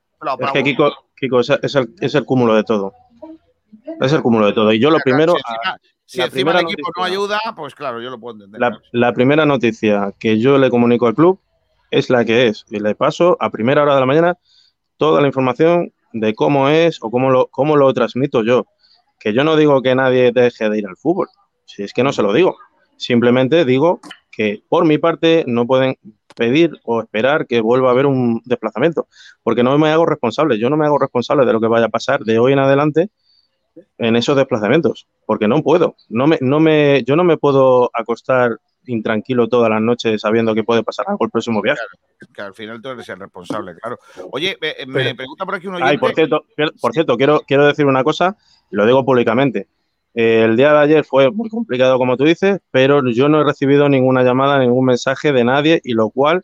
que 0.53 0.65
Kiko, 0.65 1.41
el, 1.41 1.95
es 2.01 2.15
el 2.16 2.24
cúmulo 2.24 2.57
de 2.57 2.65
todo. 2.65 2.93
Es 4.01 4.12
el 4.12 4.20
cúmulo 4.20 4.47
de 4.47 4.53
todo. 4.53 4.73
Y 4.73 4.81
yo 4.81 4.91
lo 4.91 4.99
primero, 4.99 5.35
Si 5.35 5.39
encima, 5.39 5.78
si 6.07 6.19
la 6.19 6.24
encima 6.24 6.51
el 6.51 6.66
equipo 6.66 6.91
no 6.97 7.05
ayuda, 7.05 7.39
pues 7.55 7.77
claro, 7.77 8.03
yo 8.03 8.11
lo 8.11 8.19
puedo 8.19 8.35
entender. 8.35 8.61
la, 8.61 8.81
la 8.91 9.12
primera 9.12 9.47
noticia 9.47 10.12
que 10.19 10.41
yo 10.41 10.59
le 10.59 10.70
comunico 10.70 11.07
al 11.07 11.15
club 11.15 11.39
es 11.93 12.11
la 12.11 12.24
que 12.24 12.49
es. 12.49 12.65
Y 12.69 12.81
le 12.81 12.97
paso 12.97 13.37
a 13.39 13.51
primera 13.51 13.85
hora 13.85 13.95
de 13.95 14.01
la 14.01 14.07
mañana 14.07 14.37
toda 14.97 15.20
la 15.20 15.28
información 15.28 15.93
de 16.15 16.35
cómo 16.35 16.69
es 16.69 16.99
o 17.01 17.12
cómo 17.12 17.31
lo, 17.31 17.47
cómo 17.47 17.77
lo 17.77 17.95
transmito 17.95 18.43
yo. 18.43 18.66
Que 19.20 19.33
yo 19.33 19.45
no 19.45 19.55
digo 19.55 19.83
que 19.83 19.95
nadie 19.95 20.33
deje 20.33 20.69
de 20.69 20.78
ir 20.78 20.87
al 20.89 20.97
fútbol. 20.97 21.28
Si 21.65 21.85
es 21.85 21.93
que 21.93 22.03
no 22.03 22.12
se 22.12 22.23
lo 22.23 22.33
digo. 22.33 22.57
Simplemente 22.97 23.65
digo 23.65 24.01
que 24.37 24.63
por 24.69 24.85
mi 24.85 24.99
parte 24.99 25.45
no 25.47 25.67
pueden 25.67 25.97
pedir 26.37 26.71
o 26.85 27.01
esperar 27.01 27.47
que 27.47 27.63
vuelva 27.63 27.89
a 27.89 27.93
haber 27.93 28.05
un 28.05 28.43
desplazamiento. 28.45 29.09
Porque 29.43 29.63
no 29.63 29.77
me 29.79 29.89
hago 29.89 30.05
responsable. 30.05 30.59
Yo 30.59 30.69
no 30.69 30.77
me 30.77 30.85
hago 30.85 30.99
responsable 30.99 31.47
de 31.47 31.53
lo 31.55 31.61
que 31.61 31.69
vaya 31.69 31.87
a 31.87 31.91
pasar 31.91 32.21
de 32.21 32.39
hoy 32.39 32.53
en 32.53 32.59
adelante 32.59 33.09
en 33.99 34.17
esos 34.17 34.37
desplazamientos, 34.37 35.07
porque 35.27 35.49
no 35.49 35.63
puedo. 35.63 35.97
No 36.09 36.27
me, 36.27 36.39
no 36.41 36.61
me, 36.61 37.03
yo 37.05 37.17
no 37.17 37.25
me 37.25 37.37
puedo 37.37 37.91
acostar 37.95 38.59
intranquilo 38.87 39.49
todas 39.49 39.69
las 39.69 39.81
noches 39.83 40.21
sabiendo 40.21 40.55
que 40.55 40.63
puede 40.65 40.83
pasar 40.83 41.07
algo 41.09 41.25
el 41.25 41.31
próximo 41.31 41.61
viaje. 41.61 41.81
Que 42.33 42.43
al 42.43 42.55
final 42.55 42.81
tú 42.81 42.91
eres 42.91 43.09
el 43.09 43.19
responsable, 43.19 43.75
claro. 43.75 43.99
Oye, 44.31 44.57
me 44.61 44.75
Pero- 44.75 45.17
pregunta 45.17 45.45
por 45.45 45.55
aquí 45.55 45.67
un 45.67 45.75
oyente. 45.75 45.91
Ay, 45.91 45.99
por 45.99 46.15
cierto, 46.15 46.45
por 46.81 46.93
cierto, 46.93 47.17
quiero, 47.17 47.41
quiero 47.47 47.67
decir 47.67 47.87
una 47.87 48.05
cosa, 48.05 48.37
y 48.71 48.77
lo 48.77 48.87
digo 48.87 49.05
públicamente. 49.05 49.69
Eh, 50.18 50.44
el 50.44 50.56
día 50.56 50.72
de 50.72 50.78
ayer 50.78 51.05
fue 51.05 51.30
muy 51.30 51.51
complicado, 51.51 51.98
como 51.98 52.16
tú 52.16 52.24
dices, 52.24 52.59
pero 52.70 53.06
yo 53.10 53.28
no 53.28 53.43
he 53.43 53.44
recibido 53.44 53.86
ninguna 53.90 54.22
llamada, 54.22 54.59
ningún 54.59 54.86
mensaje 54.86 55.30
de 55.30 55.44
nadie, 55.44 55.80
y 55.84 55.93
lo 55.93 56.09
cual 56.09 56.43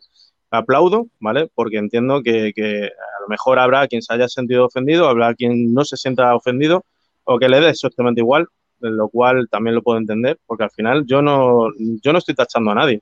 aplaudo, 0.51 1.07
¿vale? 1.19 1.49
Porque 1.55 1.77
entiendo 1.79 2.21
que, 2.21 2.53
que 2.55 2.85
a 2.85 3.21
lo 3.21 3.27
mejor 3.27 3.57
habrá 3.57 3.87
quien 3.87 4.03
se 4.03 4.13
haya 4.13 4.27
sentido 4.29 4.67
ofendido, 4.67 5.09
habrá 5.09 5.33
quien 5.33 5.73
no 5.73 5.83
se 5.85 5.97
sienta 5.97 6.35
ofendido, 6.35 6.85
o 7.23 7.39
que 7.39 7.49
le 7.49 7.59
dé 7.61 7.69
exactamente 7.69 8.21
igual, 8.21 8.47
lo 8.79 9.09
cual 9.09 9.47
también 9.49 9.73
lo 9.75 9.81
puedo 9.81 9.97
entender, 9.97 10.37
porque 10.45 10.65
al 10.65 10.71
final 10.71 11.05
yo 11.07 11.23
no, 11.23 11.69
yo 11.79 12.11
no 12.11 12.19
estoy 12.19 12.35
tachando 12.35 12.69
a 12.71 12.75
nadie. 12.75 13.01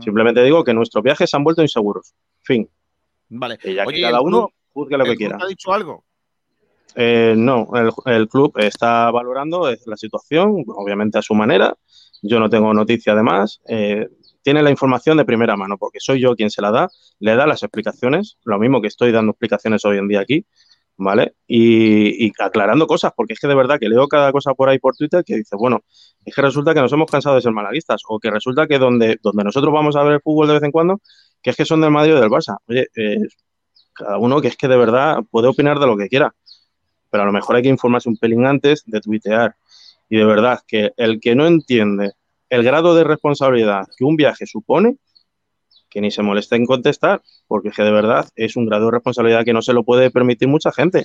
Simplemente 0.00 0.42
digo 0.42 0.64
que 0.64 0.72
nuestros 0.74 1.02
viajes 1.02 1.28
se 1.28 1.36
han 1.36 1.44
vuelto 1.44 1.62
inseguros. 1.62 2.14
Fin. 2.42 2.68
Vale. 3.28 3.58
Y 3.64 3.74
ya 3.74 3.82
que 3.84 3.88
Oye, 3.88 4.00
cada 4.02 4.20
uno 4.20 4.50
juzgue 4.72 4.96
lo 4.96 5.04
¿el 5.04 5.10
que 5.10 5.16
quiera. 5.16 5.38
ha 5.40 5.46
dicho 5.46 5.72
algo? 5.72 6.04
Eh, 6.94 7.34
no, 7.36 7.68
el, 8.06 8.28
club 8.28 8.52
está 8.56 9.10
valorando 9.10 9.70
eh, 9.70 9.78
la 9.86 9.96
situación, 9.96 10.64
obviamente 10.68 11.18
a 11.18 11.22
su 11.22 11.34
manera. 11.34 11.74
Yo 12.22 12.38
no 12.38 12.48
tengo 12.48 12.72
noticia 12.72 13.12
además. 13.12 13.60
Eh, 13.68 14.08
tiene 14.42 14.62
la 14.62 14.70
información 14.70 15.16
de 15.16 15.24
primera 15.24 15.56
mano, 15.56 15.76
porque 15.78 15.98
soy 16.00 16.20
yo 16.20 16.36
quien 16.36 16.50
se 16.50 16.62
la 16.62 16.70
da, 16.70 16.88
le 17.18 17.34
da 17.34 17.46
las 17.46 17.62
explicaciones, 17.62 18.36
lo 18.44 18.58
mismo 18.58 18.80
que 18.80 18.88
estoy 18.88 19.10
dando 19.10 19.32
explicaciones 19.32 19.84
hoy 19.86 19.96
en 19.98 20.06
día 20.06 20.20
aquí, 20.20 20.44
¿vale? 20.96 21.34
Y, 21.46 22.26
y 22.26 22.32
aclarando 22.38 22.86
cosas, 22.86 23.12
porque 23.16 23.32
es 23.32 23.40
que 23.40 23.48
de 23.48 23.54
verdad 23.54 23.78
que 23.80 23.88
leo 23.88 24.06
cada 24.06 24.32
cosa 24.32 24.52
por 24.52 24.68
ahí 24.68 24.78
por 24.78 24.94
Twitter 24.96 25.24
que 25.24 25.36
dice, 25.36 25.56
bueno, 25.56 25.80
es 26.24 26.34
que 26.34 26.42
resulta 26.42 26.74
que 26.74 26.80
nos 26.80 26.92
hemos 26.92 27.10
cansado 27.10 27.36
de 27.36 27.42
ser 27.42 27.52
malaguistas, 27.52 28.02
o 28.06 28.18
que 28.20 28.30
resulta 28.30 28.66
que 28.66 28.78
donde, 28.78 29.18
donde 29.22 29.44
nosotros 29.44 29.72
vamos 29.72 29.96
a 29.96 30.02
ver 30.02 30.14
el 30.14 30.20
fútbol 30.20 30.46
de 30.48 30.54
vez 30.54 30.62
en 30.62 30.72
cuando, 30.72 31.00
que 31.42 31.50
es 31.50 31.56
que 31.56 31.64
son 31.64 31.80
del 31.80 31.90
Madrid 31.90 32.14
o 32.14 32.20
del 32.20 32.30
Barça. 32.30 32.58
Oye, 32.68 32.88
eh, 32.96 33.20
cada 33.94 34.18
uno 34.18 34.40
que 34.42 34.48
es 34.48 34.56
que 34.56 34.68
de 34.68 34.76
verdad 34.76 35.20
puede 35.30 35.48
opinar 35.48 35.78
de 35.78 35.86
lo 35.86 35.96
que 35.96 36.08
quiera 36.08 36.34
pero 37.14 37.22
a 37.22 37.26
lo 37.26 37.32
mejor 37.32 37.54
hay 37.54 37.62
que 37.62 37.68
informarse 37.68 38.08
un 38.08 38.16
pelín 38.16 38.44
antes 38.44 38.82
de 38.86 39.00
tuitear. 39.00 39.54
Y 40.08 40.16
de 40.16 40.24
verdad 40.24 40.58
que 40.66 40.90
el 40.96 41.20
que 41.20 41.36
no 41.36 41.46
entiende 41.46 42.10
el 42.50 42.64
grado 42.64 42.92
de 42.96 43.04
responsabilidad 43.04 43.86
que 43.96 44.04
un 44.04 44.16
viaje 44.16 44.46
supone, 44.46 44.96
que 45.88 46.00
ni 46.00 46.10
se 46.10 46.22
moleste 46.22 46.56
en 46.56 46.66
contestar, 46.66 47.22
porque 47.46 47.68
es 47.68 47.76
que 47.76 47.84
de 47.84 47.92
verdad 47.92 48.28
es 48.34 48.56
un 48.56 48.66
grado 48.66 48.86
de 48.86 48.90
responsabilidad 48.90 49.44
que 49.44 49.52
no 49.52 49.62
se 49.62 49.72
lo 49.72 49.84
puede 49.84 50.10
permitir 50.10 50.48
mucha 50.48 50.72
gente. 50.72 51.04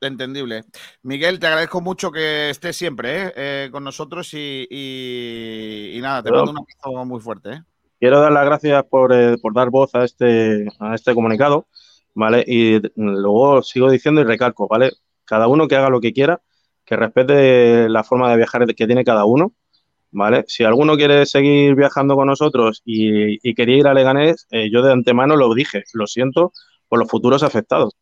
Entendible. 0.00 0.64
Miguel, 1.02 1.38
te 1.38 1.48
agradezco 1.48 1.82
mucho 1.82 2.10
que 2.10 2.48
estés 2.48 2.74
siempre 2.74 3.24
¿eh? 3.26 3.32
Eh, 3.36 3.68
con 3.70 3.84
nosotros 3.84 4.32
y, 4.32 4.66
y- 4.70 5.98
y 5.98 6.00
nada, 6.00 6.22
te 6.22 6.30
Pero- 6.30 6.46
mando 6.46 6.52
un 6.62 6.66
abrazo 6.88 7.04
muy 7.04 7.20
fuerte. 7.20 7.50
¿eh? 7.52 7.62
Quiero 8.00 8.20
dar 8.20 8.32
las 8.32 8.46
gracias 8.46 8.84
por, 8.84 9.12
por 9.42 9.52
dar 9.52 9.68
voz 9.68 9.94
a 9.94 10.04
este, 10.04 10.66
a 10.80 10.94
este 10.94 11.12
comunicado, 11.12 11.66
¿vale? 12.18 12.42
Y 12.48 12.80
luego 12.96 13.62
sigo 13.62 13.88
diciendo 13.88 14.20
y 14.20 14.24
recalco, 14.24 14.66
¿vale? 14.66 14.90
Cada 15.24 15.46
uno 15.46 15.68
que 15.68 15.76
haga 15.76 15.88
lo 15.88 16.00
que 16.00 16.12
quiera, 16.12 16.42
que 16.84 16.96
respete 16.96 17.88
la 17.88 18.02
forma 18.02 18.28
de 18.30 18.36
viajar 18.36 18.66
que 18.74 18.86
tiene 18.86 19.04
cada 19.04 19.24
uno, 19.24 19.52
¿vale? 20.10 20.44
Si 20.48 20.64
alguno 20.64 20.96
quiere 20.96 21.26
seguir 21.26 21.76
viajando 21.76 22.16
con 22.16 22.26
nosotros 22.26 22.82
y, 22.84 23.48
y 23.48 23.54
quería 23.54 23.76
ir 23.76 23.86
a 23.86 23.94
Leganés, 23.94 24.48
eh, 24.50 24.68
yo 24.68 24.82
de 24.82 24.92
antemano 24.92 25.36
lo 25.36 25.54
dije, 25.54 25.84
lo 25.94 26.08
siento 26.08 26.52
por 26.88 26.98
los 26.98 27.08
futuros 27.08 27.44
afectados, 27.44 27.94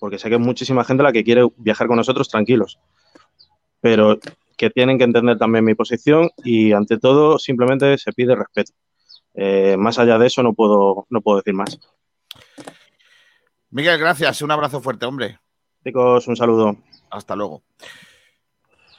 porque 0.00 0.18
sé 0.18 0.28
que 0.28 0.34
hay 0.34 0.40
muchísima 0.40 0.82
gente 0.82 1.04
la 1.04 1.12
que 1.12 1.22
quiere 1.22 1.46
viajar 1.56 1.86
con 1.86 1.98
nosotros 1.98 2.28
tranquilos, 2.28 2.80
pero 3.80 4.18
que 4.56 4.70
tienen 4.70 4.98
que 4.98 5.04
entender 5.04 5.38
también 5.38 5.64
mi 5.64 5.76
posición 5.76 6.30
y 6.42 6.72
ante 6.72 6.98
todo 6.98 7.38
simplemente 7.38 7.96
se 7.96 8.12
pide 8.12 8.34
respeto. 8.34 8.72
Eh, 9.34 9.76
más 9.78 10.00
allá 10.00 10.18
de 10.18 10.26
eso 10.26 10.42
no 10.42 10.52
puedo, 10.52 11.06
no 11.10 11.20
puedo 11.20 11.38
decir 11.38 11.54
más. 11.54 11.78
Miguel, 13.72 13.98
gracias. 13.98 14.42
Un 14.42 14.50
abrazo 14.50 14.82
fuerte, 14.82 15.06
hombre. 15.06 15.40
Chicos, 15.82 16.28
un 16.28 16.36
saludo. 16.36 16.76
Hasta 17.10 17.34
luego. 17.34 17.62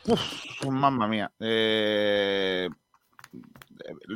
Uf, 0.07 0.65
mamma 0.65 1.07
mía. 1.07 1.31
Eh, 1.39 2.67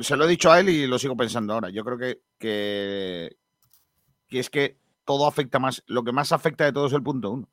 se 0.00 0.16
lo 0.16 0.24
he 0.24 0.28
dicho 0.28 0.50
a 0.50 0.58
él 0.58 0.68
y 0.68 0.86
lo 0.88 0.98
sigo 0.98 1.16
pensando 1.16 1.54
ahora. 1.54 1.70
Yo 1.70 1.84
creo 1.84 1.96
que, 1.96 2.22
que, 2.38 3.36
que 4.26 4.38
es 4.40 4.50
que 4.50 4.78
todo 5.04 5.28
afecta 5.28 5.60
más. 5.60 5.84
Lo 5.86 6.02
que 6.02 6.10
más 6.10 6.32
afecta 6.32 6.64
de 6.64 6.72
todo 6.72 6.88
es 6.88 6.92
el 6.92 7.04
punto 7.04 7.30
uno. 7.30 7.48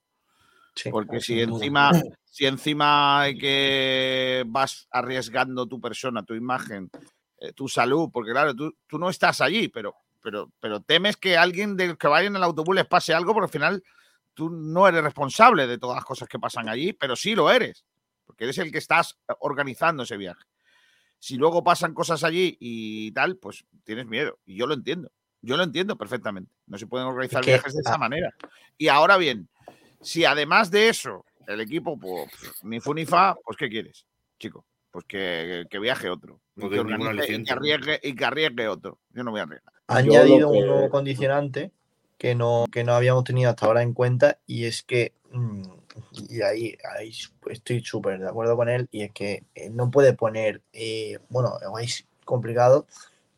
Porque 0.90 1.22
si 1.22 1.40
duda. 1.42 1.58
encima, 1.58 1.92
si 2.26 2.46
encima 2.48 3.22
hay 3.22 3.38
que 3.38 4.44
vas 4.48 4.88
arriesgando 4.90 5.68
tu 5.68 5.80
persona, 5.80 6.24
tu 6.24 6.34
imagen, 6.34 6.90
eh, 7.38 7.54
tu 7.54 7.68
salud, 7.68 8.10
porque 8.12 8.32
claro, 8.32 8.56
tú, 8.56 8.76
tú 8.88 8.98
no 8.98 9.10
estás 9.10 9.42
allí, 9.42 9.68
pero, 9.68 9.96
pero, 10.26 10.52
pero 10.60 10.82
temes 10.82 11.18
que 11.18 11.38
alguien 11.38 11.78
del 11.78 12.00
que 12.00 12.08
vaya 12.08 12.26
en 12.26 12.36
el 12.36 12.42
autobús 12.42 12.76
les 12.76 12.88
pase 12.88 13.14
algo, 13.14 13.32
porque 13.32 13.46
al 13.46 13.52
final 13.52 13.84
tú 14.34 14.50
no 14.50 14.88
eres 14.88 15.04
responsable 15.04 15.68
de 15.68 15.78
todas 15.78 15.98
las 15.98 16.04
cosas 16.04 16.28
que 16.28 16.40
pasan 16.40 16.68
allí, 16.68 16.94
pero 16.94 17.16
sí 17.16 17.36
lo 17.36 17.52
eres, 17.52 17.86
porque 18.26 18.46
eres 18.46 18.58
el 18.58 18.72
que 18.72 18.80
estás 18.80 19.20
organizando 19.40 20.02
ese 20.02 20.18
viaje. 20.18 20.44
Si 21.20 21.38
luego 21.38 21.64
pasan 21.64 21.94
cosas 21.94 22.24
allí 22.24 22.58
y 22.60 23.12
tal, 23.12 23.38
pues 23.38 23.66
tienes 23.84 24.08
miedo. 24.08 24.40
Y 24.48 24.56
yo 24.56 24.66
lo 24.66 24.74
entiendo. 24.74 25.12
Yo 25.42 25.58
lo 25.58 25.64
entiendo 25.64 25.96
perfectamente. 25.96 26.52
No 26.66 26.80
se 26.80 26.88
pueden 26.88 27.06
organizar 27.06 27.46
viajes 27.46 27.76
de 27.76 27.82
esa 27.82 28.00
manera. 28.00 28.34
Y 28.80 28.88
ahora 28.88 29.18
bien, 29.18 29.48
si 30.02 30.26
además 30.26 30.72
de 30.72 30.90
eso 30.90 31.24
el 31.46 31.62
equipo, 31.62 32.00
pues, 32.00 32.32
ni 32.64 32.80
fu 32.80 32.96
ni 32.96 33.06
fa, 33.06 33.36
pues 33.46 33.58
¿qué 33.58 33.70
quieres, 33.70 34.08
chico? 34.40 34.66
pues 34.96 35.04
que, 35.10 35.66
que 35.70 35.78
viaje 35.78 36.10
otro. 36.10 36.40
No 36.56 36.68
y, 36.68 36.70
que 36.70 36.80
organice- 36.80 37.38
y, 37.38 37.44
que 37.44 37.52
arriesgue, 37.52 38.00
y 38.02 38.16
que 38.16 38.24
arriesgue 38.26 38.68
otro. 38.70 39.02
Yo 39.10 39.26
no 39.26 39.32
voy 39.32 39.42
a 39.42 39.44
arriesgar. 39.44 39.74
Ha 39.88 40.02
Yo 40.02 40.14
añadido 40.14 40.52
que- 40.52 40.58
un 40.60 40.68
nuevo 40.68 40.90
condicionante 40.90 41.72
que 42.18 42.34
no, 42.36 42.66
que 42.72 42.84
no 42.84 42.94
habíamos 42.94 43.24
tenido 43.24 43.50
hasta 43.50 43.66
ahora 43.66 43.82
en 43.82 43.94
cuenta 43.94 44.40
y 44.48 44.66
es 44.66 44.84
que, 44.84 45.14
mm, 45.32 45.62
y 46.30 46.42
ahí, 46.42 46.78
ahí 46.98 47.12
estoy 47.50 47.84
súper 47.84 48.20
de 48.20 48.28
acuerdo 48.28 48.56
con 48.56 48.70
él, 48.70 48.88
y 48.92 49.04
es 49.04 49.12
que 49.12 49.44
eh, 49.54 49.70
no 49.70 49.92
puede 49.92 50.14
poner, 50.14 50.62
eh, 50.74 51.20
bueno, 51.30 51.58
es 51.82 52.06
complicado 52.24 52.88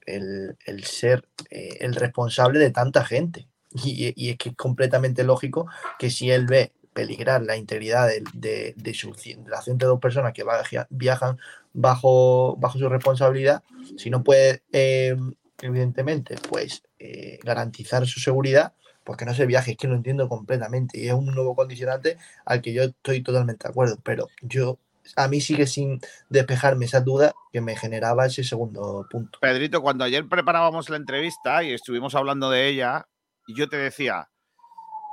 el, 0.06 0.58
el 0.66 0.84
ser 0.86 1.28
eh, 1.50 1.78
el 1.82 1.96
responsable 1.96 2.60
de 2.60 2.72
tanta 2.72 3.04
gente. 3.04 3.48
Y, 3.84 4.14
y 4.16 4.30
es 4.30 4.38
que 4.38 4.50
es 4.50 4.56
completamente 4.56 5.24
lógico 5.24 5.68
que 6.00 6.10
si 6.10 6.32
él 6.32 6.46
ve 6.48 6.72
peligrar 6.94 7.44
la 7.44 7.58
integridad 7.58 8.08
de, 8.08 8.24
de, 8.34 8.74
de 8.76 8.94
su, 8.94 9.12
de 9.12 9.38
las 9.48 9.66
102 9.66 10.00
personas 10.00 10.34
que 10.34 10.44
viaja- 10.44 10.88
viajan 10.90 11.38
bajo, 11.74 12.56
bajo 12.58 12.80
su 12.80 12.88
responsabilidad, 12.90 13.62
si 13.98 14.10
no 14.10 14.24
puede, 14.24 14.64
eh, 14.72 15.16
evidentemente, 15.62 16.36
pues 16.50 16.84
eh, 17.00 17.40
garantizar 17.44 18.06
su 18.08 18.20
seguridad, 18.20 18.74
pues 19.04 19.18
que 19.18 19.26
no 19.26 19.34
se 19.34 19.46
viaje, 19.46 19.72
es 19.72 19.78
que 19.78 19.88
lo 19.88 19.96
entiendo 19.96 20.28
completamente 20.28 21.00
y 21.00 21.08
es 21.08 21.14
un 21.14 21.26
nuevo 21.28 21.56
condicionante 21.56 22.18
al 22.46 22.62
que 22.62 22.74
yo 22.74 22.84
estoy 22.84 23.22
totalmente 23.24 23.68
de 23.68 23.72
acuerdo, 23.72 23.98
pero 24.04 24.28
yo, 24.42 24.78
a 25.16 25.28
mí 25.30 25.40
sigue 25.40 25.66
sin 25.68 26.02
despejarme 26.30 26.86
esa 26.86 27.00
duda 27.00 27.34
que 27.54 27.62
me 27.62 27.76
generaba 27.78 28.26
ese 28.26 28.44
segundo 28.44 29.08
punto. 29.10 29.40
Pedrito, 29.40 29.82
cuando 29.82 30.04
ayer 30.04 30.28
preparábamos 30.28 30.90
la 30.90 30.98
entrevista 30.98 31.64
y 31.64 31.72
estuvimos 31.74 32.16
hablando 32.16 32.50
de 32.50 32.68
ella, 32.68 33.08
yo 33.48 33.70
te 33.70 33.78
decía 33.78 34.28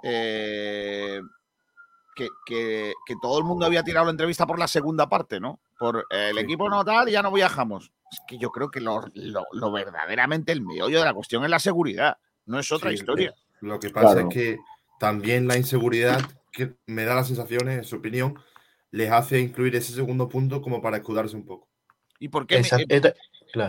eh, 0.03 1.21
que- 2.15 2.29
que 3.07 3.15
todo 3.23 3.39
el 3.39 3.45
mundo 3.45 3.65
había 3.67 3.83
tirado 3.83 4.05
la 4.07 4.11
entrevista 4.13 4.47
por 4.47 4.59
la 4.59 4.69
segunda 4.69 5.09
parte, 5.09 5.41
¿no? 5.41 5.61
Por 5.79 6.07
el 6.11 6.39
equipo 6.39 6.69
no 6.69 6.85
tal 6.85 7.09
y 7.09 7.13
ya 7.13 7.23
no 7.23 7.33
viajamos. 7.33 7.93
Es 8.11 8.21
que 8.29 8.39
yo 8.39 8.51
creo 8.51 8.71
que 8.71 8.81
lo, 8.81 9.05
lo- 9.15 9.47
lo 9.53 9.73
verdaderamente 9.73 10.53
el 10.53 10.63
meollo 10.63 10.99
de 11.01 11.05
la 11.05 11.15
cuestión 11.15 11.43
es 11.45 11.51
la 11.51 11.59
seguridad, 11.59 12.17
no 12.47 12.59
es 12.59 12.71
otra 12.71 12.91
Sí, 12.91 12.97
historia. 12.97 13.35
Lo 13.61 13.81
que 13.81 13.91
pasa 13.91 14.13
Claro. 14.13 14.29
es 14.29 14.35
que 14.35 14.59
también 15.01 15.49
la 15.49 15.57
inseguridad, 15.57 16.21
que 16.53 16.77
me 16.87 17.05
da 17.05 17.15
las 17.17 17.27
sensaciones, 17.27 17.79
en 17.79 17.85
su 17.85 17.97
opinión, 17.97 18.39
les 18.93 19.11
hace 19.11 19.41
incluir 19.41 19.75
ese 19.75 19.93
segundo 19.93 20.29
punto 20.29 20.63
como 20.63 20.81
para 20.81 20.99
escudarse 20.99 21.35
un 21.35 21.45
poco. 21.45 21.69
¿Y 22.21 22.29
por 22.29 22.47
qué, 22.47 22.59
Esa- 22.59 22.79
eh, 22.81 23.01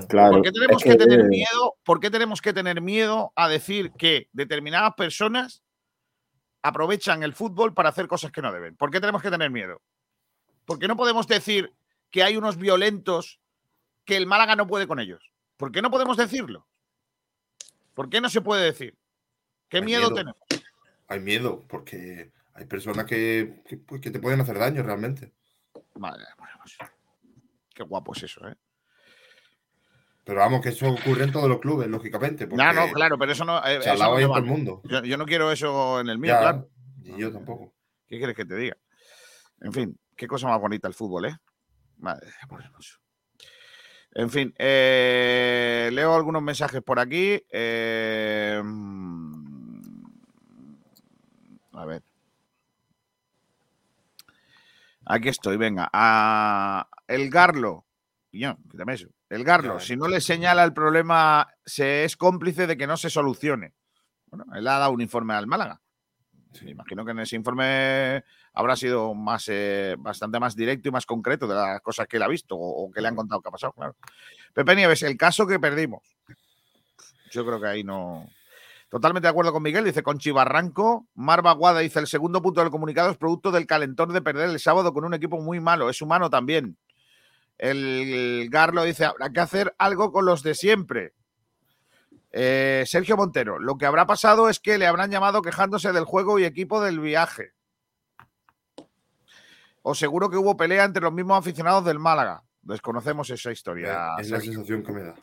claro. 0.07 0.33
¿Por 0.33 0.41
qué 0.43 0.51
tenemos 0.51 0.85
es 0.85 0.91
que, 0.91 0.97
tener 0.97 1.23
miedo? 1.25 1.75
¿Por 1.83 1.99
qué 1.99 2.11
tenemos 2.11 2.41
que 2.41 2.53
tener 2.53 2.79
miedo 2.81 3.33
a 3.35 3.49
decir 3.49 3.91
que 3.93 4.29
determinadas 4.33 4.93
personas 4.95 5.63
aprovechan 6.61 7.23
el 7.23 7.33
fútbol 7.33 7.73
para 7.73 7.89
hacer 7.89 8.07
cosas 8.07 8.31
que 8.31 8.41
no 8.41 8.51
deben? 8.51 8.75
¿Por 8.75 8.91
qué 8.91 8.99
tenemos 8.99 9.21
que 9.21 9.31
tener 9.31 9.49
miedo? 9.49 9.81
¿Por 10.65 10.79
qué 10.79 10.87
no 10.87 10.95
podemos 10.95 11.27
decir 11.27 11.73
que 12.15 12.23
hay 12.23 12.37
unos 12.37 12.55
violentos 12.55 13.41
que 14.05 14.15
el 14.15 14.25
Málaga 14.25 14.55
no 14.55 14.67
puede 14.67 14.87
con 14.87 15.01
ellos? 15.01 15.33
¿Por 15.57 15.73
qué 15.73 15.81
no 15.81 15.91
podemos 15.91 16.15
decirlo? 16.15 16.65
¿Por 17.93 18.09
qué 18.09 18.21
no 18.21 18.29
se 18.29 18.39
puede 18.39 18.63
decir? 18.63 18.97
¿Qué 19.67 19.81
miedo, 19.81 20.09
miedo. 20.09 20.15
tenemos? 20.15 20.37
Hay 21.09 21.19
miedo, 21.19 21.65
porque 21.67 22.31
hay 22.53 22.65
personas 22.67 23.05
que, 23.05 23.61
que, 23.67 23.75
pues, 23.75 23.99
que 23.99 24.11
te 24.11 24.21
pueden 24.21 24.39
hacer 24.39 24.57
daño 24.57 24.81
realmente. 24.81 25.33
Madre, 25.95 26.23
bueno, 26.37 26.53
pues, 26.61 26.77
qué 27.73 27.83
guapo 27.83 28.13
es 28.15 28.23
eso, 28.23 28.47
¿eh? 28.47 28.55
Pero 30.23 30.39
vamos, 30.39 30.61
que 30.61 30.69
eso 30.69 30.89
ocurre 30.89 31.25
en 31.25 31.33
todos 31.33 31.49
los 31.49 31.59
clubes, 31.59 31.89
lógicamente. 31.89 32.47
No, 32.47 32.71
no, 32.71 32.93
claro, 32.93 33.17
pero 33.17 33.33
eso 33.33 33.43
no. 33.43 33.57
eh, 33.57 33.73
eso 33.73 33.81
Chalao 33.81 34.13
no 34.13 34.19
en 34.19 34.27
todo 34.27 34.37
el 34.37 34.45
mundo. 34.45 34.81
Yo, 34.85 35.03
yo 35.03 35.17
no 35.17 35.25
quiero 35.25 35.51
eso 35.51 35.99
en 35.99 36.07
el 36.07 36.17
mío, 36.17 36.31
Ya, 36.31 36.39
claro. 36.39 36.69
Y 37.03 37.19
yo 37.19 37.29
tampoco. 37.33 37.73
¿Qué 38.07 38.19
quieres 38.19 38.37
que 38.37 38.45
te 38.45 38.55
diga? 38.55 38.77
En 39.59 39.73
fin, 39.73 39.99
qué 40.15 40.27
cosa 40.27 40.47
más 40.47 40.61
bonita 40.61 40.87
el 40.87 40.93
fútbol, 40.93 41.25
¿eh? 41.25 41.37
Madre. 42.05 42.29
En 44.11 44.29
fin, 44.29 44.53
eh, 44.59 45.89
leo 45.91 46.13
algunos 46.13 46.43
mensajes 46.43 46.83
por 46.83 46.99
aquí. 46.99 47.43
eh, 47.49 48.61
a 51.73 51.85
ver. 51.85 52.03
Aquí 55.07 55.29
estoy, 55.29 55.57
venga. 55.57 55.89
A 55.91 56.87
el 57.07 57.31
Garlo. 57.31 57.87
Quítame 58.31 58.93
eso. 58.93 59.07
El 59.29 59.43
Garlo, 59.43 59.79
si 59.79 59.97
no 59.97 60.07
le 60.07 60.21
señala 60.21 60.63
el 60.63 60.73
problema, 60.73 61.47
se 61.65 62.03
es 62.03 62.15
cómplice 62.15 62.67
de 62.67 62.77
que 62.77 62.85
no 62.85 62.97
se 62.97 63.09
solucione. 63.09 63.73
Bueno, 64.27 64.45
él 64.55 64.67
ha 64.67 64.77
dado 64.77 64.91
un 64.91 65.01
informe 65.01 65.33
al 65.33 65.47
Málaga. 65.47 65.81
Me 66.61 66.71
imagino 66.71 67.03
que 67.03 67.11
en 67.11 67.19
ese 67.19 67.35
informe 67.35 68.23
habrá 68.55 68.75
sido 68.75 69.13
más, 69.13 69.45
eh, 69.49 69.95
bastante 69.99 70.39
más 70.39 70.55
directo 70.55 70.89
y 70.89 70.91
más 70.91 71.05
concreto 71.05 71.47
de 71.47 71.55
las 71.55 71.81
cosas 71.81 72.07
que 72.07 72.17
él 72.17 72.23
ha 72.23 72.27
visto 72.27 72.55
o, 72.55 72.85
o 72.85 72.91
que 72.91 73.01
le 73.01 73.09
han 73.09 73.15
contado 73.15 73.41
que 73.41 73.49
ha 73.49 73.51
pasado, 73.51 73.73
claro. 73.73 73.95
Pepe 74.53 74.75
Nieves, 74.75 75.03
el 75.03 75.17
caso 75.17 75.45
que 75.45 75.59
perdimos. 75.59 76.01
Yo 77.31 77.45
creo 77.45 77.59
que 77.59 77.67
ahí 77.67 77.83
no. 77.83 78.29
Totalmente 78.87 79.25
de 79.25 79.31
acuerdo 79.31 79.51
con 79.51 79.61
Miguel, 79.61 79.83
dice 79.83 80.03
Conchi 80.03 80.31
Barranco. 80.31 81.07
Marva 81.15 81.51
Guada 81.51 81.81
dice: 81.81 81.99
el 81.99 82.07
segundo 82.07 82.41
punto 82.41 82.61
del 82.61 82.69
comunicado 82.69 83.09
es 83.09 83.17
producto 83.17 83.51
del 83.51 83.65
calentón 83.65 84.13
de 84.13 84.21
perder 84.21 84.49
el 84.49 84.59
sábado 84.59 84.93
con 84.93 85.03
un 85.03 85.13
equipo 85.13 85.41
muy 85.41 85.59
malo. 85.59 85.89
Es 85.89 86.01
humano 86.01 86.29
también. 86.29 86.77
El 87.57 88.47
Garlo 88.49 88.83
dice: 88.83 89.03
habrá 89.03 89.31
que 89.31 89.39
hacer 89.41 89.75
algo 89.77 90.13
con 90.13 90.25
los 90.25 90.43
de 90.43 90.55
siempre. 90.55 91.13
Eh, 92.31 92.83
Sergio 92.85 93.17
Montero, 93.17 93.59
lo 93.59 93.77
que 93.77 93.85
habrá 93.85 94.05
pasado 94.05 94.47
es 94.47 94.59
que 94.59 94.77
le 94.77 94.87
habrán 94.87 95.11
llamado 95.11 95.41
quejándose 95.41 95.91
del 95.91 96.05
juego 96.05 96.37
y 96.37 96.45
equipo 96.45 96.81
del 96.81 96.99
viaje. 96.99 97.54
O 99.87 99.93
seguro 99.93 100.31
que 100.31 100.37
hubo 100.37 100.57
pelea 100.57 100.83
entre 100.83 101.03
los 101.03 101.13
mismos 101.13 101.37
aficionados 101.37 101.85
del 101.85 101.99
Málaga. 101.99 102.43
Desconocemos 102.63 103.29
esa 103.29 103.51
historia. 103.51 104.15
Es 104.19 104.31
la 104.31 104.39
sensación 104.41 104.81
que 104.81 104.91
me 104.91 105.03
da. 105.03 105.13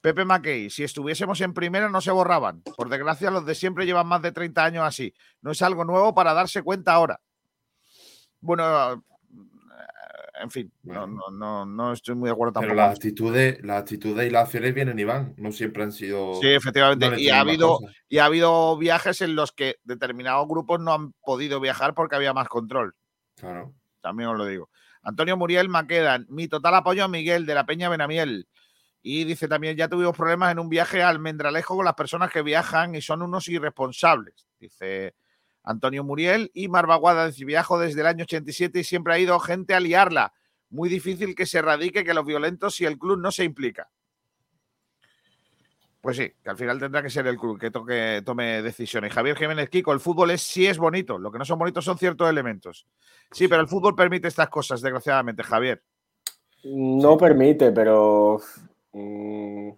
Pepe 0.00 0.24
Mackey, 0.24 0.68
si 0.68 0.82
estuviésemos 0.82 1.40
en 1.42 1.54
primera 1.54 1.88
no 1.88 2.00
se 2.00 2.10
borraban. 2.10 2.60
Por 2.76 2.88
desgracia, 2.88 3.30
los 3.30 3.46
de 3.46 3.54
siempre 3.54 3.86
llevan 3.86 4.08
más 4.08 4.20
de 4.20 4.32
30 4.32 4.64
años 4.64 4.84
así. 4.84 5.14
No 5.42 5.52
es 5.52 5.62
algo 5.62 5.84
nuevo 5.84 6.12
para 6.12 6.34
darse 6.34 6.62
cuenta 6.62 6.92
ahora. 6.92 7.20
Bueno, 8.40 8.94
eh, 8.94 8.96
en 10.42 10.50
fin, 10.50 10.72
no, 10.82 11.06
no, 11.06 11.30
no, 11.30 11.64
no 11.64 11.92
estoy 11.92 12.16
muy 12.16 12.26
de 12.26 12.32
acuerdo 12.32 12.54
Pero 12.54 12.70
tampoco. 12.70 12.88
las 12.88 12.96
actitudes, 12.96 13.62
las 13.62 13.78
actitudes 13.82 14.26
y 14.26 14.30
las 14.30 14.46
acciones 14.46 14.74
vienen 14.74 14.98
y 14.98 15.04
van. 15.04 15.34
No 15.36 15.52
siempre 15.52 15.84
han 15.84 15.92
sido. 15.92 16.34
Sí, 16.40 16.48
efectivamente. 16.48 17.10
no 17.10 17.16
Y 17.16 17.28
ha, 17.28 17.38
habido, 17.38 17.78
y 18.08 18.18
ha 18.18 18.24
habido 18.24 18.76
viajes 18.76 19.20
en 19.20 19.36
los 19.36 19.52
que 19.52 19.76
determinados 19.84 20.48
grupos 20.48 20.80
no 20.80 20.92
han 20.92 21.12
podido 21.24 21.60
viajar 21.60 21.94
porque 21.94 22.16
había 22.16 22.34
más 22.34 22.48
control. 22.48 22.96
Claro. 23.36 23.72
También 24.04 24.28
os 24.28 24.36
lo 24.36 24.44
digo. 24.44 24.68
Antonio 25.02 25.34
Muriel 25.38 25.70
Maquedan, 25.70 26.26
mi 26.28 26.46
total 26.46 26.74
apoyo 26.74 27.04
a 27.04 27.08
Miguel 27.08 27.46
de 27.46 27.54
la 27.54 27.64
Peña 27.64 27.88
Benamiel. 27.88 28.46
Y 29.00 29.24
dice 29.24 29.48
también, 29.48 29.78
ya 29.78 29.88
tuvimos 29.88 30.14
problemas 30.14 30.52
en 30.52 30.58
un 30.58 30.68
viaje 30.68 31.02
a 31.02 31.08
Almendralejo 31.08 31.74
con 31.74 31.86
las 31.86 31.94
personas 31.94 32.30
que 32.30 32.42
viajan 32.42 32.94
y 32.94 33.00
son 33.00 33.22
unos 33.22 33.48
irresponsables. 33.48 34.46
Dice 34.60 35.14
Antonio 35.62 36.04
Muriel 36.04 36.50
y 36.52 36.68
Marvaguada, 36.68 37.28
dice, 37.28 37.46
viajo 37.46 37.78
desde 37.78 38.02
el 38.02 38.06
año 38.06 38.24
87 38.24 38.80
y 38.80 38.84
siempre 38.84 39.14
ha 39.14 39.18
ido 39.18 39.40
gente 39.40 39.72
a 39.72 39.80
liarla. 39.80 40.34
Muy 40.68 40.90
difícil 40.90 41.34
que 41.34 41.46
se 41.46 41.58
erradique 41.58 42.04
que 42.04 42.12
los 42.12 42.26
violentos 42.26 42.74
si 42.74 42.84
el 42.84 42.98
club 42.98 43.18
no 43.18 43.32
se 43.32 43.44
implica. 43.44 43.88
Pues 46.04 46.18
sí, 46.18 46.30
que 46.42 46.50
al 46.50 46.58
final 46.58 46.78
tendrá 46.78 47.02
que 47.02 47.08
ser 47.08 47.26
el 47.26 47.38
club 47.38 47.58
que 47.58 47.70
toque, 47.70 48.20
tome 48.26 48.60
decisiones. 48.60 49.10
Javier 49.10 49.38
Jiménez 49.38 49.70
Kiko, 49.70 49.90
el 49.90 50.00
fútbol 50.00 50.32
es 50.32 50.42
sí 50.42 50.66
es 50.66 50.76
bonito, 50.76 51.16
lo 51.18 51.32
que 51.32 51.38
no 51.38 51.46
son 51.46 51.58
bonitos 51.58 51.82
son 51.82 51.96
ciertos 51.96 52.28
elementos. 52.28 52.86
Sí, 53.32 53.48
pero 53.48 53.62
el 53.62 53.68
fútbol 53.68 53.94
permite 53.96 54.28
estas 54.28 54.50
cosas, 54.50 54.82
desgraciadamente, 54.82 55.42
Javier. 55.42 55.82
No 56.64 57.16
permite, 57.16 57.72
pero. 57.72 58.38
mm, 58.92 59.70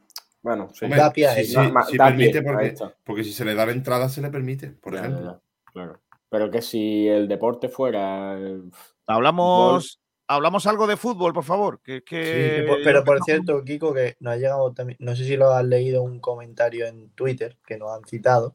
bueno, 0.42 0.68
sí. 0.74 0.84
Hombre, 0.86 0.98
Da 1.00 1.12
pie 1.12 1.28
a 1.28 1.34
sí, 1.34 1.40
ello. 1.42 1.62
sí, 1.62 1.70
Ma- 1.70 1.84
sí 1.84 1.96
da 1.96 2.06
permite 2.06 2.42
pie, 2.42 2.42
porque, 2.42 2.74
porque 3.04 3.22
si 3.22 3.32
se 3.32 3.44
le 3.44 3.54
da 3.54 3.64
la 3.64 3.70
entrada 3.70 4.08
se 4.08 4.20
le 4.20 4.28
permite, 4.28 4.70
por 4.70 4.96
ejemplo. 4.96 5.40
claro. 5.72 6.00
Pero 6.28 6.50
que 6.50 6.60
si 6.60 7.06
el 7.06 7.28
deporte 7.28 7.68
fuera. 7.68 8.36
eh, 8.36 8.62
Hablamos, 9.06 10.00
hablamos 10.28 10.66
algo 10.66 10.86
de 10.86 10.96
fútbol, 10.96 11.32
por 11.32 11.44
favor. 11.44 11.80
Que, 11.82 12.02
que 12.02 12.64
Sí, 12.66 12.80
pero 12.84 13.04
por 13.04 13.22
cierto, 13.22 13.62
Kiko, 13.64 13.94
que 13.94 14.16
nos 14.20 14.34
ha 14.34 14.36
llegado 14.36 14.72
también, 14.72 14.96
no 15.00 15.14
sé 15.16 15.24
si 15.24 15.36
lo 15.36 15.52
has 15.52 15.64
leído 15.64 16.02
un 16.02 16.20
comentario 16.20 16.86
en 16.86 17.10
Twitter 17.10 17.56
que 17.66 17.76
nos 17.78 17.90
han 17.90 18.04
citado 18.04 18.54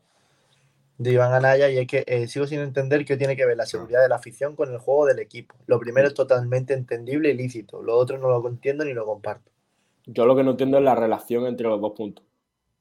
de 1.01 1.13
Iván 1.13 1.33
Anaya 1.33 1.67
y 1.69 1.79
es 1.79 1.87
que 1.87 2.03
eh, 2.05 2.27
sigo 2.27 2.45
sin 2.45 2.59
entender 2.59 3.05
qué 3.05 3.17
tiene 3.17 3.35
que 3.35 3.45
ver 3.45 3.57
la 3.57 3.65
seguridad 3.65 4.03
de 4.03 4.09
la 4.09 4.17
afición 4.17 4.55
con 4.55 4.71
el 4.71 4.77
juego 4.77 5.07
del 5.07 5.17
equipo. 5.17 5.55
Lo 5.65 5.79
primero 5.79 6.07
es 6.07 6.13
totalmente 6.13 6.75
entendible 6.75 7.31
y 7.31 7.33
lícito, 7.33 7.81
lo 7.81 7.97
otro 7.97 8.19
no 8.19 8.29
lo 8.29 8.47
entiendo 8.47 8.85
ni 8.85 8.93
lo 8.93 9.05
comparto. 9.05 9.49
Yo 10.05 10.25
lo 10.25 10.35
que 10.35 10.43
no 10.43 10.51
entiendo 10.51 10.77
es 10.77 10.83
la 10.83 10.93
relación 10.93 11.47
entre 11.47 11.67
los 11.67 11.81
dos 11.81 11.93
puntos. 11.93 12.23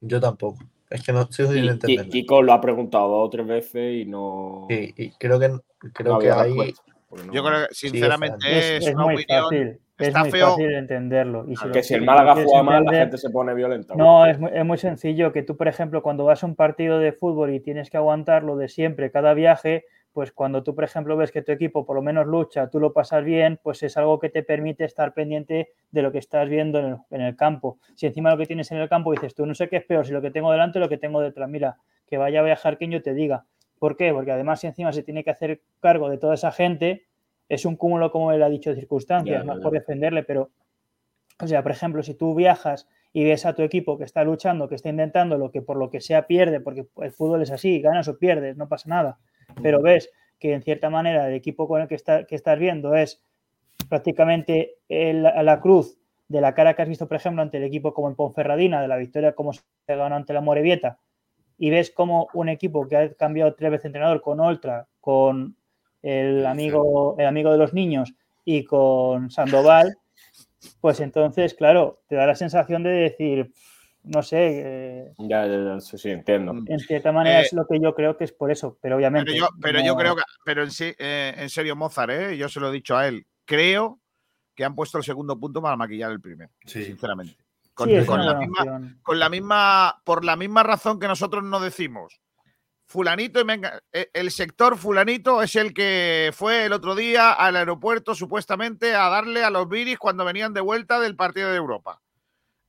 Yo 0.01 0.21
tampoco. 0.21 0.59
Es 0.91 1.03
que 1.03 1.12
no 1.12 1.31
sigo 1.31 1.53
sin 1.53 1.65
entenderlo. 1.65 2.11
Kiko 2.11 2.43
lo 2.43 2.53
ha 2.53 2.61
preguntado 2.61 3.09
dos 3.09 3.29
o 3.29 3.31
tres 3.31 3.47
veces 3.47 4.03
y 4.03 4.05
no. 4.05 4.67
Sí, 4.69 4.93
y 4.97 5.11
creo 5.12 5.39
que 5.39 5.59
creo 5.95 6.15
no 6.15 6.19
que 6.19 6.31
ahí 6.31 6.49
respuesta, 6.49 6.83
no- 7.11 7.32
Yo 7.32 7.43
creo 7.45 7.66
que, 7.69 7.74
sinceramente, 7.74 8.37
es- 8.59 8.65
es, 8.65 8.70
Es, 8.82 8.87
es 8.89 8.95
una 8.95 9.05
muy 9.05 9.15
opinión. 9.15 9.43
fácil, 9.45 9.81
es 9.99 10.15
muy 10.16 10.31
feo. 10.31 10.47
fácil 10.51 10.74
entenderlo. 10.74 11.45
Y 11.49 11.57
si 11.57 11.66
lo- 11.66 11.73
que 11.73 11.82
si 11.82 11.95
el 11.95 12.03
Málaga 12.03 12.35
juega 12.35 12.62
mal, 12.62 12.85
la 12.85 12.93
gente 12.93 13.19
se 13.19 13.31
pone 13.31 13.55
violenta. 13.55 13.95
No, 13.97 14.27
es 14.27 14.39
muy, 14.39 14.51
es 14.55 14.65
muy 14.65 14.78
sencillo 14.78 15.32
que 15.32 15.43
tú, 15.43 15.57
por 15.57 15.69
ejemplo, 15.69 16.03
cuando 16.03 16.24
vas 16.24 16.43
a 16.43 16.47
un 16.47 16.55
partido 16.57 16.99
de 16.99 17.12
fútbol 17.12 17.53
y 17.53 17.61
tienes 17.61 17.91
que 17.91 17.97
aguantar 17.97 18.43
lo 18.45 18.57
de 18.57 18.69
siempre 18.69 19.11
cada 19.11 19.35
viaje, 19.35 19.85
pues 20.12 20.32
cuando 20.32 20.65
tú, 20.65 20.74
por 20.74 20.82
ejemplo, 20.82 21.16
ves 21.16 21.31
que 21.31 21.41
tu 21.43 21.53
equipo 21.53 21.87
por 21.87 21.95
lo 21.95 22.03
menos 22.03 22.27
lucha, 22.27 22.69
tú 22.69 22.81
lo 22.81 22.93
pasas 22.93 23.24
bien, 23.24 23.61
pues 23.62 23.82
es 23.85 23.97
algo 23.97 24.19
que 24.19 24.28
te 24.28 24.43
permite 24.43 24.85
estar 24.85 25.15
pendiente 25.15 25.69
de 25.93 26.03
lo 26.03 26.11
que 26.11 26.19
estás 26.19 26.49
viendo 26.49 26.81
en 26.81 26.85
el, 26.87 26.97
en 27.11 27.20
el 27.20 27.37
campo. 27.37 27.78
Si 27.95 28.07
encima 28.07 28.31
lo 28.32 28.37
que 28.37 28.47
tienes 28.47 28.70
en 28.73 28.78
el 28.78 28.89
campo 28.89 29.12
dices, 29.12 29.35
tú 29.37 29.47
no 29.47 29.55
sé 29.55 29.69
qué 29.69 29.77
es 29.77 29.85
peor, 29.85 30.05
si 30.05 30.12
lo 30.12 30.20
que 30.20 30.32
tengo 30.32 30.51
delante 30.51 30.78
o 30.78 30.81
lo 30.81 30.89
que 30.89 30.99
tengo 30.99 31.20
detrás, 31.20 31.49
mira, 31.49 31.77
que 32.09 32.16
vaya 32.16 32.41
a 32.41 32.43
viajar 32.43 32.77
quien 32.77 32.91
yo 32.91 33.03
te 33.03 33.15
diga. 33.15 33.45
¿Por 33.81 33.97
qué? 33.97 34.12
Porque 34.12 34.31
además 34.31 34.61
si 34.61 34.69
encima 34.69 34.93
se 34.93 35.02
tiene 35.02 35.24
que 35.24 35.31
hacer 35.31 35.62
cargo 35.81 36.09
de 36.09 36.19
toda 36.19 36.35
esa 36.35 36.52
gente, 36.52 37.07
es 37.48 37.65
un 37.65 37.74
cúmulo, 37.74 38.12
como 38.12 38.31
él 38.31 38.43
ha 38.44 38.48
dicho, 38.48 38.70
de 38.70 38.77
circunstancias, 38.77 39.44
no 39.44 39.55
es 39.55 39.59
por 39.65 39.73
defenderle, 39.73 40.23
pero, 40.23 40.51
o 41.43 41.47
sea, 41.48 41.62
por 41.65 41.73
ejemplo, 41.73 42.02
si 42.05 42.15
tú 42.15 42.35
viajas 42.36 42.86
y 43.12 43.24
ves 43.24 43.44
a 43.47 43.55
tu 43.55 43.62
equipo 43.62 43.98
que 43.98 44.05
está 44.05 44.23
luchando, 44.23 44.69
que 44.69 44.77
está 44.77 44.89
intentando 44.90 45.36
lo 45.36 45.51
que 45.51 45.62
por 45.62 45.77
lo 45.77 45.90
que 45.90 46.01
sea 46.01 46.28
pierde, 46.28 46.61
porque 46.61 46.86
el 46.98 47.11
fútbol 47.11 47.43
es 47.43 47.51
así, 47.51 47.81
ganas 47.81 48.07
o 48.07 48.16
pierdes, 48.19 48.57
no 48.57 48.69
pasa 48.69 48.89
nada, 48.89 49.19
pero 49.62 49.82
ves 49.82 50.11
que 50.39 50.52
en 50.55 50.62
cierta 50.62 50.90
manera 50.90 51.27
el 51.27 51.35
equipo 51.35 51.66
con 51.66 51.81
el 51.82 51.89
que, 51.89 51.97
está, 51.97 52.24
que 52.24 52.36
estás 52.36 52.59
viendo 52.59 52.94
es 52.94 53.24
prácticamente 53.89 54.77
el- 54.89 55.23
la 55.23 55.61
cruz 55.61 55.98
de 56.28 56.40
la 56.40 56.55
cara 56.55 56.74
que 56.74 56.82
has 56.82 56.89
visto, 56.89 57.09
por 57.09 57.16
ejemplo, 57.16 57.43
ante 57.43 57.57
el 57.57 57.65
equipo 57.65 57.93
como 57.93 58.09
en 58.09 58.15
Ponferradina, 58.15 58.81
de 58.81 58.89
la 58.89 58.97
victoria 58.97 59.32
como 59.32 59.52
se 59.52 59.62
ganó 59.89 60.15
ante 60.15 60.32
la 60.32 60.40
Morevieta, 60.40 60.98
y 61.62 61.69
ves 61.69 61.91
como 61.91 62.28
un 62.32 62.49
equipo 62.49 62.89
que 62.89 62.97
ha 62.97 63.15
cambiado 63.15 63.55
tres 63.55 63.70
veces 63.70 63.82
de 63.85 63.89
entrenador 63.91 64.23
con 64.23 64.41
Oltra, 64.41 64.89
con 64.99 65.55
el 66.03 66.47
amigo, 66.47 67.15
el 67.19 67.27
amigo 67.27 67.53
de 67.53 67.59
los 67.59 67.74
niños 67.74 68.15
y 68.47 68.65
con 68.65 69.31
Sandoval, 69.31 69.99
pues 70.81 71.01
entonces, 71.01 71.53
claro, 71.53 72.01
te 72.09 72.16
da 72.16 72.27
la 72.27 72.35
sensación 72.35 72.82
de 72.82 72.91
decir, 72.91 73.53
no 74.05 74.23
sé, 74.23 74.62
eh, 74.65 75.12
Ya, 75.19 75.47
ya, 75.47 75.62
ya, 75.62 75.81
sí, 75.81 75.99
sí, 75.99 76.09
entiendo. 76.09 76.55
en 76.66 76.78
cierta 76.78 77.12
manera 77.12 77.41
Eh, 77.41 77.43
es 77.43 77.53
lo 77.53 77.66
que 77.66 77.78
yo 77.78 77.95
creo 77.95 78.16
que 78.16 78.24
es 78.24 78.32
por 78.32 78.51
eso, 78.51 78.78
pero 78.81 78.97
obviamente. 78.97 79.31
Pero 79.31 79.45
yo, 79.45 79.49
pero 79.61 79.81
yo 79.81 79.93
no- 79.93 79.99
creo 79.99 80.16
que, 80.16 80.23
pero 80.47 80.62
en, 80.62 80.70
sí, 80.70 80.95
eh, 80.99 81.35
en 81.37 81.51
serio, 81.51 81.77
Mozart, 81.77 82.11
¿eh? 82.11 82.37
yo 82.39 82.49
se 82.49 82.59
lo 82.59 82.70
he 82.70 82.73
dicho 82.73 82.97
a 82.97 83.07
él, 83.07 83.27
creo 83.45 84.01
que 84.55 84.65
han 84.65 84.74
puesto 84.74 84.97
el 84.97 85.05
segundo 85.05 85.39
punto 85.39 85.61
para 85.61 85.77
maquillar 85.77 86.11
el 86.11 86.23
primero, 86.23 86.51
sinceramente. 86.65 87.37
Con, 87.81 88.20
Sí, 88.20 88.27
la 88.27 88.35
misma, 88.35 88.61
opción. 88.61 89.01
con 89.02 89.19
la 89.19 89.28
misma, 89.28 90.02
por 90.05 90.24
la 90.24 90.36
misma 90.36 90.62
razón 90.62 91.01
que 91.01 91.09
nosotros 91.09 91.44
no 91.44 91.61
decimos. 91.61 92.20
Fulanito, 92.85 93.40
y 93.40 93.44
venga, 93.44 93.81
eh, 93.93 94.11
el 94.12 94.32
sector 94.32 94.77
fulanito 94.77 95.43
es 95.43 95.55
el 95.55 95.73
que 95.73 96.32
fue 96.35 96.65
el 96.65 96.73
otro 96.73 96.97
día 96.97 97.32
al 97.32 97.55
aeropuerto 97.55 98.16
supuestamente 98.16 98.97
a 98.97 99.09
darle 99.09 99.44
a 99.44 99.51
los 99.51 99.69
viris 99.69 99.97
cuando 99.97 100.24
venían 100.24 100.52
de 100.52 100.61
vuelta 100.61 100.98
del 100.98 101.15
partido 101.15 101.51
de 101.51 101.57
Europa. 101.57 102.01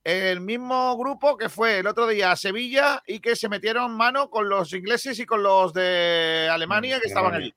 El 0.04 0.40
mismo 0.40 0.96
grupo 0.96 1.36
que 1.36 1.48
fue 1.48 1.80
el 1.80 1.88
otro 1.88 2.06
día 2.06 2.30
a 2.30 2.36
Sevilla 2.36 3.02
y 3.06 3.20
que 3.20 3.34
se 3.34 3.48
metieron 3.48 3.96
mano 3.96 4.30
con 4.30 4.48
los 4.48 4.72
ingleses 4.72 5.18
y 5.18 5.26
con 5.26 5.42
los 5.42 5.72
de 5.72 6.48
Alemania 6.52 7.00
que 7.00 7.08
estaban 7.08 7.34
allí. 7.34 7.52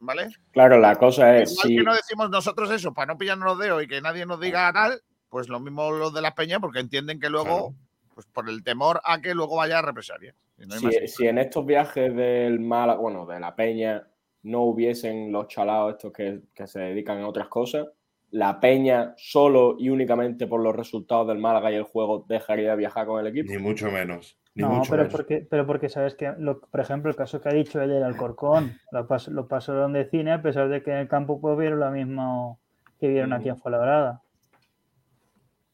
¿Vale? 0.00 0.28
Claro, 0.52 0.78
la 0.78 0.96
cosa 0.96 1.36
es, 1.38 1.52
Igual 1.52 1.68
si, 1.68 1.76
que 1.76 1.82
no 1.82 1.94
decimos 1.94 2.30
nosotros 2.30 2.70
eso 2.70 2.92
para 2.94 3.12
no 3.12 3.18
pillarnos 3.18 3.46
los 3.46 3.58
dedos 3.58 3.82
y 3.82 3.86
que 3.86 4.00
nadie 4.00 4.24
nos 4.24 4.40
diga 4.40 4.72
tal, 4.72 5.02
pues 5.30 5.48
lo 5.48 5.60
mismo 5.60 5.90
los 5.92 6.12
de 6.12 6.20
las 6.20 6.34
peñas 6.34 6.60
porque 6.60 6.80
entienden 6.80 7.20
que 7.20 7.30
luego, 7.30 7.74
pues 8.14 8.26
por 8.26 8.48
el 8.48 8.62
temor 8.62 9.00
a 9.04 9.20
que 9.20 9.34
luego 9.34 9.56
vaya 9.56 9.78
a 9.78 9.82
represalia. 9.82 10.34
No 10.58 10.74
hay 10.74 10.82
más. 10.82 10.94
si, 10.94 11.08
si 11.08 11.26
en 11.28 11.38
estos 11.38 11.64
viajes 11.64 12.14
del 12.14 12.60
Málaga, 12.60 13.00
bueno, 13.00 13.24
de 13.24 13.40
la 13.40 13.54
Peña, 13.56 14.06
no 14.42 14.62
hubiesen 14.62 15.32
los 15.32 15.48
chalados 15.48 15.92
estos 15.92 16.12
que, 16.12 16.40
que 16.54 16.66
se 16.66 16.80
dedican 16.80 17.18
a 17.20 17.28
otras 17.28 17.48
cosas, 17.48 17.86
la 18.32 18.60
Peña 18.60 19.14
solo 19.16 19.76
y 19.78 19.88
únicamente 19.90 20.46
por 20.46 20.60
los 20.60 20.76
resultados 20.76 21.26
del 21.28 21.38
Málaga 21.38 21.72
y 21.72 21.76
el 21.76 21.82
juego 21.84 22.24
dejaría 22.28 22.70
de 22.70 22.76
viajar 22.76 23.06
con 23.06 23.20
el 23.20 23.26
equipo. 23.28 23.50
Ni 23.52 23.58
mucho 23.58 23.90
menos. 23.90 24.36
Ni 24.54 24.62
No, 24.64 24.70
mucho 24.70 24.90
pero 24.90 25.02
menos. 25.04 25.12
porque, 25.12 25.46
pero 25.48 25.66
porque 25.66 25.88
sabes 25.88 26.14
que, 26.14 26.32
lo- 26.38 26.60
por 26.60 26.80
ejemplo, 26.80 27.10
el 27.10 27.16
caso 27.16 27.40
que 27.40 27.48
ha 27.48 27.52
dicho 27.52 27.80
él 27.80 27.88
del 27.90 28.02
Alcorcón, 28.02 28.78
lo, 28.92 29.06
pas- 29.08 29.28
lo 29.28 29.48
pasaron 29.48 29.92
de 29.92 30.04
cine 30.10 30.32
a 30.32 30.42
pesar 30.42 30.68
de 30.68 30.82
que 30.82 30.90
en 30.90 30.98
el 30.98 31.08
campo 31.08 31.40
pues 31.40 31.56
vieron 31.58 31.80
lo 31.80 31.90
mismo 31.90 32.60
que 32.98 33.08
vieron 33.08 33.32
aquí 33.32 33.48
en 33.48 33.56
Fuenlabrada. 33.58 34.22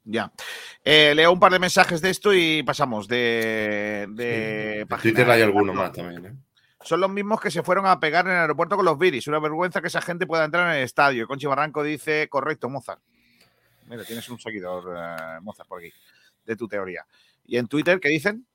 Ya. 0.09 0.33
Eh, 0.85 1.15
leo 1.17 1.33
un 1.33 1.41
par 1.41 1.51
de 1.51 1.59
mensajes 1.59 2.01
de 2.01 2.11
esto 2.11 2.33
y 2.33 2.63
pasamos 2.63 3.09
de, 3.09 4.07
de 4.11 4.87
página. 4.89 5.03
Twitter 5.03 5.31
hay 5.31 5.43
alguno 5.43 5.75
más 5.75 5.93
también. 5.93 6.27
¿eh? 6.27 6.33
Son 6.81 7.01
los 7.01 7.11
mismos 7.11 7.41
que 7.41 7.51
se 7.51 7.65
fueron 7.65 7.87
a 7.87 7.99
pegar 7.99 8.25
en 8.27 8.33
el 8.33 8.39
aeropuerto 8.39 8.77
con 8.77 8.85
los 8.85 8.97
viris. 8.97 9.27
Una 9.27 9.41
vergüenza 9.41 9.81
que 9.81 9.89
esa 9.89 10.01
gente 10.01 10.25
pueda 10.25 10.45
entrar 10.45 10.71
en 10.71 10.79
el 10.79 10.85
estadio. 10.85 11.27
Conchi 11.27 11.47
Barranco 11.47 11.83
dice, 11.83 12.29
correcto, 12.29 12.69
Mozart. 12.69 13.01
Mira, 13.89 14.05
tienes 14.05 14.29
un 14.29 14.39
seguidor, 14.39 14.97
eh, 14.97 15.41
Mozart, 15.43 15.69
por 15.69 15.81
aquí, 15.81 15.93
de 16.45 16.55
tu 16.55 16.69
teoría. 16.69 17.05
¿Y 17.45 17.57
en 17.57 17.67
Twitter 17.67 17.99
qué 17.99 18.09
dicen? 18.09 18.47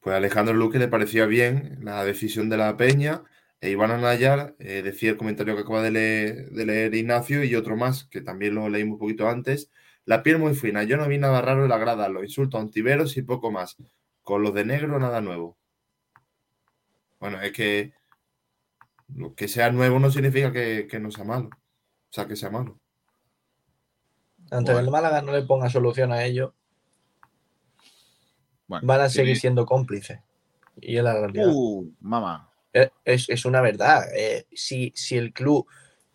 Pues 0.00 0.12
a 0.12 0.18
Alejandro 0.18 0.52
Luque 0.52 0.78
le 0.78 0.88
parecía 0.88 1.24
bien 1.24 1.78
la 1.80 2.04
decisión 2.04 2.50
de 2.50 2.58
la 2.58 2.76
Peña. 2.76 3.22
E 3.62 3.70
Iván 3.70 3.90
Anayar 3.90 4.54
eh, 4.58 4.82
decía 4.82 5.10
el 5.10 5.16
comentario 5.16 5.54
que 5.54 5.62
acaba 5.62 5.82
de 5.82 5.90
leer, 5.90 6.50
de 6.50 6.66
leer 6.66 6.94
Ignacio 6.94 7.42
y 7.44 7.54
otro 7.54 7.76
más, 7.76 8.04
que 8.04 8.20
también 8.20 8.54
lo 8.54 8.68
leímos 8.68 8.94
un 8.94 8.98
poquito 8.98 9.28
antes. 9.28 9.70
La 10.10 10.24
piel 10.24 10.40
muy 10.40 10.56
fina. 10.56 10.82
Yo 10.82 10.96
no 10.96 11.06
vi 11.06 11.18
nada 11.18 11.40
raro 11.40 11.62
en 11.62 11.68
la 11.68 11.78
grada. 11.78 12.08
Los 12.08 12.24
insultos 12.24 12.60
antiveros 12.60 13.16
y 13.16 13.22
poco 13.22 13.52
más. 13.52 13.76
Con 14.22 14.42
los 14.42 14.52
de 14.52 14.64
negro, 14.64 14.98
nada 14.98 15.20
nuevo. 15.20 15.56
Bueno, 17.20 17.40
es 17.40 17.52
que 17.52 17.92
lo 19.14 19.36
que 19.36 19.46
sea 19.46 19.70
nuevo 19.70 20.00
no 20.00 20.10
significa 20.10 20.50
que, 20.50 20.88
que 20.90 20.98
no 20.98 21.12
sea 21.12 21.22
malo. 21.22 21.48
O 21.48 22.12
sea, 22.12 22.26
que 22.26 22.34
sea 22.34 22.50
malo. 22.50 22.80
Ante 24.50 24.72
el 24.72 24.90
Málaga 24.90 25.22
no 25.22 25.30
le 25.30 25.42
ponga 25.42 25.70
solución 25.70 26.10
a 26.10 26.24
ello, 26.24 26.54
Bueno, 28.66 28.84
van 28.84 29.02
a 29.02 29.08
seguir 29.08 29.36
sí. 29.36 29.42
siendo 29.42 29.64
cómplices. 29.64 30.18
Y 30.80 30.96
es 30.96 31.04
la 31.04 31.14
realidad. 31.14 31.46
Uh, 31.54 31.88
mamá. 32.00 32.50
Eh, 32.72 32.90
Es, 33.04 33.28
es 33.28 33.44
una 33.44 33.60
verdad. 33.60 34.08
eh, 34.12 34.44
si, 34.52 34.92
si 34.96 35.16
el 35.16 35.32
club 35.32 35.68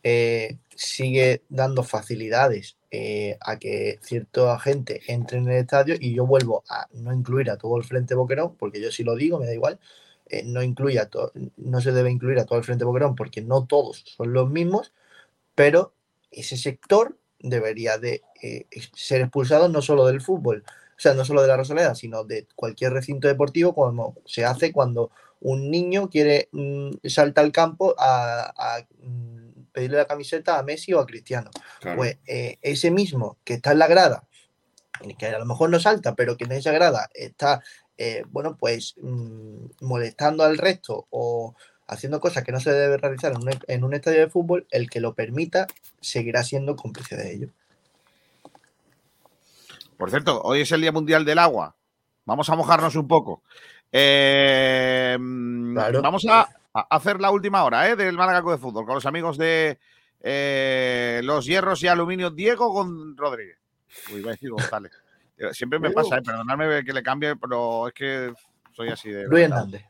eh, 0.03 0.57
sigue 0.75 1.43
dando 1.47 1.81
facilidades 1.83 2.77
eh, 2.97 3.37
a 3.41 3.59
que 3.59 3.99
cierta 4.01 4.57
gente 4.57 5.01
entre 5.07 5.39
en 5.39 5.49
el 5.49 5.57
estadio, 5.57 5.95
y 5.99 6.15
yo 6.15 6.25
vuelvo 6.25 6.63
a 6.69 6.87
no 6.93 7.13
incluir 7.13 7.49
a 7.51 7.57
todo 7.57 7.75
el 7.77 7.83
Frente 7.83 8.15
Boquerón, 8.15 8.55
porque 8.55 8.81
yo 8.81 8.89
sí 8.89 9.03
lo 9.03 9.15
digo, 9.15 9.37
me 9.37 9.47
da 9.47 9.53
igual, 9.53 9.79
eh, 10.27 10.43
no, 10.45 10.63
incluye 10.63 11.01
no 11.57 11.81
se 11.81 11.91
debe 11.91 12.09
incluir 12.09 12.39
a 12.39 12.45
todo 12.45 12.57
el 12.57 12.63
Frente 12.63 12.85
Boquerón, 12.85 13.15
porque 13.15 13.41
no 13.41 13.65
todos 13.65 14.05
son 14.15 14.31
los 14.31 14.49
mismos, 14.49 14.93
pero 15.55 15.93
ese 16.31 16.55
sector 16.55 17.17
debería 17.39 17.97
de 17.97 18.23
eh, 18.41 18.65
ser 18.93 19.19
expulsado 19.21 19.67
no 19.67 19.81
solo 19.81 20.05
del 20.05 20.21
fútbol, 20.21 20.63
o 20.65 20.99
sea, 20.99 21.13
no 21.15 21.25
solo 21.25 21.41
de 21.41 21.49
la 21.49 21.57
Rosaleda, 21.57 21.95
sino 21.95 22.23
de 22.23 22.47
cualquier 22.55 22.93
recinto 22.93 23.27
deportivo, 23.27 23.75
como 23.75 24.15
se 24.25 24.45
hace 24.45 24.71
cuando 24.71 25.11
un 25.41 25.69
niño 25.69 26.09
quiere 26.09 26.47
mm, 26.53 26.91
salta 27.03 27.41
al 27.41 27.51
campo 27.51 27.93
a, 27.97 28.53
a, 28.57 28.87
mm, 29.01 29.44
pedirle 29.75 29.97
la 29.97 30.05
camiseta 30.05 30.57
a 30.57 30.63
Messi 30.63 30.93
o 30.93 31.01
a 31.01 31.05
Cristiano. 31.05 31.51
Claro. 31.81 31.97
Pues 31.97 32.17
eh, 32.25 32.57
ese 32.61 32.91
mismo 32.91 33.37
que 33.43 33.55
está 33.55 33.73
en 33.73 33.79
la 33.79 33.87
grada, 33.87 34.23
que 35.19 35.27
a 35.27 35.37
lo 35.37 35.45
mejor 35.45 35.69
no 35.69 35.79
salta, 35.81 36.15
pero 36.15 36.37
que 36.37 36.45
en 36.45 36.53
esa 36.53 36.71
grada 36.71 37.09
está, 37.13 37.61
eh, 37.97 38.23
bueno, 38.29 38.55
pues 38.57 38.95
mm, 39.01 39.65
molestando 39.81 40.45
al 40.45 40.57
resto 40.57 41.07
o 41.09 41.55
haciendo 41.87 42.21
cosas 42.21 42.43
que 42.45 42.53
no 42.53 42.61
se 42.61 42.71
debe 42.71 42.95
realizar 42.97 43.33
en 43.33 43.39
un, 43.39 43.49
en 43.67 43.83
un 43.83 43.93
estadio 43.93 44.21
de 44.21 44.29
fútbol, 44.29 44.65
el 44.71 44.89
que 44.89 45.01
lo 45.01 45.13
permita 45.13 45.67
seguirá 45.99 46.43
siendo 46.43 46.77
cómplice 46.77 47.17
de 47.17 47.33
ello. 47.33 47.49
Por 49.97 50.09
cierto, 50.09 50.41
hoy 50.41 50.61
es 50.61 50.71
el 50.71 50.81
Día 50.81 50.93
Mundial 50.93 51.25
del 51.25 51.39
Agua. 51.39 51.75
Vamos 52.23 52.49
a 52.49 52.55
mojarnos 52.55 52.95
un 52.95 53.07
poco. 53.07 53.43
Eh, 53.91 55.17
mm, 55.19 55.75
Vamos 56.01 56.25
a 56.29 56.47
hacer 56.89 57.21
la 57.21 57.31
última 57.31 57.63
hora 57.63 57.89
¿eh? 57.89 57.95
del 57.95 58.15
Málaga 58.17 58.41
Club 58.41 58.53
de 58.53 58.57
Fútbol 58.57 58.85
con 58.85 58.95
los 58.95 59.05
amigos 59.05 59.37
de 59.37 59.79
eh, 60.21 61.21
los 61.23 61.45
Hierros 61.45 61.81
y 61.83 61.87
Aluminio 61.87 62.29
Diego 62.29 62.69
Gon 62.69 63.15
Rodríguez. 63.15 63.57
Uy, 64.11 64.19
iba 64.19 64.31
a 64.31 64.33
decir 64.33 64.51
González. 64.51 64.91
Eh, 65.37 65.53
Siempre 65.53 65.79
me 65.79 65.91
pasa, 65.91 66.17
¿eh? 66.17 66.21
perdonadme 66.21 66.83
que 66.83 66.93
le 66.93 67.03
cambie, 67.03 67.35
pero 67.35 67.87
es 67.87 67.93
que 67.93 68.33
soy 68.73 68.89
así 68.89 69.09
de. 69.09 69.25
Luis 69.25 69.43
Hernández. 69.43 69.83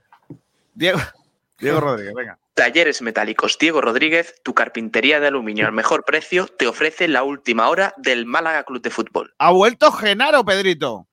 Diego, 0.73 0.99
Diego 1.59 1.79
Rodríguez, 1.79 2.13
venga. 2.13 2.39
Talleres 2.53 3.01
Metálicos 3.01 3.57
Diego 3.59 3.81
Rodríguez, 3.81 4.35
tu 4.41 4.53
carpintería 4.53 5.19
de 5.19 5.27
aluminio 5.27 5.65
al 5.67 5.73
mejor 5.73 6.05
precio, 6.05 6.47
te 6.47 6.67
ofrece 6.67 7.07
la 7.09 7.23
última 7.23 7.67
hora 7.67 7.93
del 7.97 8.25
Málaga 8.25 8.63
Club 8.63 8.81
de 8.81 8.89
Fútbol. 8.91 9.33
Ha 9.39 9.51
vuelto 9.51 9.91
Genaro, 9.91 10.45
Pedrito. 10.45 11.07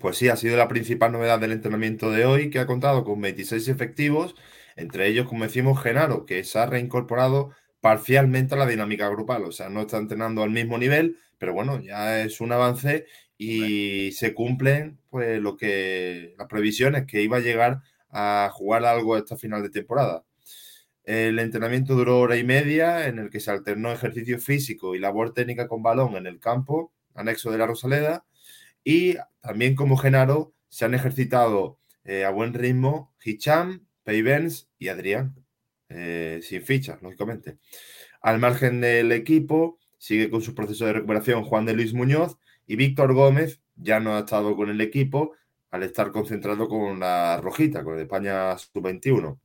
Pues 0.00 0.16
sí, 0.16 0.28
ha 0.28 0.36
sido 0.36 0.56
la 0.56 0.68
principal 0.68 1.12
novedad 1.12 1.38
del 1.38 1.52
entrenamiento 1.52 2.10
de 2.10 2.26
hoy, 2.26 2.50
que 2.50 2.58
ha 2.58 2.66
contado 2.66 3.04
con 3.04 3.20
26 3.20 3.68
efectivos, 3.68 4.34
entre 4.76 5.08
ellos, 5.08 5.26
como 5.28 5.44
decimos, 5.44 5.82
Genaro, 5.82 6.26
que 6.26 6.44
se 6.44 6.58
ha 6.58 6.66
reincorporado 6.66 7.50
parcialmente 7.80 8.54
a 8.54 8.58
la 8.58 8.66
dinámica 8.66 9.08
grupal, 9.08 9.44
o 9.44 9.52
sea, 9.52 9.68
no 9.68 9.82
está 9.82 9.98
entrenando 9.98 10.42
al 10.42 10.50
mismo 10.50 10.78
nivel, 10.78 11.18
pero 11.38 11.52
bueno, 11.54 11.80
ya 11.80 12.22
es 12.22 12.40
un 12.40 12.52
avance 12.52 13.06
y 13.38 14.12
se 14.12 14.34
cumplen 14.34 14.98
pues 15.10 15.40
lo 15.40 15.56
que 15.56 16.34
las 16.38 16.48
previsiones 16.48 17.06
que 17.06 17.22
iba 17.22 17.38
a 17.38 17.40
llegar 17.40 17.82
a 18.10 18.50
jugar 18.52 18.84
algo 18.84 19.16
esta 19.16 19.36
final 19.36 19.62
de 19.62 19.70
temporada. 19.70 20.24
El 21.04 21.38
entrenamiento 21.38 21.94
duró 21.94 22.18
hora 22.18 22.36
y 22.36 22.44
media, 22.44 23.06
en 23.06 23.18
el 23.20 23.30
que 23.30 23.40
se 23.40 23.50
alternó 23.50 23.92
ejercicio 23.92 24.40
físico 24.40 24.94
y 24.94 24.98
labor 24.98 25.32
técnica 25.32 25.68
con 25.68 25.82
balón 25.82 26.16
en 26.16 26.26
el 26.26 26.40
campo, 26.40 26.92
anexo 27.14 27.52
de 27.52 27.58
la 27.58 27.66
Rosaleda, 27.66 28.24
y 28.82 29.16
también 29.40 29.76
como 29.76 29.96
Genaro 29.96 30.54
se 30.68 30.84
han 30.84 30.94
ejercitado 30.94 31.78
eh, 32.04 32.24
a 32.24 32.30
buen 32.30 32.54
ritmo 32.54 33.14
Hicham, 33.24 33.85
Peivens 34.06 34.70
y 34.78 34.88
Adrián. 34.88 35.34
eh, 35.88 36.40
sin 36.42 36.62
ficha, 36.62 36.98
lógicamente. 37.02 37.58
Al 38.20 38.38
margen 38.38 38.80
del 38.80 39.12
equipo, 39.12 39.78
sigue 39.98 40.30
con 40.30 40.42
su 40.42 40.54
proceso 40.54 40.86
de 40.86 40.94
recuperación 40.94 41.44
Juan 41.44 41.64
de 41.66 41.74
Luis 41.74 41.92
Muñoz 41.92 42.38
y 42.66 42.76
Víctor 42.76 43.14
Gómez 43.14 43.60
ya 43.76 44.00
no 44.00 44.16
ha 44.16 44.20
estado 44.20 44.56
con 44.56 44.70
el 44.70 44.80
equipo 44.80 45.32
al 45.70 45.82
estar 45.82 46.10
concentrado 46.10 46.68
con 46.68 47.00
la 47.00 47.40
Rojita, 47.40 47.84
con 47.84 47.98
España 48.00 48.56
Sub-21. 48.58 49.38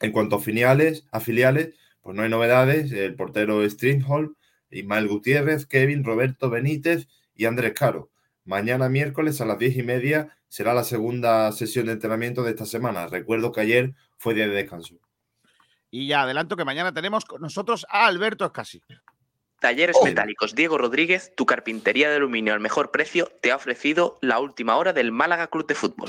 En 0.00 0.12
cuanto 0.12 0.36
a 0.36 0.40
filiales, 0.40 1.06
a 1.12 1.20
filiales, 1.20 1.74
pues 2.00 2.16
no 2.16 2.22
hay 2.22 2.30
novedades. 2.30 2.92
El 2.92 3.14
portero 3.16 3.68
Stringholm, 3.68 4.34
Ismael 4.70 5.08
Gutiérrez, 5.08 5.66
Kevin, 5.66 6.04
Roberto 6.04 6.50
Benítez 6.50 7.08
y 7.34 7.44
Andrés 7.46 7.72
Caro. 7.74 8.10
Mañana 8.48 8.88
miércoles 8.88 9.42
a 9.42 9.44
las 9.44 9.58
diez 9.58 9.76
y 9.76 9.82
media 9.82 10.34
será 10.48 10.72
la 10.72 10.82
segunda 10.82 11.52
sesión 11.52 11.84
de 11.84 11.92
entrenamiento 11.92 12.42
de 12.42 12.52
esta 12.52 12.64
semana. 12.64 13.06
Recuerdo 13.06 13.52
que 13.52 13.60
ayer 13.60 13.92
fue 14.16 14.32
día 14.32 14.48
de 14.48 14.54
descanso. 14.54 14.94
Y 15.90 16.08
ya 16.08 16.22
adelanto 16.22 16.56
que 16.56 16.64
mañana 16.64 16.94
tenemos 16.94 17.26
con 17.26 17.42
nosotros 17.42 17.86
a 17.90 18.06
Alberto 18.06 18.46
Escasi. 18.46 18.80
Talleres 19.60 19.98
Metálicos 20.02 20.54
Diego 20.54 20.78
Rodríguez, 20.78 21.34
tu 21.36 21.44
carpintería 21.44 22.08
de 22.08 22.16
aluminio 22.16 22.54
al 22.54 22.60
mejor 22.60 22.90
precio, 22.90 23.30
te 23.42 23.52
ha 23.52 23.56
ofrecido 23.56 24.16
la 24.22 24.40
última 24.40 24.76
hora 24.76 24.94
del 24.94 25.12
Málaga 25.12 25.48
Club 25.48 25.66
de 25.66 25.74
Fútbol. 25.74 26.08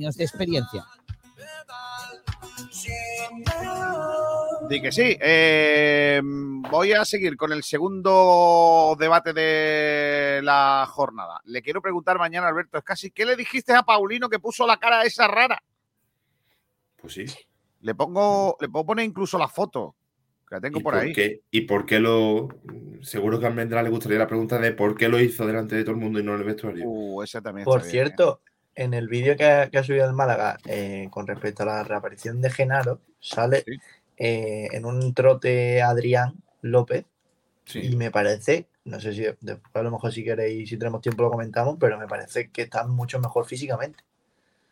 de 0.09 0.23
experiencia. 0.23 0.85
Di 4.69 4.81
que 4.81 4.91
sí. 4.91 5.17
Eh, 5.19 6.21
voy 6.23 6.93
a 6.93 7.03
seguir 7.05 7.35
con 7.35 7.51
el 7.51 7.63
segundo 7.63 8.95
debate 8.99 9.33
de 9.33 10.41
la 10.43 10.87
jornada. 10.89 11.41
Le 11.45 11.61
quiero 11.61 11.81
preguntar 11.81 12.17
mañana, 12.17 12.47
Alberto, 12.47 12.77
es 12.77 12.83
casi, 12.83 13.11
¿qué 13.11 13.25
le 13.25 13.35
dijiste 13.35 13.73
a 13.73 13.83
Paulino 13.83 14.29
que 14.29 14.39
puso 14.39 14.65
la 14.65 14.77
cara 14.77 15.03
esa 15.03 15.27
rara? 15.27 15.61
Pues 17.01 17.13
sí. 17.13 17.25
Le 17.81 17.95
pongo, 17.95 18.57
le 18.61 18.69
puedo 18.69 18.85
poner 18.85 19.05
incluso 19.05 19.37
la 19.37 19.47
foto, 19.47 19.95
que 20.47 20.55
la 20.55 20.61
tengo 20.61 20.79
¿Y 20.79 20.83
por, 20.83 20.95
ahí. 20.95 21.13
qué? 21.13 21.41
¿Y 21.49 21.61
por 21.61 21.85
qué 21.85 21.99
lo.? 21.99 22.47
Seguro 23.01 23.39
que 23.39 23.45
a 23.45 23.49
Almendra 23.49 23.81
le 23.81 23.89
gustaría 23.89 24.19
la 24.19 24.27
pregunta 24.27 24.59
de 24.59 24.71
por 24.71 24.95
qué 24.95 25.09
lo 25.09 25.19
hizo 25.19 25.47
delante 25.47 25.75
de 25.75 25.83
todo 25.83 25.95
el 25.95 26.01
mundo 26.01 26.19
y 26.19 26.23
no 26.23 26.35
en 26.35 26.41
el 26.41 26.45
vestuario. 26.45 26.85
Uh, 26.85 27.23
esa 27.23 27.41
también 27.41 27.65
Por 27.65 27.79
está 27.79 27.91
bien, 27.91 28.07
¿eh? 28.07 28.11
En 28.75 28.93
el 28.93 29.07
vídeo 29.07 29.35
que 29.35 29.45
ha, 29.45 29.69
que 29.69 29.77
ha 29.77 29.83
subido 29.83 30.05
el 30.05 30.13
Málaga 30.13 30.57
eh, 30.65 31.07
con 31.11 31.27
respecto 31.27 31.63
a 31.63 31.67
la 31.67 31.83
reaparición 31.83 32.41
de 32.41 32.49
Genaro, 32.49 33.01
sale 33.19 33.63
eh, 34.17 34.67
en 34.71 34.85
un 34.85 35.13
trote 35.13 35.81
Adrián 35.81 36.35
López 36.61 37.05
y 37.73 37.95
me 37.95 38.11
parece, 38.11 38.67
no 38.85 38.99
sé 38.99 39.13
si 39.13 39.21
después 39.21 39.75
a 39.75 39.83
lo 39.83 39.91
mejor 39.91 40.11
si 40.11 40.23
queréis, 40.23 40.69
si 40.69 40.77
tenemos 40.77 41.01
tiempo 41.01 41.23
lo 41.23 41.31
comentamos, 41.31 41.77
pero 41.79 41.97
me 41.97 42.07
parece 42.07 42.49
que 42.49 42.63
está 42.63 42.85
mucho 42.85 43.19
mejor 43.19 43.45
físicamente. 43.45 44.03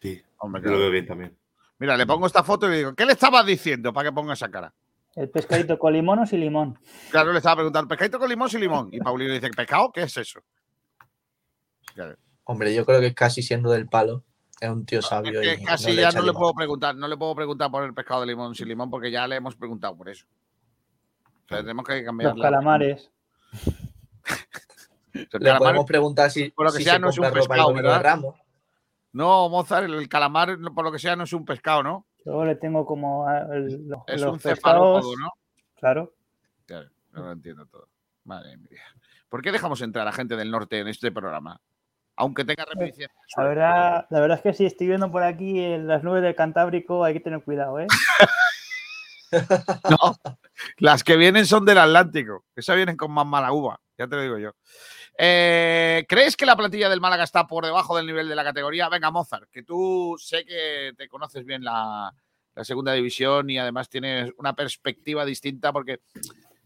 Sí, 0.02 0.22
Hombre, 0.38 0.62
claro. 0.62 0.78
lo 0.78 0.84
veo 0.84 0.92
bien 0.92 1.06
también. 1.06 1.36
Mira, 1.78 1.96
le 1.96 2.06
pongo 2.06 2.28
esta 2.28 2.44
foto 2.44 2.68
y 2.68 2.72
le 2.72 2.78
digo, 2.78 2.96
¿qué 2.96 3.06
le 3.06 3.14
estabas 3.14 3.46
diciendo 3.46 3.94
para 3.94 4.10
que 4.10 4.14
ponga 4.14 4.34
esa 4.34 4.50
cara? 4.50 4.74
El 5.16 5.30
pescadito 5.30 5.80
con 5.80 5.94
limón 5.94 6.20
o 6.20 6.26
sin 6.26 6.40
limón. 6.42 6.78
Claro, 7.10 7.32
le 7.32 7.38
estaba 7.38 7.58
preguntando, 7.58 7.88
¿pescadito 7.88 8.20
con 8.20 8.30
limón 8.30 8.50
sin 8.50 8.60
limón? 8.60 8.90
Y 8.92 9.00
Paulino 9.00 9.34
dice, 9.34 9.50
¿pescado? 9.50 9.92
¿Qué 9.92 10.04
es 10.04 10.16
eso? 10.18 10.42
Claro. 11.94 12.16
Hombre, 12.52 12.74
yo 12.74 12.84
creo 12.86 13.00
que 13.00 13.14
casi 13.14 13.44
siendo 13.44 13.70
del 13.70 13.88
palo, 13.88 14.24
es 14.60 14.70
un 14.70 14.84
tío 14.86 15.02
sabio. 15.04 15.40
Que 15.42 15.54
y 15.62 15.64
casi 15.64 15.92
le 15.94 16.02
ya 16.02 16.12
no 16.12 16.22
le 16.22 16.28
limón. 16.28 16.40
puedo 16.42 16.54
preguntar, 16.56 16.96
no 16.96 17.08
le 17.08 17.16
puedo 17.16 17.36
preguntar 17.36 17.70
por 17.70 17.84
el 17.84 17.94
pescado 17.94 18.22
de 18.22 18.28
limón 18.28 18.56
sin 18.56 18.68
limón 18.68 18.90
porque 18.90 19.12
ya 19.12 19.28
le 19.28 19.36
hemos 19.36 19.56
preguntado 19.56 19.96
por 19.96 20.10
eso. 20.10 20.26
O 21.46 21.48
sea, 21.48 21.60
tenemos 21.60 21.86
que 21.86 22.04
cambiar. 22.04 22.34
Los 22.36 22.42
calamares. 22.42 23.12
Le 25.14 25.56
podemos 25.56 25.86
preguntar 25.86 26.30
si, 26.30 26.50
por 26.52 26.66
lo 26.68 26.72
que 26.72 26.78
si 26.80 26.84
sea, 26.84 26.94
se 26.94 27.00
no 27.00 27.10
es 27.10 27.18
un 27.18 27.32
pescado, 27.32 27.74
¿verdad? 27.74 28.02
Ramos. 28.04 28.36
No, 29.12 29.50
Mozart, 29.50 29.86
el, 29.86 29.96
el 29.96 30.08
calamar, 30.08 30.58
por 30.74 30.84
lo 30.86 30.92
que 30.92 31.00
sea, 31.00 31.16
no 31.16 31.24
es 31.24 31.34
un 31.34 31.46
pescado, 31.46 31.82
¿no? 31.82 32.06
Yo 32.26 32.46
le 32.46 32.56
tengo 32.56 32.86
como 32.86 33.28
a- 33.28 33.42
el- 33.56 33.88
los, 33.88 34.02
Es 34.08 34.22
los 34.22 34.34
un 34.34 34.40
pescados. 34.40 35.02
cefalópodo, 35.04 35.16
¿no? 35.18 35.30
Claro. 35.76 36.14
Claro, 36.68 36.90
no 37.12 37.24
lo 37.26 37.32
entiendo 37.32 37.66
todo. 37.66 37.88
Madre 38.24 38.56
mía. 38.58 38.82
¿Por 39.30 39.42
qué 39.42 39.52
dejamos 39.52 39.82
entrar 39.82 40.08
a 40.08 40.12
gente 40.12 40.36
del 40.36 40.52
norte 40.52 40.80
en 40.80 40.88
este 40.88 41.12
programa? 41.12 41.60
Aunque 42.20 42.44
tenga 42.44 42.66
repetición. 42.66 43.10
La 43.38 43.44
verdad, 43.46 44.08
la 44.10 44.20
verdad 44.20 44.38
es 44.38 44.44
que 44.44 44.54
si 44.54 44.66
estoy 44.66 44.88
viendo 44.88 45.10
por 45.10 45.24
aquí 45.24 45.58
en 45.58 45.88
las 45.88 46.04
nubes 46.04 46.22
del 46.22 46.36
Cantábrico, 46.36 47.06
hay 47.06 47.14
que 47.14 47.22
tener 47.22 47.42
cuidado, 47.42 47.80
¿eh? 47.80 47.88
No, 49.90 50.18
las 50.80 51.04
que 51.04 51.16
vienen 51.16 51.46
son 51.46 51.64
del 51.64 51.78
Atlántico. 51.78 52.46
Esas 52.56 52.76
vienen 52.76 52.98
con 52.98 53.12
más 53.12 53.28
mala 53.28 53.54
uva, 53.54 53.80
ya 53.96 54.08
te 54.08 54.16
lo 54.16 54.24
digo 54.24 54.38
yo. 54.40 54.52
Eh, 55.18 56.04
¿Crees 56.10 56.36
que 56.36 56.48
la 56.48 56.58
plantilla 56.58 56.90
del 56.90 57.00
Málaga 57.00 57.24
está 57.24 57.46
por 57.46 57.64
debajo 57.64 57.96
del 57.96 58.08
nivel 58.08 58.28
de 58.28 58.36
la 58.36 58.44
categoría? 58.44 58.90
Venga, 58.90 59.12
Mozart, 59.12 59.48
que 59.52 59.64
tú 59.64 60.16
sé 60.20 60.44
que 60.46 60.94
te 60.98 61.08
conoces 61.08 61.46
bien 61.46 61.64
la, 61.64 62.12
la 62.56 62.64
segunda 62.66 62.92
división 62.94 63.50
y 63.50 63.60
además 63.60 63.88
tienes 63.88 64.32
una 64.38 64.56
perspectiva 64.56 65.24
distinta 65.26 65.72
porque 65.72 66.00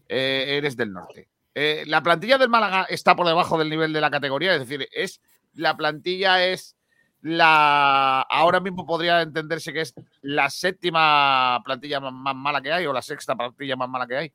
eh, 0.08 0.56
eres 0.56 0.76
del 0.76 0.92
norte. 0.92 1.28
Eh, 1.54 1.84
¿La 1.86 2.02
plantilla 2.02 2.38
del 2.38 2.48
Málaga 2.48 2.86
está 2.88 3.14
por 3.14 3.26
debajo 3.26 3.58
del 3.58 3.70
nivel 3.70 3.92
de 3.92 4.00
la 4.00 4.10
categoría? 4.10 4.54
Es 4.54 4.60
decir, 4.60 4.88
es 4.90 5.20
la 5.54 5.76
plantilla 5.76 6.44
es 6.44 6.76
la 7.20 8.20
ahora 8.20 8.60
mismo 8.60 8.84
podría 8.84 9.22
entenderse 9.22 9.72
que 9.72 9.80
es 9.80 9.94
la 10.20 10.50
séptima 10.50 11.60
plantilla 11.64 11.98
más, 11.98 12.34
mala 12.34 12.60
que 12.60 12.72
hay 12.72 12.86
o 12.86 12.92
la 12.92 13.00
sexta 13.00 13.34
plantilla 13.34 13.76
más 13.76 13.88
mala 13.88 14.06
que 14.06 14.16
hay. 14.16 14.32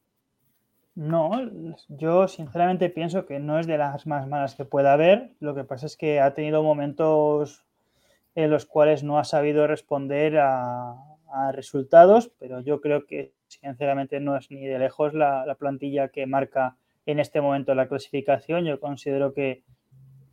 No, 0.96 1.32
yo 1.88 2.28
sinceramente 2.28 2.90
pienso 2.90 3.26
que 3.26 3.40
no 3.40 3.60
es 3.60 3.68
de 3.68 3.78
las 3.78 4.06
más 4.08 4.28
malas 4.28 4.56
que 4.56 4.66
pueda 4.66 4.94
haber. 4.94 5.32
Lo 5.40 5.56
que 5.56 5.64
pasa 5.64 5.86
es 5.86 5.96
que 5.96 6.20
ha 6.20 6.34
tenido 6.34 6.64
momentos 6.64 7.64
en 8.36 8.50
los 8.50 8.66
cuales 8.66 9.04
no 9.04 9.20
ha 9.20 9.24
sabido 9.24 9.68
responder 9.68 10.40
a, 10.40 10.96
a 11.32 11.52
resultados, 11.52 12.32
pero 12.40 12.60
yo 12.62 12.82
creo 12.82 13.06
que 13.06 13.34
sinceramente 13.48 14.20
no 14.20 14.36
es 14.36 14.50
ni 14.52 14.66
de 14.66 14.80
lejos 14.80 15.14
la, 15.14 15.46
la 15.46 15.56
plantilla 15.56 16.10
que 16.10 16.26
marca 16.26 16.76
en 17.06 17.20
este 17.20 17.41
momento 17.41 17.74
la 17.76 17.88
clasificación. 17.88 18.66
Yo 18.66 18.80
considero 18.80 19.34
que, 19.34 19.64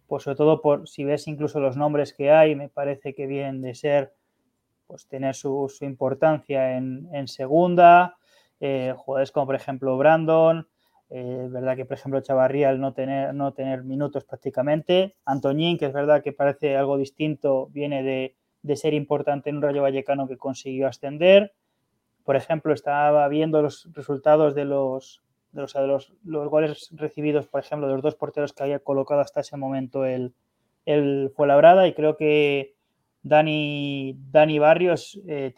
pues 0.07 0.25
sobre 0.25 0.37
todo 0.37 0.61
por 0.61 0.89
si 0.89 1.05
ves 1.05 1.27
incluso 1.29 1.61
los 1.61 1.77
nombres 1.77 2.13
que 2.13 2.31
hay, 2.31 2.55
me 2.55 2.69
parece 2.69 3.15
que 3.15 3.27
vienen 3.27 3.61
de 3.61 3.75
ser, 3.75 4.15
pues 4.87 5.07
tener 5.07 5.35
su, 5.35 5.73
importancia 5.81 6.77
en, 6.77 7.29
segunda. 7.29 8.17
Eh, 8.61 8.95
jugadores 8.97 9.33
como 9.33 9.47
por 9.47 9.55
ejemplo 9.55 9.99
Brandon, 9.99 10.67
eh, 11.11 11.43
es 11.45 11.53
verdad 11.53 11.77
que 11.77 11.85
por 11.85 11.99
ejemplo 11.99 12.21
Chavarría 12.21 12.73
no 12.75 12.95
tener, 12.95 13.35
no 13.35 13.53
tener 13.53 13.85
minutos 13.85 14.25
prácticamente, 14.25 15.17
Antoñín, 15.25 15.77
que 15.77 15.87
es 15.87 15.93
verdad 15.93 16.23
que 16.23 16.33
parece 16.33 16.77
algo 16.77 16.97
distinto, 16.97 17.69
viene 17.69 18.03
de, 18.03 18.37
de 18.63 18.77
ser 18.77 18.95
importante 18.95 19.51
en 19.51 19.57
un 19.57 19.63
Rayo 19.63 19.83
Vallecano 19.83 20.27
que 20.27 20.37
consiguió 20.37 20.89
ascender. 20.89 21.53
Por 22.25 22.35
ejemplo, 22.35 22.73
estaba 22.75 23.29
viendo 23.29 23.63
los 23.63 23.89
resultados 23.93 24.55
de 24.55 24.65
los, 24.65 25.23
de 25.57 25.63
los, 25.63 25.73
de 25.73 25.87
los, 25.87 26.13
los 26.25 26.49
goles 26.49 26.91
recibidos, 26.93 27.47
por 27.49 27.61
ejemplo, 27.61 27.89
de 27.89 27.95
los 27.95 28.03
dos 28.03 28.15
porteros 28.15 28.53
que 28.53 28.63
había 28.63 28.79
colocado 28.79 29.21
hasta 29.21 29.41
ese 29.41 29.57
momento 29.57 30.05
el, 30.05 30.35
el 30.85 31.33
Fuenlabrada 31.35 31.89
y 31.89 31.95
creo 31.95 32.17
que 32.17 32.75
Dani, 33.23 34.17
Dani 34.31 34.59
Barrios 34.59 35.21
eh, 35.27 35.53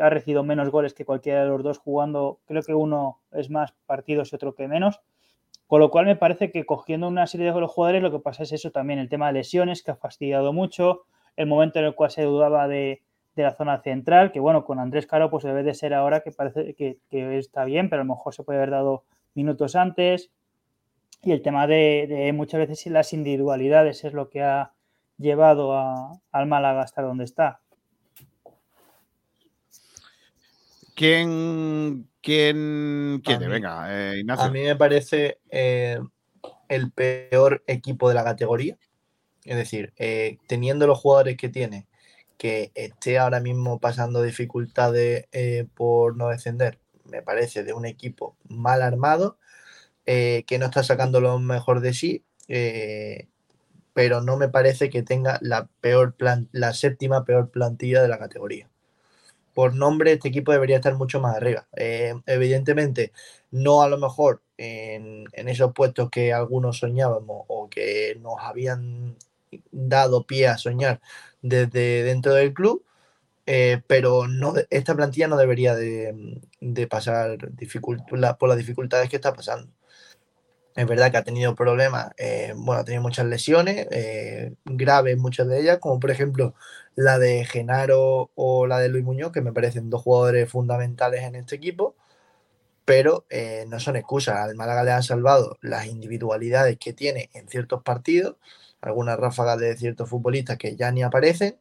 ha 0.00 0.10
recibido 0.10 0.44
menos 0.44 0.70
goles 0.70 0.94
que 0.94 1.04
cualquiera 1.04 1.42
de 1.42 1.48
los 1.48 1.62
dos 1.62 1.78
jugando, 1.78 2.38
creo 2.44 2.62
que 2.62 2.74
uno 2.74 3.20
es 3.32 3.50
más 3.50 3.72
partidos 3.86 4.30
y 4.30 4.36
otro 4.36 4.54
que 4.54 4.68
menos. 4.68 5.00
Con 5.66 5.80
lo 5.80 5.90
cual 5.90 6.04
me 6.04 6.16
parece 6.16 6.50
que 6.50 6.66
cogiendo 6.66 7.08
una 7.08 7.26
serie 7.26 7.52
de 7.52 7.60
los 7.60 7.70
jugadores 7.70 8.02
lo 8.02 8.10
que 8.10 8.18
pasa 8.18 8.42
es 8.42 8.52
eso 8.52 8.70
también, 8.70 8.98
el 8.98 9.08
tema 9.08 9.28
de 9.28 9.34
lesiones 9.34 9.82
que 9.82 9.92
ha 9.92 9.96
fastidiado 9.96 10.52
mucho, 10.52 11.02
el 11.36 11.46
momento 11.46 11.78
en 11.78 11.86
el 11.86 11.94
cual 11.94 12.10
se 12.10 12.22
dudaba 12.22 12.68
de, 12.68 13.02
de 13.36 13.42
la 13.42 13.54
zona 13.54 13.80
central, 13.80 14.32
que 14.32 14.40
bueno, 14.40 14.64
con 14.64 14.78
Andrés 14.78 15.06
Caro 15.06 15.30
pues 15.30 15.44
debe 15.44 15.62
de 15.62 15.74
ser 15.74 15.94
ahora 15.94 16.20
que 16.20 16.32
parece 16.32 16.74
que, 16.74 16.98
que 17.08 17.38
está 17.38 17.64
bien, 17.64 17.88
pero 17.88 18.02
a 18.02 18.04
lo 18.04 18.14
mejor 18.14 18.34
se 18.34 18.42
puede 18.42 18.58
haber 18.58 18.70
dado 18.70 19.04
minutos 19.34 19.76
antes. 19.76 20.30
Y 21.22 21.32
el 21.32 21.42
tema 21.42 21.66
de, 21.66 22.06
de 22.08 22.32
muchas 22.32 22.66
veces 22.66 22.86
las 22.92 23.12
individualidades 23.12 24.04
es 24.04 24.12
lo 24.12 24.30
que 24.30 24.42
ha 24.42 24.72
llevado 25.18 25.76
a- 25.76 26.12
al 26.32 26.46
Málaga 26.46 26.82
hasta 26.82 27.02
donde 27.02 27.24
está. 27.24 27.60
¿Quién, 30.94 32.08
quién 32.20 33.20
quiere? 33.24 33.46
Mí- 33.46 33.52
Venga, 33.54 33.86
eh, 34.12 34.18
Ignacio. 34.20 34.44
A 34.46 34.50
mí 34.50 34.62
me 34.62 34.76
parece 34.76 35.38
eh, 35.50 35.98
el 36.68 36.90
peor 36.92 37.62
equipo 37.66 38.08
de 38.08 38.14
la 38.14 38.24
categoría. 38.24 38.76
Es 39.44 39.56
decir, 39.56 39.92
eh, 39.96 40.36
teniendo 40.46 40.86
los 40.86 40.98
jugadores 40.98 41.36
que 41.36 41.48
tiene, 41.48 41.86
que 42.36 42.70
esté 42.74 43.18
ahora 43.18 43.40
mismo 43.40 43.78
pasando 43.78 44.22
dificultades 44.22 45.26
eh, 45.32 45.66
por 45.74 46.16
no 46.16 46.28
descender, 46.28 46.78
me 47.10 47.22
parece 47.22 47.64
de 47.64 47.72
un 47.74 47.86
equipo 47.86 48.36
mal 48.48 48.82
armado, 48.82 49.38
eh, 50.06 50.44
que 50.46 50.58
no 50.58 50.66
está 50.66 50.82
sacando 50.84 51.20
lo 51.20 51.38
mejor 51.38 51.80
de 51.80 51.94
sí, 51.94 52.24
eh, 52.48 53.28
pero 53.94 54.22
no 54.22 54.36
me 54.36 54.48
parece 54.48 54.90
que 54.90 55.02
tenga 55.02 55.38
la 55.42 55.68
peor 55.80 56.14
plan- 56.14 56.48
la 56.52 56.74
séptima 56.74 57.24
peor 57.24 57.50
plantilla 57.50 58.02
de 58.02 58.08
la 58.08 58.18
categoría. 58.18 58.70
Por 59.54 59.74
nombre, 59.74 60.12
este 60.12 60.28
equipo 60.28 60.52
debería 60.52 60.76
estar 60.76 60.94
mucho 60.94 61.20
más 61.20 61.36
arriba. 61.36 61.66
Eh, 61.76 62.14
evidentemente, 62.26 63.12
no 63.50 63.82
a 63.82 63.88
lo 63.88 63.98
mejor 63.98 64.42
en, 64.56 65.24
en 65.32 65.48
esos 65.48 65.72
puestos 65.72 66.08
que 66.10 66.32
algunos 66.32 66.78
soñábamos 66.78 67.44
o 67.48 67.68
que 67.68 68.16
nos 68.20 68.34
habían 68.38 69.16
dado 69.72 70.24
pie 70.26 70.46
a 70.48 70.58
soñar 70.58 71.00
desde 71.42 72.04
dentro 72.04 72.32
del 72.34 72.54
club, 72.54 72.84
eh, 73.46 73.82
pero 73.86 74.26
no, 74.28 74.54
esta 74.70 74.94
plantilla 74.94 75.28
no 75.28 75.36
debería 75.36 75.74
de, 75.74 76.40
pasar 76.88 77.38
dificult- 77.38 78.10
la- 78.12 78.36
por 78.38 78.48
las 78.48 78.58
dificultades 78.58 79.08
que 79.10 79.16
está 79.16 79.32
pasando. 79.34 79.72
Es 80.76 80.86
verdad 80.86 81.10
que 81.10 81.16
ha 81.18 81.24
tenido 81.24 81.54
problemas, 81.56 82.12
eh, 82.16 82.54
bueno, 82.56 82.80
ha 82.80 82.84
tenido 82.84 83.02
muchas 83.02 83.26
lesiones, 83.26 83.88
eh, 83.90 84.54
graves 84.64 85.18
muchas 85.18 85.48
de 85.48 85.60
ellas, 85.60 85.78
como 85.78 85.98
por 85.98 86.10
ejemplo 86.12 86.54
la 86.94 87.18
de 87.18 87.44
Genaro 87.44 88.30
o 88.36 88.66
la 88.68 88.78
de 88.78 88.88
Luis 88.88 89.04
Muñoz, 89.04 89.32
que 89.32 89.40
me 89.42 89.52
parecen 89.52 89.90
dos 89.90 90.02
jugadores 90.02 90.48
fundamentales 90.48 91.22
en 91.24 91.34
este 91.34 91.56
equipo, 91.56 91.96
pero 92.84 93.26
no 93.68 93.80
son 93.80 93.96
excusas. 93.96 94.36
Al 94.36 94.56
Málaga 94.56 94.84
le 94.84 94.92
han 94.92 95.02
salvado 95.02 95.58
las 95.62 95.86
individualidades 95.86 96.78
que 96.78 96.92
tiene 96.92 97.30
en 97.34 97.48
ciertos 97.48 97.82
partidos, 97.82 98.36
algunas 98.80 99.18
ráfagas 99.18 99.58
de 99.60 99.76
ciertos 99.76 100.08
futbolistas 100.10 100.58
que 100.58 100.76
ya 100.76 100.90
ni 100.92 101.02
aparecen, 101.02 101.58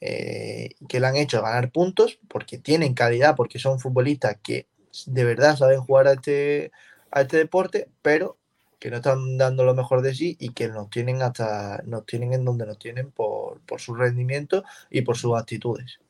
eh, 0.00 0.70
que 0.88 1.00
le 1.00 1.06
han 1.06 1.16
hecho 1.16 1.42
ganar 1.42 1.70
puntos 1.70 2.18
porque 2.28 2.58
tienen 2.58 2.94
calidad, 2.94 3.36
porque 3.36 3.58
son 3.58 3.78
futbolistas 3.78 4.38
que 4.42 4.66
de 5.06 5.24
verdad 5.24 5.56
saben 5.56 5.80
jugar 5.80 6.08
a 6.08 6.12
este, 6.12 6.72
a 7.10 7.22
este 7.22 7.36
deporte, 7.36 7.88
pero 8.02 8.36
que 8.78 8.90
no 8.90 8.96
están 8.96 9.36
dando 9.36 9.64
lo 9.64 9.74
mejor 9.74 10.00
de 10.00 10.14
sí 10.14 10.36
y 10.40 10.54
que 10.54 10.68
nos 10.68 10.88
tienen 10.88 11.20
hasta 11.20 11.82
nos 11.84 12.06
tienen 12.06 12.32
en 12.32 12.44
donde 12.46 12.66
nos 12.66 12.78
tienen 12.78 13.10
por, 13.10 13.60
por 13.60 13.78
su 13.80 13.94
rendimiento 13.94 14.64
y 14.90 15.02
por 15.02 15.18
sus 15.18 15.38
actitudes. 15.38 16.00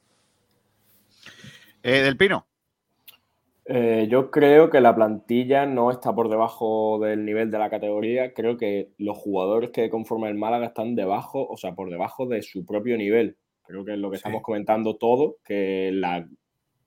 Eh, 1.82 2.02
del 2.02 2.16
Pino. 2.16 2.46
Eh, 3.64 4.08
yo 4.10 4.30
creo 4.30 4.70
que 4.70 4.80
la 4.80 4.94
plantilla 4.94 5.66
no 5.66 5.90
está 5.90 6.14
por 6.14 6.28
debajo 6.28 6.98
del 7.00 7.24
nivel 7.24 7.50
de 7.50 7.58
la 7.58 7.70
categoría. 7.70 8.34
Creo 8.34 8.56
que 8.56 8.90
los 8.98 9.16
jugadores 9.16 9.70
que 9.70 9.90
conforman 9.90 10.30
el 10.30 10.38
Málaga 10.38 10.66
están 10.66 10.94
debajo, 10.94 11.46
o 11.48 11.56
sea, 11.56 11.74
por 11.74 11.90
debajo 11.90 12.26
de 12.26 12.42
su 12.42 12.64
propio 12.66 12.96
nivel. 12.96 13.36
Creo 13.70 13.84
que 13.84 13.92
es 13.92 13.98
lo 13.98 14.10
que 14.10 14.16
estamos 14.16 14.42
comentando 14.42 14.96
todo, 14.96 15.36
que 15.44 15.92
la 15.92 16.26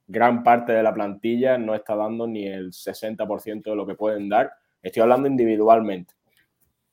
gran 0.05 0.43
parte 0.43 0.73
de 0.73 0.83
la 0.83 0.93
plantilla 0.93 1.57
no 1.57 1.75
está 1.75 1.95
dando 1.95 2.27
ni 2.27 2.45
el 2.45 2.71
60% 2.73 3.63
de 3.63 3.75
lo 3.75 3.87
que 3.87 3.95
pueden 3.95 4.27
dar. 4.27 4.51
Estoy 4.81 5.01
hablando 5.01 5.29
individualmente. 5.29 6.13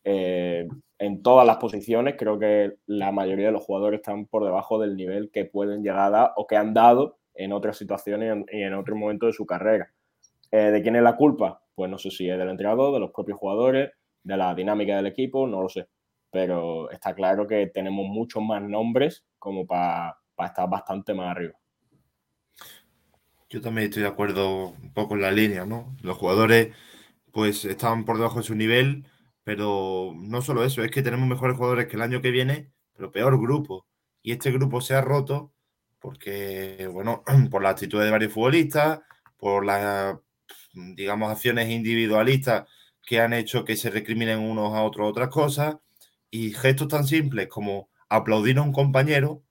Eh, 0.04 0.68
en 0.98 1.22
todas 1.22 1.44
las 1.44 1.56
posiciones, 1.56 2.14
creo 2.16 2.38
que 2.38 2.76
la 2.86 3.10
mayoría 3.10 3.46
de 3.46 3.52
los 3.52 3.64
jugadores 3.64 3.98
están 3.98 4.26
por 4.26 4.44
debajo 4.44 4.78
del 4.78 4.96
nivel 4.96 5.30
que 5.32 5.44
pueden 5.44 5.82
llegar 5.82 5.98
a 5.98 6.10
dar 6.10 6.32
o 6.36 6.46
que 6.46 6.56
han 6.56 6.72
dado 6.72 7.18
en 7.34 7.52
otras 7.52 7.76
situaciones 7.76 8.28
y 8.28 8.30
en, 8.30 8.60
y 8.60 8.62
en 8.62 8.74
otro 8.74 8.94
momento 8.94 9.26
de 9.26 9.32
su 9.32 9.44
carrera. 9.44 9.92
Eh, 10.52 10.70
¿De 10.70 10.82
quién 10.82 10.94
es 10.94 11.02
la 11.02 11.16
culpa? 11.16 11.64
Pues 11.74 11.90
no 11.90 11.98
sé 11.98 12.12
si 12.12 12.30
es 12.30 12.38
del 12.38 12.48
entrenador, 12.48 12.94
de 12.94 13.00
los 13.00 13.10
propios 13.10 13.38
jugadores, 13.38 13.90
de 14.22 14.36
la 14.36 14.54
dinámica 14.54 14.94
del 14.94 15.06
equipo, 15.06 15.48
no 15.48 15.62
lo 15.62 15.68
sé. 15.68 15.88
Pero 16.30 16.88
está 16.92 17.12
claro 17.12 17.48
que 17.48 17.66
tenemos 17.66 18.06
muchos 18.06 18.40
más 18.40 18.62
nombres 18.62 19.24
como 19.40 19.66
para 19.66 20.16
estar 20.38 20.70
bastante 20.70 21.12
más 21.12 21.32
arriba. 21.32 21.54
Yo 23.48 23.60
también 23.60 23.88
estoy 23.88 24.02
de 24.02 24.08
acuerdo 24.08 24.68
un 24.68 24.92
poco 24.92 25.16
en 25.16 25.22
la 25.22 25.32
línea, 25.32 25.66
¿no? 25.66 25.96
Los 26.02 26.16
jugadores 26.16 26.76
pues 27.32 27.64
estaban 27.64 28.04
por 28.04 28.16
debajo 28.16 28.38
de 28.38 28.44
su 28.44 28.54
nivel, 28.54 29.06
pero 29.42 30.12
no 30.16 30.42
solo 30.42 30.64
eso, 30.64 30.84
es 30.84 30.90
que 30.92 31.02
tenemos 31.02 31.28
mejores 31.28 31.56
jugadores 31.56 31.86
que 31.88 31.96
el 31.96 32.02
año 32.02 32.20
que 32.20 32.30
viene, 32.30 32.70
pero 32.92 33.10
peor 33.10 33.40
grupo. 33.40 33.86
Y 34.22 34.32
este 34.32 34.52
grupo 34.52 34.80
se 34.80 34.94
ha 34.94 35.00
roto 35.00 35.52
porque, 35.98 36.88
bueno, 36.92 37.24
por 37.50 37.62
la 37.62 37.70
actitud 37.70 38.00
de 38.00 38.10
varios 38.10 38.32
futbolistas, 38.32 39.00
por 39.36 39.64
las, 39.64 40.16
digamos, 40.72 41.32
acciones 41.32 41.70
individualistas 41.70 42.68
que 43.02 43.20
han 43.20 43.32
hecho 43.32 43.64
que 43.64 43.76
se 43.76 43.90
recriminen 43.90 44.38
unos 44.38 44.74
a 44.74 44.82
otros 44.82 45.10
otras 45.10 45.28
cosas, 45.30 45.76
y 46.30 46.52
gestos 46.52 46.88
tan 46.88 47.06
simples 47.06 47.48
como 47.48 47.89
aplaudir 48.10 48.58
a 48.58 48.62
un 48.62 48.72
compañero, 48.72 49.42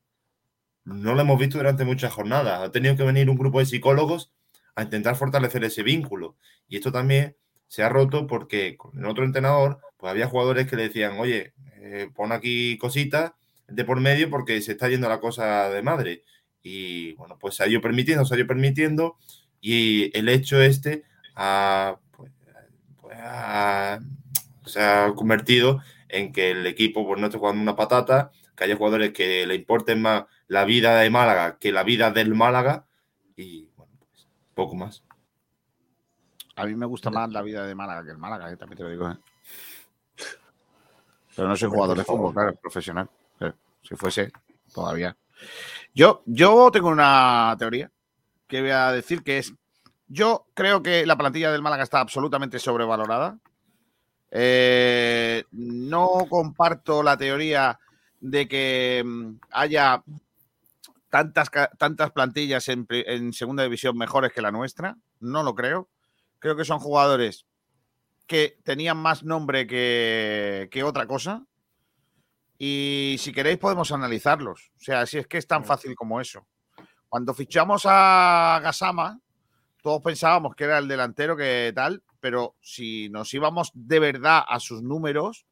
no 0.83 1.15
lo 1.15 1.21
hemos 1.21 1.39
visto 1.39 1.57
durante 1.57 1.85
muchas 1.85 2.13
jornadas. 2.13 2.61
Ha 2.61 2.71
tenido 2.71 2.95
que 2.95 3.03
venir 3.03 3.29
un 3.29 3.37
grupo 3.37 3.59
de 3.59 3.65
psicólogos 3.65 4.31
a 4.75 4.83
intentar 4.83 5.15
fortalecer 5.15 5.63
ese 5.63 5.81
vínculo. 5.83 6.35
Y 6.67 6.77
esto 6.77 6.91
también 6.91 7.35
se 7.67 7.83
ha 7.83 7.89
roto 7.89 8.27
porque 8.27 8.77
con 8.77 8.97
el 8.97 9.05
otro 9.05 9.23
entrenador, 9.23 9.79
pues 9.97 10.11
había 10.11 10.27
jugadores 10.27 10.67
que 10.67 10.75
le 10.75 10.83
decían, 10.83 11.19
oye, 11.19 11.53
eh, 11.81 12.09
pon 12.13 12.31
aquí 12.31 12.77
cositas 12.77 13.33
de 13.67 13.85
por 13.85 13.99
medio 13.99 14.29
porque 14.29 14.61
se 14.61 14.73
está 14.73 14.89
yendo 14.89 15.09
la 15.09 15.19
cosa 15.19 15.69
de 15.69 15.81
madre. 15.81 16.23
Y 16.61 17.13
bueno, 17.13 17.37
pues 17.39 17.55
se 17.55 17.63
ha 17.63 17.67
ido 17.67 17.81
permitiendo, 17.81 18.25
se 18.25 18.35
ha 18.35 18.37
ido 18.37 18.47
permitiendo. 18.47 19.17
Y 19.61 20.15
el 20.17 20.29
hecho 20.29 20.61
este 20.61 21.03
ha, 21.35 21.99
pues, 22.11 22.31
pues, 23.01 23.17
se 24.65 24.81
ha 24.81 25.13
convertido 25.15 25.81
en 26.09 26.31
que 26.33 26.51
el 26.51 26.65
equipo 26.67 27.05
pues, 27.07 27.19
no 27.19 27.27
esté 27.27 27.37
jugando 27.37 27.61
una 27.61 27.75
patata, 27.75 28.31
que 28.59 28.65
haya 28.65 28.75
jugadores 28.75 29.13
que 29.13 29.47
le 29.47 29.55
importen 29.55 30.01
más 30.01 30.25
la 30.49 30.65
vida 30.65 30.99
de 30.99 31.09
Málaga 31.09 31.57
que 31.57 31.71
la 31.71 31.83
vida 31.83 32.11
del 32.11 32.35
Málaga. 32.35 32.85
Y 33.37 33.69
bueno, 33.77 33.93
pues 33.97 34.27
poco 34.53 34.75
más. 34.75 35.01
A 36.57 36.65
mí 36.65 36.75
me 36.75 36.85
gusta 36.85 37.09
más 37.09 37.31
la 37.31 37.41
vida 37.41 37.65
de 37.65 37.73
Málaga 37.73 38.03
que 38.03 38.11
el 38.11 38.17
Málaga, 38.17 38.51
eh, 38.51 38.57
también 38.57 38.77
te 38.77 38.83
lo 38.83 38.89
digo. 38.89 39.09
eh. 39.09 39.17
Pero 41.37 41.47
no 41.47 41.55
soy 41.55 41.69
jugador 41.69 41.97
de 41.97 42.03
fútbol, 42.03 42.33
claro, 42.33 42.53
profesional. 42.55 43.09
Pero 43.37 43.55
si 43.81 43.95
fuese, 43.95 44.29
todavía. 44.73 45.15
Yo, 45.93 46.21
yo 46.25 46.69
tengo 46.69 46.89
una 46.89 47.55
teoría 47.57 47.89
que 48.45 48.59
voy 48.59 48.71
a 48.71 48.91
decir 48.91 49.23
que 49.23 49.37
es. 49.37 49.53
Yo 50.09 50.47
creo 50.53 50.83
que 50.83 51.05
la 51.05 51.17
plantilla 51.17 51.49
del 51.49 51.61
Málaga 51.61 51.83
está 51.83 52.01
absolutamente 52.01 52.59
sobrevalorada. 52.59 53.39
Eh, 54.31 55.45
no 55.51 56.27
comparto 56.29 57.01
la 57.01 57.15
teoría 57.15 57.79
de 58.19 58.47
que 58.47 59.03
mm, 59.05 59.39
haya 59.51 60.03
tantas, 61.09 61.49
tantas 61.77 62.11
plantillas 62.11 62.67
en, 62.69 62.85
en 62.89 63.33
segunda 63.33 63.63
división 63.63 63.97
mejores 63.97 64.31
que 64.31 64.41
la 64.41 64.51
nuestra. 64.51 64.97
No 65.19 65.43
lo 65.43 65.55
creo. 65.55 65.89
Creo 66.39 66.55
que 66.55 66.65
son 66.65 66.79
jugadores 66.79 67.45
que 68.29 68.59
tenían 68.63 68.97
más 68.97 69.23
nombre 69.23 69.65
que, 69.65 70.69
que 70.71 70.83
otra 70.83 71.07
cosa. 71.07 71.45
Y 72.59 73.15
si 73.17 73.31
queréis 73.31 73.57
podemos 73.57 73.91
analizarlos. 73.91 74.71
O 74.77 74.83
sea, 74.83 75.05
si 75.07 75.17
es 75.17 75.27
que 75.27 75.39
es 75.39 75.47
tan 75.47 75.65
fácil 75.65 75.95
como 75.95 76.21
eso. 76.21 76.45
Cuando 77.09 77.33
fichamos 77.33 77.83
a 77.85 78.59
Gasama, 78.61 79.19
todos 79.81 80.03
pensábamos 80.03 80.55
que 80.55 80.65
era 80.65 80.77
el 80.77 80.87
delantero 80.87 81.35
que 81.35 81.71
tal, 81.73 82.03
pero 82.19 82.55
si 82.61 83.09
nos 83.09 83.33
íbamos 83.33 83.71
de 83.73 83.99
verdad 83.99 84.43
a 84.47 84.59
sus 84.59 84.83
números, 84.83 85.47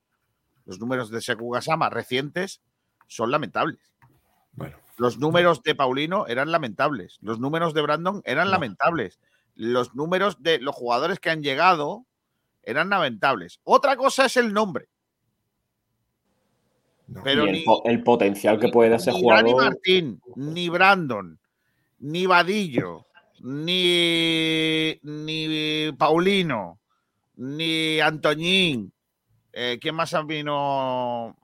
los 0.67 0.79
números 0.79 1.09
de 1.09 1.21
Seku 1.21 1.49
Gasama 1.49 1.89
recientes 1.89 2.61
son 3.07 3.31
lamentables. 3.31 3.79
Los 4.97 5.17
números 5.17 5.63
de 5.63 5.73
Paulino 5.75 6.27
eran 6.27 6.51
lamentables. 6.51 7.17
Los 7.21 7.39
números 7.39 7.73
de 7.73 7.81
Brandon 7.81 8.21
eran 8.25 8.51
lamentables. 8.51 9.19
Los 9.55 9.95
números 9.95 10.43
de 10.43 10.59
los 10.59 10.75
jugadores 10.75 11.19
que 11.19 11.29
han 11.29 11.41
llegado 11.41 12.05
eran 12.63 12.89
lamentables. 12.89 13.59
Otra 13.63 13.95
cosa 13.95 14.25
es 14.25 14.37
el 14.37 14.53
nombre. 14.53 14.89
Pero 17.23 17.45
y 17.45 17.49
el, 17.49 17.53
ni, 17.53 17.61
po- 17.63 17.81
el 17.85 18.03
potencial 18.03 18.59
que 18.59 18.67
puede 18.69 18.95
ese 18.95 19.11
ni 19.13 19.21
jugador. 19.21 19.63
Martín, 19.63 20.21
ni 20.35 20.67
Brandon, 20.67 21.39
ni 21.99 22.25
Vadillo, 22.25 23.05
ni, 23.39 24.99
ni 25.03 25.91
Paulino, 25.97 26.79
ni 27.37 27.99
Antoñín, 28.01 28.91
eh, 29.59 29.79
¿quién 29.81 29.95
más 29.95 30.15
vino? 30.27 31.35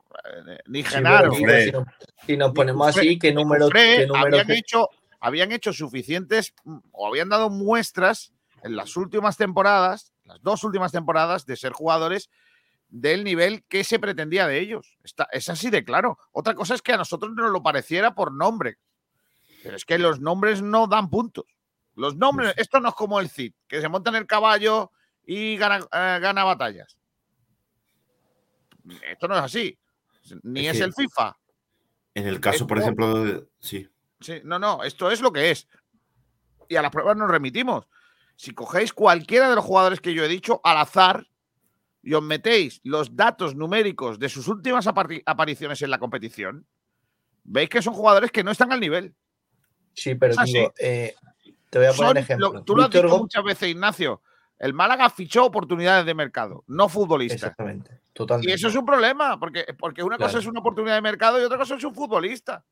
Eh, 0.48 0.60
ni 0.68 0.84
Sí, 0.84 0.90
Genaro. 0.92 1.32
bueno, 1.32 1.58
si 1.64 1.72
nos- 1.72 1.86
si 2.28 2.38
nos 2.38 2.50
Ni 2.52 2.56
ponemos 2.56 2.88
así, 2.88 3.18
¿qué 3.18 3.30
ni 3.34 3.42
números, 3.44 3.68
Cufré 3.70 3.96
qué 3.98 4.08
números 4.08 4.26
habían, 4.28 4.48
que- 4.48 4.54
hecho, 4.54 4.90
habían 5.20 5.52
hecho 5.52 5.74
suficientes 5.74 6.54
o 6.92 7.08
habían 7.08 7.30
dado 7.30 7.50
muestras 7.50 8.32
en 8.64 8.76
las 8.76 8.96
últimas 8.96 9.36
temporadas, 9.38 10.14
las 10.26 10.42
dos 10.44 10.64
últimas 10.64 10.92
temporadas, 10.92 11.46
de 11.48 11.56
ser 11.58 11.72
jugadores 11.74 12.30
del 12.90 13.24
nivel 13.24 13.64
que 13.68 13.84
se 13.84 13.98
pretendía 13.98 14.46
de 14.46 14.60
ellos. 14.60 14.98
Está, 15.04 15.28
es 15.32 15.50
así 15.50 15.72
de 15.72 15.84
claro. 15.84 16.20
Otra 16.32 16.54
cosa 16.54 16.76
es 16.76 16.82
que 16.84 16.94
a 16.94 16.98
nosotros 16.98 17.34
nos 17.34 17.50
lo 17.52 17.64
pareciera 17.64 18.14
por 18.14 18.32
nombre. 18.32 18.78
Pero 19.64 19.76
es 19.76 19.86
que 19.86 19.98
los 19.98 20.20
nombres 20.20 20.62
no 20.62 20.86
dan 20.88 21.10
puntos. 21.10 21.46
Los 21.96 22.16
nombres, 22.16 22.54
esto 22.58 22.80
no 22.80 22.90
es 22.90 22.96
como 22.96 23.20
el 23.20 23.30
Cid, 23.30 23.54
que 23.68 23.82
se 23.82 23.90
monta 23.90 24.10
en 24.12 24.18
el 24.18 24.28
caballo 24.28 24.92
y 25.26 25.58
gana, 25.58 25.78
eh, 25.80 26.20
gana 26.22 26.44
batallas. 26.44 26.98
Esto 29.10 29.28
no 29.28 29.36
es 29.36 29.42
así. 29.42 29.78
Ni 30.44 30.62
Es 30.68 30.74
es, 30.74 30.78
que- 30.80 30.84
el 30.86 30.94
FIFA. 30.94 31.38
En 32.16 32.28
el 32.28 32.40
caso, 32.40 32.68
por 32.68 32.80
ejemplo, 32.80 33.24
de- 33.24 33.48
sí. 33.60 33.88
Sí, 34.20 34.42
no, 34.44 34.60
no, 34.60 34.84
esto 34.84 35.12
es 35.12 35.20
lo 35.22 35.32
que 35.34 35.52
es. 35.52 35.68
Y 36.70 36.76
a 36.76 36.82
las 36.82 36.92
pruebas 36.92 37.18
nos 37.18 37.30
remitimos. 37.30 37.88
Si 38.36 38.54
cogéis 38.54 38.94
cualquiera 38.94 39.50
de 39.50 39.56
los 39.56 39.66
jugadores 39.66 40.00
que 40.00 40.14
yo 40.14 40.24
he 40.24 40.28
dicho 40.28 40.62
al 40.64 40.78
azar 40.78 41.28
y 42.02 42.14
os 42.14 42.24
metéis 42.24 42.80
los 42.84 43.16
datos 43.16 43.56
numéricos 43.56 44.20
de 44.20 44.30
sus 44.30 44.48
últimas 44.48 44.88
apari- 44.88 45.24
apariciones 45.26 45.82
en 45.82 45.90
la 45.90 46.00
competición, 46.00 46.66
veis 47.44 47.70
que 47.70 47.82
son 47.82 47.94
jugadores 47.94 48.32
que 48.32 48.44
no 48.44 48.52
están 48.52 48.72
al 48.72 48.80
nivel. 48.80 49.14
Sí, 49.94 50.16
pero 50.16 50.34
digo, 50.44 50.74
eh, 50.80 51.16
te 51.70 51.80
voy 51.80 51.88
a 51.88 51.92
poner 51.94 51.96
Son- 51.96 52.10
un 52.12 52.18
ejemplo. 52.18 52.54
lo- 52.54 52.64
tú 52.64 52.76
lo 52.76 52.84
has 52.84 52.90
dicho 52.90 53.18
muchas 53.18 53.44
veces, 53.44 53.70
Ignacio. 53.70 54.22
El 54.60 54.74
Málaga 54.74 55.10
fichó 55.10 55.46
oportunidades 55.46 56.06
de 56.06 56.14
mercado, 56.14 56.64
no 56.68 56.88
futbolistas. 56.88 57.38
Exactamente, 57.38 58.00
totalmente. 58.14 58.50
Y 58.50 58.54
eso 58.54 58.68
es 58.68 58.76
un 58.76 58.86
problema, 58.86 59.40
porque, 59.40 59.66
porque 59.78 60.04
una 60.04 60.18
cosa 60.18 60.40
es 60.40 60.46
una 60.46 60.60
oportunidad 60.62 60.96
de 60.96 61.02
mercado 61.02 61.40
y 61.42 61.44
otra 61.44 61.58
cosa 61.58 61.76
es 61.76 61.84
un 61.84 61.94
futbolista. 61.94 62.64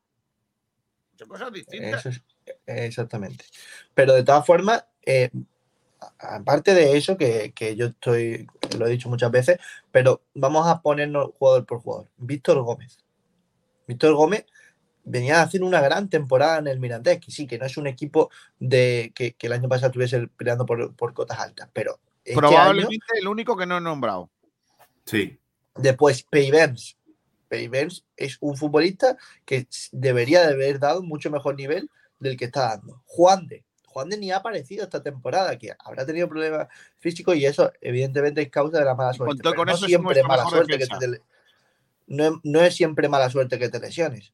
Son 1.16 1.28
cosas 1.28 1.52
distintas. 1.52 2.00
Eso 2.06 2.10
es- 2.10 2.24
eh, 2.46 2.86
exactamente. 2.86 3.46
Pero 3.94 4.14
de 4.14 4.24
todas 4.24 4.46
formas, 4.46 4.86
eh, 5.06 5.30
aparte 6.20 6.74
de 6.74 6.98
eso, 6.98 7.18
que, 7.18 7.52
que 7.54 7.76
yo 7.76 7.88
estoy, 7.88 8.48
lo 8.78 8.88
he 8.88 8.92
dicho 8.92 9.10
muchas 9.10 9.30
veces, 9.32 9.60
pero 9.92 10.22
vamos 10.34 10.68
a 10.68 10.82
ponernos 10.82 11.32
jugador 11.38 11.66
por 11.66 11.82
jugador. 11.82 12.08
Víctor 12.18 12.62
Gómez. 12.64 12.98
Víctor 13.88 14.14
Gómez 14.16 14.46
venía 15.04 15.40
a 15.40 15.44
hacer 15.44 15.64
una 15.64 15.82
gran 15.82 16.10
temporada 16.10 16.60
en 16.60 16.68
el 16.68 16.80
Mirandés, 16.80 17.20
que 17.20 17.32
sí, 17.32 17.48
que 17.48 17.58
no 17.58 17.66
es 17.66 17.78
un 17.78 17.88
equipo 17.88 18.30
de 18.60 19.12
que, 19.16 19.34
que 19.34 19.48
el 19.48 19.54
año 19.54 19.68
pasado 19.70 19.88
estuviese 19.88 20.28
peleando 20.28 20.66
por, 20.66 20.96
por 20.96 21.14
cotas 21.14 21.40
altas, 21.40 21.70
pero 21.74 22.00
este 22.24 22.40
año- 22.40 22.50
Probablemente 22.50 23.06
el 23.20 23.28
único 23.28 23.58
que 23.58 23.66
no 23.66 23.78
he 23.78 23.82
nombrado. 23.82 24.30
Sí. 25.06 25.40
Después, 25.76 26.24
Peivens. 26.24 26.98
Peivens 27.48 28.06
es 28.16 28.38
un 28.40 28.56
futbolista 28.56 29.18
que 29.46 29.68
debería 29.92 30.46
de 30.48 30.54
haber 30.54 30.80
dado 30.80 31.02
mucho 31.04 31.32
mejor 31.32 31.56
nivel 31.56 31.90
del 32.20 32.38
que 32.38 32.46
está 32.46 32.70
dando. 32.70 33.02
Juan 33.06 33.48
de. 33.48 33.66
Juan 33.88 34.08
de 34.08 34.18
ni 34.18 34.32
ha 34.32 34.38
aparecido 34.38 34.84
esta 34.84 35.04
temporada, 35.04 35.58
que 35.58 35.74
habrá 35.80 36.06
tenido 36.06 36.30
problemas 36.30 36.68
físicos 37.00 37.36
y 37.36 37.46
eso, 37.46 37.74
evidentemente, 37.82 38.42
es 38.42 38.50
causa 38.50 38.80
de 38.80 38.86
la 38.86 38.96
mala 38.96 39.14
suerte. 39.14 39.42
con 39.54 39.66
no 39.66 39.76
siempre 39.76 40.24
mala 40.24 40.46
suerte 40.46 40.78
que 40.78 40.86
te 40.88 41.22
no 42.08 42.62
es 42.62 42.76
siempre 42.76 43.10
mala 43.10 43.30
suerte 43.30 43.60
que 43.60 43.70
te 43.70 43.80
lesiones. 43.80 44.32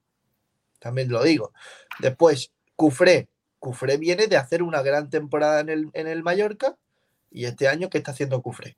También 0.79 1.09
lo 1.09 1.23
digo. 1.23 1.53
Después, 1.99 2.51
Cufré. 2.75 3.27
Cufré 3.59 3.97
viene 3.97 4.27
de 4.27 4.37
hacer 4.37 4.61
una 4.61 4.81
gran 4.83 5.09
temporada 5.09 5.59
en 5.61 5.69
el, 5.69 5.89
en 5.93 6.07
el 6.07 6.21
Mallorca 6.23 6.77
y 7.31 7.45
este 7.45 7.67
año, 7.67 7.89
¿qué 7.89 7.97
está 7.97 8.11
haciendo 8.11 8.41
Cufré? 8.41 8.77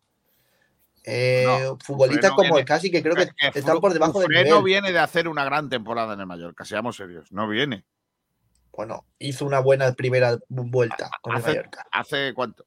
Eh, 1.03 1.43
No, 1.45 1.77
futbolistas 1.79 2.31
no 2.31 2.35
como 2.35 2.47
viene- 2.55 2.59
el 2.61 2.65
casi 2.65 2.91
que 2.91 3.01
creo 3.01 3.15
que, 3.15 3.27
que 3.51 3.59
están 3.59 3.79
por 3.79 3.93
debajo 3.93 4.19
del 4.19 4.27
Cufré 4.27 4.43
nivel. 4.43 4.57
no 4.57 4.63
viene 4.63 4.91
de 4.91 4.99
hacer 4.99 5.27
una 5.27 5.43
gran 5.43 5.69
temporada 5.69 6.13
en 6.13 6.19
el 6.21 6.25
Mallorca, 6.25 6.65
seamos 6.65 6.95
serios. 6.97 7.31
No 7.31 7.47
viene. 7.47 7.85
Bueno, 8.71 9.05
hizo 9.17 9.45
una 9.45 9.59
buena 9.59 9.91
primera 9.93 10.39
vuelta 10.47 11.09
con 11.21 11.33
el 11.33 11.39
Hace, 11.39 11.49
Mallorca. 11.49 11.85
¿Hace 11.91 12.33
cuánto? 12.33 12.65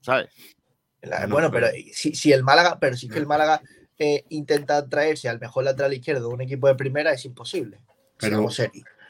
¿Sabes? 0.00 0.28
La- 1.02 1.26
bueno, 1.26 1.50
pero 1.50 1.68
si, 1.92 2.14
si 2.14 2.32
el 2.32 2.42
Málaga, 2.42 2.78
pero 2.78 2.96
si 2.96 3.06
es 3.06 3.12
que 3.12 3.18
el 3.18 3.26
Málaga 3.26 3.62
eh, 3.98 4.24
intenta 4.28 4.86
traerse 4.88 5.28
al 5.28 5.40
mejor 5.40 5.64
lateral 5.64 5.94
izquierdo 5.94 6.28
de 6.28 6.34
un 6.34 6.40
equipo 6.42 6.66
de 6.68 6.74
primera, 6.74 7.12
es 7.12 7.24
imposible. 7.24 7.80
Pero 8.18 8.48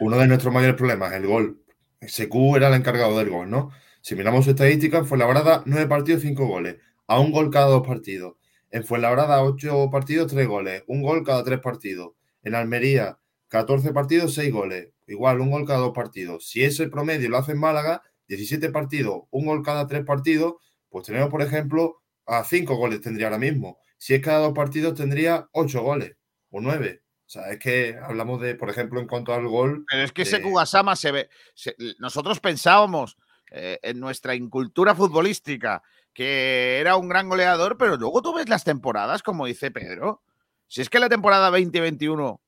uno 0.00 0.18
de 0.18 0.26
nuestros 0.26 0.52
mayores 0.52 0.76
problemas, 0.76 1.12
el 1.12 1.26
gol. 1.26 1.62
Secu 2.00 2.56
era 2.56 2.68
el 2.68 2.74
encargado 2.74 3.18
del 3.18 3.30
gol, 3.30 3.50
¿no? 3.50 3.70
Si 4.00 4.14
miramos 4.14 4.44
su 4.44 4.50
estadística, 4.50 4.98
en 4.98 5.06
Fuenlabrada, 5.06 5.62
nueve 5.66 5.86
partidos, 5.86 6.22
cinco 6.22 6.46
goles. 6.46 6.76
A 7.06 7.18
un 7.18 7.32
gol 7.32 7.50
cada 7.50 7.66
dos 7.66 7.86
partidos. 7.86 8.34
En 8.70 8.84
Fuenlabrada, 8.84 9.42
8 9.42 9.90
partidos, 9.90 10.30
3 10.32 10.46
goles. 10.46 10.82
Un 10.86 11.00
gol 11.00 11.24
cada 11.24 11.44
3 11.44 11.60
partidos. 11.60 12.12
En 12.42 12.54
Almería, 12.54 13.18
14 13.48 13.92
partidos, 13.92 14.34
6 14.34 14.52
goles. 14.52 14.90
Igual, 15.06 15.40
un 15.40 15.50
gol 15.50 15.64
cada 15.66 15.78
2 15.78 15.92
partidos. 15.94 16.48
Si 16.48 16.62
ese 16.64 16.88
promedio 16.88 17.30
lo 17.30 17.38
hace 17.38 17.52
en 17.52 17.58
Málaga, 17.58 18.02
17 18.28 18.70
partidos, 18.70 19.22
un 19.30 19.46
gol 19.46 19.62
cada 19.62 19.86
3 19.86 20.04
partidos, 20.04 20.56
pues 20.90 21.06
tenemos, 21.06 21.30
por 21.30 21.42
ejemplo, 21.42 22.02
a 22.26 22.44
5 22.44 22.76
goles 22.76 23.00
tendría 23.00 23.28
ahora 23.28 23.38
mismo. 23.38 23.78
Si 23.98 24.14
es 24.14 24.20
cada 24.20 24.40
2 24.40 24.52
partidos, 24.52 24.94
tendría 24.94 25.48
8 25.52 25.82
goles 25.82 26.16
o 26.50 26.60
9 26.60 27.02
sea, 27.42 27.50
es 27.52 27.58
que 27.58 27.98
hablamos 28.02 28.40
de, 28.40 28.54
por 28.54 28.68
ejemplo, 28.70 29.00
en 29.00 29.06
cuanto 29.06 29.32
al 29.34 29.46
gol. 29.48 29.84
Pero 29.90 30.02
es 30.02 30.12
que 30.12 30.24
de- 30.24 30.28
ese 30.30 30.42
Kugasama 30.42 30.96
se 30.96 31.12
ve. 31.12 31.28
se- 31.54 31.76
nosotros 31.98 32.40
pensábamos 32.40 33.16
eh, 33.50 33.78
en 33.82 34.00
nuestra 34.00 34.34
incultura 34.34 34.94
futbolística 34.94 35.82
que 36.12 36.78
era 36.80 36.96
un 36.96 37.08
gran 37.08 37.28
goleador, 37.28 37.76
pero 37.78 37.96
luego 37.96 38.22
tú 38.22 38.34
ves 38.34 38.48
las 38.48 38.64
temporadas, 38.64 39.22
como 39.22 39.46
dice 39.46 39.70
Pedro. 39.70 40.22
Si 40.66 40.80
es 40.80 40.88
que 40.88 40.98
la 40.98 41.08
temporada 41.10 41.50
2021 41.50 42.40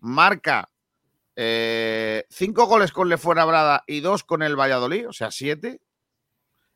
marca 0.00 0.68
eh, 1.36 2.24
cinco 2.28 2.66
goles 2.66 2.92
con 2.92 3.08
Le 3.08 3.16
Fuenlabrada 3.16 3.84
y 3.86 4.00
dos 4.00 4.24
con 4.24 4.42
el 4.42 4.56
Valladolid, 4.58 5.08
o 5.08 5.12
sea, 5.12 5.30
siete. 5.30 5.80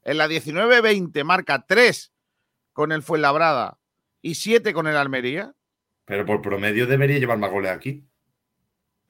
En 0.02 0.18
la 0.18 0.28
19-20 0.28 1.24
marca 1.24 1.64
tres 1.66 2.12
con 2.72 2.93
el 2.93 3.02
Fuenlabrada 3.02 3.78
y 4.22 4.36
siete 4.36 4.72
con 4.72 4.86
el 4.86 4.97
Almería. 4.97 5.52
Pero 6.07 6.24
por 6.24 6.41
promedio 6.41 6.87
debería 6.87 7.19
llevar 7.19 7.37
más 7.39 7.51
goles 7.51 7.73
aquí. 7.73 8.03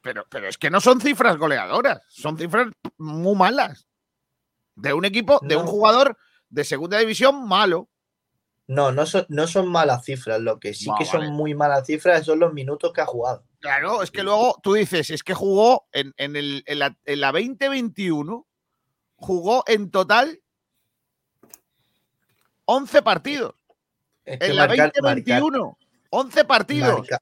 Pero, 0.03 0.27
pero 0.29 0.49
es 0.49 0.59
que 0.59 0.71
no 0.71 0.81
son 0.81 1.01
cifras 1.01 1.37
goleadoras, 1.37 2.01
son 2.09 2.37
cifras 2.39 2.69
muy 2.99 3.37
malas. 3.37 3.87
De 4.75 4.93
un 4.93 5.05
equipo, 5.05 5.39
de 5.43 5.57
un 5.57 5.67
jugador 5.67 6.19
de 6.51 6.65
segunda 6.65 6.99
división 6.99 7.47
malo. 7.49 7.89
No, 8.67 8.93
no 8.93 9.07
son, 9.07 9.25
no 9.29 9.47
son 9.47 9.69
malas 9.69 10.05
cifras. 10.05 10.41
Lo 10.41 10.59
que 10.59 10.75
sí 10.75 10.89
que 10.99 11.05
son 11.05 11.33
muy 11.33 11.55
malas 11.55 11.87
cifras 11.87 12.25
son 12.27 12.41
los 12.41 12.53
minutos 12.53 12.93
que 12.93 13.01
ha 13.01 13.07
jugado. 13.07 13.45
Claro, 13.61 14.03
es 14.03 14.11
que 14.11 14.23
luego 14.23 14.59
tú 14.63 14.75
dices, 14.75 15.11
es 15.11 15.23
que 15.23 15.35
jugó 15.35 15.87
en, 15.93 16.13
en 16.19 16.37
el, 16.37 16.63
en, 16.67 16.79
la, 16.81 16.97
en 17.05 17.21
la 17.21 17.33
2021, 17.33 18.47
jugó 19.17 19.65
en 19.67 19.91
total 19.91 20.41
11 22.65 23.03
partidos. 23.03 23.55
Es 24.25 24.39
que 24.39 24.47
En 24.47 24.57
la 24.57 24.67
marcar- 24.67 24.93
2021, 24.95 25.79
11 26.17 26.45
partidos. 26.45 26.99
marca- 27.01 27.21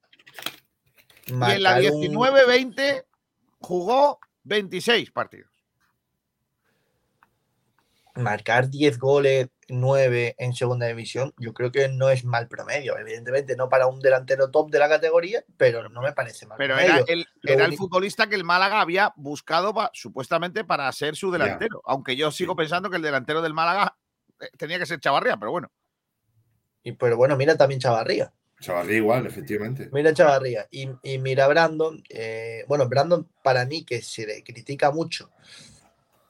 y 1.26 1.32
en 1.32 1.62
la 1.62 1.70
marcar 1.74 1.92
un- 1.92 2.00
19-20 2.02 3.04
jugó 3.60 4.18
26 4.44 5.10
partidos. 5.10 5.50
marcar 8.16 8.68
10 8.70 8.98
goles, 8.98 9.48
9 9.68 10.36
en 10.38 10.54
segunda 10.54 10.86
división, 10.86 11.34
yo 11.36 11.52
creo 11.52 11.72
que 11.72 11.88
no 11.88 12.10
es 12.10 12.24
mal 12.24 12.46
promedio. 12.46 12.96
Evidentemente, 12.96 13.56
no 13.56 13.68
para 13.68 13.88
un 13.88 13.98
delantero 13.98 14.52
top 14.52 14.70
de 14.70 14.78
la 14.78 14.88
categoría, 14.88 15.44
pero 15.56 15.88
no 15.88 16.00
me 16.00 16.12
parece 16.12 16.46
mal 16.46 16.56
Pero 16.56 16.76
promedio. 16.76 16.94
era 16.94 17.04
el, 17.12 17.26
era 17.42 17.72
futbolista 17.72 18.28
que 18.28 18.36
el 18.36 18.44
Málaga 18.44 18.80
había 18.80 19.12
buscado 19.16 19.74
pa- 19.74 19.90
supuestamente 19.94 20.62
para 20.64 20.90
ser 20.92 21.16
su 21.16 21.32
delantero. 21.32 21.82
Aunque 21.86 22.14
yo 22.14 22.30
sigo 22.30 22.54
pensando 22.54 22.88
que 22.88 22.96
el 22.96 23.02
delantero 23.02 23.42
del 23.42 23.52
Málaga 23.52 23.96
eh, 24.40 24.46
tenía 24.56 24.78
que 24.78 24.86
ser 24.86 25.00
Chavarría, 25.00 25.36
pero 25.36 25.50
bueno. 25.50 25.72
Y, 26.84 26.92
pero 26.92 27.16
bueno, 27.16 27.36
mira 27.36 27.56
también 27.56 27.80
Chavarría. 27.80 28.32
Chavarría 28.64 28.96
igual, 28.96 29.26
efectivamente. 29.26 29.88
Mira 29.92 30.14
Chavarría 30.14 30.66
y, 30.70 30.88
y 31.02 31.18
mira 31.18 31.46
Brandon. 31.48 32.02
eh, 32.08 32.64
bueno, 32.66 32.88
Brandon 32.88 33.28
para 33.42 33.66
mí 33.66 33.84
que 33.84 34.00
se 34.02 34.26
le 34.26 34.42
critica 34.42 34.90
mucho. 34.90 35.30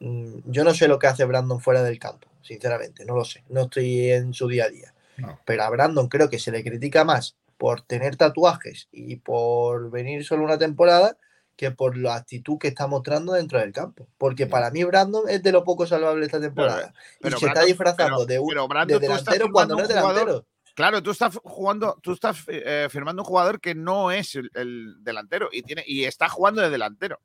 Mm, 0.00 0.38
Yo 0.46 0.64
no 0.64 0.74
sé 0.74 0.88
lo 0.88 0.98
que 0.98 1.06
hace 1.06 1.24
Brandon 1.24 1.60
fuera 1.60 1.82
del 1.82 1.98
campo, 1.98 2.28
sinceramente, 2.42 3.04
no 3.04 3.14
lo 3.14 3.24
sé. 3.24 3.44
No 3.48 3.62
estoy 3.62 4.10
en 4.10 4.34
su 4.34 4.48
día 4.48 4.64
a 4.64 4.68
día. 4.68 4.94
No. 5.16 5.38
Pero 5.44 5.62
a 5.62 5.70
Brandon 5.70 6.08
creo 6.08 6.28
que 6.28 6.38
se 6.40 6.50
le 6.50 6.64
critica 6.64 7.04
más 7.04 7.36
por 7.56 7.82
tener 7.82 8.16
tatuajes 8.16 8.88
y 8.90 9.16
por 9.16 9.90
venir 9.90 10.24
solo 10.24 10.42
una 10.44 10.58
temporada 10.58 11.16
que 11.56 11.70
por 11.70 11.96
la 11.96 12.16
actitud 12.16 12.58
que 12.58 12.66
está 12.66 12.88
mostrando 12.88 13.32
dentro 13.32 13.60
del 13.60 13.72
campo. 13.72 14.08
Porque 14.18 14.48
para 14.48 14.72
mí 14.72 14.82
Brandon 14.82 15.22
es 15.28 15.40
de 15.44 15.52
lo 15.52 15.62
poco 15.62 15.86
salvable 15.86 16.26
esta 16.26 16.40
temporada. 16.40 16.92
pero 17.20 17.36
y 17.36 17.40
se 17.40 17.46
está 17.46 17.64
disfrazando 17.64 18.26
pero- 18.26 18.26
de 18.26 18.38
un 18.40 18.86
de 18.88 18.98
delantero 18.98 19.48
cuando 19.52 19.76
no 19.76 19.82
es 19.82 19.88
delantero. 19.88 20.20
jugador- 20.20 20.46
Claro, 20.74 21.02
tú 21.02 21.12
estás 21.12 21.38
jugando, 21.44 21.98
tú 22.02 22.12
estás 22.12 22.44
eh, 22.48 22.88
firmando 22.90 23.22
un 23.22 23.26
jugador 23.26 23.60
que 23.60 23.74
no 23.74 24.10
es 24.10 24.34
el, 24.34 24.50
el 24.54 24.96
delantero 25.04 25.48
y 25.52 25.62
tiene 25.62 25.84
y 25.86 26.04
está 26.04 26.28
jugando 26.28 26.60
de 26.62 26.70
delantero. 26.70 27.20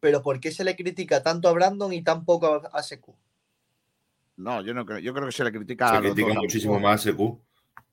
Pero 0.00 0.22
¿por 0.22 0.38
qué 0.38 0.52
se 0.52 0.64
le 0.64 0.76
critica 0.76 1.22
tanto 1.22 1.48
a 1.48 1.52
Brandon 1.52 1.92
y 1.92 2.02
tan 2.02 2.24
poco 2.24 2.46
a, 2.46 2.78
a 2.78 2.82
Secu? 2.82 3.16
No, 4.36 4.62
yo 4.62 4.74
no 4.74 4.84
creo, 4.86 4.98
yo 4.98 5.12
creo 5.14 5.26
que 5.26 5.32
se 5.32 5.44
le 5.44 5.52
critica 5.52 5.88
Se 5.90 5.96
a 5.96 6.00
critica 6.00 6.28
dos. 6.28 6.36
muchísimo 6.36 6.78
más 6.80 7.02
SQ. 7.02 7.18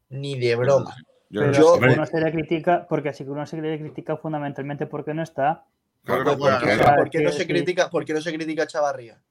Ni 0.09 0.37
de 0.39 0.55
broma. 0.55 0.95
Yo 1.29 1.41
Pero 1.41 1.45
no 1.45 1.51
a 1.51 1.53
sé. 1.53 1.61
Yo- 1.61 1.75
Secu 1.75 1.95
no 1.95 2.05
se 2.05 2.19
le 2.21 2.31
critica, 2.31 2.85
porque 2.87 3.09
a 3.09 3.13
Secu 3.13 3.33
no 3.35 3.45
se 3.45 3.61
le 3.61 3.79
critica 3.79 4.17
fundamentalmente 4.17 4.85
porque 4.87 5.13
no 5.13 5.23
está. 5.23 5.65
Claro, 6.03 6.23
claro, 6.23 6.37
¿por, 6.39 6.59
qué, 6.59 6.77
claro. 6.77 6.95
por 6.97 7.09
qué 7.09 7.19
no 7.21 7.29
que 7.31 7.37
se 7.37 7.47
critica, 7.47 7.89
¿Por 7.89 8.05
qué 8.05 8.13
no 8.13 8.21
se 8.21 8.33
critica 8.33 8.63
a 8.63 8.67
Chavarría? 8.67 9.21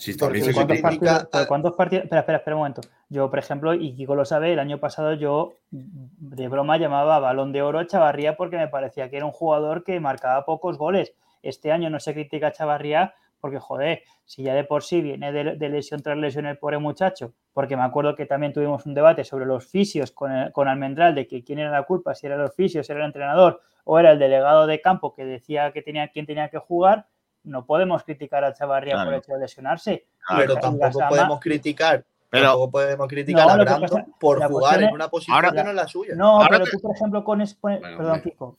Sí, 0.00 0.12
Porque 0.14 0.40
también 0.40 0.44
se 0.46 0.54
cuando 0.54 0.72
critica. 0.74 0.88
critica 0.88 1.10
partidos, 1.12 1.28
pero 1.30 1.44
a- 1.44 1.46
¿Cuántos 1.46 1.72
partidos? 1.74 2.04
Espera, 2.04 2.20
espera, 2.20 2.38
espera 2.38 2.56
un 2.56 2.60
momento. 2.60 2.80
Yo, 3.10 3.28
por 3.28 3.38
ejemplo, 3.38 3.74
y 3.74 3.94
Kiko 3.94 4.14
lo 4.14 4.24
sabe, 4.24 4.52
el 4.52 4.58
año 4.58 4.78
pasado 4.78 5.12
yo 5.12 5.52
de 5.70 6.48
broma 6.48 6.78
llamaba 6.78 7.18
balón 7.18 7.52
de 7.52 7.60
oro 7.62 7.78
a 7.78 7.86
Chavarría 7.86 8.36
porque 8.36 8.56
me 8.56 8.68
parecía 8.68 9.10
que 9.10 9.18
era 9.18 9.26
un 9.26 9.32
jugador 9.32 9.84
que 9.84 10.00
marcaba 10.00 10.44
pocos 10.46 10.78
goles. 10.78 11.12
Este 11.42 11.70
año 11.70 11.90
no 11.90 12.00
se 12.00 12.14
critica 12.14 12.48
a 12.48 12.52
Chavarría 12.52 13.14
porque 13.40 13.58
joder, 13.58 14.02
si 14.24 14.42
ya 14.42 14.54
de 14.54 14.64
por 14.64 14.82
sí 14.82 15.00
viene 15.00 15.32
de, 15.32 15.56
de 15.56 15.68
lesión 15.70 16.02
tras 16.02 16.16
lesión 16.18 16.44
el 16.46 16.58
pobre 16.58 16.78
muchacho, 16.78 17.32
porque 17.54 17.76
me 17.76 17.82
acuerdo 17.82 18.14
que 18.14 18.26
también 18.26 18.52
tuvimos 18.52 18.84
un 18.86 18.94
debate 18.94 19.24
sobre 19.24 19.46
los 19.46 19.66
fisios 19.66 20.12
con, 20.12 20.30
el- 20.32 20.52
con 20.52 20.68
Almendral, 20.68 21.14
de 21.14 21.26
que 21.26 21.42
quién 21.44 21.58
era 21.58 21.70
la 21.70 21.82
culpa, 21.84 22.14
si 22.14 22.26
era 22.26 22.36
los 22.36 22.54
fisios, 22.54 22.86
si 22.86 22.92
era 22.92 23.00
el 23.02 23.06
entrenador 23.06 23.60
o 23.84 23.98
era 23.98 24.12
el 24.12 24.18
delegado 24.18 24.66
de 24.66 24.80
campo 24.80 25.14
que 25.14 25.24
decía 25.24 25.72
que 25.72 25.80
tenía 25.82 26.08
quién 26.08 26.26
tenía 26.26 26.48
que 26.50 26.58
jugar, 26.58 27.06
no 27.44 27.64
podemos 27.64 28.02
criticar 28.04 28.44
a 28.44 28.52
Chavarría 28.52 28.96
por 29.02 29.12
el 29.14 29.18
hecho 29.20 29.32
de 29.32 29.40
lesionarse. 29.40 30.06
Pero 30.36 30.56
tampoco 30.56 30.98
podemos 31.08 31.40
criticar. 31.40 32.04
Pero- 32.28 32.44
tampoco 32.46 32.70
podemos 32.70 33.08
criticar 33.08 33.44
No, 33.46 33.52
a 33.52 33.56
Brandon 33.56 33.80
pasa- 33.80 34.06
por 34.20 34.42
jugar 34.46 34.82
en 34.84 34.94
una 34.94 35.08
posición 35.08 35.34
Ahora- 35.34 35.50
que 35.50 35.64
no 35.64 35.70
es 35.70 35.76
la 35.76 35.88
suya. 35.88 36.14
No, 36.14 36.28
Ahora 36.36 36.48
pero 36.50 36.64
te- 36.64 36.70
tú, 36.70 36.80
por 36.80 36.94
ejemplo, 36.94 37.24
con... 37.24 37.40
es- 37.40 37.60
Bueno, 37.60 37.80
perdón. 37.96 38.20
Kiko. 38.22 38.56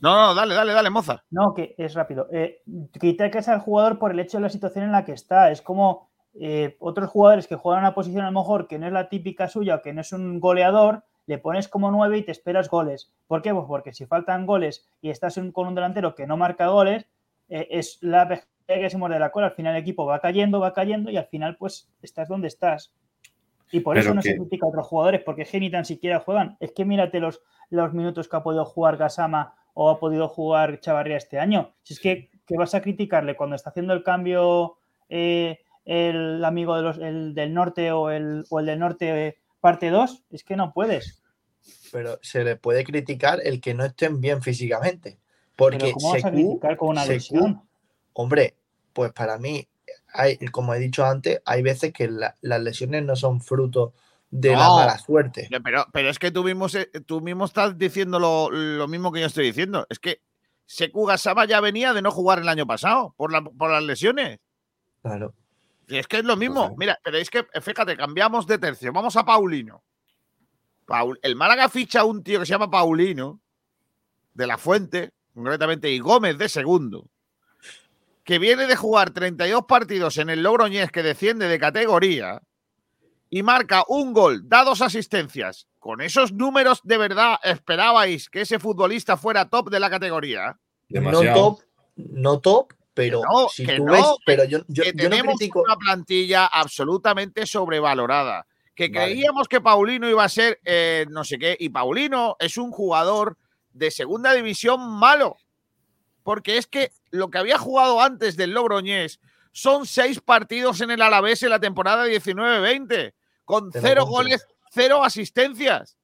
No, 0.00 0.14
no, 0.28 0.34
dale, 0.34 0.54
dale, 0.54 0.72
dale, 0.72 0.90
moza. 0.90 1.22
No, 1.30 1.54
que 1.54 1.74
es 1.78 1.94
rápido. 1.94 2.28
Eh, 2.30 2.62
criticas 2.98 3.48
al 3.48 3.60
jugador 3.60 3.98
por 3.98 4.10
el 4.10 4.20
hecho 4.20 4.36
de 4.38 4.42
la 4.42 4.48
situación 4.50 4.84
en 4.84 4.92
la 4.92 5.04
que 5.04 5.12
está. 5.12 5.50
Es 5.50 5.62
como 5.62 6.08
eh, 6.40 6.76
otros 6.80 7.08
jugadores 7.10 7.46
que 7.46 7.54
juegan 7.56 7.82
una 7.84 7.94
posición 7.94 8.22
a 8.24 8.30
lo 8.30 8.40
mejor 8.40 8.66
que 8.68 8.78
no 8.78 8.86
es 8.86 8.92
la 8.92 9.08
típica 9.08 9.48
suya 9.48 9.76
o 9.76 9.82
que 9.82 9.92
no 9.92 10.00
es 10.00 10.12
un 10.12 10.40
goleador, 10.40 11.04
le 11.26 11.38
pones 11.38 11.68
como 11.68 11.90
nueve 11.90 12.18
y 12.18 12.22
te 12.22 12.32
esperas 12.32 12.68
goles. 12.68 13.12
¿Por 13.28 13.40
qué? 13.40 13.54
Pues 13.54 13.66
porque 13.68 13.92
si 13.94 14.04
faltan 14.04 14.44
goles 14.44 14.84
y 15.00 15.10
estás 15.10 15.38
con 15.52 15.68
un 15.68 15.74
delantero 15.74 16.14
que 16.14 16.26
no 16.26 16.36
marca 16.36 16.66
goles, 16.66 17.06
eh, 17.48 17.68
es 17.70 17.98
la 18.00 18.28
pescadilla 18.28 18.84
que 18.84 18.90
se 18.90 18.98
muerde 18.98 19.18
la 19.18 19.30
cola. 19.30 19.46
Al 19.48 19.54
final 19.54 19.74
el 19.74 19.82
equipo 19.82 20.06
va 20.06 20.20
cayendo, 20.20 20.60
va 20.60 20.72
cayendo 20.72 21.10
y 21.10 21.16
al 21.16 21.26
final 21.26 21.56
pues 21.56 21.88
estás 22.02 22.28
donde 22.28 22.48
estás. 22.48 22.92
Y 23.70 23.80
por 23.80 23.94
Pero 23.94 24.04
eso 24.04 24.14
no 24.14 24.22
se 24.22 24.36
critica 24.36 24.66
a 24.66 24.68
otros 24.68 24.86
jugadores, 24.86 25.22
porque 25.22 25.42
es 25.42 25.50
que 25.50 25.58
ni 25.58 25.70
tan 25.70 25.84
siquiera 25.84 26.20
juegan. 26.20 26.56
Es 26.60 26.72
que 26.72 26.84
mírate 26.84 27.18
los, 27.18 27.42
los 27.70 27.92
minutos 27.92 28.28
que 28.28 28.36
ha 28.36 28.42
podido 28.42 28.64
jugar 28.64 28.96
Gasama 28.96 29.54
o 29.72 29.90
ha 29.90 29.98
podido 29.98 30.28
jugar 30.28 30.80
Chavarría 30.80 31.16
este 31.16 31.38
año. 31.38 31.74
Si 31.82 31.94
es 31.94 32.00
que, 32.00 32.30
que 32.46 32.56
vas 32.56 32.74
a 32.74 32.82
criticarle 32.82 33.36
cuando 33.36 33.56
está 33.56 33.70
haciendo 33.70 33.92
el 33.94 34.04
cambio 34.04 34.76
eh, 35.08 35.58
el 35.84 36.44
amigo 36.44 36.76
de 36.76 36.82
los, 36.82 36.98
el 36.98 37.34
del 37.34 37.52
norte 37.52 37.92
o 37.92 38.10
el, 38.10 38.44
o 38.48 38.60
el 38.60 38.66
del 38.66 38.78
norte 38.78 39.26
eh, 39.26 39.38
parte 39.60 39.90
2, 39.90 40.24
es 40.30 40.44
que 40.44 40.56
no 40.56 40.72
puedes. 40.72 41.22
Pero 41.92 42.18
se 42.22 42.44
le 42.44 42.56
puede 42.56 42.84
criticar 42.84 43.40
el 43.42 43.60
que 43.60 43.74
no 43.74 43.84
estén 43.84 44.20
bien 44.20 44.42
físicamente. 44.42 45.18
Porque 45.56 45.78
Pero 45.78 45.92
¿cómo 45.92 46.12
vas 46.12 46.24
a 46.24 46.30
criticar 46.30 46.76
con 46.76 46.88
una 46.90 47.04
lesión? 47.06 47.62
Hombre, 48.12 48.54
pues 48.92 49.12
para 49.12 49.38
mí, 49.38 49.66
hay, 50.12 50.36
como 50.48 50.74
he 50.74 50.78
dicho 50.78 51.04
antes, 51.04 51.40
hay 51.44 51.62
veces 51.62 51.92
que 51.92 52.08
la- 52.08 52.34
las 52.40 52.60
lesiones 52.60 53.04
no 53.04 53.16
son 53.16 53.40
fruto 53.40 53.92
de 54.30 54.50
la 54.52 54.64
No. 54.66 54.76
mala 54.76 54.98
suerte. 54.98 55.48
Pero, 55.62 55.86
pero 55.92 56.08
es 56.10 56.18
que 56.18 56.30
tú 56.32 56.42
mismo, 56.44 56.66
tú 57.06 57.20
mismo 57.20 57.44
estás 57.44 57.78
diciendo 57.78 58.18
lo, 58.18 58.50
lo 58.50 58.88
mismo 58.88 59.12
que 59.12 59.20
yo 59.20 59.26
estoy 59.26 59.46
diciendo. 59.46 59.86
Es 59.88 59.98
que 60.00 60.20
Seku 60.66 61.04
Gasama 61.06 61.44
ya 61.44 61.60
venía 61.60 61.92
de 61.92 62.02
no 62.02 62.10
jugar 62.10 62.38
el 62.40 62.48
año 62.48 62.66
pasado 62.66 63.14
por, 63.16 63.30
la- 63.32 63.42
por 63.42 63.70
las 63.70 63.82
lesiones. 63.82 64.40
Claro. 65.02 65.34
Y 65.86 65.98
es 65.98 66.06
que 66.08 66.16
es 66.18 66.24
lo 66.24 66.36
mismo. 66.36 66.74
Mira, 66.78 66.98
pero 67.04 67.18
es 67.18 67.28
que, 67.30 67.46
fíjate, 67.60 67.96
cambiamos 67.96 68.46
de 68.46 68.58
tercio. 68.58 68.92
Vamos 68.92 69.16
a 69.16 69.24
Paulino. 69.24 69.84
Paul- 70.86 71.18
el 71.22 71.36
Málaga 71.36 71.68
ficha 71.68 72.00
a 72.00 72.04
un 72.04 72.22
tío 72.22 72.40
que 72.40 72.46
se 72.46 72.52
llama 72.52 72.70
Paulino, 72.70 73.40
de 74.34 74.46
la 74.46 74.58
Fuente, 74.58 75.12
concretamente, 75.34 75.90
y 75.90 75.98
Gómez 75.98 76.38
de 76.38 76.48
segundo, 76.48 77.08
que 78.24 78.38
viene 78.38 78.66
de 78.66 78.76
jugar 78.76 79.10
32 79.10 79.64
partidos 79.66 80.18
en 80.18 80.30
el 80.30 80.42
Logroñés 80.42 80.90
que 80.90 81.02
desciende 81.02 81.48
de 81.48 81.58
categoría 81.58 82.42
y 83.28 83.42
marca 83.42 83.84
un 83.88 84.12
gol, 84.12 84.48
da 84.48 84.64
dos 84.64 84.80
asistencias. 84.80 85.66
Con 85.78 86.00
esos 86.00 86.32
números, 86.32 86.80
¿de 86.84 86.96
verdad 86.96 87.36
esperabais 87.42 88.30
que 88.30 88.42
ese 88.42 88.58
futbolista 88.58 89.16
fuera 89.16 89.50
top 89.50 89.70
de 89.70 89.80
la 89.80 89.90
categoría? 89.90 90.58
No 90.88 91.20
top, 91.20 91.60
no 91.96 92.40
top, 92.40 92.72
pero 92.94 93.20
no, 93.28 93.48
si 93.48 93.66
que 93.66 93.76
tú 93.76 93.84
no, 93.84 93.92
ves, 93.92 94.04
pero 94.24 94.44
yo, 94.44 94.60
yo, 94.68 94.84
que 94.84 94.92
yo 94.94 94.94
no 94.94 95.10
tenemos 95.10 95.36
critico. 95.36 95.62
una 95.62 95.76
plantilla 95.76 96.46
absolutamente 96.46 97.44
sobrevalorada. 97.46 98.46
Que 98.74 98.88
Vale. 98.88 99.12
creíamos 99.12 99.48
que 99.48 99.60
Paulino 99.60 100.08
iba 100.08 100.24
a 100.24 100.28
ser 100.28 100.60
eh, 100.64 101.04
no 101.10 101.24
sé 101.24 101.38
qué, 101.38 101.56
y 101.58 101.68
Paulino 101.68 102.36
es 102.38 102.56
un 102.56 102.70
jugador 102.70 103.36
de 103.74 103.90
segunda 103.90 104.32
división 104.32 104.80
malo. 104.98 105.36
Porque 106.22 106.56
es 106.56 106.66
que 106.66 106.90
lo 107.10 107.28
que 107.30 107.36
había 107.38 107.58
jugado 107.58 108.00
antes 108.00 108.36
del 108.36 108.52
Logroñés 108.52 109.20
son 109.52 109.84
seis 109.86 110.20
partidos 110.20 110.80
en 110.80 110.90
el 110.90 111.02
Alavés 111.02 111.42
en 111.42 111.50
la 111.50 111.60
temporada 111.60 112.06
19-20, 112.06 113.12
con 113.44 113.70
Te 113.70 113.80
cero 113.80 114.06
goles, 114.06 114.46
cero 114.70 115.04
asistencias. 115.04 115.96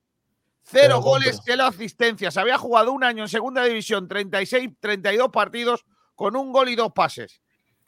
Te 0.70 0.80
Cero 0.82 1.01
goles, 1.01 1.40
cero 1.44 1.64
asistencias. 1.64 2.36
Había 2.36 2.59
jugado 2.59 2.92
un 2.92 3.02
año 3.02 3.22
en 3.24 3.28
segunda 3.28 3.64
división, 3.64 4.06
36, 4.06 4.70
32 4.78 5.30
partidos 5.30 5.84
con 6.14 6.36
un 6.36 6.52
gol 6.52 6.68
y 6.68 6.76
dos 6.76 6.92
pases 6.92 7.40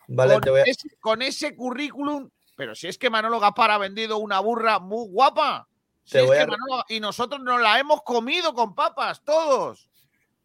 Vale, 0.09 0.32
con, 0.34 0.42
te 0.42 0.50
voy 0.50 0.60
a- 0.60 0.64
ese, 0.64 0.88
con 1.00 1.20
ese 1.22 1.54
currículum, 1.54 2.30
pero 2.56 2.74
si 2.74 2.88
es 2.88 2.96
que 2.98 3.10
Manolo 3.10 3.38
Gaspar 3.38 3.70
ha 3.72 3.78
vendido 3.78 4.16
una 4.16 4.40
burra 4.40 4.78
muy 4.78 5.06
guapa. 5.09 5.68
Voy 6.26 6.36
a- 6.36 6.46
Manolo- 6.46 6.84
y 6.88 7.00
nosotros 7.00 7.40
nos 7.40 7.60
la 7.60 7.78
hemos 7.78 8.02
comido 8.02 8.52
con 8.54 8.74
papas, 8.74 9.22
todos. 9.24 9.88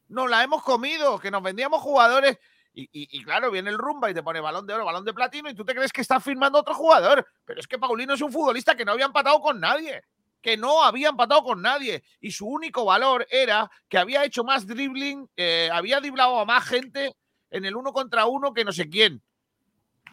Nos 0.09 0.29
la 0.29 0.43
hemos 0.43 0.63
comido, 0.63 1.19
que 1.19 1.31
nos 1.31 1.41
vendíamos 1.43 1.81
jugadores. 1.81 2.38
Y, 2.73 2.84
y- 2.84 3.07
y 3.19 3.23
claro, 3.23 3.49
viene 3.51 3.69
el 3.71 3.77
rumba 3.77 4.09
y 4.09 4.13
te 4.13 4.21
pone 4.21 4.39
balón 4.39 4.67
de 4.67 4.73
oro, 4.75 4.85
balón 4.85 5.03
de 5.03 5.13
platino, 5.13 5.49
y 5.49 5.55
tú 5.55 5.65
te 5.65 5.73
crees 5.73 5.91
que 5.91 6.01
estás 6.01 6.23
firmando 6.23 6.59
otro 6.59 6.75
jugador. 6.75 7.27
Pero 7.43 7.59
es 7.59 7.67
que 7.67 7.79
Paulino 7.79 8.13
es 8.13 8.21
un 8.21 8.31
futbolista 8.31 8.75
que 8.75 8.85
no 8.85 8.91
había 8.91 9.05
empatado 9.05 9.41
con 9.41 9.59
nadie. 9.59 10.03
Que 10.41 10.55
no 10.55 10.84
había 10.84 11.09
empatado 11.09 11.43
con 11.43 11.61
nadie. 11.61 12.03
Y 12.21 12.31
su 12.31 12.47
único 12.47 12.85
valor 12.85 13.25
era 13.31 13.69
que 13.89 13.97
había 13.97 14.23
hecho 14.23 14.43
más 14.43 14.67
dribbling, 14.67 15.27
eh, 15.35 15.69
había 15.73 15.99
driblado 15.99 16.39
a 16.39 16.45
más 16.45 16.63
gente 16.65 17.15
en 17.49 17.65
el 17.65 17.75
uno 17.75 17.91
contra 17.91 18.27
uno 18.27 18.53
que 18.53 18.63
no 18.63 18.71
sé 18.71 18.88
quién. 18.88 19.21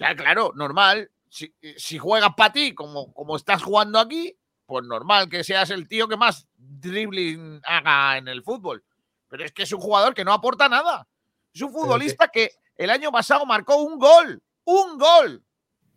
Ya, 0.00 0.16
claro, 0.16 0.52
normal. 0.56 1.10
Si, 1.28 1.54
si 1.76 1.98
juegas 1.98 2.30
para 2.36 2.52
ti 2.52 2.74
como, 2.74 3.12
como 3.12 3.36
estás 3.36 3.62
jugando 3.62 3.98
aquí, 4.00 4.34
pues 4.66 4.85
normal 4.85 5.28
que 5.28 5.45
seas 5.45 5.70
el 5.70 5.89
tío 5.89 6.09
que 6.09 6.16
más 6.16 6.49
dribbling 6.57 7.61
haga 7.65 8.19
en 8.19 8.28
el 8.28 8.43
fútbol. 8.43 8.85
Pero 9.28 9.45
es 9.45 9.53
que 9.53 9.65
es 9.65 9.73
un 9.73 9.81
jugador 9.81 10.15
que 10.15 10.24
no 10.24 10.32
aporta 10.32 10.69
nada. 10.69 11.07
Es 11.53 11.62
un 11.62 11.73
futbolista 11.73 12.28
que 12.28 12.53
el 12.77 12.91
año 12.91 13.12
pasado 13.12 13.47
marcó 13.47 13.77
un 13.77 13.99
gol, 13.99 14.43
un 14.65 14.99
gol, 14.99 15.45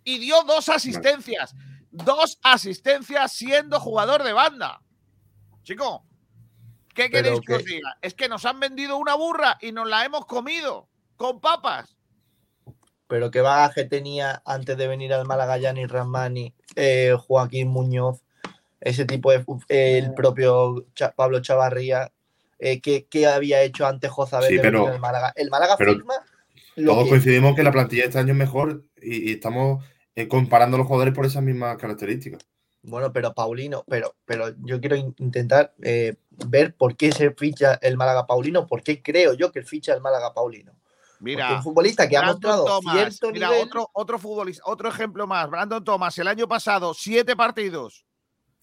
y 0.04 0.20
dio 0.20 0.44
dos 0.44 0.70
asistencias. 0.70 1.54
Dos 1.92 2.40
asistencias 2.44 3.32
siendo 3.34 3.80
jugador 3.80 4.24
de 4.24 4.34
banda. 4.34 4.82
Chico, 5.64 6.06
¿qué 6.94 7.10
queréis 7.10 7.42
que 7.42 7.56
os 7.56 7.66
diga? 7.66 7.98
Es 8.02 8.14
que 8.14 8.30
nos 8.30 8.46
han 8.46 8.60
vendido 8.60 8.98
una 8.98 9.16
burra 9.16 9.58
y 9.62 9.72
nos 9.72 9.88
la 9.88 10.06
hemos 10.06 10.26
comido 10.26 10.90
con 11.16 11.42
papas. 11.42 11.98
Pero 13.08 13.32
qué 13.32 13.42
bagaje 13.42 13.86
tenía 13.86 14.42
antes 14.46 14.78
de 14.78 14.88
venir 14.88 15.14
al 15.14 15.26
Málaga 15.26 15.58
Gianni 15.58 15.86
Ramani, 15.88 16.54
eh, 16.76 17.16
Joaquín 17.18 17.70
Muñoz, 17.70 18.24
ese 18.88 19.06
tipo 19.06 19.32
de 19.32 19.44
el 19.70 20.14
propio 20.14 20.86
Cha- 20.96 21.14
Pablo 21.16 21.42
Chavarría, 21.42 22.12
eh, 22.60 22.82
¿qué, 22.82 23.08
qué 23.10 23.28
había 23.28 23.62
hecho 23.62 23.86
antes 23.86 24.10
Jozabel 24.12 24.50
Sí, 24.50 24.60
pero- 24.62 24.88
al 24.88 25.00
Málaga? 25.00 25.34
El 25.36 25.50
Málaga 25.50 25.76
pero 25.78 25.94
firma 25.94 26.14
lo 26.76 26.92
Todos 26.94 27.04
que- 27.06 27.10
coincidimos 27.10 27.56
que 27.56 27.64
la 27.64 27.72
plantilla 27.72 28.04
de 28.04 28.08
este 28.10 28.20
año 28.20 28.34
es 28.34 28.38
mejor 28.38 28.84
y, 29.02 29.30
y 29.30 29.34
estamos 29.34 29.84
eh, 30.16 30.28
comparando 30.28 30.78
los 30.78 30.88
jugadores 30.88 31.14
por 31.14 31.26
esas 31.26 31.44
mismas 31.44 31.78
características. 31.78 32.42
Bueno, 32.84 33.12
pero 33.12 33.34
Paulino, 33.34 33.84
pero, 33.88 34.16
pero 34.26 34.54
yo 34.64 34.80
quiero 34.80 34.96
in- 34.96 35.14
intentar 35.20 35.74
eh, 35.84 36.16
ver 36.48 36.74
por 36.76 36.96
qué 36.96 37.12
se 37.12 37.32
ficha 37.32 37.78
el 37.82 37.98
Málaga 37.98 38.26
Paulino, 38.26 38.66
por 38.66 38.82
qué 38.82 39.02
creo 39.04 39.34
yo 39.34 39.52
que 39.52 39.62
ficha 39.64 39.94
el 39.94 40.02
Málaga 40.02 40.34
Paulino. 40.34 40.74
Mira, 41.20 41.46
Porque 41.48 41.58
un 41.58 41.64
futbolista 41.64 42.08
que 42.08 42.16
ha 42.16 42.22
mostrado 42.22 42.64
Thomas, 42.66 42.96
cierto 42.96 43.32
mira, 43.32 43.50
nivel. 43.50 43.64
otro, 43.68 43.90
otro 43.94 44.20
futbolista, 44.20 44.64
otro 44.68 44.88
ejemplo 44.90 45.26
más. 45.28 45.50
Brandon 45.50 45.84
Thomas, 45.84 46.18
el 46.20 46.28
año 46.28 46.48
pasado, 46.48 46.94
siete 46.94 47.36
partidos, 47.36 48.06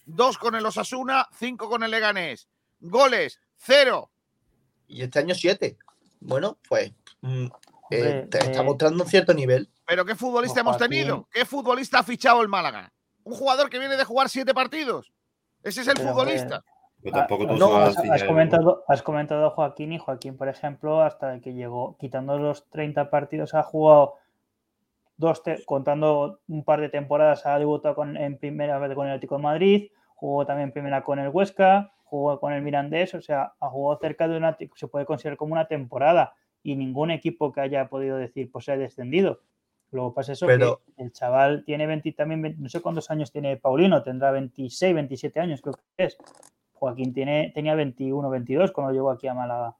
dos 0.07 0.39
con 0.39 0.55
el 0.55 0.65
Osasuna, 0.67 1.29
cinco 1.33 1.69
con 1.69 1.83
el 1.83 1.91
Leganés. 1.91 2.49
Goles, 2.81 3.41
cero. 3.57 4.11
Y 4.87 5.03
este 5.03 5.19
año 5.21 5.35
siete. 5.35 5.79
Bueno, 6.21 6.59
pues 6.69 6.93
mm, 7.21 7.47
eh, 7.91 8.27
te 8.31 8.39
está 8.39 8.61
eh, 8.61 8.65
mostrando 8.65 9.05
un 9.05 9.09
cierto 9.11 9.35
nivel. 9.35 9.71
Pero 9.87 10.05
¿qué 10.05 10.15
futbolista 10.15 10.61
hemos 10.61 10.79
tenido? 10.79 11.29
¿Qué 11.31 11.45
futbolista 11.45 11.99
ha 12.01 12.03
fichado 12.03 12.43
el 12.43 12.49
Málaga? 12.49 12.93
Un 13.25 13.35
jugador 13.35 13.71
que 13.71 13.79
viene 13.79 13.97
de 13.97 14.05
jugar 14.05 14.29
siete 14.29 14.55
partidos. 14.55 15.13
Ese 15.63 15.81
es 15.83 15.89
el 15.89 15.95
Pero, 15.95 16.11
futbolista. 16.11 16.65
Pero 17.03 17.17
tampoco 17.17 17.47
tú 17.47 17.57
No, 17.57 17.77
has, 17.77 17.97
ya- 18.03 18.27
comentado, 18.27 18.85
has 18.89 19.03
comentado 19.03 19.47
a 19.47 19.51
Joaquín 19.51 19.93
y 19.93 19.99
Joaquín, 19.99 20.37
por 20.37 20.49
ejemplo, 20.49 21.03
hasta 21.03 21.41
que 21.41 21.53
llegó, 21.55 21.97
quitando 21.99 22.39
los 22.39 22.69
30 22.71 23.11
partidos, 23.11 23.55
ha 23.55 23.63
jugado 23.63 24.15
dos, 25.17 25.43
contando 25.67 26.41
un 26.49 26.65
par 26.65 26.81
de 26.81 26.89
temporadas, 26.89 27.47
ha 27.47 27.59
debutado 27.59 27.95
con, 27.95 28.17
en 28.17 28.39
primera 28.39 28.79
vez 28.79 28.95
con 28.95 29.07
el 29.07 29.13
Atlético 29.13 29.37
de 29.37 29.43
Madrid, 29.43 29.91
jugó 30.25 30.47
también 30.47 30.73
primera 30.73 31.05
con 31.05 31.19
el 31.19 31.29
Huesca, 31.29 31.93
jugó 32.05 32.41
con 32.41 32.55
el 32.55 32.63
Mirandés, 32.63 33.13
o 33.15 33.21
sea, 33.21 33.53
ha 33.61 33.69
jugado 33.69 34.01
cerca 34.01 34.27
de 34.27 34.39
una, 34.39 34.57
se 34.75 34.89
puede 34.89 35.05
considerar 35.05 35.37
como 35.37 35.53
una 35.53 35.67
temporada 35.69 36.33
y 36.63 36.77
ningún 36.77 37.11
equipo 37.11 37.53
que 37.53 37.61
haya 37.61 37.89
podido 37.91 38.17
decir, 38.17 38.51
pues 38.51 38.65
se 38.65 38.73
ha 38.73 38.79
descendido. 38.79 39.41
Luego 39.91 40.15
pasa 40.15 40.33
eso, 40.33 40.47
Pero- 40.47 40.81
que 40.97 41.03
el 41.03 41.13
chaval 41.13 41.63
tiene 41.67 41.87
20, 41.87 42.11
también, 42.13 42.41
20 42.41 42.59
no 42.63 42.71
sé 42.71 42.81
cuántos 42.81 43.11
años 43.11 43.31
tiene 43.33 43.59
Paulino, 43.59 44.03
tendrá 44.03 44.31
26, 44.31 44.95
27 44.95 45.41
años, 45.41 45.61
creo 45.61 45.75
que 45.75 46.05
es. 46.07 46.17
Joaquín 46.73 47.13
tiene, 47.13 47.53
tenía 47.55 47.75
21, 47.75 48.31
22 48.31 48.73
cuando 48.73 48.95
llegó 48.95 49.11
aquí 49.11 49.29
a 49.29 49.35
Málaga. 49.35 49.77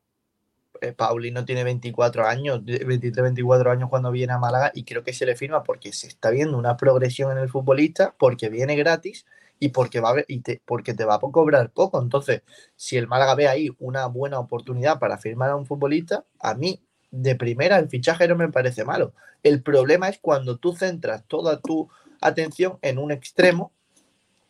eh, 0.83 0.93
Paulino 0.93 1.47
tiene 1.47 1.65
24 1.65 2.27
años, 2.27 2.63
23, 2.63 3.23
24 3.23 3.71
años 3.71 3.89
cuando 3.89 4.11
viene 4.11 4.35
a 4.35 4.39
Málaga 4.39 4.73
y 4.75 4.85
creo 4.85 5.03
que 5.05 5.15
se 5.15 5.25
le 5.25 5.37
firma 5.37 5.63
porque 5.63 5.95
se 5.95 6.07
está 6.09 6.29
viendo 6.29 6.59
una 6.59 6.77
progresión 6.77 7.33
en 7.33 7.39
el 7.39 7.49
futbolista, 7.49 8.15
porque 8.19 8.51
viene 8.51 8.77
gratis 8.77 9.25
y 9.59 9.69
porque, 9.69 10.01
va 10.01 10.11
a, 10.11 10.25
y 10.29 10.41
te, 10.41 10.61
porque 10.65 10.95
te 10.95 11.05
va 11.05 11.15
a 11.15 11.21
cobrar 11.21 11.71
poco. 11.71 12.01
Entonces, 12.01 12.43
si 12.77 12.97
el 12.97 13.07
Málaga 13.07 13.35
ve 13.35 13.49
ahí 13.49 13.71
una 13.79 14.07
buena 14.07 14.39
oportunidad 14.39 14.99
para 14.99 15.19
firmar 15.19 15.51
a 15.51 15.57
un 15.57 15.67
futbolista, 15.67 16.25
a 16.41 16.55
mí 16.55 16.81
de 17.11 17.37
primera 17.37 17.79
el 17.79 17.89
fichaje 17.89 18.27
no 18.27 18.37
me 18.37 18.51
parece 18.51 18.85
malo. 18.85 19.15
El 19.43 19.63
problema 19.63 20.09
es 20.09 20.19
cuando 20.19 20.57
tú 20.57 20.75
centras 20.75 21.25
toda 21.29 21.61
tu 21.61 21.89
atención 22.21 22.79
en 22.83 22.99
un 22.99 23.13
extremo, 23.13 23.73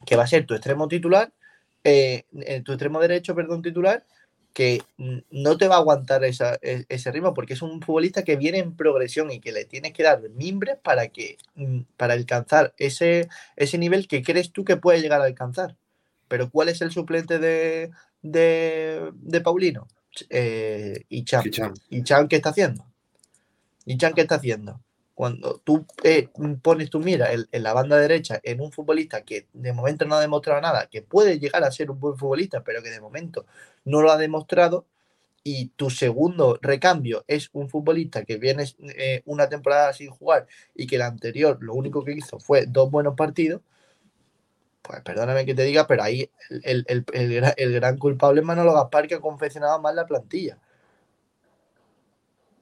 que 0.07 0.17
va 0.17 0.25
a 0.25 0.29
ser 0.29 0.47
tu 0.47 0.55
extremo 0.55 0.89
titular, 0.89 1.33
eh, 1.83 2.25
eh, 2.41 2.63
tu 2.63 2.73
extremo 2.73 3.01
derecho, 3.01 3.35
perdón, 3.35 3.63
titular, 3.63 4.05
que 4.55 4.81
no 5.31 5.59
te 5.59 5.69
va 5.69 5.75
a 5.75 5.79
aguantar 5.79 6.25
esa- 6.25 6.59
e- 6.63 6.87
ese 6.89 7.11
ritmo 7.11 7.35
porque 7.35 7.55
es 7.55 7.61
un 7.63 7.83
futbolista 7.83 8.23
que 8.23 8.37
viene 8.37 8.59
en 8.59 8.77
progresión 8.77 9.31
y 9.33 9.41
que 9.41 9.51
le 9.53 9.65
tienes 9.67 9.93
que 9.93 10.05
dar 10.05 10.23
mimbres 10.31 10.79
para 10.83 11.09
que 11.09 11.37
mm, 11.57 11.81
para 11.97 12.15
alcanzar 12.15 12.73
ese, 12.79 13.29
ese 13.57 13.79
nivel 13.79 14.07
que 14.09 14.23
crees 14.23 14.53
tú 14.53 14.65
que 14.65 14.77
puede 14.77 15.03
llegar 15.03 15.21
a 15.21 15.25
alcanzar. 15.25 15.77
Pero 16.29 16.51
¿cuál 16.51 16.69
es 16.69 16.81
el 16.83 16.93
suplente 16.93 17.39
de, 17.41 17.91
de, 18.23 19.11
de 19.15 19.41
Paulino? 19.41 19.89
Eh, 20.31 21.05
Ichan. 21.09 21.43
Ichan, 21.91 22.29
¿qué 22.29 22.37
está 22.37 22.51
haciendo? 22.51 22.87
Ichan, 23.87 24.15
¿qué 24.15 24.21
está 24.23 24.37
haciendo? 24.37 24.81
Cuando 25.15 25.59
tú 25.65 25.87
eh, 26.03 26.29
pones 26.63 26.91
tu 26.91 26.99
mira 27.01 27.33
en, 27.33 27.47
la 27.63 27.73
banda 27.73 27.97
derecha 27.99 28.41
en 28.43 28.61
un 28.61 28.73
futbolista 28.73 29.23
que 29.23 29.47
de 29.53 29.73
momento 29.73 30.05
no 30.07 30.17
ha 30.17 30.21
demostrado 30.21 30.61
nada, 30.61 30.89
que 30.89 31.03
puede 31.03 31.39
llegar 31.39 31.63
a 31.65 31.71
ser 31.71 31.91
un 31.91 32.01
buen 32.01 32.17
futbolista, 32.19 32.65
pero 32.65 32.83
que 32.83 32.91
de 32.91 33.01
momento 33.01 33.47
no 33.85 34.03
lo 34.03 34.11
ha 34.11 34.17
demostrado, 34.19 34.87
y 35.45 35.69
tu 35.77 35.91
segundo 35.91 36.59
recambio 36.63 37.25
es 37.29 37.51
un 37.53 37.69
futbolista 37.69 38.25
que 38.25 38.37
viene 38.39 38.65
eh, 38.97 39.23
una 39.27 39.49
temporada 39.49 39.93
sin 39.93 40.11
jugar 40.11 40.47
y 40.75 40.87
que 40.87 40.99
la 40.99 41.07
anterior 41.07 41.59
lo 41.63 41.75
único 41.75 42.05
que 42.05 42.13
hizo 42.13 42.39
fue 42.41 42.67
dos 42.67 42.91
buenos 42.91 43.15
partidos, 43.15 43.61
pues 44.83 45.01
perdóname 45.03 45.47
que 45.47 45.55
te 45.55 45.63
diga, 45.65 45.87
pero 45.87 46.03
ahí 46.03 46.31
el, 46.51 46.85
el- 46.89 47.05
el 47.13 47.53
el 47.57 47.73
gran 47.73 47.97
culpable 47.99 48.41
es 48.41 48.47
Manolo 48.47 48.75
Gaspar 48.75 49.07
que 49.09 49.15
ha 49.17 49.21
confeccionado 49.21 49.81
mal 49.81 49.97
la 49.97 50.07
plantilla. 50.07 50.59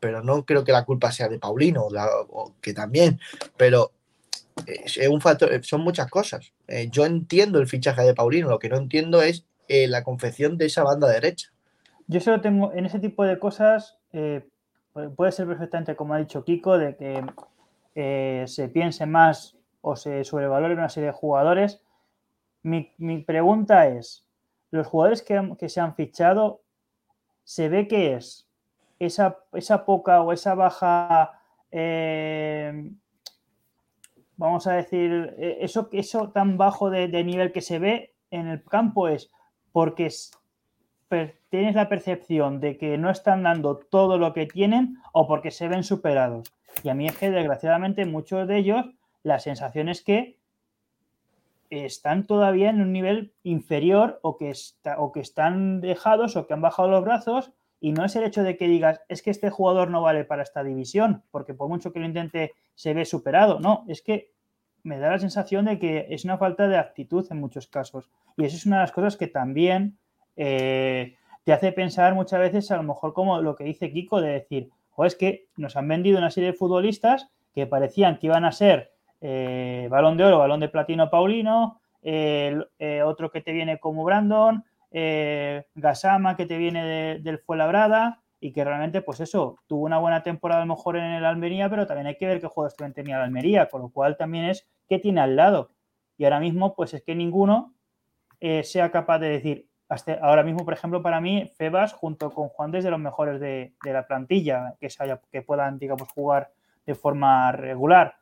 Pero 0.02 0.20
no 0.20 0.44
creo 0.44 0.64
que 0.64 0.72
la 0.72 0.84
culpa 0.84 1.12
sea 1.12 1.28
de 1.28 1.38
Paulino, 1.38 1.86
o 1.86 2.54
que 2.60 2.74
también, 2.74 3.20
pero 3.56 3.92
es 4.66 4.96
es 4.96 5.06
un 5.08 5.20
factor, 5.20 5.48
son 5.64 5.82
muchas 5.82 6.10
cosas. 6.10 6.52
Eh, 6.66 6.88
yo 6.90 7.06
entiendo 7.06 7.60
el 7.60 7.68
fichaje 7.68 8.02
de 8.02 8.12
Paulino, 8.12 8.48
lo 8.48 8.58
que 8.58 8.68
no 8.68 8.78
entiendo 8.78 9.22
es 9.22 9.46
eh, 9.68 9.86
la 9.86 10.02
confección 10.02 10.58
de 10.58 10.66
esa 10.66 10.82
banda 10.82 11.08
derecha. 11.08 11.52
Yo 12.08 12.18
solo 12.20 12.40
tengo, 12.40 12.72
en 12.72 12.84
ese 12.84 12.98
tipo 12.98 13.22
de 13.22 13.38
cosas, 13.38 13.96
eh, 14.12 14.44
pu- 14.92 15.14
puede 15.14 15.30
ser 15.30 15.46
perfectamente, 15.46 15.94
como 15.94 16.14
ha 16.14 16.18
dicho 16.18 16.42
Kiko, 16.44 16.78
de 16.78 16.96
que 16.96 17.24
eh, 17.94 18.44
se 18.48 18.68
piense 18.68 19.06
más 19.06 19.56
o 19.82 19.94
se 19.94 20.24
sobrevalore 20.24 20.74
una 20.74 20.88
serie 20.88 21.10
de 21.10 21.16
jugadores. 21.16 21.80
Mi, 22.64 22.92
mi 22.98 23.22
pregunta 23.22 23.86
es, 23.86 24.26
los 24.72 24.88
jugadores 24.88 25.22
que, 25.22 25.54
que 25.60 25.68
se 25.68 25.80
han 25.80 25.94
fichado, 25.94 26.60
¿se 27.44 27.68
ve 27.68 27.86
que 27.86 28.14
es 28.14 28.48
esa, 29.06 29.38
esa 29.52 29.84
poca 29.84 30.22
o 30.22 30.32
esa 30.32 30.54
baja, 30.54 31.40
eh, 31.70 32.90
vamos 34.36 34.66
a 34.66 34.72
decir, 34.74 35.34
eh, 35.38 35.58
eso, 35.60 35.88
eso 35.92 36.30
tan 36.30 36.58
bajo 36.58 36.90
de, 36.90 37.08
nivel 37.24 37.52
que 37.52 37.60
se 37.60 37.78
ve 37.78 38.14
en 38.30 38.48
el 38.48 38.62
campo 38.64 39.08
es 39.08 39.30
porque 39.72 40.06
es- 40.06 40.32
tienes 41.50 41.74
la 41.74 41.88
percepción 41.88 42.60
de 42.60 42.78
que 42.78 42.96
no 42.96 43.10
están 43.10 43.42
dando 43.42 43.76
todo 43.76 44.16
lo 44.18 44.32
que 44.32 44.46
tienen 44.46 44.96
o 45.12 45.26
porque 45.28 45.50
se 45.50 45.68
ven 45.68 45.84
superados. 45.84 46.54
Y 46.82 46.88
a 46.88 46.94
mí 46.94 47.06
es 47.06 47.16
que 47.18 47.30
desgraciadamente 47.30 48.06
muchos 48.06 48.48
de 48.48 48.56
ellos 48.56 48.86
la 49.22 49.38
sensación 49.38 49.88
es 49.90 50.02
que 50.02 50.38
están 51.68 52.26
todavía 52.26 52.70
en 52.70 52.80
un 52.80 52.92
nivel 52.92 53.34
inferior 53.42 54.18
o 54.22 54.36
que, 54.36 54.50
está, 54.50 54.98
o 54.98 55.12
que 55.12 55.20
están 55.20 55.80
dejados 55.80 56.36
o 56.36 56.46
que 56.46 56.54
han 56.54 56.60
bajado 56.60 56.88
los 56.88 57.04
brazos 57.04 57.52
y 57.82 57.90
no 57.90 58.04
es 58.04 58.14
el 58.14 58.22
hecho 58.22 58.44
de 58.44 58.56
que 58.56 58.68
digas 58.68 59.00
es 59.08 59.22
que 59.22 59.30
este 59.30 59.50
jugador 59.50 59.90
no 59.90 60.02
vale 60.02 60.24
para 60.24 60.44
esta 60.44 60.62
división 60.62 61.24
porque 61.32 61.52
por 61.52 61.68
mucho 61.68 61.92
que 61.92 61.98
lo 61.98 62.06
intente 62.06 62.52
se 62.76 62.94
ve 62.94 63.04
superado, 63.04 63.58
no, 63.58 63.84
es 63.88 64.02
que 64.02 64.30
me 64.84 64.98
da 64.98 65.10
la 65.10 65.18
sensación 65.18 65.64
de 65.64 65.80
que 65.80 66.06
es 66.10 66.24
una 66.24 66.38
falta 66.38 66.68
de 66.68 66.78
actitud 66.78 67.26
en 67.30 67.40
muchos 67.40 67.66
casos. 67.66 68.08
Y 68.36 68.44
eso 68.44 68.56
es 68.56 68.66
una 68.66 68.76
de 68.76 68.82
las 68.82 68.92
cosas 68.92 69.16
que 69.16 69.26
también 69.26 69.98
eh, 70.36 71.16
te 71.44 71.52
hace 71.52 71.72
pensar 71.72 72.14
muchas 72.14 72.38
veces 72.38 72.70
a 72.70 72.76
lo 72.76 72.84
mejor 72.84 73.12
como 73.14 73.42
lo 73.42 73.56
que 73.56 73.64
dice 73.64 73.92
Kiko 73.92 74.20
de 74.20 74.30
decir, 74.30 74.70
o 74.94 75.04
es 75.04 75.16
que 75.16 75.46
nos 75.56 75.76
han 75.76 75.88
vendido 75.88 76.18
una 76.18 76.30
serie 76.30 76.52
de 76.52 76.56
futbolistas 76.56 77.28
que 77.52 77.66
parecían 77.66 78.18
que 78.18 78.28
iban 78.28 78.44
a 78.44 78.52
ser 78.52 78.92
eh, 79.20 79.88
balón 79.90 80.16
de 80.16 80.24
oro, 80.24 80.38
balón 80.38 80.60
de 80.60 80.68
platino 80.68 81.10
Paulino, 81.10 81.80
eh, 82.04 83.02
otro 83.04 83.30
que 83.30 83.40
te 83.40 83.52
viene 83.52 83.78
como 83.78 84.04
Brandon, 84.04 84.64
eh, 84.92 85.64
Gasama 85.74 86.36
que 86.36 86.46
te 86.46 86.58
viene 86.58 86.84
de- 86.84 87.18
del 87.20 87.38
Fuenlabrada 87.38 88.22
y 88.40 88.52
que 88.52 88.64
realmente, 88.64 89.02
pues 89.02 89.20
eso, 89.20 89.56
tuvo 89.66 89.84
una 89.84 89.98
buena 89.98 90.22
temporada 90.22 90.62
a 90.62 90.66
lo 90.66 90.74
mejor 90.74 90.96
en 90.96 91.04
el 91.04 91.24
Almería, 91.24 91.70
pero 91.70 91.86
también 91.86 92.08
hay 92.08 92.16
que 92.16 92.26
ver 92.26 92.40
qué 92.40 92.48
juegos 92.48 92.76
también 92.76 92.94
tenía 92.94 93.16
el 93.16 93.22
Almería, 93.22 93.68
con 93.68 93.82
lo 93.82 93.90
cual 93.90 94.16
también 94.16 94.46
es 94.46 94.68
qué 94.88 94.98
tiene 94.98 95.20
al 95.20 95.36
lado. 95.36 95.70
Y 96.18 96.24
ahora 96.24 96.40
mismo, 96.40 96.74
pues 96.74 96.92
es 96.94 97.02
que 97.02 97.14
ninguno 97.14 97.74
eh, 98.40 98.64
sea 98.64 98.90
capaz 98.90 99.18
de 99.20 99.28
decir, 99.28 99.68
hasta 99.88 100.14
ahora 100.14 100.42
mismo, 100.42 100.64
por 100.64 100.74
ejemplo, 100.74 101.02
para 101.02 101.20
mí, 101.20 101.50
Febas 101.56 101.92
junto 101.92 102.30
con 102.30 102.48
Juan 102.48 102.74
es 102.74 102.82
de 102.84 102.90
los 102.90 102.98
mejores 103.00 103.40
de, 103.40 103.74
de 103.84 103.92
la 103.92 104.06
plantilla, 104.06 104.74
que, 104.80 104.90
se 104.90 105.02
haya- 105.04 105.20
que 105.30 105.42
puedan, 105.42 105.78
digamos, 105.78 106.08
jugar 106.08 106.50
de 106.86 106.94
forma 106.94 107.52
regular. 107.52 108.16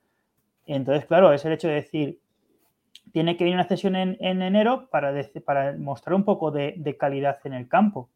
Entonces, 0.66 1.06
claro, 1.06 1.32
es 1.32 1.44
el 1.44 1.52
hecho 1.52 1.68
de 1.68 1.74
decir, 1.74 2.20
tiene 3.12 3.36
que 3.36 3.44
venir 3.44 3.56
una 3.56 3.68
cesión 3.68 3.96
en, 3.96 4.16
en 4.20 4.42
enero 4.42 4.88
para, 4.90 5.14
para 5.44 5.76
mostrar 5.76 6.14
un 6.14 6.24
poco 6.24 6.50
de, 6.50 6.74
de 6.76 6.96
calidad 6.96 7.38
en 7.44 7.54
el 7.54 7.68
campo. 7.68 8.08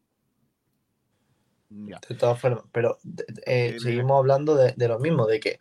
De 1.69 2.15
todas 2.15 2.39
formas, 2.39 2.63
pero 2.71 2.97
eh, 3.45 3.77
seguimos 3.79 4.17
hablando 4.17 4.55
de, 4.55 4.73
de 4.77 4.87
lo 4.87 4.99
mismo, 4.99 5.25
de 5.25 5.39
que 5.39 5.59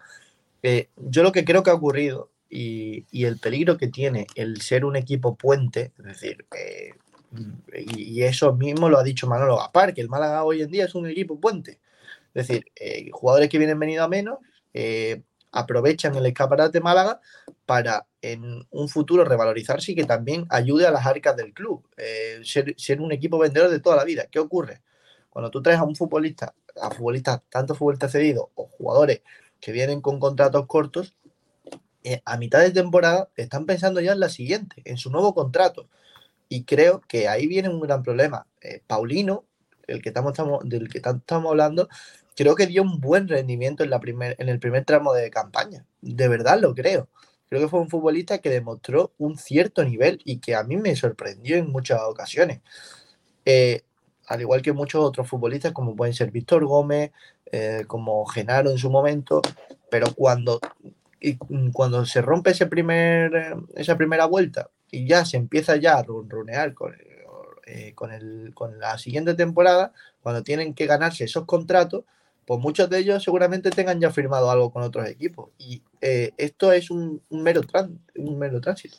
eh, 0.63 0.89
yo 0.97 1.23
lo 1.23 1.33
que 1.33 1.45
creo 1.45 1.63
que 1.63 1.71
ha 1.71 1.75
ocurrido 1.75 2.31
y, 2.49 3.05
y 3.11 3.25
el 3.25 3.39
peligro 3.39 3.77
que 3.77 3.89
tiene 3.89 4.27
el 4.37 4.61
ser 4.61 4.85
un 4.85 4.97
equipo 4.97 5.35
puente, 5.35 5.93
es 5.99 6.05
decir, 6.05 6.47
eh, 6.57 6.93
y, 7.75 8.21
y 8.21 8.23
eso 8.23 8.55
mismo 8.55 8.89
lo 8.89 8.99
ha 8.99 9.03
dicho 9.03 9.27
Manolo 9.27 9.57
Gaspar, 9.57 9.93
que 9.93 10.03
el 10.03 10.09
Málaga 10.09 10.45
hoy 10.45 10.63
en 10.63 10.71
día 10.71 10.85
es 10.85 10.95
un 10.95 11.09
equipo 11.09 11.41
puente. 11.41 11.81
Es 12.33 12.49
decir, 12.49 12.67
eh, 12.77 13.11
jugadores 13.11 13.49
que 13.49 13.59
vienen 13.59 13.79
venido 13.79 14.05
a 14.05 14.09
menos 14.09 14.39
eh, 14.73 15.23
aprovechan 15.55 16.17
el 16.17 16.27
escaparate 16.27 16.81
Málaga 16.81 17.21
para 17.65 18.07
en 18.21 18.67
un 18.71 18.89
futuro 18.89 19.25
revalorizarse 19.25 19.93
y 19.93 19.95
que 19.95 20.05
también 20.05 20.47
ayude 20.51 20.87
a 20.87 20.91
las 20.91 21.07
arcas 21.07 21.37
del 21.37 21.55
club. 21.55 21.87
Eh, 21.97 22.41
ser, 22.43 23.01
un 23.01 23.13
equipo 23.13 23.39
vendedor 23.39 23.71
de 23.71 23.81
toda 23.81 23.97
la 23.97 24.05
vida. 24.05 24.27
¿Qué 24.31 24.41
ocurre? 24.41 24.83
Cuando 25.31 25.51
tú 25.51 25.63
traes 25.63 25.79
a 25.79 25.85
un 25.85 25.95
futbolista, 25.95 26.55
a 26.81 26.91
futbolistas, 26.91 27.43
tanto 27.49 27.75
futbolistas 27.75 28.13
cedidos 28.13 28.49
o 28.55 28.67
jugadores 28.67 29.23
que 29.61 29.73
vienen 29.73 30.01
con 30.01 30.19
contratos 30.19 30.67
cortos, 30.67 31.15
eh, 32.03 32.21
a 32.25 32.37
mitad 32.37 32.61
de 32.61 32.71
temporada 32.71 33.29
están 33.37 33.65
pensando 33.65 34.01
ya 34.01 34.13
en 34.13 34.21
la 34.21 34.29
siguiente, 34.29 34.83
en 34.85 34.97
su 34.97 35.11
nuevo 35.11 35.35
contrato. 35.35 35.89
Y 36.49 36.65
creo 36.65 37.01
que 37.09 37.29
ahí 37.29 37.47
viene 37.47 37.69
un 37.69 37.81
gran 37.81 38.03
problema. 38.03 38.47
Eh, 38.61 38.83
Paulino, 38.87 39.45
el 39.87 40.03
que 40.03 40.11
estamos, 40.11 40.33
estamos- 40.33 40.69
del 40.69 40.89
que 40.89 41.01
tanto 41.01 41.21
estamos 41.21 41.51
hablando, 41.51 41.89
creo 42.35 42.55
que 42.55 42.67
dio 42.67 42.83
un 42.83 43.01
buen 43.01 43.29
rendimiento 43.29 43.85
en, 43.85 43.91
la 43.91 44.01
primer, 44.01 44.37
en 44.39 44.49
el 44.49 44.59
primer 44.59 44.85
tramo 44.85 45.13
de 45.13 45.31
campaña. 45.31 45.85
De 46.01 46.29
verdad 46.29 46.61
lo 46.61 46.75
creo. 46.75 47.09
Creo 47.49 47.63
que 47.63 47.69
fue 47.69 47.81
un 47.81 47.91
futbolista 47.91 48.39
que 48.39 48.51
demostró 48.51 49.13
un 49.19 49.39
cierto 49.39 49.85
nivel 49.85 50.21
y 50.25 50.39
que 50.39 50.55
a 50.55 50.65
mí 50.65 50.77
me 50.77 50.97
sorprendió 50.97 51.57
en 51.57 51.71
muchas 51.71 52.01
ocasiones. 52.03 52.61
Eh, 53.45 53.83
al 54.27 54.41
igual 54.41 54.63
que 54.63 54.73
muchos 54.73 55.05
otros 55.05 55.29
futbolistas, 55.29 55.73
como 55.73 55.95
pueden 55.95 56.15
ser 56.15 56.31
Víctor 56.31 56.65
Gómez, 56.65 57.13
eh, 57.53 57.85
como 57.87 58.25
Genaro 58.27 58.71
en 58.71 58.79
su 58.79 58.91
momento, 58.91 59.43
pero 59.91 60.13
cuando, 60.15 60.61
y, 61.21 61.37
cuando 61.73 62.05
se 62.07 62.23
rompe 62.23 62.51
ese 62.51 62.67
primer, 62.67 63.57
esa 63.77 63.97
primera 63.97 64.25
vuelta 64.27 64.71
y 64.91 65.07
ya 65.07 65.25
se 65.25 65.37
empieza 65.37 65.77
ya 65.77 65.99
a 65.99 66.03
ronronear 66.03 66.73
con, 66.73 66.95
eh, 67.67 67.93
con, 67.95 68.13
el, 68.13 68.53
con 68.55 68.79
la 68.79 68.99
siguiente 68.99 69.35
temporada, 69.35 69.93
cuando 70.23 70.43
tienen 70.43 70.75
que 70.75 70.87
ganarse 70.87 71.25
esos 71.25 71.45
contratos, 71.45 72.05
pues 72.47 72.61
muchos 72.61 72.89
de 72.91 72.99
ellos 72.99 73.23
seguramente 73.23 73.71
tengan 73.71 74.01
ya 74.01 74.11
firmado 74.11 74.51
algo 74.51 74.71
con 74.71 74.83
otros 74.83 75.07
equipos. 75.09 75.51
Y 75.59 75.83
eh, 76.01 76.33
esto 76.37 76.73
es 76.73 76.91
un, 76.91 77.23
un 77.29 77.43
mero, 77.43 77.63
tran- 77.63 77.99
un 78.17 78.39
mero 78.39 78.61
tránsito. 78.61 78.97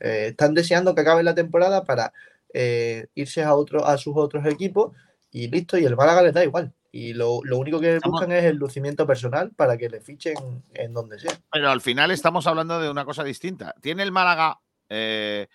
Eh, 0.00 0.28
están 0.30 0.54
deseando 0.54 0.94
que 0.94 1.00
acabe 1.02 1.22
la 1.22 1.34
temporada 1.34 1.84
para 1.84 2.12
eh, 2.54 3.06
irse 3.14 3.42
a, 3.42 3.54
otro, 3.54 3.84
a 3.86 3.96
sus 3.98 4.14
otros 4.16 4.44
equipos 4.46 4.92
y 5.30 5.48
listo, 5.48 5.78
y 5.78 5.84
el 5.84 5.96
Málaga 5.96 6.22
les 6.22 6.34
da 6.34 6.44
igual. 6.44 6.72
Y 6.94 7.14
lo, 7.14 7.40
lo 7.44 7.56
único 7.56 7.80
que 7.80 7.98
buscan 8.04 8.32
es 8.32 8.44
el 8.44 8.56
lucimiento 8.56 9.06
personal 9.06 9.50
para 9.56 9.78
que 9.78 9.88
le 9.88 10.00
fichen 10.02 10.34
en 10.74 10.92
donde 10.92 11.18
sea. 11.18 11.32
Pero 11.50 11.70
al 11.70 11.80
final 11.80 12.10
estamos 12.10 12.46
hablando 12.46 12.78
de 12.80 12.90
una 12.90 13.06
cosa 13.06 13.24
distinta. 13.24 13.74
¿Tiene 13.80 14.02
el 14.02 14.12
Málaga... 14.12 14.58
eh, 14.90 15.46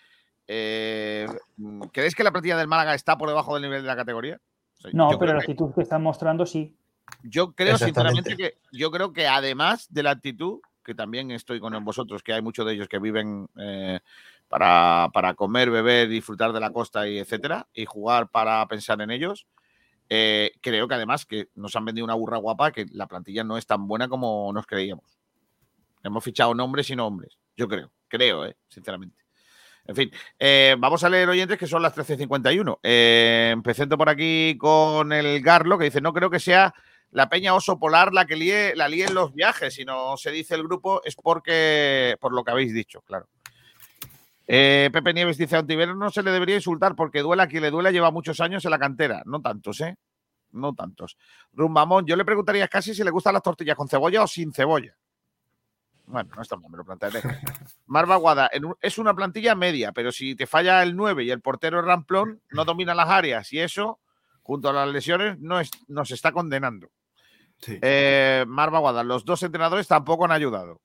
eh, 0.48 1.26
¿Crees 1.92 2.14
que 2.14 2.24
la 2.24 2.32
plantilla 2.32 2.56
del 2.56 2.68
Málaga 2.68 2.94
está 2.94 3.18
por 3.18 3.28
debajo 3.28 3.54
del 3.54 3.62
nivel 3.62 3.82
de 3.82 3.86
la 3.86 3.96
categoría? 3.96 4.40
sea, 4.80 4.90
No, 4.94 5.10
pero 5.18 5.34
la 5.34 5.40
que- 5.40 5.52
actitud 5.52 5.72
que 5.74 5.82
están 5.82 6.02
mostrando 6.02 6.46
sí. 6.46 6.74
Yo 7.22 7.52
creo 7.52 7.78
sinceramente 7.78 8.36
que 8.36 8.58
yo 8.72 8.90
creo 8.90 9.12
que 9.12 9.26
además 9.26 9.86
de 9.90 10.02
la 10.02 10.10
actitud, 10.10 10.60
que 10.84 10.94
también 10.94 11.30
estoy 11.30 11.60
con 11.60 11.84
vosotros, 11.84 12.22
que 12.22 12.32
hay 12.32 12.42
muchos 12.42 12.66
de 12.66 12.74
ellos 12.74 12.88
que 12.88 12.98
viven 12.98 13.48
eh, 13.58 14.00
para, 14.48 15.10
para 15.12 15.34
comer, 15.34 15.70
beber, 15.70 16.08
disfrutar 16.08 16.52
de 16.52 16.60
la 16.60 16.72
costa 16.72 17.08
y 17.08 17.18
etcétera, 17.18 17.66
y 17.74 17.84
jugar 17.84 18.28
para 18.28 18.66
pensar 18.66 19.00
en 19.00 19.10
ellos. 19.10 19.46
eh, 20.08 20.52
creo 20.62 20.88
que 20.88 20.94
además 20.94 21.26
que 21.26 21.48
nos 21.54 21.76
han 21.76 21.84
vendido 21.84 22.04
una 22.04 22.14
burra 22.14 22.38
guapa, 22.38 22.72
que 22.72 22.86
la 22.92 23.06
plantilla 23.06 23.44
no 23.44 23.58
es 23.58 23.66
tan 23.66 23.86
buena 23.86 24.08
como 24.08 24.50
nos 24.54 24.66
creíamos. 24.66 25.18
Hemos 26.02 26.24
fichado 26.24 26.54
nombres 26.54 26.88
y 26.90 26.96
nombres, 26.96 27.38
yo 27.56 27.68
creo, 27.68 27.90
creo, 28.08 28.46
eh, 28.46 28.56
sinceramente. 28.68 29.16
En 29.84 29.96
fin, 29.96 30.10
eh, 30.38 30.76
vamos 30.78 31.02
a 31.02 31.08
leer 31.08 31.28
oyentes 31.28 31.58
que 31.58 31.66
son 31.66 31.82
las 31.82 31.94
13.51. 31.94 32.78
Eh, 32.82 33.50
empecendo 33.52 33.96
por 33.96 34.08
aquí 34.08 34.56
con 34.58 35.12
el 35.12 35.40
Garlo, 35.40 35.78
que 35.78 35.86
dice, 35.86 36.00
no 36.00 36.12
creo 36.12 36.28
que 36.30 36.40
sea 36.40 36.74
la 37.10 37.28
peña 37.28 37.54
oso 37.54 37.78
polar 37.78 38.12
la 38.12 38.26
que 38.26 38.36
líe, 38.36 38.74
la 38.76 38.88
líe 38.88 39.04
en 39.06 39.14
los 39.14 39.32
viajes, 39.34 39.74
si 39.74 39.84
no 39.84 40.16
se 40.16 40.30
dice 40.30 40.54
el 40.54 40.62
grupo 40.62 41.02
es 41.04 41.14
porque, 41.16 42.16
por 42.20 42.32
lo 42.34 42.44
que 42.44 42.50
habéis 42.50 42.72
dicho, 42.74 43.00
claro. 43.02 43.28
Eh, 44.46 44.88
Pepe 44.92 45.12
Nieves 45.12 45.36
dice, 45.36 45.56
a 45.56 45.60
Ontiveros 45.60 45.96
no 45.96 46.10
se 46.10 46.22
le 46.22 46.30
debería 46.30 46.56
insultar 46.56 46.94
porque 46.94 47.20
duela 47.20 47.42
a 47.42 47.48
quien 47.48 47.62
le 47.62 47.70
duela, 47.70 47.90
lleva 47.90 48.10
muchos 48.10 48.40
años 48.40 48.64
en 48.64 48.70
la 48.70 48.78
cantera. 48.78 49.22
No 49.26 49.42
tantos, 49.42 49.80
¿eh? 49.82 49.96
No 50.52 50.74
tantos. 50.74 51.18
Rumbamón, 51.52 52.06
yo 52.06 52.16
le 52.16 52.24
preguntaría 52.24 52.66
casi 52.68 52.94
si 52.94 53.04
le 53.04 53.10
gustan 53.10 53.34
las 53.34 53.42
tortillas 53.42 53.76
con 53.76 53.88
cebolla 53.88 54.22
o 54.22 54.26
sin 54.26 54.52
cebolla. 54.52 54.96
Bueno, 56.06 56.30
no 56.34 56.40
está 56.40 56.56
mal, 56.56 56.70
me 56.70 56.78
lo 56.78 56.84
plantearé. 56.86 57.20
Marva 57.86 58.16
Guada, 58.16 58.50
es 58.80 58.96
una 58.96 59.12
plantilla 59.14 59.54
media, 59.54 59.92
pero 59.92 60.10
si 60.10 60.34
te 60.34 60.46
falla 60.46 60.82
el 60.82 60.96
9 60.96 61.24
y 61.24 61.30
el 61.30 61.42
portero 61.42 61.82
ramplón, 61.82 62.40
no 62.50 62.64
domina 62.64 62.94
las 62.94 63.10
áreas 63.10 63.52
y 63.52 63.60
eso, 63.60 64.00
junto 64.42 64.70
a 64.70 64.72
las 64.72 64.88
lesiones, 64.88 65.38
no 65.40 65.60
es- 65.60 65.70
nos 65.88 66.10
está 66.10 66.32
condenando. 66.32 66.88
Eh, 67.82 68.44
Marva 68.46 68.78
Guada, 68.78 69.02
los 69.02 69.24
dos 69.24 69.42
entrenadores 69.42 69.88
tampoco 69.88 70.24
han 70.24 70.32
ayudado. 70.32 70.80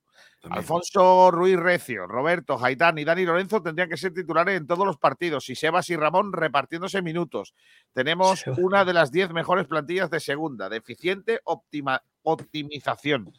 Alfonso 0.57 1.31
Ruiz 1.31 1.55
Recio, 1.57 2.05
Roberto, 2.05 2.57
Haitán 2.61 2.97
y 2.97 3.05
Dani 3.05 3.23
Lorenzo 3.23 3.61
tendrían 3.61 3.87
que 3.87 3.95
ser 3.95 4.13
titulares 4.13 4.57
en 4.57 4.67
todos 4.67 4.85
los 4.85 4.97
partidos 4.97 5.47
y 5.49 5.55
Sebas 5.55 5.89
y 5.89 5.95
Ramón 5.95 6.33
repartiéndose 6.33 7.01
minutos. 7.01 7.53
Tenemos 7.93 8.43
una 8.57 8.83
de 8.83 8.91
las 8.91 9.09
10 9.11 9.31
mejores 9.31 9.67
plantillas 9.67 10.09
de 10.09 10.19
segunda, 10.19 10.67
deficiente 10.67 11.39
optima- 11.45 12.01
optimización. 12.23 13.31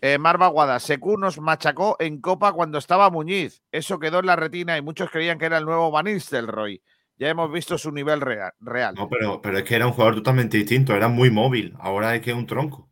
Eh, 0.00 0.18
Marva 0.18 0.48
Guada, 0.48 0.78
Secu 0.78 1.16
nos 1.18 1.38
machacó 1.40 1.96
en 1.98 2.20
Copa 2.20 2.52
cuando 2.52 2.78
estaba 2.78 3.10
Muñiz. 3.10 3.62
Eso 3.72 3.98
quedó 3.98 4.20
en 4.20 4.26
la 4.26 4.36
retina 4.36 4.76
y 4.78 4.82
muchos 4.82 5.10
creían 5.10 5.38
que 5.38 5.46
era 5.46 5.58
el 5.58 5.64
nuevo 5.64 5.90
Van 5.90 6.04
Nistelrooy. 6.06 6.82
Ya 7.18 7.28
hemos 7.30 7.50
visto 7.50 7.78
su 7.78 7.90
nivel 7.92 8.20
rea- 8.20 8.54
real. 8.60 8.94
No, 8.94 9.08
pero, 9.08 9.40
pero 9.40 9.58
es 9.58 9.64
que 9.64 9.74
era 9.74 9.86
un 9.86 9.92
jugador 9.92 10.16
totalmente 10.16 10.56
distinto, 10.58 10.94
era 10.94 11.08
muy 11.08 11.30
móvil. 11.30 11.74
Ahora 11.78 12.14
es 12.14 12.20
que 12.20 12.30
es 12.30 12.36
un 12.36 12.46
tronco. 12.46 12.90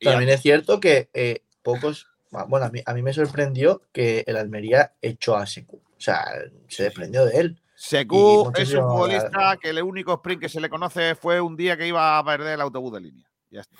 También 0.00 0.30
es 0.30 0.42
cierto 0.42 0.80
que 0.80 1.10
eh, 1.14 1.44
pocos. 1.62 2.06
Bueno, 2.48 2.66
a 2.66 2.70
mí, 2.70 2.82
a 2.84 2.92
mí 2.92 3.02
me 3.02 3.12
sorprendió 3.14 3.82
que 3.92 4.22
el 4.26 4.36
Almería 4.36 4.92
echó 5.00 5.34
a 5.36 5.46
Secu. 5.46 5.76
O 5.78 6.00
sea, 6.00 6.24
se 6.68 6.84
desprendió 6.84 7.24
de 7.24 7.38
él. 7.38 7.62
Secu 7.74 8.52
es 8.56 8.74
un 8.74 8.82
futbolista 8.82 9.56
que 9.60 9.70
el 9.70 9.82
único 9.82 10.12
sprint 10.14 10.42
que 10.42 10.48
se 10.48 10.60
le 10.60 10.68
conoce 10.68 11.14
fue 11.14 11.40
un 11.40 11.56
día 11.56 11.76
que 11.76 11.86
iba 11.86 12.18
a 12.18 12.24
perder 12.24 12.54
el 12.54 12.60
autobús 12.60 12.92
de 12.92 13.00
línea. 13.00 13.26
Ya 13.50 13.62
está. 13.62 13.76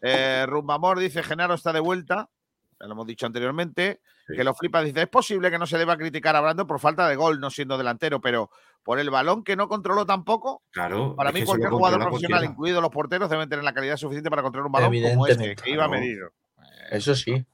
Eh, 0.00 0.46
Rumbamor 0.46 0.98
dice: 0.98 1.22
Genaro 1.22 1.54
está 1.54 1.72
de 1.72 1.80
vuelta. 1.80 2.30
Ya 2.80 2.86
lo 2.86 2.92
hemos 2.94 3.06
dicho 3.06 3.26
anteriormente. 3.26 4.00
Que 4.26 4.42
lo 4.44 4.54
flipa. 4.54 4.82
Dice: 4.82 5.02
Es 5.02 5.08
posible 5.08 5.50
que 5.50 5.58
no 5.58 5.66
se 5.66 5.76
deba 5.78 5.96
criticar 5.98 6.34
a 6.36 6.40
Brando 6.40 6.66
por 6.66 6.80
falta 6.80 7.06
de 7.08 7.16
gol, 7.16 7.38
no 7.38 7.50
siendo 7.50 7.76
delantero, 7.76 8.20
pero 8.20 8.50
por 8.84 9.00
el 9.00 9.10
balón 9.10 9.42
que 9.42 9.56
no 9.56 9.68
controló 9.68 10.06
tampoco. 10.06 10.62
Claro. 10.70 11.16
Para 11.16 11.32
mí, 11.32 11.42
cualquier 11.42 11.70
jugador 11.70 12.00
profesional, 12.00 12.30
cualquiera. 12.38 12.52
incluidos 12.52 12.82
los 12.82 12.90
porteros, 12.90 13.30
deben 13.30 13.48
tener 13.48 13.64
la 13.64 13.72
calidad 13.72 13.96
suficiente 13.96 14.30
para 14.30 14.42
controlar 14.42 14.66
un 14.66 14.72
balón 14.72 14.92
como 15.14 15.26
este, 15.26 15.56
que 15.56 15.70
iba 15.70 15.86
claro. 15.86 15.90
medido. 15.90 16.30
Eso 16.90 17.14
sí. 17.14 17.44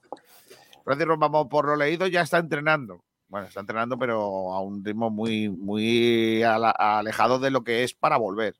Francis 0.83 1.07
Rumbamor, 1.07 1.47
por 1.47 1.65
lo 1.65 1.75
leído, 1.75 2.05
ya 2.07 2.21
está 2.21 2.37
entrenando. 2.37 3.03
Bueno, 3.29 3.47
está 3.47 3.61
entrenando, 3.61 3.97
pero 3.97 4.53
a 4.53 4.59
un 4.59 4.83
ritmo 4.83 5.09
muy, 5.09 5.47
muy 5.47 6.43
alejado 6.43 7.39
de 7.39 7.49
lo 7.49 7.63
que 7.63 7.83
es 7.83 7.93
para 7.93 8.17
volver. 8.17 8.55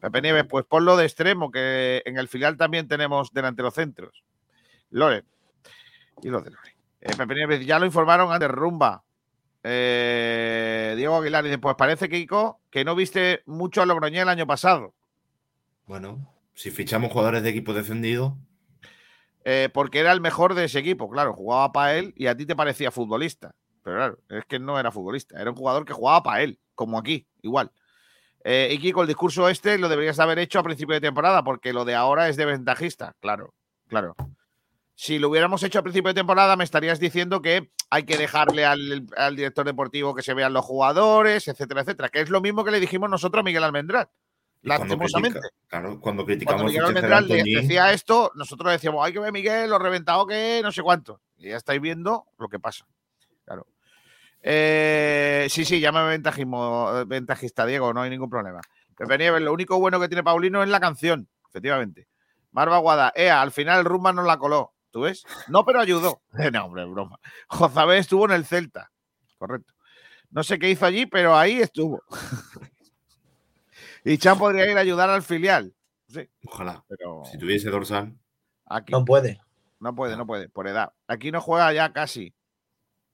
Pepe 0.00 0.22
Nieves, 0.22 0.46
pues 0.48 0.64
ponlo 0.64 0.96
de 0.96 1.04
extremo, 1.04 1.50
que 1.50 2.02
en 2.06 2.16
el 2.16 2.28
filial 2.28 2.56
también 2.56 2.88
tenemos 2.88 3.34
delanteros 3.34 3.74
centros. 3.74 4.24
Loren. 4.90 5.24
Y 6.22 6.28
lo 6.28 6.40
de 6.40 6.50
Loren. 6.52 6.72
Eh, 7.02 7.14
Pepe 7.16 7.34
Nieves, 7.34 7.66
ya 7.66 7.78
lo 7.78 7.84
informaron 7.84 8.32
antes, 8.32 8.48
Rumba. 8.48 9.04
Eh, 9.64 10.94
Diego 10.96 11.16
Aguilar 11.16 11.42
dice, 11.42 11.58
pues 11.58 11.74
parece, 11.74 12.08
Kiko, 12.08 12.60
que 12.70 12.84
no 12.84 12.94
viste 12.94 13.42
mucho 13.46 13.80
a 13.82 13.86
Logroñé 13.86 14.20
el 14.20 14.28
año 14.28 14.46
pasado. 14.46 14.94
Bueno, 15.86 16.32
si 16.54 16.70
fichamos 16.70 17.10
jugadores 17.10 17.42
de 17.42 17.50
equipo 17.50 17.72
defendido, 17.72 18.36
Eh, 19.46 19.68
porque 19.74 19.98
era 19.98 20.12
el 20.12 20.22
mejor 20.22 20.54
de 20.54 20.64
ese 20.64 20.78
equipo, 20.78 21.10
claro, 21.10 21.34
jugaba 21.34 21.70
para 21.70 21.96
él 21.96 22.14
y 22.16 22.28
a 22.28 22.36
ti 22.36 22.46
te 22.46 22.56
parecía 22.56 22.90
futbolista. 22.90 23.54
Pero 23.82 23.96
claro, 23.96 24.18
es 24.30 24.46
que 24.46 24.58
no 24.58 24.78
era 24.78 24.90
futbolista, 24.90 25.38
era 25.38 25.50
un 25.50 25.56
jugador 25.56 25.84
que 25.84 25.92
jugaba 25.92 26.22
para 26.22 26.42
él, 26.42 26.58
como 26.74 26.96
aquí, 26.98 27.26
igual. 27.42 27.70
Eh, 28.42 28.70
y 28.72 28.78
Kiko, 28.78 29.02
el 29.02 29.08
discurso 29.08 29.48
este 29.50 29.76
lo 29.76 29.90
deberías 29.90 30.18
haber 30.18 30.38
hecho 30.38 30.58
a 30.58 30.62
principio 30.62 30.94
de 30.94 31.02
temporada, 31.02 31.44
porque 31.44 31.74
lo 31.74 31.84
de 31.84 31.94
ahora 31.94 32.30
es 32.30 32.36
de 32.36 32.46
ventajista, 32.46 33.14
claro, 33.20 33.52
claro. 33.88 34.14
Si 34.96 35.18
lo 35.18 35.28
hubiéramos 35.28 35.62
hecho 35.64 35.80
a 35.80 35.82
principio 35.82 36.08
de 36.08 36.14
temporada, 36.14 36.56
me 36.56 36.64
estarías 36.64 37.00
diciendo 37.00 37.42
que 37.42 37.70
hay 37.90 38.04
que 38.04 38.16
dejarle 38.16 38.64
al, 38.64 39.06
al 39.16 39.34
director 39.36 39.66
deportivo 39.66 40.14
que 40.14 40.22
se 40.22 40.34
vean 40.34 40.52
los 40.52 40.64
jugadores, 40.64 41.48
etcétera, 41.48 41.80
etcétera, 41.80 42.08
que 42.10 42.20
es 42.20 42.30
lo 42.30 42.40
mismo 42.40 42.64
que 42.64 42.70
le 42.70 42.78
dijimos 42.80 43.10
nosotros 43.10 43.40
a 43.40 43.44
Miguel 43.44 43.64
Almendral, 43.64 44.08
lastimosamente. 44.62 45.40
critica- 45.40 45.56
claro, 45.66 46.00
cuando 46.00 46.24
criticamos 46.24 46.62
Cuando 46.62 46.68
Miguel 46.68 46.84
Almendral 46.86 47.22
Antoñín, 47.24 47.60
decía 47.60 47.92
esto, 47.92 48.30
nosotros 48.36 48.70
decíamos, 48.70 49.04
hay 49.04 49.12
que 49.12 49.18
ver 49.18 49.32
Miguel, 49.32 49.70
lo 49.70 49.78
reventado 49.80 50.26
que 50.26 50.60
no 50.62 50.70
sé 50.70 50.82
cuánto. 50.82 51.20
Y 51.36 51.48
ya 51.48 51.56
estáis 51.56 51.80
viendo 51.80 52.26
lo 52.38 52.48
que 52.48 52.60
pasa. 52.60 52.86
Claro. 53.44 53.66
Eh, 54.46 55.46
sí, 55.50 55.64
sí, 55.64 55.80
llama 55.80 56.04
ventajismo, 56.04 57.04
ventajista, 57.06 57.64
Diego, 57.66 57.92
no 57.94 58.02
hay 58.02 58.10
ningún 58.10 58.28
problema. 58.30 58.60
Pepe 58.96 59.18
Nieves, 59.18 59.42
lo 59.42 59.52
único 59.52 59.78
bueno 59.80 59.98
que 59.98 60.06
tiene 60.08 60.22
Paulino 60.22 60.62
es 60.62 60.68
la 60.68 60.80
canción, 60.80 61.28
efectivamente. 61.48 62.06
Marva 62.52 62.78
Guada, 62.78 63.12
Ea, 63.16 63.40
al 63.42 63.50
final 63.50 63.80
el 63.80 63.84
Rumba 63.86 64.12
nos 64.12 64.26
la 64.26 64.36
coló. 64.38 64.73
¿Tú 64.94 65.00
ves? 65.00 65.24
No, 65.48 65.64
pero 65.64 65.80
ayudó. 65.80 66.22
no, 66.52 66.66
hombre, 66.66 66.84
broma. 66.84 67.18
Jozabé 67.48 67.98
estuvo 67.98 68.26
en 68.26 68.30
el 68.30 68.44
Celta. 68.44 68.92
Correcto. 69.38 69.74
No 70.30 70.44
sé 70.44 70.56
qué 70.56 70.70
hizo 70.70 70.86
allí, 70.86 71.04
pero 71.04 71.36
ahí 71.36 71.60
estuvo. 71.60 72.00
y 74.04 74.16
Chan 74.18 74.38
podría 74.38 74.70
ir 74.70 74.78
a 74.78 74.82
ayudar 74.82 75.10
al 75.10 75.24
filial. 75.24 75.74
Sí, 76.06 76.30
ojalá, 76.46 76.84
pero 76.88 77.24
si 77.28 77.36
tuviese 77.38 77.70
dorsal. 77.70 78.16
aquí 78.66 78.92
No 78.92 79.04
puede. 79.04 79.40
no 79.80 79.96
puede, 79.96 80.16
no 80.16 80.28
puede, 80.28 80.48
por 80.48 80.68
edad. 80.68 80.92
Aquí 81.08 81.32
no 81.32 81.40
juega 81.40 81.72
ya 81.72 81.92
casi. 81.92 82.32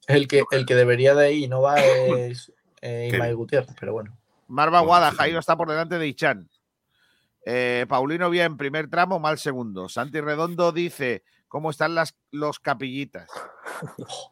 El 0.07 0.28
que, 0.28 0.44
el 0.51 0.66
que 0.66 0.74
debería 0.74 1.15
de 1.15 1.32
ir 1.32 1.44
y 1.44 1.48
no 1.48 1.62
va 1.62 1.77
es 1.81 2.52
eh, 2.82 3.09
bien. 3.11 3.35
Gutiérrez, 3.35 3.74
pero 3.81 3.94
bueno. 3.94 4.19
Marva 4.48 4.81
Guada, 4.81 5.12
Jairo 5.12 5.39
está 5.39 5.57
por 5.57 5.70
delante 5.70 5.98
de 5.98 6.07
Ichan. 6.09 6.51
Eh, 7.47 7.86
Paulino 7.89 8.28
bien, 8.28 8.59
primer 8.59 8.90
tramo, 8.90 9.19
mal 9.19 9.39
segundo. 9.39 9.89
Santi 9.89 10.20
Redondo 10.20 10.73
dice, 10.73 11.24
¿cómo 11.51 11.68
están 11.68 11.94
las 11.94 12.16
los 12.31 12.59
capillitas? 12.59 13.28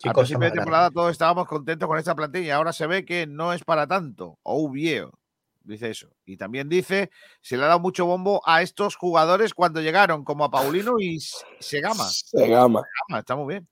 Qué 0.00 0.10
A 0.10 0.12
cosa 0.12 0.26
principio 0.26 0.50
de 0.50 0.56
temporada 0.56 0.90
todos 0.90 1.10
estábamos 1.12 1.48
contentos 1.48 1.88
con 1.88 1.98
esta 1.98 2.14
plantilla. 2.14 2.56
Ahora 2.56 2.72
se 2.72 2.86
ve 2.86 3.04
que 3.04 3.26
no 3.26 3.52
es 3.52 3.64
para 3.64 3.86
tanto. 3.86 4.38
O 4.42 4.70
viejo. 4.70 5.18
Dice 5.62 5.88
eso. 5.90 6.10
Y 6.26 6.36
también 6.36 6.68
dice, 6.68 7.10
se 7.40 7.56
le 7.56 7.64
ha 7.64 7.68
dado 7.68 7.80
mucho 7.80 8.04
bombo 8.04 8.42
a 8.44 8.60
estos 8.60 8.96
jugadores 8.96 9.54
cuando 9.54 9.80
llegaron, 9.80 10.22
como 10.22 10.44
a 10.44 10.50
Paulino 10.50 10.96
y 11.00 11.20
Segama. 11.58 12.04
Segama. 12.04 12.82
Segama, 12.82 13.20
está 13.20 13.34
muy 13.34 13.54
bien. 13.54 13.68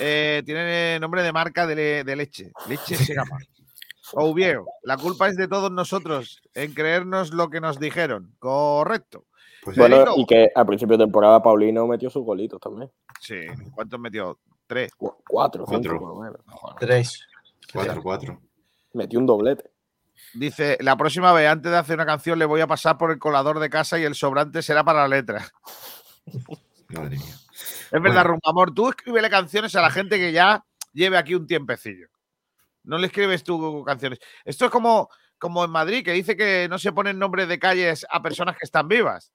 Eh, 0.00 0.42
tiene 0.46 0.98
nombre 0.98 1.22
de 1.22 1.32
marca 1.32 1.66
de, 1.66 1.74
le- 1.74 2.04
de 2.04 2.16
leche. 2.16 2.52
Leche 2.66 2.96
Segama. 2.96 3.36
Oviedo, 4.14 4.64
la 4.82 4.96
culpa 4.96 5.28
es 5.28 5.36
de 5.36 5.48
todos 5.48 5.70
nosotros 5.70 6.40
en 6.54 6.72
creernos 6.72 7.34
lo 7.34 7.50
que 7.50 7.60
nos 7.60 7.78
dijeron. 7.78 8.34
Correcto. 8.38 9.26
Pues 9.62 9.76
Bueno, 9.76 10.04
y 10.16 10.24
que 10.26 10.50
a 10.54 10.64
principio 10.64 10.96
de 10.96 11.04
temporada 11.04 11.42
Paulino 11.42 11.86
metió 11.86 12.08
sus 12.10 12.24
golitos 12.24 12.60
también. 12.60 12.90
Sí, 13.20 13.40
¿cuántos 13.74 13.98
metió? 14.00 14.38
Tres. 14.66 14.94
Cu- 14.94 15.16
Cuatro, 15.28 15.64
Cuatro. 15.64 15.98
Tres. 16.78 17.26
4-4. 17.72 18.40
Metió 18.94 19.18
un 19.18 19.26
doblete. 19.26 19.70
Dice, 20.34 20.76
la 20.80 20.96
próxima 20.96 21.32
vez, 21.32 21.48
antes 21.48 21.70
de 21.70 21.78
hacer 21.78 21.96
una 21.96 22.06
canción, 22.06 22.38
le 22.38 22.44
voy 22.44 22.60
a 22.60 22.66
pasar 22.66 22.98
por 22.98 23.10
el 23.10 23.18
colador 23.18 23.58
de 23.60 23.70
casa 23.70 23.98
y 23.98 24.04
el 24.04 24.14
sobrante 24.14 24.62
será 24.62 24.84
para 24.84 25.02
la 25.02 25.08
letra. 25.16 25.46
Madre 26.88 27.16
mía. 27.18 27.34
Es 27.90 28.02
verdad, 28.02 28.24
Rumbamor, 28.24 28.72
tú 28.74 28.88
escríbele 28.88 29.30
canciones 29.30 29.74
a 29.76 29.80
la 29.82 29.90
gente 29.90 30.18
que 30.18 30.32
ya 30.32 30.64
lleve 30.92 31.16
aquí 31.18 31.34
un 31.34 31.46
tiempecillo. 31.46 32.08
No 32.84 32.98
le 32.98 33.06
escribes 33.06 33.44
tú 33.44 33.82
canciones. 33.84 34.18
Esto 34.44 34.66
es 34.66 34.70
como, 34.70 35.08
como 35.38 35.64
en 35.64 35.70
Madrid, 35.70 36.04
que 36.04 36.12
dice 36.12 36.36
que 36.36 36.66
no 36.68 36.78
se 36.78 36.92
ponen 36.92 37.18
nombres 37.18 37.48
de 37.48 37.58
calles 37.58 38.06
a 38.10 38.22
personas 38.22 38.56
que 38.56 38.64
están 38.64 38.88
vivas. 38.88 39.32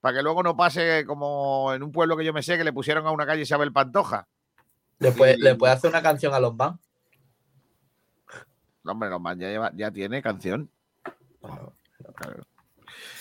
Para 0.00 0.16
que 0.16 0.22
luego 0.22 0.42
no 0.42 0.56
pase 0.56 1.04
como 1.06 1.72
en 1.74 1.82
un 1.82 1.90
pueblo 1.92 2.16
que 2.16 2.24
yo 2.24 2.32
me 2.32 2.42
sé 2.42 2.56
que 2.56 2.64
le 2.64 2.72
pusieron 2.72 3.06
a 3.06 3.10
una 3.10 3.26
calle 3.26 3.42
Isabel 3.42 3.72
Pantoja. 3.72 4.28
¿Le 4.98 5.12
puede, 5.12 5.34
Y- 5.34 5.42
le 5.42 5.54
puede 5.56 5.72
hacer 5.72 5.90
una 5.90 6.02
canción 6.02 6.32
a 6.34 6.40
los 6.40 6.56
Van? 6.56 6.78
No, 8.84 8.92
hombre, 8.92 9.10
no, 9.10 9.18
man, 9.18 9.38
ya, 9.38 9.48
lleva- 9.48 9.72
ya 9.74 9.90
tiene 9.90 10.22
canción. 10.22 10.70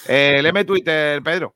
Eh, 0.08 0.40
leme 0.42 0.64
Twitter, 0.66 1.22
Pedro. 1.24 1.56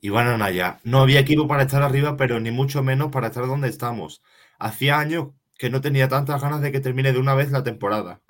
Iván 0.00 0.26
Anaya, 0.26 0.80
no 0.84 1.00
había 1.00 1.20
equipo 1.20 1.46
para 1.48 1.62
estar 1.62 1.82
arriba, 1.82 2.16
pero 2.16 2.40
ni 2.40 2.50
mucho 2.50 2.82
menos 2.82 3.10
para 3.10 3.28
estar 3.28 3.46
donde 3.46 3.68
estamos. 3.68 4.22
Hacía 4.58 4.98
años 4.98 5.28
que 5.58 5.70
no 5.70 5.80
tenía 5.80 6.08
tantas 6.08 6.42
ganas 6.42 6.60
de 6.60 6.72
que 6.72 6.80
termine 6.80 7.12
de 7.12 7.18
una 7.18 7.34
vez 7.34 7.50
la 7.50 7.62
temporada. 7.62 8.20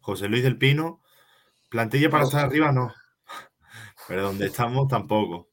José 0.00 0.28
Luis 0.28 0.42
del 0.42 0.56
Pino, 0.56 1.02
plantilla 1.68 2.08
para 2.10 2.24
estar 2.24 2.44
arriba 2.44 2.72
no, 2.72 2.94
pero 4.08 4.22
donde 4.22 4.46
estamos 4.46 4.88
tampoco. 4.88 5.48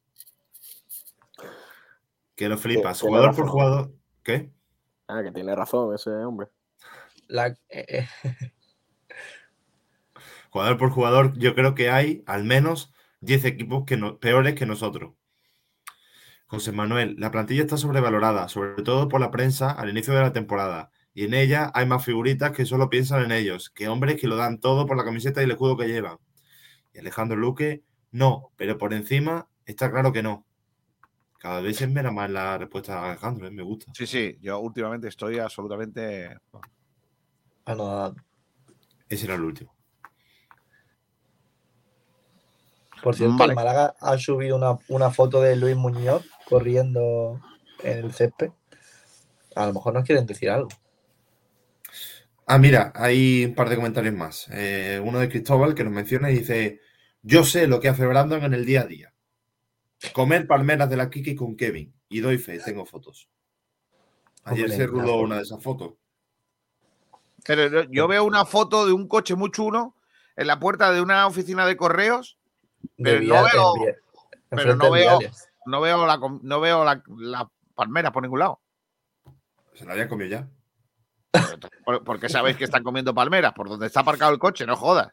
Que 2.36 2.50
lo 2.50 2.58
flipas, 2.58 3.02
jugador 3.02 3.36
por 3.36 3.48
jugador. 3.48 3.94
¿Qué? 4.24 4.52
Ah, 5.08 5.22
que 5.24 5.32
tiene 5.32 5.56
razón 5.56 5.94
ese 5.94 6.10
hombre. 6.10 6.48
La, 7.28 7.48
eh, 7.48 7.58
eh, 7.70 8.08
Jugador 10.50 10.78
por 10.78 10.90
jugador, 10.90 11.38
yo 11.38 11.54
creo 11.54 11.76
que 11.76 11.90
hay 11.90 12.24
al 12.26 12.46
menos 12.46 12.94
10 13.20 13.44
equipos 13.44 13.84
que 13.86 13.98
no- 13.98 14.20
peores 14.20 14.56
que 14.56 14.66
nosotros. 14.66 15.14
José 16.48 16.72
Manuel, 16.72 17.16
la 17.20 17.30
plantilla 17.32 17.64
está 17.64 17.76
sobrevalorada, 17.76 18.48
sobre 18.48 18.82
todo 18.82 19.10
por 19.10 19.20
la 19.20 19.32
prensa 19.32 19.72
al 19.72 19.90
inicio 19.90 20.14
de 20.14 20.22
la 20.22 20.32
temporada. 20.32 20.92
Y 21.14 21.26
en 21.26 21.34
ella 21.34 21.72
hay 21.74 21.86
más 21.86 22.06
figuritas 22.06 22.52
que 22.52 22.66
solo 22.66 22.90
piensan 22.90 23.24
en 23.24 23.34
ellos, 23.34 23.70
que 23.70 23.90
hombres 23.90 24.20
que 24.20 24.28
lo 24.28 24.38
dan 24.38 24.62
todo 24.62 24.86
por 24.86 24.96
la 24.96 25.04
camiseta 25.04 25.42
y 25.42 25.44
el 25.44 25.52
escudo 25.52 25.76
que 25.76 25.88
llevan. 25.88 26.20
Y 26.94 27.00
Alejandro 27.00 27.36
Luque, 27.38 27.84
no, 28.16 28.52
pero 28.56 28.78
por 28.78 28.94
encima 28.94 29.50
está 29.66 29.92
claro 29.92 30.14
que 30.14 30.24
no. 30.24 30.46
Cada 31.38 31.60
vez 31.60 31.76
se 31.76 31.86
mera 31.88 32.12
más 32.12 32.30
la 32.30 32.58
respuesta 32.58 32.94
de 32.94 33.10
Alejandro, 33.10 33.46
¿eh? 33.46 33.52
me 33.52 33.62
gusta. 33.62 33.92
Sí, 33.94 34.08
sí, 34.08 34.38
yo 34.42 34.58
últimamente 34.60 35.10
estoy 35.10 35.38
absolutamente. 35.40 36.38
anodado. 37.66 38.16
Ese 39.10 39.26
era 39.26 39.36
el 39.36 39.42
último. 39.42 39.76
Por 43.04 43.16
cierto, 43.16 43.36
Vale. 43.38 43.52
el 43.52 43.56
Málaga 43.56 43.96
ha 44.00 44.18
subido 44.18 44.56
una, 44.56 44.80
una 44.88 45.12
foto 45.12 45.42
de 45.42 45.58
Luis 45.58 45.76
Muñoz 45.76 46.26
corriendo 46.48 47.42
en 47.84 47.98
el 47.98 48.14
césped. 48.14 48.52
A 49.56 49.68
lo 49.68 49.74
mejor 49.74 49.94
nos 49.94 50.06
quieren 50.06 50.26
decir 50.26 50.50
algo. 50.50 50.70
Ah, 52.48 52.58
mira, 52.60 52.94
hay 52.96 53.44
un 53.46 53.56
par 53.56 53.68
de 53.68 53.76
comentarios 53.76 54.14
más. 54.14 54.48
Eh, 54.54 55.02
uno 55.04 55.20
de 55.20 55.28
Cristóbal 55.28 55.76
que 55.76 55.84
nos 55.84 55.92
menciona 55.92 56.32
y 56.32 56.40
dice: 56.40 56.80
Yo 57.28 57.44
sé 57.44 57.66
lo 57.66 57.80
que 57.80 57.90
hace 57.90 58.06
Brandon 58.06 58.44
en 58.44 58.54
el 58.54 58.66
día 58.66 58.82
a 58.82 58.86
día. 58.86 59.12
Comer 60.14 60.46
palmeras 60.46 60.88
de 60.92 60.96
la 60.98 61.10
Kiki 61.10 61.34
con 61.36 61.56
Kevin. 61.58 61.92
Y 62.08 62.20
doy 62.20 62.38
fe, 62.38 62.60
tengo 62.60 62.86
fotos. 62.86 63.28
Ayer 64.44 64.66
Hombre, 64.66 64.78
se 64.78 64.86
ruló 64.86 65.18
una 65.22 65.38
de 65.38 65.42
esas 65.42 65.64
fotos. 65.64 65.94
Pero 67.44 67.84
yo- 67.90 68.08
veo 68.08 68.24
una 68.24 68.46
foto 68.46 68.86
de 68.86 68.94
un 68.94 69.08
coche 69.08 69.34
muy 69.34 69.50
chulo 69.50 69.96
en 70.36 70.46
la 70.46 70.60
puerta 70.60 70.92
de 70.92 71.02
una 71.02 71.26
oficina 71.26 71.66
de 71.66 71.76
correos, 71.76 72.38
De 72.98 73.04
pero 73.04 73.22
no 73.22 73.26
Vial- 73.26 73.46
veo, 73.52 73.74
pero 74.50 74.76
no 74.76 74.92
veo, 74.92 75.18
Viales. 75.20 75.50
no 75.66 75.82
veo 75.82 76.06
la, 76.06 76.20
no 76.44 76.60
veo 76.60 76.84
la, 76.86 77.02
la 77.18 77.50
palmera 77.74 78.12
por 78.12 78.22
ningún 78.22 78.40
lado. 78.40 78.62
Se 79.74 79.84
la 79.84 79.94
habían 79.94 80.10
comido 80.10 80.30
ya. 80.30 80.48
¿Por, 81.84 82.04
por 82.04 82.20
qué 82.20 82.30
sabéis 82.30 82.56
que 82.58 82.66
están 82.66 82.84
comiendo 82.84 83.16
palmeras? 83.16 83.54
Por 83.54 83.68
donde 83.68 83.88
está 83.88 84.02
aparcado 84.02 84.32
el 84.32 84.40
coche, 84.40 84.66
no 84.68 84.76
jodas. 84.76 85.12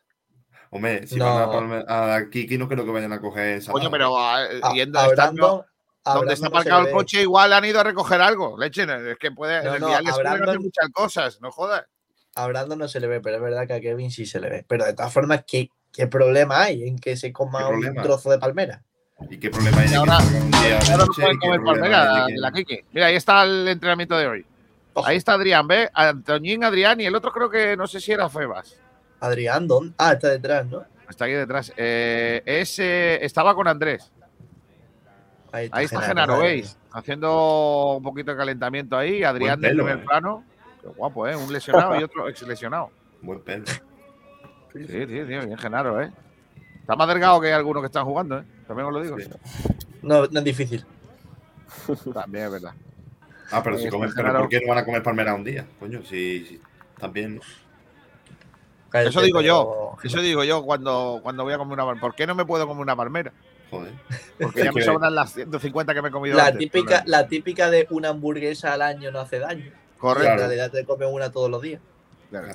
Hombre, 0.75 1.07
si 1.07 1.17
No. 1.17 1.27
van 1.49 1.85
a, 1.87 2.15
a 2.17 2.31
Kiki, 2.31 2.57
no 2.57 2.67
creo 2.67 2.85
que 2.85 2.91
vayan 2.91 3.13
a 3.13 3.21
coger 3.21 3.59
esa. 3.59 3.73
Coño, 3.73 3.91
pero 3.91 4.19
ah, 4.19 4.39
A- 4.63 4.73
yendo 4.73 4.99
a 4.99 5.07
estando 5.09 5.67
donde 6.05 6.33
está 6.35 6.47
aparcado 6.49 6.87
el 6.87 6.91
coche, 6.93 7.21
igual 7.23 7.53
han 7.53 7.65
ido 7.67 7.79
a 7.79 7.85
recoger 7.85 8.21
algo. 8.23 8.59
Leche, 8.59 8.85
es 9.11 9.19
que 9.19 9.31
puede, 9.31 9.63
No, 9.63 9.79
no, 9.79 9.89
Brandon- 10.17 10.59
muchas 10.63 10.89
cosas, 10.93 11.41
no 11.43 11.51
jodas. 11.53 11.85
A 12.35 12.47
Brandon 12.47 12.79
no 12.79 12.89
se 12.89 12.99
le 13.01 13.07
ve, 13.07 13.21
pero 13.21 13.37
es 13.37 13.43
verdad 13.43 13.67
que 13.67 13.75
a 13.75 13.81
Kevin 13.83 14.11
sí 14.11 14.25
se 14.25 14.41
le 14.41 14.49
ve. 14.49 14.65
Pero 14.67 14.87
de 14.87 14.95
todas 14.95 15.13
formas, 15.13 15.45
¿qué, 15.47 15.69
qué 15.93 16.07
problema 16.07 16.63
hay 16.63 16.89
en 16.89 16.99
que 16.99 17.17
se 17.19 17.31
coma 17.33 17.59
¿Qué 17.59 17.65
un 17.67 17.71
problema? 17.83 18.03
trozo 18.03 18.31
de 18.31 18.39
palmera? 18.39 18.83
¿Y 19.29 19.39
qué 19.39 19.51
problema 19.51 19.79
hay 19.83 19.93
ahora- 19.95 20.17
Ahora 20.17 20.97
no 20.97 21.07
pueden 21.07 21.33
¿Y 21.37 21.39
qué 21.39 21.47
comer 21.49 21.63
palmera 21.63 22.25
que- 22.27 22.35
la 22.39 22.51
Kiki. 22.51 22.81
Mira, 22.93 23.07
ahí 23.09 23.17
está 23.17 23.43
el 23.45 23.69
entrenamiento 23.69 24.17
de 24.17 24.27
hoy. 24.27 24.47
Ahí 25.05 25.17
está 25.19 25.35
Adrián, 25.35 25.69
¿ves? 25.69 25.91
Antoñín, 25.93 26.65
Adrián 26.65 26.99
y 27.01 27.05
el 27.05 27.15
otro 27.15 27.31
creo 27.31 27.51
que 27.51 27.77
no 27.77 27.87
sé 27.87 28.01
si 28.01 28.11
era 28.13 28.29
Febas. 28.31 28.77
Adrián, 29.23 29.69
¿dónde? 29.69 29.95
Ah, 29.99 30.15
está 30.15 30.31
detrás, 30.31 30.67
¿no? 30.67 30.85
Está 31.09 31.27
aquí 31.27 31.35
detrás. 31.35 31.73
Eh, 31.77 32.43
ese 32.45 33.25
estaba 33.25 33.55
con 33.55 33.69
Andrés. 33.69 34.11
Ahí 35.53 35.67
está, 35.67 35.77
Ahí 35.79 35.85
está 35.85 36.01
Genaro, 36.01 36.41
¿veis? 36.41 36.77
Haciendo 36.91 37.99
un 37.99 38.03
poquito 38.03 38.33
de 38.33 38.37
calentamiento 38.37 38.99
ahí. 38.99 39.23
Adrián 39.23 39.61
Buen 39.61 39.61
de 39.61 39.69
pelo, 39.69 39.85
primer 39.85 40.03
eh. 40.03 40.07
plano. 40.07 40.45
Qué 40.81 40.89
guapo, 40.89 41.29
¿eh? 41.29 41.37
Un 41.37 41.53
lesionado 41.53 42.01
y 42.01 42.03
otro 42.03 42.29
ex 42.29 42.43
lesionado. 42.43 42.91
Buen 43.21 43.41
pelo. 43.43 43.65
Sí, 44.73 44.87
sí, 44.89 45.07
tío, 45.07 45.27
bien 45.27 45.57
Genaro, 45.57 46.03
¿eh? 46.03 46.11
Está 46.81 46.97
más 46.97 47.07
delgado 47.07 47.41
que 47.41 47.53
algunos 47.53 47.81
que 47.81 47.87
están 47.87 48.05
jugando, 48.05 48.41
¿eh? 48.41 48.45
También 48.67 48.89
os 48.89 48.93
lo 48.93 49.03
digo. 49.03 49.17
No, 50.03 50.27
no 50.27 50.39
es 50.41 50.45
difícil. 50.45 50.85
También 52.13 52.47
es 52.47 52.51
verdad. 52.51 52.75
Ah, 53.53 53.63
pero 53.63 53.79
si 53.79 53.85
está 53.85 53.97
comen. 53.97 54.13
¿por 54.13 54.49
qué 54.49 54.61
no 54.63 54.69
van 54.71 54.79
a 54.79 54.85
comer 54.85 55.03
palmera 55.05 55.35
un 55.35 55.45
día? 55.45 55.65
Coño, 55.79 56.03
si, 56.03 56.45
si 56.45 56.61
también. 56.99 57.41
Cállate, 58.93 59.09
Eso 59.11 59.23
digo 59.23 59.39
pero- 59.39 59.47
yo. 59.49 59.97
Eso 60.05 60.21
digo 60.21 60.45
yo 60.45 60.63
cuando, 60.63 61.21
cuando 61.23 61.43
voy 61.45 61.55
a 61.55 61.59
comer 61.59 61.73
una 61.75 61.85
palmera. 61.85 62.01
¿Por 62.01 62.15
qué 62.15 62.27
no 62.27 62.35
me 62.35 62.45
puedo 62.45 62.67
comer 62.69 62.83
una 62.83 62.95
palmera? 62.95 63.33
Joder. 63.71 63.93
Porque 64.39 64.65
ya 64.65 64.73
me 64.73 64.83
sobran 64.83 65.15
las 65.15 65.33
150 65.33 65.95
que 65.95 66.03
me 66.03 66.09
he 66.09 66.13
comido 66.13 66.37
La 66.37 66.47
antes. 66.47 66.59
típica, 66.61 67.03
la 67.07 67.27
típica 67.27 67.71
de 67.71 67.87
una 67.91 68.11
hamburguesa 68.11 68.75
al 68.75 68.83
año 68.83 69.11
no 69.11 69.21
hace 69.21 69.39
daño. 69.39 69.73
Correcto. 69.99 70.31
En 70.33 70.39
realidad 70.39 70.71
te 70.71 70.85
comes 70.85 71.09
una 71.11 71.33
todos 71.33 71.51
los 71.51 71.63
días. 71.63 71.81
Claro. 72.31 72.49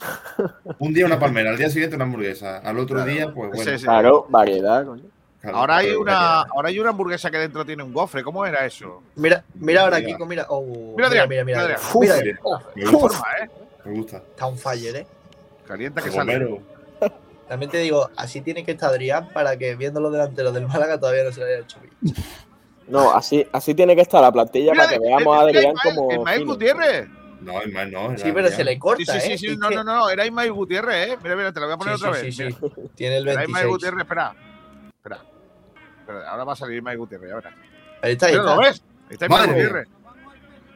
Un 0.78 0.92
día 0.94 1.06
una 1.06 1.18
palmera, 1.18 1.50
al 1.50 1.56
día 1.58 1.68
siguiente 1.70 1.94
una 1.96 2.04
hamburguesa, 2.06 2.58
al 2.58 2.78
otro 2.78 2.96
Claro. 2.96 3.10
día, 3.10 3.24
pues 3.32 3.48
bueno. 3.50 3.62
Es 3.62 3.66
el- 3.66 3.80
Claro, 3.82 4.26
variedad, 4.28 4.84
coño. 4.86 5.04
claro, 5.40 5.56
Ahora 5.58 5.76
hay 5.78 5.90
una, 5.92 6.12
variedad. 6.14 6.46
ahora 6.54 6.68
hay 6.68 6.78
una 6.80 6.90
hamburguesa 6.90 7.30
que 7.30 7.38
dentro 7.38 7.64
tiene 7.64 7.82
un 7.82 7.92
gofre. 7.92 8.22
¿Cómo 8.22 8.44
era 8.46 8.64
eso? 8.66 9.02
Mira, 9.16 9.44
mira 9.54 9.82
ahora, 9.82 9.98
Mira. 9.98 10.08
Kiko, 10.08 10.26
mira. 10.26 10.46
Oh, 10.48 10.94
Mira, 10.96 11.08
Adrián, 11.08 11.28
mira, 11.28 11.44
mira, 11.44 11.58
mira, 11.62 11.76
mira. 11.78 11.78
Adrián. 11.78 11.80
Mira, 12.00 12.14
Uf, 12.14 12.22
mira. 12.22 12.38
Oh, 12.42 12.60
Me 12.74 12.84
gusta, 12.84 12.98
Forma, 13.18 13.26
¿eh? 13.44 13.50
me 13.84 13.92
gusta. 13.98 14.16
está 14.18 14.46
un 14.46 14.58
fire, 14.58 14.96
¿eh? 14.96 15.06
Calienta 15.70 16.02
que 16.02 16.10
sale. 16.10 16.60
También 17.48 17.70
te 17.70 17.78
digo, 17.78 18.10
así 18.16 18.40
tiene 18.40 18.64
que 18.64 18.72
estar 18.72 18.90
Adrián 18.90 19.28
para 19.32 19.56
que 19.56 19.76
viendo 19.76 20.00
los 20.00 20.12
delanteros 20.12 20.52
del 20.52 20.66
Málaga 20.66 20.98
todavía 20.98 21.22
no 21.24 21.30
se 21.32 21.40
le 21.40 21.46
haya 21.46 21.58
hecho 21.62 21.78
bien. 21.80 22.14
No, 22.88 23.12
así, 23.12 23.46
así 23.52 23.72
tiene 23.72 23.94
que 23.94 24.02
estar 24.02 24.20
la 24.20 24.32
plantilla 24.32 24.72
Mira, 24.72 24.84
para 24.84 24.98
que 24.98 25.04
veamos 25.06 25.36
a 25.36 25.40
Adrián 25.42 25.74
Ismael- 25.76 25.94
como. 25.96 26.12
Ismael. 26.12 26.44
Gutiérrez. 26.44 27.08
No, 27.40 27.62
es 27.62 27.72
más, 27.72 27.88
no. 27.88 28.18
Sí, 28.18 28.32
pero 28.34 28.48
se 28.48 28.64
le 28.64 28.78
corta, 28.80 29.12
sí, 29.14 29.20
sí, 29.20 29.32
¿eh? 29.32 29.38
sí, 29.38 29.46
Es 29.46 29.58
no, 29.58 29.68
que- 29.68 29.76
no, 29.76 29.84
no, 29.84 30.10
era 30.10 30.26
Ismael 30.26 30.52
Gutiérrez, 30.52 31.10
¿eh? 31.10 31.18
Mira, 31.22 31.36
mira, 31.36 31.52
te 31.52 31.60
lo 31.60 31.66
voy 31.66 31.74
a 31.74 31.78
poner 31.78 31.96
Sí, 31.98 32.04
otra 32.04 32.18
sí, 32.18 32.26
vez. 32.26 32.34
sí, 32.36 32.50
sí. 32.50 32.56
Tiene 32.96 33.16
el 33.18 33.28
Era 33.28 33.44
Ismael 33.44 33.46
26. 33.66 33.66
Gutiérrez, 33.70 34.00
espera. 34.02 34.34
Espera. 34.96 35.18
Espera, 36.00 36.30
ahora 36.30 36.44
va 36.44 36.52
a 36.52 36.56
salir 36.56 36.78
Ismael 36.78 36.98
Gutiérrez, 36.98 37.32
verás. 37.32 37.54
Ahí 38.02 38.12
está, 38.12 38.26
ahí 38.26 38.32
Mira, 38.32 38.42
¿Lo 38.44 38.50
está. 38.50 38.62
ves? 38.68 38.82
Ahí 39.08 39.12
está 39.12 39.24
Ismael. 39.26 39.46
Gutiérrez. 39.50 39.88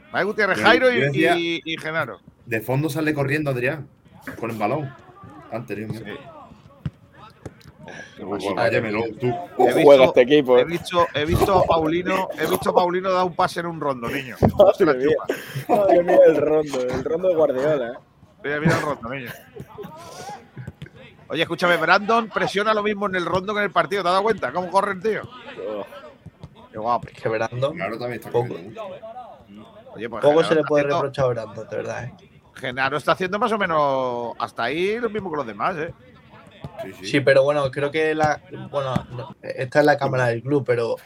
Ismael 0.07 0.27
Gutiérrez, 0.27 0.59
Jairo 0.61 0.87
y 0.93 1.77
Genaro. 1.81 2.21
De 2.47 2.61
fondo 2.61 2.89
sale 2.89 3.13
corriendo 3.13 3.51
Adrián 3.51 3.89
con 4.39 4.51
el 4.51 4.57
balón. 4.57 4.95
Anteriormente. 5.53 6.19
He 8.19 8.25
visto- 8.25 8.55
Juega 9.57 10.05
este 10.05 10.23
equipo. 10.23 10.57
He 10.59 10.63
eh. 10.63 10.65
visto, 10.65 11.07
he 11.15 11.25
visto 11.25 11.59
a 11.59 11.65
Paulino, 11.65 12.29
he 12.39 12.47
visto 12.47 12.71
a 12.71 12.75
Paulino 12.75 13.13
dar 13.13 13.25
un 13.25 13.35
pase 13.35 13.61
en 13.61 13.67
un 13.67 13.81
rondo, 13.81 14.09
niño. 14.09 14.37
Madre 14.59 14.95
mía. 14.95 15.17
Madre 15.69 16.03
mía, 16.03 16.19
el 16.27 16.37
rondo, 16.37 16.81
el 16.81 17.05
rondo 17.05 17.29
de 17.29 17.35
Guardiola. 17.35 17.87
¿eh? 17.93 17.99
Mira, 18.43 18.61
mira 18.61 18.77
el 18.77 18.83
rondo, 18.83 19.09
niño. 19.11 19.31
Oye, 21.29 21.43
escúchame, 21.43 21.77
Brandon 21.77 22.29
presiona 22.29 22.73
lo 22.75 22.83
mismo 22.83 23.07
en 23.07 23.17
el 23.17 23.25
rondo 23.25 23.53
que 23.53 23.59
en 23.61 23.65
el 23.67 23.71
partido. 23.73 24.03
¿Te 24.03 24.09
has 24.09 24.13
dado 24.15 24.23
cuenta? 24.23 24.53
¿Cómo 24.53 24.71
corre 24.71 24.93
el 24.93 25.03
tío? 25.03 25.23
Oh, 25.69 25.85
Qué 26.71 26.79
guapo. 26.79 27.09
Es 27.09 27.21
que 27.21 27.29
Brandon, 27.29 27.75
Claro, 27.77 27.99
también 27.99 28.21
está 28.21 28.31
Poco. 28.31 28.55
Oye, 29.95 30.09
pues 30.09 30.23
poco 30.25 30.43
se 30.45 30.55
le 30.55 30.63
puede 30.65 30.85
haciendo- 30.85 31.03
reprochar 31.03 31.25
a 31.25 31.29
Brandon, 31.29 31.69
de 31.69 31.77
verdad, 31.77 32.05
¿eh? 32.05 32.13
Genaro 32.65 32.97
está 32.97 33.13
haciendo 33.13 33.39
más 33.39 33.53
o 33.53 33.59
menos 33.59 34.33
hasta 34.39 34.65
ahí 34.65 34.99
lo 34.99 35.11
mismo 35.11 35.31
que 35.31 35.37
los 35.37 35.47
demás, 35.47 35.77
¿eh? 35.77 35.93
Sí, 36.83 36.93
sí. 37.01 37.07
Sí, 37.07 37.21
pero 37.21 37.43
bueno, 37.45 37.71
creo 37.71 37.91
que 37.91 38.15
la. 38.15 38.41
Bueno, 38.71 38.95
no, 39.11 39.37
esta 39.43 39.81
es 39.81 39.87
la 39.87 39.97
cámara 39.99 40.27
del 40.29 40.43
club, 40.43 40.65
pero 40.67 40.97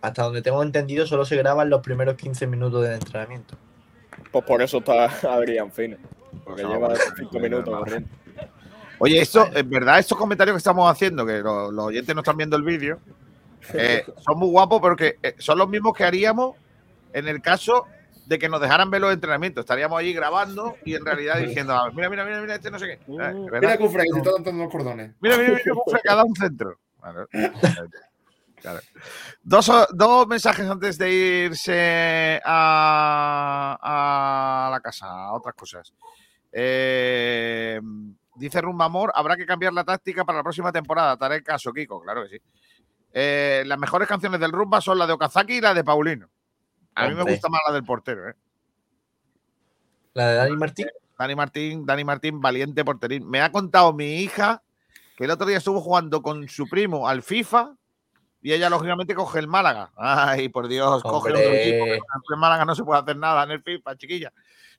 hasta 0.00 0.22
donde 0.24 0.42
tengo 0.42 0.62
entendido, 0.62 1.06
solo 1.06 1.24
se 1.24 1.36
graban 1.36 1.70
los 1.70 1.80
primeros 1.80 2.14
15 2.16 2.46
minutos 2.46 2.82
del 2.84 2.94
entrenamiento. 2.94 3.56
Pues 4.30 4.44
por 4.44 4.60
eso 4.62 4.78
está 4.78 5.04
Adrián 5.32 5.72
fino. 5.72 5.96
Porque 6.44 6.62
No, 6.62 6.70
lleva 6.74 6.88
bueno, 6.88 7.02
5 7.16 7.30
no, 7.32 7.40
minutos 7.40 7.72
no. 7.72 7.78
corriendo. 7.78 8.08
Oye, 9.00 9.20
esto, 9.20 9.48
en 9.54 9.70
verdad, 9.70 9.98
estos 9.98 10.18
comentarios 10.18 10.54
que 10.54 10.58
estamos 10.58 10.90
haciendo, 10.90 11.24
que 11.24 11.38
lo- 11.38 11.70
los, 11.70 11.84
oyentes 11.86 12.14
no 12.14 12.20
están 12.20 12.36
viendo 12.36 12.56
el 12.56 12.62
vídeo, 12.64 12.98
eh, 13.74 14.04
son 14.26 14.38
muy 14.38 14.48
guapos 14.48 14.80
porque 14.80 15.18
eh, 15.22 15.34
son 15.38 15.56
los 15.58 15.68
mismos 15.68 15.94
que 15.96 16.04
haríamos 16.04 16.56
en 17.12 17.28
el 17.28 17.40
caso 17.40 17.86
de 18.28 18.38
que 18.38 18.48
nos 18.50 18.60
dejaran 18.60 18.90
ver 18.90 19.00
los 19.00 19.12
entrenamientos. 19.12 19.62
Estaríamos 19.62 19.98
allí 19.98 20.12
grabando 20.12 20.76
y 20.84 20.94
en 20.94 21.04
realidad 21.04 21.38
diciendo, 21.38 21.72
"Ah, 21.74 21.90
mira, 21.94 22.10
mira, 22.10 22.26
mira, 22.26 22.40
mira, 22.42 22.54
este 22.56 22.70
no 22.70 22.78
sé 22.78 22.86
qué. 22.86 22.92
Eh, 22.92 23.00
¿verdad? 23.08 23.60
Mira, 23.60 23.78
Cufra, 23.78 24.02
que 24.02 24.10
se 24.12 24.18
está 24.18 24.32
dando 24.32 24.52
los 24.52 24.70
cordones. 24.70 25.12
Mira, 25.20 25.38
mira, 25.38 25.50
mira, 25.52 25.74
fue 25.86 26.00
cada 26.02 26.24
un 26.24 26.34
centro. 26.36 26.78
Claro. 27.00 27.26
Claro. 28.60 28.80
Dos, 29.40 29.70
dos 29.94 30.26
mensajes 30.26 30.68
antes 30.68 30.98
de 30.98 31.08
irse 31.46 32.40
a, 32.44 33.78
a 33.80 34.70
la 34.72 34.80
casa, 34.80 35.06
a 35.06 35.32
otras 35.32 35.54
cosas. 35.54 35.94
Eh, 36.50 37.80
Dice 38.34 38.60
Rumbamor, 38.60 39.12
habrá 39.14 39.36
que 39.36 39.46
cambiar 39.46 39.72
la 39.72 39.84
táctica 39.84 40.24
para 40.24 40.38
la 40.38 40.42
próxima 40.42 40.72
temporada. 40.72 41.16
Te 41.16 41.24
haré 41.24 41.36
el 41.36 41.42
caso, 41.44 41.72
Kiko, 41.72 42.00
claro 42.02 42.24
que 42.24 42.30
sí. 42.30 42.42
Eh, 43.12 43.62
las 43.64 43.78
mejores 43.78 44.08
canciones 44.08 44.40
del 44.40 44.50
rumba 44.50 44.80
son 44.80 44.98
la 44.98 45.06
de 45.06 45.12
Okazaki 45.12 45.54
y 45.54 45.60
la 45.60 45.72
de 45.72 45.84
Paulino. 45.84 46.28
A 46.98 47.08
mí 47.08 47.14
me 47.14 47.20
Hombre. 47.20 47.34
gusta 47.34 47.48
más 47.48 47.60
la 47.66 47.74
del 47.74 47.84
portero, 47.84 48.28
¿eh? 48.28 48.34
La 50.14 50.28
de 50.28 50.34
Dani 50.36 50.56
Martín. 50.56 50.86
Dani 51.18 51.34
Martín, 51.34 51.86
Dani 51.86 52.04
Martín, 52.04 52.40
valiente 52.40 52.84
porterín. 52.84 53.28
Me 53.28 53.40
ha 53.40 53.52
contado 53.52 53.92
mi 53.92 54.16
hija 54.20 54.62
que 55.16 55.24
el 55.24 55.30
otro 55.30 55.46
día 55.46 55.58
estuvo 55.58 55.80
jugando 55.80 56.22
con 56.22 56.48
su 56.48 56.68
primo 56.68 57.08
al 57.08 57.22
FIFA 57.22 57.74
y 58.40 58.52
ella, 58.52 58.70
lógicamente, 58.70 59.14
coge 59.14 59.40
el 59.40 59.48
Málaga. 59.48 59.90
Ay, 59.96 60.48
por 60.48 60.68
Dios, 60.68 61.02
coge 61.02 61.30
otro 61.30 61.42
Hombre. 61.42 61.68
equipo. 61.68 61.84
que 61.86 61.94
En 61.94 62.00
el 62.30 62.36
Málaga 62.36 62.64
no 62.64 62.74
se 62.74 62.84
puede 62.84 63.00
hacer 63.00 63.16
nada 63.16 63.42
en 63.44 63.50
el 63.52 63.62
FIFA, 63.62 63.96
chiquilla. 63.96 64.32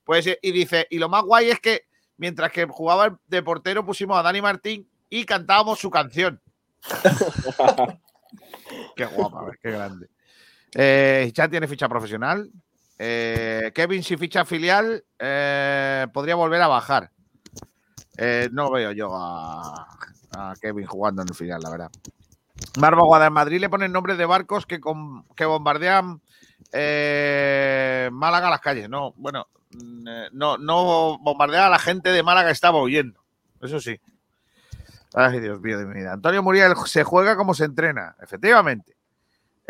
Pues, 0.04 0.26
y 0.40 0.52
dice, 0.52 0.86
y 0.90 0.98
lo 0.98 1.08
más 1.08 1.22
guay 1.24 1.50
es 1.50 1.60
que 1.60 1.86
mientras 2.16 2.50
que 2.52 2.66
jugaba 2.66 3.18
de 3.26 3.42
portero 3.42 3.84
pusimos 3.84 4.18
a 4.18 4.22
Dani 4.22 4.40
Martín 4.40 4.88
y 5.10 5.24
cantábamos 5.24 5.78
su 5.78 5.90
canción. 5.90 6.40
qué 8.96 9.04
guapa, 9.06 9.52
qué 9.62 9.70
grande. 9.70 10.08
Eh, 10.74 11.30
ya 11.34 11.48
tiene 11.48 11.66
ficha 11.66 11.88
profesional. 11.88 12.50
Eh, 13.02 13.72
Kevin, 13.74 14.02
si 14.02 14.18
ficha 14.18 14.44
filial, 14.44 15.02
eh, 15.18 16.06
podría 16.12 16.34
volver 16.34 16.60
a 16.60 16.68
bajar. 16.68 17.10
Eh, 18.18 18.50
no 18.52 18.70
veo 18.70 18.92
yo 18.92 19.10
a, 19.16 19.86
Kevin 20.60 20.84
jugando 20.84 21.22
en 21.22 21.28
el 21.28 21.34
filial, 21.34 21.62
la 21.62 21.70
verdad. 21.70 21.90
Marva 22.78 23.02
Guada, 23.02 23.26
en 23.26 23.32
Madrid 23.32 23.58
le 23.58 23.70
ponen 23.70 23.90
nombres 23.90 24.18
de 24.18 24.26
barcos 24.26 24.66
que, 24.66 24.78
bombardean 25.46 26.20
Málaga 28.12 28.48
a 28.48 28.50
las 28.50 28.60
calles. 28.60 28.90
No, 28.90 29.14
bueno, 29.16 29.46
mm, 29.70 30.04
no, 30.32 31.18
bombardea 31.20 31.68
a 31.68 31.70
la 31.70 31.78
gente 31.78 32.10
de 32.10 32.22
Málaga 32.22 32.50
estaba 32.50 32.82
huyendo. 32.82 33.24
Eso 33.62 33.80
sí. 33.80 33.98
Ay, 35.14 35.40
Dios 35.40 35.58
mío 35.62 35.78
de 35.78 35.86
mi. 35.86 36.04
Antonio 36.04 36.42
Muriel 36.42 36.74
se 36.84 37.02
juega 37.02 37.34
como 37.34 37.54
se 37.54 37.64
entrena, 37.64 38.14
efectivamente. 38.20 38.99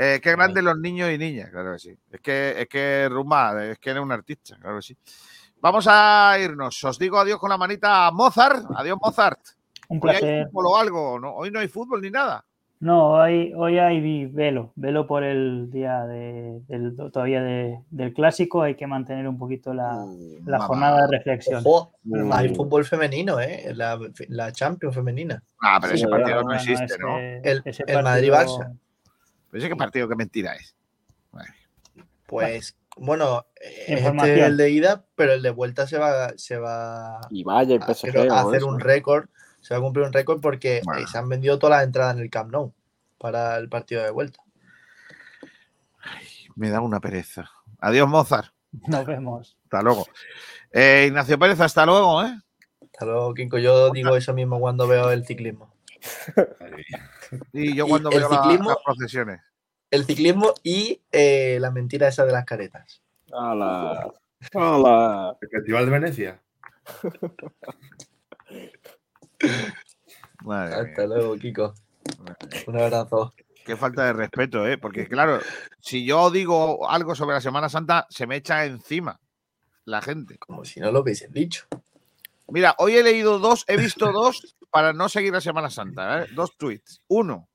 Eh, 0.02 0.18
qué 0.22 0.30
grandes 0.32 0.64
los 0.64 0.78
niños 0.78 1.10
y 1.10 1.18
niñas, 1.18 1.50
claro 1.50 1.72
que 1.74 1.78
sí. 1.78 1.94
Es 2.10 2.20
que, 2.20 2.54
es 2.62 2.68
que 2.68 3.06
Rumba, 3.10 3.66
es 3.66 3.78
que 3.78 3.90
eres 3.90 4.02
un 4.02 4.10
artista, 4.12 4.56
claro 4.58 4.76
que 4.76 4.82
sí. 4.82 4.96
Vamos 5.60 5.86
a 5.90 6.36
irnos. 6.42 6.82
Os 6.84 6.98
digo 6.98 7.18
adiós 7.18 7.38
con 7.38 7.50
la 7.50 7.58
manita 7.58 8.06
a 8.06 8.10
Mozart. 8.10 8.64
Adiós, 8.76 8.96
Mozart. 9.02 9.40
Un 9.90 10.00
Hoy 10.02 10.10
hay 10.10 10.18
placer. 10.20 10.46
fútbol 10.46 10.66
o 10.68 10.76
algo, 10.78 11.20
¿no? 11.20 11.34
Hoy 11.34 11.50
no 11.50 11.58
hay 11.60 11.68
fútbol 11.68 12.00
ni 12.00 12.10
nada. 12.10 12.44
No, 12.78 13.10
hoy, 13.10 13.52
hoy 13.54 13.78
hay 13.78 14.24
velo, 14.24 14.72
velo 14.74 15.06
por 15.06 15.22
el 15.22 15.70
día 15.70 16.06
de, 16.06 16.62
del, 16.66 16.96
todavía 17.12 17.42
de- 17.42 17.78
del 17.90 18.14
clásico, 18.14 18.62
hay 18.62 18.74
que 18.74 18.86
mantener 18.86 19.28
un 19.28 19.36
poquito 19.36 19.74
la, 19.74 20.02
la 20.46 20.56
mamá. 20.56 20.66
jornada 20.66 21.06
de 21.06 21.18
reflexión. 21.18 21.62
Ojo, 21.62 21.92
hay 22.32 22.54
fútbol 22.54 22.86
femenino, 22.86 23.38
¿eh? 23.38 23.70
La, 23.74 23.98
la 24.28 24.50
Champions 24.52 24.94
femenina. 24.94 25.42
Ah, 25.60 25.76
pero 25.78 25.92
ese 25.92 26.08
partido 26.08 26.42
no 26.42 26.54
existe, 26.54 26.84
ese- 26.86 26.98
¿no? 27.00 27.18
El, 27.18 27.62
el 27.86 28.02
Madrid-Barça. 28.02 28.72
Pero 29.50 29.58
ese 29.60 29.68
qué 29.68 29.76
partido, 29.76 30.08
qué 30.08 30.16
mentira 30.16 30.54
es. 30.54 30.74
Pues, 32.26 32.76
bueno, 32.96 33.44
eh, 33.60 33.86
este 33.88 34.38
es 34.38 34.46
el 34.46 34.56
de 34.56 34.70
ida, 34.70 35.04
pero 35.16 35.32
el 35.32 35.42
de 35.42 35.50
vuelta 35.50 35.88
se 35.88 35.98
va, 35.98 36.32
se 36.36 36.58
va 36.58 37.20
Y 37.28 37.42
vaya 37.42 37.74
el 37.74 37.82
a 37.82 37.86
PSG. 37.86 38.08
hacer, 38.08 38.30
a 38.30 38.44
o 38.44 38.48
hacer 38.48 38.58
eso. 38.58 38.68
un 38.68 38.78
récord. 38.78 39.28
Se 39.60 39.74
va 39.74 39.78
a 39.78 39.82
cumplir 39.82 40.06
un 40.06 40.12
récord 40.12 40.40
porque 40.40 40.76
eh, 40.78 41.06
se 41.10 41.18
han 41.18 41.28
vendido 41.28 41.58
todas 41.58 41.78
las 41.78 41.86
entradas 41.86 42.14
en 42.14 42.22
el 42.22 42.30
Camp 42.30 42.52
Nou 42.52 42.72
para 43.18 43.56
el 43.56 43.68
partido 43.68 44.02
de 44.04 44.10
vuelta. 44.10 44.38
Me 46.54 46.70
da 46.70 46.80
una 46.80 47.00
pereza. 47.00 47.50
Adiós, 47.80 48.08
Mozart. 48.08 48.52
Nos 48.86 49.04
vemos. 49.04 49.56
Hasta 49.64 49.82
luego. 49.82 50.06
Eh, 50.70 51.06
Ignacio 51.08 51.38
Pérez, 51.38 51.60
hasta 51.60 51.84
luego, 51.84 52.22
¿eh? 52.22 52.38
Hasta 52.80 53.06
luego, 53.06 53.34
Kinko. 53.34 53.58
Yo 53.58 53.90
digo 53.90 54.14
eso 54.16 54.32
mismo 54.32 54.60
cuando 54.60 54.86
veo 54.86 55.10
el 55.10 55.26
ciclismo. 55.26 55.74
Y 57.52 57.74
yo 57.76 57.86
cuando 57.86 58.10
el 58.10 58.18
veo 58.18 58.28
la- 58.28 58.36
ciclismo- 58.42 58.68
las 58.70 58.78
procesiones. 58.84 59.40
El 59.90 60.04
ciclismo 60.04 60.54
y 60.62 61.00
eh, 61.10 61.58
la 61.60 61.70
mentira 61.70 62.08
esa 62.08 62.24
de 62.24 62.32
las 62.32 62.44
caretas. 62.44 63.02
¡Hala! 63.32 64.12
¡Hala! 64.54 65.36
El 65.40 65.48
Festival 65.48 65.84
de 65.86 65.90
Venecia. 65.90 66.40
Madre 70.44 70.70
mía. 70.76 70.84
Hasta 70.90 71.06
luego, 71.06 71.36
Kiko. 71.36 71.74
Un 72.66 72.80
abrazo. 72.80 73.34
Qué 73.64 73.76
falta 73.76 74.04
de 74.06 74.12
respeto, 74.14 74.66
¿eh? 74.66 74.78
Porque, 74.78 75.06
claro, 75.06 75.40
si 75.80 76.04
yo 76.04 76.30
digo 76.30 76.88
algo 76.88 77.14
sobre 77.14 77.34
la 77.34 77.40
Semana 77.40 77.68
Santa, 77.68 78.06
se 78.10 78.26
me 78.26 78.36
echa 78.36 78.64
encima 78.64 79.20
la 79.84 80.00
gente. 80.02 80.38
Como 80.38 80.64
si 80.64 80.80
no 80.80 80.90
lo 80.90 81.00
hubiesen 81.00 81.32
dicho. 81.32 81.66
Mira, 82.48 82.74
hoy 82.78 82.94
he 82.96 83.02
leído 83.02 83.38
dos, 83.38 83.64
he 83.68 83.76
visto 83.76 84.10
dos 84.12 84.56
para 84.70 84.92
no 84.92 85.08
seguir 85.08 85.32
la 85.32 85.40
Semana 85.40 85.70
Santa, 85.70 86.22
¿eh? 86.22 86.26
Dos 86.34 86.56
tweets. 86.56 87.02
Uno, 87.08 87.48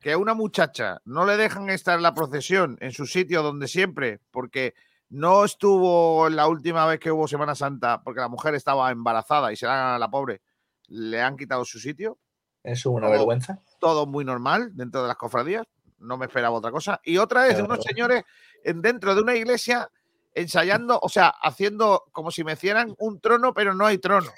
que 0.00 0.12
a 0.12 0.18
una 0.18 0.34
muchacha 0.34 0.98
no 1.04 1.24
le 1.26 1.36
dejan 1.36 1.68
estar 1.70 1.96
en 1.96 2.02
la 2.02 2.14
procesión 2.14 2.76
en 2.80 2.92
su 2.92 3.06
sitio 3.06 3.42
donde 3.42 3.68
siempre, 3.68 4.20
porque 4.30 4.74
no 5.10 5.44
estuvo 5.44 6.28
la 6.28 6.46
última 6.48 6.86
vez 6.86 6.98
que 7.00 7.10
hubo 7.12 7.28
Semana 7.28 7.54
Santa, 7.54 8.02
porque 8.02 8.20
la 8.20 8.28
mujer 8.28 8.54
estaba 8.54 8.90
embarazada 8.90 9.52
y 9.52 9.56
se 9.56 9.66
la, 9.66 9.98
la 9.98 10.10
pobre, 10.10 10.42
le 10.88 11.20
han 11.22 11.36
quitado 11.36 11.64
su 11.64 11.78
sitio. 11.78 12.18
Eso 12.62 12.90
es 12.90 12.94
una 12.96 13.06
Todo- 13.06 13.16
vergüenza. 13.18 13.60
Todo 13.78 14.06
muy 14.06 14.24
normal 14.24 14.70
dentro 14.74 15.02
de 15.02 15.08
las 15.08 15.16
cofradías. 15.16 15.64
No 15.98 16.16
me 16.18 16.26
esperaba 16.26 16.56
otra 16.56 16.70
cosa. 16.70 17.00
Y 17.04 17.18
otra 17.18 17.46
es 17.48 17.56
de 17.56 17.62
unos 17.62 17.82
señores 17.84 18.24
en, 18.62 18.82
dentro 18.82 19.14
de 19.14 19.22
una 19.22 19.34
iglesia 19.34 19.88
ensayando, 20.34 20.98
o 21.00 21.08
sea, 21.08 21.28
haciendo 21.28 22.04
como 22.12 22.30
si 22.30 22.44
me 22.44 22.52
hicieran 22.54 22.94
un 22.98 23.20
trono, 23.20 23.54
pero 23.54 23.74
no 23.74 23.86
hay 23.86 23.98
trono. 23.98 24.30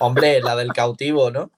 Hombre, 0.00 0.40
la 0.40 0.54
del 0.56 0.72
cautivo, 0.72 1.30
¿no? 1.30 1.50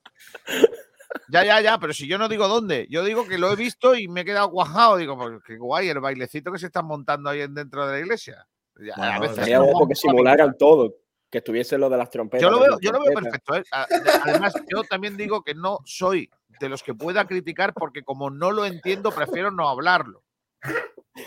Ya, 1.28 1.44
ya, 1.44 1.60
ya, 1.60 1.78
pero 1.78 1.92
si 1.92 2.06
yo 2.06 2.18
no 2.18 2.28
digo 2.28 2.48
dónde, 2.48 2.86
yo 2.90 3.02
digo 3.04 3.26
que 3.26 3.38
lo 3.38 3.50
he 3.52 3.56
visto 3.56 3.94
y 3.94 4.08
me 4.08 4.22
he 4.22 4.24
quedado 4.24 4.48
guajado. 4.48 4.96
Digo, 4.96 5.16
pues 5.16 5.40
qué 5.46 5.56
guay 5.56 5.88
el 5.88 6.00
bailecito 6.00 6.52
que 6.52 6.58
se 6.58 6.66
están 6.66 6.86
montando 6.86 7.30
ahí 7.30 7.40
en- 7.42 7.54
dentro 7.54 7.86
de 7.86 7.92
la 7.94 7.98
iglesia. 8.00 8.46
Ya, 8.76 8.94
a 8.94 8.96
Bueno, 8.98 9.20
veces 9.22 9.36
Sería 9.36 9.58
no 9.58 9.86
que 9.86 9.92
a 9.92 9.96
simularan 9.96 10.56
todo. 10.56 10.94
Que 11.30 11.38
estuviese 11.38 11.76
lo 11.76 11.90
de 11.90 11.96
las 11.98 12.08
trompetas. 12.08 12.40
Yo 12.42 12.50
lo 12.50 12.58
veo, 12.60 12.78
yo 12.80 12.90
lo 12.90 13.00
veo 13.00 13.12
perfecto. 13.12 13.54
¿eh? 13.56 13.62
A- 13.72 13.86
Además, 14.24 14.54
yo 14.74 14.82
también 14.84 15.16
digo 15.16 15.42
que 15.42 15.54
no 15.54 15.80
soy 15.84 16.30
de 16.60 16.68
los 16.70 16.82
que 16.82 16.94
pueda 16.94 17.26
criticar 17.26 17.74
porque 17.74 18.02
como 18.02 18.30
no 18.30 18.50
lo 18.50 18.64
entiendo, 18.64 19.10
prefiero 19.10 19.50
no 19.50 19.68
hablarlo. 19.68 20.22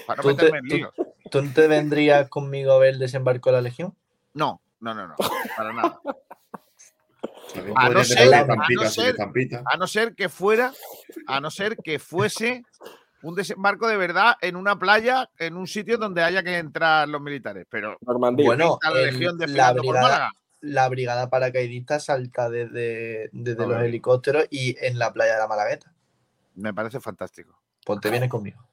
Para 0.08 0.24
no 0.24 0.30
¿Tú 0.30 0.36
te, 0.36 0.44
meterme 0.46 0.58
en 0.60 0.66
líos. 0.66 0.94
tú 0.96 1.11
no 1.41 1.53
te 1.53 1.68
vendrías 1.68 2.28
conmigo 2.30 2.74
a 2.74 2.80
ver 2.80 2.94
el 2.95 2.99
desembarco 2.99 3.49
de 3.49 3.53
la 3.58 3.62
Legión? 3.62 3.95
No, 4.34 4.62
no, 4.80 4.94
no, 4.94 5.08
no, 5.08 5.16
para 5.56 5.74
nada. 5.74 6.02
A 7.76 7.90
no, 7.90 8.03
ser, 8.03 8.34
a, 8.34 8.45
no 8.45 8.86
ser, 8.90 9.16
a 9.66 9.78
no 9.78 9.88
ser 9.88 10.16
que 10.16 10.30
fuera, 10.30 10.74
a 11.28 11.40
no 11.41 11.52
ser 11.52 11.78
que 11.78 11.99
fuese 11.99 12.64
un 13.24 13.36
desembarco 13.36 13.88
de 13.88 13.98
verdad 13.98 14.36
en 14.41 14.56
una 14.56 14.80
playa, 14.80 15.30
en 15.38 15.58
un 15.58 15.68
sitio 15.68 15.98
donde 15.98 16.24
haya 16.24 16.44
que 16.44 16.58
entrar 16.58 17.08
los 17.10 17.22
militares. 17.22 17.68
Pero 17.70 17.98
Normandía. 18.02 18.45
Bueno, 18.45 18.74
está 18.82 18.90
la 18.91 18.99
el- 19.02 19.06
legión 19.08 19.38
la 19.38 19.45
desfilando 19.45 19.84
por 19.84 19.91
brigada, 19.95 20.32
la 20.62 20.90
brigada 20.90 21.30
paracaidista 21.30 21.99
salta 21.99 22.49
desde, 22.49 23.30
desde 23.34 23.68
los 23.68 23.82
helicópteros 23.82 24.45
y 24.49 24.78
en 24.80 24.98
la 24.98 25.12
playa 25.12 25.34
de 25.34 25.40
la 25.40 25.48
Malagueta. 25.48 25.94
Me 26.56 26.74
parece 26.74 26.99
fantástico. 26.99 27.60
Pues 27.86 27.99
te 27.99 28.10
vienes 28.10 28.30
conmigo. 28.30 28.66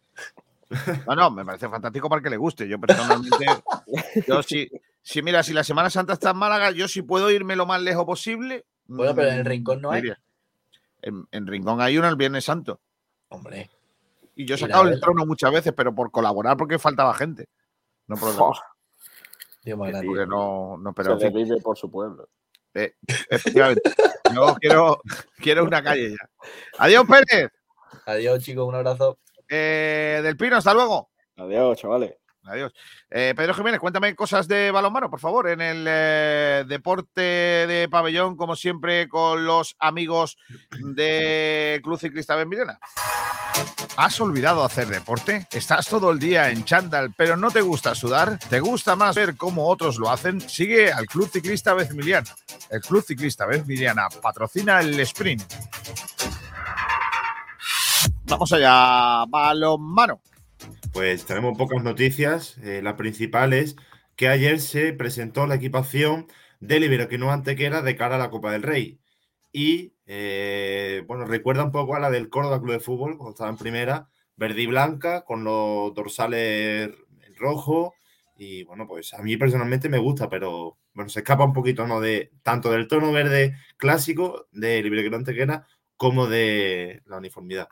No, 1.06 1.14
no, 1.14 1.30
me 1.30 1.44
parece 1.44 1.68
fantástico 1.68 2.08
para 2.08 2.22
que 2.22 2.30
le 2.30 2.36
guste. 2.36 2.68
Yo 2.68 2.78
personalmente, 2.78 3.46
yo 4.26 4.42
sí, 4.42 4.70
sí, 5.02 5.22
mira, 5.22 5.42
si 5.42 5.52
la 5.52 5.64
Semana 5.64 5.90
Santa 5.90 6.12
está 6.12 6.30
en 6.30 6.36
Málaga, 6.36 6.70
yo 6.70 6.88
sí 6.88 7.02
puedo 7.02 7.30
irme 7.30 7.56
lo 7.56 7.66
más 7.66 7.80
lejos 7.80 8.04
posible. 8.04 8.66
Bueno, 8.86 9.14
pero 9.14 9.28
en 9.28 9.34
el 9.36 9.44
mm, 9.44 9.46
Rincón 9.46 9.82
no 9.82 9.90
hay. 9.90 10.12
En, 11.02 11.26
en 11.30 11.46
Rincón 11.46 11.80
hay 11.80 11.96
uno 11.96 12.08
el 12.08 12.16
Viernes 12.16 12.44
Santo. 12.44 12.80
Hombre. 13.28 13.70
Y 14.34 14.44
yo 14.44 14.54
he 14.54 14.58
sacado 14.58 14.88
el 14.88 15.00
trono 15.00 15.26
muchas 15.26 15.52
veces, 15.52 15.72
pero 15.76 15.94
por 15.94 16.10
colaborar 16.10 16.56
porque 16.56 16.78
faltaba 16.78 17.12
gente. 17.14 17.48
No 18.06 18.16
por 18.16 18.28
otra 18.30 18.38
cosa. 18.40 18.64
Dios. 19.62 19.78
Porque 19.78 20.26
no, 20.26 20.76
no, 20.78 20.92
pero 20.94 21.18
Se 21.18 21.26
en 21.26 21.32
fin, 21.32 21.40
desvive 21.40 21.60
por 21.60 21.76
su 21.76 21.90
pueblo. 21.90 22.28
eh, 22.74 22.94
efectivamente. 23.28 23.82
Yo 24.34 24.56
quiero, 24.60 25.00
quiero 25.38 25.64
una 25.64 25.82
calle 25.82 26.10
ya. 26.10 26.30
Adiós, 26.78 27.04
Pérez. 27.06 27.50
Adiós, 28.06 28.42
chicos, 28.42 28.66
un 28.66 28.74
abrazo. 28.74 29.18
Eh, 29.48 30.20
del 30.22 30.36
Pino, 30.36 30.56
hasta 30.56 30.74
luego. 30.74 31.10
Adiós, 31.36 31.78
chavales. 31.78 32.14
Adiós. 32.44 32.72
Eh, 33.10 33.34
Pedro 33.36 33.54
Jiménez, 33.54 33.78
cuéntame 33.78 34.14
cosas 34.14 34.48
de 34.48 34.70
balonmano, 34.70 35.10
por 35.10 35.20
favor, 35.20 35.48
en 35.48 35.60
el 35.60 35.84
eh, 35.86 36.64
deporte 36.66 37.20
de 37.20 37.88
pabellón, 37.90 38.36
como 38.36 38.56
siempre, 38.56 39.08
con 39.08 39.44
los 39.44 39.76
amigos 39.78 40.38
de 40.70 41.80
Club 41.82 41.98
Ciclista 41.98 42.36
Benvilena. 42.36 42.78
¿Has 43.96 44.20
olvidado 44.20 44.64
hacer 44.64 44.86
deporte? 44.86 45.46
¿Estás 45.50 45.88
todo 45.88 46.10
el 46.10 46.18
día 46.18 46.50
en 46.50 46.64
chándal, 46.64 47.12
pero 47.16 47.36
no 47.36 47.50
te 47.50 47.60
gusta 47.60 47.94
sudar? 47.94 48.38
¿Te 48.48 48.60
gusta 48.60 48.96
más 48.96 49.16
ver 49.16 49.36
cómo 49.36 49.66
otros 49.68 49.98
lo 49.98 50.08
hacen? 50.08 50.40
Sigue 50.40 50.92
al 50.92 51.06
Club 51.06 51.28
Ciclista 51.30 51.74
Bezmiliana. 51.74 52.28
El 52.70 52.80
Club 52.80 53.04
Ciclista 53.04 53.44
Bezmiliana 53.44 54.08
patrocina 54.22 54.80
el 54.80 54.98
sprint. 55.00 55.42
Vamos 58.24 58.52
allá, 58.52 59.24
balonmano. 59.28 60.20
Pues 60.92 61.24
tenemos 61.24 61.56
pocas 61.56 61.82
noticias. 61.82 62.58
Eh, 62.58 62.80
la 62.82 62.96
principal 62.96 63.52
es 63.52 63.76
que 64.16 64.28
ayer 64.28 64.60
se 64.60 64.92
presentó 64.92 65.46
la 65.46 65.54
equipación 65.56 66.26
del 66.60 66.84
Iberoquino 66.84 67.30
Antequera 67.30 67.82
de 67.82 67.96
cara 67.96 68.16
a 68.16 68.18
la 68.18 68.30
Copa 68.30 68.52
del 68.52 68.62
Rey. 68.62 69.00
y 69.52 69.94
eh, 70.06 71.04
bueno, 71.06 71.26
recuerda 71.26 71.64
un 71.64 71.72
poco 71.72 71.94
a 71.94 72.00
la 72.00 72.10
del 72.10 72.30
Córdoba 72.30 72.60
Club 72.60 72.72
de 72.72 72.80
Fútbol 72.80 73.16
cuando 73.18 73.30
estaba 73.30 73.50
en 73.50 73.58
primera, 73.58 74.08
verde 74.36 74.62
y 74.62 74.66
blanca, 74.66 75.24
con 75.24 75.44
los 75.44 75.94
dorsales 75.94 76.90
rojo. 77.36 77.94
Y 78.36 78.64
bueno, 78.64 78.86
pues 78.86 79.14
a 79.14 79.22
mí 79.22 79.36
personalmente 79.36 79.88
me 79.88 79.98
gusta, 79.98 80.28
pero 80.28 80.78
bueno, 80.94 81.08
se 81.10 81.20
escapa 81.20 81.44
un 81.44 81.52
poquito, 81.52 81.86
¿no? 81.86 82.00
De 82.00 82.32
tanto 82.42 82.70
del 82.70 82.88
tono 82.88 83.12
verde 83.12 83.56
clásico 83.76 84.48
de 84.52 84.82
Libre 84.82 85.14
Antequera 85.14 85.66
como 85.98 86.26
de 86.26 87.02
la 87.04 87.18
uniformidad. 87.18 87.68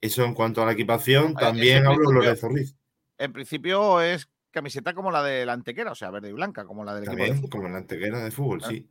Eso 0.00 0.24
en 0.24 0.32
cuanto 0.32 0.62
a 0.62 0.66
la 0.66 0.72
equipación, 0.72 1.34
también 1.34 1.86
hablo 1.86 2.08
de 2.08 2.14
Lorenzo 2.14 2.48
Ruiz. 2.48 2.74
En 3.18 3.34
principio 3.34 4.00
es 4.00 4.30
camiseta 4.50 4.94
como 4.94 5.10
la 5.10 5.22
de 5.22 5.44
la 5.44 5.52
Antequera, 5.52 5.92
o 5.92 5.94
sea, 5.94 6.10
verde 6.10 6.30
y 6.30 6.32
blanca, 6.32 6.64
como 6.64 6.84
la 6.84 6.94
del 6.94 7.04
equipo 7.04 7.16
de 7.16 7.22
También, 7.28 7.42
fútbol. 7.42 7.60
como 7.60 7.68
la 7.72 7.78
Antequera 7.78 8.24
de 8.24 8.30
fútbol, 8.30 8.64
sí. 8.64 8.88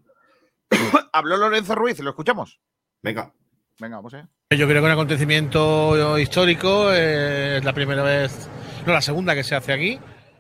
Habló 1.13 1.37
Lorenzo 1.37 1.73
Ruiz, 1.73 1.99
¿lo 1.99 2.11
escuchamos? 2.11 2.59
Venga. 3.01 3.33
Venga, 3.79 3.95
vamos 3.95 4.13
allá. 4.13 4.29
Yo 4.51 4.67
creo 4.67 4.81
que 4.81 4.85
un 4.85 4.91
acontecimiento 4.91 6.19
histórico, 6.19 6.93
eh, 6.93 7.57
es 7.57 7.63
la 7.63 7.73
primera 7.73 8.03
vez, 8.03 8.49
no, 8.85 8.93
la 8.93 9.01
segunda 9.01 9.33
que 9.33 9.43
se 9.43 9.55
hace 9.55 9.73
aquí, 9.73 9.99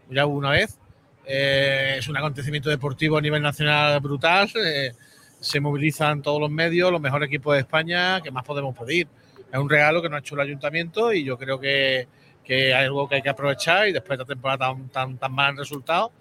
ya 0.09 0.25
hubo 0.25 0.37
una 0.37 0.51
vez. 0.51 0.77
Eh, 1.25 1.95
es 1.99 2.07
un 2.07 2.17
acontecimiento 2.17 2.69
deportivo 2.69 3.17
a 3.17 3.21
nivel 3.21 3.41
nacional 3.41 3.99
brutal. 4.01 4.49
eh, 4.55 4.91
se 5.39 5.59
movilizan 5.59 6.21
todos 6.21 6.39
los 6.39 6.51
medios, 6.51 6.91
los 6.91 7.01
mejores 7.01 7.27
equipos 7.27 7.53
de 7.53 7.61
España, 7.61 8.21
¿qué 8.21 8.31
más 8.31 8.43
podemos 8.43 8.77
pedir? 8.77 9.07
Es 9.51 9.57
un 9.57 9.69
regalo 9.69 10.01
que 10.01 10.09
nos 10.09 10.17
ha 10.17 10.19
hecho 10.19 10.35
el 10.35 10.41
ayuntamiento 10.41 11.13
y 11.13 11.23
yo 11.23 11.37
creo 11.37 11.59
que, 11.59 12.07
que 12.43 12.73
algo 12.73 13.07
que 13.07 13.15
hay 13.15 13.21
que 13.21 13.29
aprovechar 13.29 13.87
y 13.87 13.93
después 13.93 14.17
de 14.17 14.23
esta 14.23 14.33
temporada 14.33 14.67
tan, 14.67 14.89
tan, 14.89 15.17
tan 15.17 15.31
mal 15.31 15.51
en 15.51 15.57
resultados. 15.57 16.11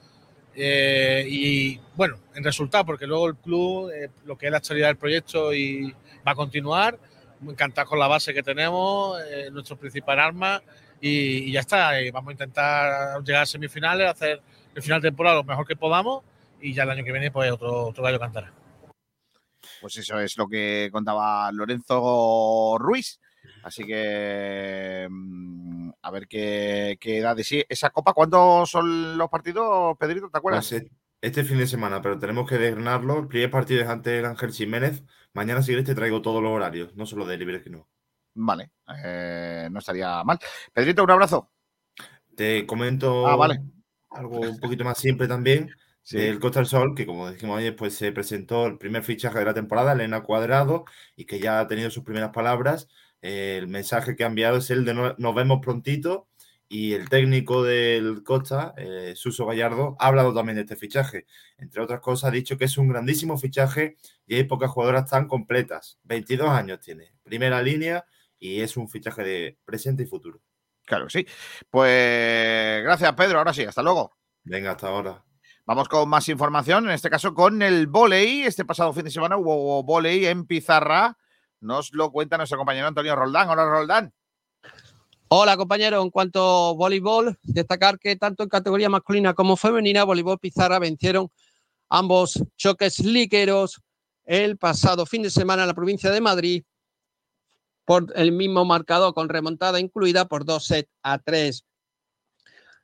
Eh, 0.55 1.25
y 1.29 1.81
bueno, 1.95 2.19
en 2.35 2.43
resultado, 2.43 2.85
porque 2.85 3.07
luego 3.07 3.29
el 3.29 3.37
club, 3.37 3.91
eh, 3.91 4.11
lo 4.25 4.37
que 4.37 4.47
es 4.47 4.53
la 4.53 4.59
actualidad 4.59 4.89
del 4.89 4.97
proyecto 4.97 5.53
y 5.53 5.95
va 6.27 6.33
a 6.33 6.35
continuar, 6.35 6.99
muy 7.41 7.53
encantado 7.53 7.89
con 7.89 7.99
la 7.99 8.09
base 8.09 8.35
que 8.35 8.43
tenemos, 8.43 9.21
eh, 9.31 9.51
nuestro 9.53 9.77
principal 9.77 10.19
arma 10.19 10.63
y, 11.01 11.53
ya 11.53 11.61
está. 11.61 11.93
vamos 12.13 12.31
a 12.31 12.33
intentar 12.33 13.23
llegar 13.23 13.43
a 13.43 13.47
semifinales, 13.47 14.09
hacer 14.09 14.41
el 14.75 14.83
final 14.83 15.01
de 15.01 15.11
temporada 15.11 15.37
lo 15.37 15.45
mejor 15.45 15.67
que 15.67 15.77
podamos 15.77 16.25
y 16.61 16.73
ya 16.73 16.83
el 16.83 16.91
año 16.91 17.05
que 17.05 17.13
viene 17.13 17.31
pues 17.31 17.53
otro, 17.53 17.87
otro 17.87 18.03
gallo 18.03 18.19
cantará. 18.19 18.53
Pues 19.81 19.97
eso 19.97 20.19
es 20.21 20.37
lo 20.37 20.49
que 20.49 20.89
contaba 20.93 21.51
Lorenzo 21.53 22.77
Ruiz. 22.79 23.21
Así 23.63 23.85
que 23.85 25.07
mm, 25.11 25.91
a 26.03 26.11
ver 26.11 26.27
qué, 26.29 26.97
qué 27.01 27.21
da 27.21 27.35
de 27.35 27.45
sí 27.45 27.65
esa 27.69 27.91
copa. 27.91 28.13
¿Cuántos 28.13 28.71
son 28.71 29.17
los 29.17 29.29
partidos, 29.29 29.97
Pedrito? 29.99 30.29
¿Te 30.31 30.39
acuerdas? 30.39 30.69
Pues, 30.69 30.83
eh, 30.83 30.91
este 31.21 31.45
fin 31.45 31.59
de 31.59 31.67
semana, 31.67 32.01
pero 32.01 32.19
tenemos 32.19 32.49
que 32.49 32.59
desgranarlo. 32.59 33.21
El 33.21 33.29
primer 33.29 33.51
partido 33.51 33.83
es 33.83 33.89
ante 33.89 34.19
el 34.19 34.25
Ángel 34.27 34.53
Jiménez. 34.53 35.03
Mañana, 35.33 35.63
si 35.63 35.69
quieres, 35.69 35.85
te 35.87 35.95
traigo 35.95 36.23
todos 36.23 36.43
los 36.43 36.53
horarios, 36.53 36.95
no 36.97 37.07
solo 37.07 37.27
de 37.27 37.37
Libre 37.37 37.63
que 37.63 37.71
no. 37.71 37.89
Vale, 38.35 38.71
eh, 39.05 39.69
no 39.71 39.81
estaría 39.81 40.23
mal. 40.25 40.39
Pedrito, 40.73 41.03
un 41.03 41.11
abrazo. 41.11 41.51
Te 42.37 42.65
comento 42.67 43.27
Ah, 43.27 43.35
vale. 43.35 43.61
algo 44.11 44.39
un 44.39 44.61
poquito 44.61 44.85
más 44.85 44.99
simple 44.99 45.27
también. 45.27 45.71
Sí. 46.09 46.17
El 46.17 46.39
Costa 46.41 46.61
del 46.61 46.67
Sol, 46.67 46.95
que 46.95 47.05
como 47.05 47.31
dijimos 47.31 47.59
ayer, 47.59 47.77
pues 47.77 47.95
se 47.95 48.13
presentó 48.13 48.65
el 48.67 48.79
primer 48.79 49.03
fichaje 49.05 49.39
de 49.41 49.45
la 49.45 49.53
temporada, 49.53 49.93
Elena 49.93 50.23
Cuadrado, 50.23 50.87
y 51.17 51.27
que 51.27 51.39
ya 51.39 51.61
ha 51.61 51.67
tenido 51.67 51.91
sus 51.91 52.03
primeras 52.03 52.31
palabras. 52.31 52.89
El 53.21 53.69
mensaje 53.69 54.17
que 54.17 54.25
ha 54.25 54.29
enviado 54.29 54.57
es 54.57 54.71
el 54.71 54.87
de 54.87 54.95
no- 54.95 55.15
nos 55.19 55.35
vemos 55.35 55.59
prontito. 55.61 56.27
Y 56.67 56.95
el 56.95 57.11
técnico 57.11 57.63
del 57.63 58.23
Costa, 58.25 58.73
eh, 58.79 59.13
Suso 59.17 59.45
Gallardo, 59.45 59.97
ha 60.01 60.07
hablado 60.07 60.33
también 60.33 60.57
de 60.57 60.63
este 60.63 60.77
fichaje. 60.77 61.27
Entre 61.59 61.83
otras 61.83 62.01
cosas, 62.01 62.29
ha 62.29 62.31
dicho 62.33 62.57
que 62.57 62.65
es 62.65 62.79
un 62.79 62.89
grandísimo 62.89 63.37
fichaje 63.37 63.97
y 64.27 64.37
hay 64.37 64.45
pocas 64.45 64.71
jugadoras 64.71 65.11
tan 65.11 65.29
completas. 65.29 65.99
22 66.05 66.49
años 66.49 66.81
tiene, 66.81 67.13
primera 67.23 67.61
línea 67.61 68.07
y 68.39 68.61
es 68.63 68.79
un 68.79 68.89
fichaje 68.89 69.23
de 69.25 69.59
presente 69.67 70.05
y 70.05 70.07
futuro. 70.07 70.41
Claro 70.87 71.07
que 71.07 71.11
sí. 71.21 71.27
Pues 71.69 72.83
gracias, 72.83 73.13
Pedro. 73.13 73.39
Ahora 73.39 73.53
sí, 73.53 73.65
hasta 73.65 73.83
luego. 73.83 74.17
Venga, 74.45 74.71
hasta 74.71 74.89
ahora. 74.89 75.23
Vamos 75.69 75.87
con 75.87 76.09
más 76.09 76.27
información, 76.31 76.87
en 76.87 76.93
este 76.93 77.11
caso 77.11 77.35
con 77.35 77.61
el 77.61 77.89
volei. 77.89 78.41
Este 78.41 78.65
pasado 78.65 78.91
fin 78.95 79.05
de 79.05 79.11
semana 79.11 79.37
hubo 79.37 79.83
volei 79.83 80.25
en 80.25 80.47
Pizarra. 80.47 81.19
Nos 81.61 81.93
lo 81.93 82.11
cuenta 82.11 82.39
nuestro 82.39 82.57
compañero 82.57 82.87
Antonio 82.87 83.15
Roldán. 83.15 83.51
Hola, 83.51 83.67
Roldán. 83.67 84.15
Hola 85.29 85.59
compañeros, 85.59 86.03
en 86.03 86.09
cuanto 86.09 86.69
a 86.71 86.73
voleibol, 86.73 87.39
destacar 87.43 87.99
que 87.99 88.17
tanto 88.17 88.45
en 88.45 88.49
categoría 88.49 88.89
masculina 88.89 89.35
como 89.35 89.59
femenina, 89.59 90.05
voleibol 90.05 90.39
Pizarra 90.39 90.79
vencieron 90.79 91.31
ambos 91.91 92.43
choques 92.57 93.01
liqueros 93.01 93.83
el 94.25 94.57
pasado 94.57 95.05
fin 95.05 95.21
de 95.21 95.29
semana 95.29 95.65
en 95.65 95.69
la 95.69 95.75
provincia 95.75 96.11
de 96.11 96.23
Madrid 96.23 96.65
por 97.85 98.11
el 98.15 98.33
mismo 98.33 98.65
marcador 98.65 99.13
con 99.13 99.29
remontada 99.29 99.79
incluida 99.81 100.29
por 100.29 100.47
dos 100.47 100.65
sets 100.65 100.91
a 101.03 101.19
tres. 101.19 101.67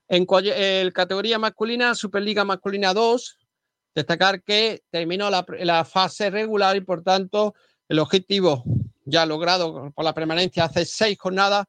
En 0.08 0.26
el 0.44 0.92
categoría 0.92 1.38
masculina, 1.38 1.94
Superliga 1.94 2.44
Masculina 2.44 2.92
2, 2.92 3.38
destacar 3.94 4.42
que 4.42 4.82
terminó 4.90 5.30
la, 5.30 5.46
la 5.60 5.84
fase 5.84 6.30
regular 6.30 6.76
y 6.76 6.80
por 6.82 7.02
tanto 7.02 7.54
el 7.88 7.98
objetivo 7.98 8.64
ya 9.04 9.26
logrado 9.26 9.92
por 9.92 10.04
la 10.04 10.14
permanencia 10.14 10.64
hace 10.64 10.84
seis 10.84 11.18
jornadas 11.18 11.66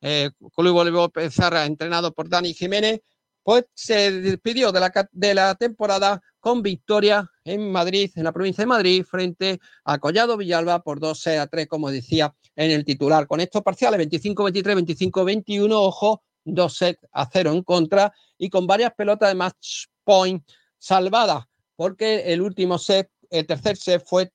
eh, 0.00 0.30
Club 0.54 0.72
Voleibol 0.72 1.10
Pizarra, 1.10 1.66
entrenado 1.66 2.12
por 2.12 2.28
Dani 2.28 2.54
Jiménez, 2.54 3.00
pues 3.42 3.64
se 3.74 4.12
despidió 4.12 4.70
de 4.72 4.80
la, 4.80 5.08
de 5.10 5.34
la 5.34 5.54
temporada 5.54 6.20
con 6.38 6.62
victoria 6.62 7.28
en 7.44 7.72
Madrid, 7.72 8.10
en 8.14 8.24
la 8.24 8.32
provincia 8.32 8.62
de 8.62 8.68
Madrid, 8.68 9.04
frente 9.04 9.58
a 9.84 9.98
Collado 9.98 10.36
Villalba 10.36 10.82
por 10.82 11.00
2 11.00 11.26
a 11.28 11.46
3, 11.46 11.66
como 11.66 11.90
decía 11.90 12.34
en 12.54 12.70
el 12.70 12.84
titular. 12.84 13.26
Con 13.26 13.40
estos 13.40 13.62
parciales 13.62 14.00
25-23, 14.08 15.10
25-21, 15.10 15.68
ojo, 15.72 16.22
2 16.44 16.76
sets 16.76 17.00
a 17.12 17.28
0 17.30 17.52
en 17.52 17.62
contra 17.62 18.12
y 18.36 18.50
con 18.50 18.66
varias 18.66 18.92
pelotas 18.94 19.28
de 19.30 19.34
match 19.34 19.86
point 20.04 20.42
salvadas, 20.78 21.44
porque 21.76 22.32
el 22.32 22.40
último 22.40 22.78
set, 22.78 23.10
el 23.30 23.46
tercer 23.46 23.76
set 23.76 24.02
fue 24.06 24.32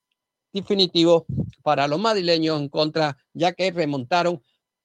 definitivo 0.52 1.26
para 1.64 1.88
los 1.88 2.00
madrileños 2.00 2.60
en 2.60 2.70
contra, 2.70 3.18
ya 3.34 3.54
que 3.54 3.72
remontaron 3.72 4.42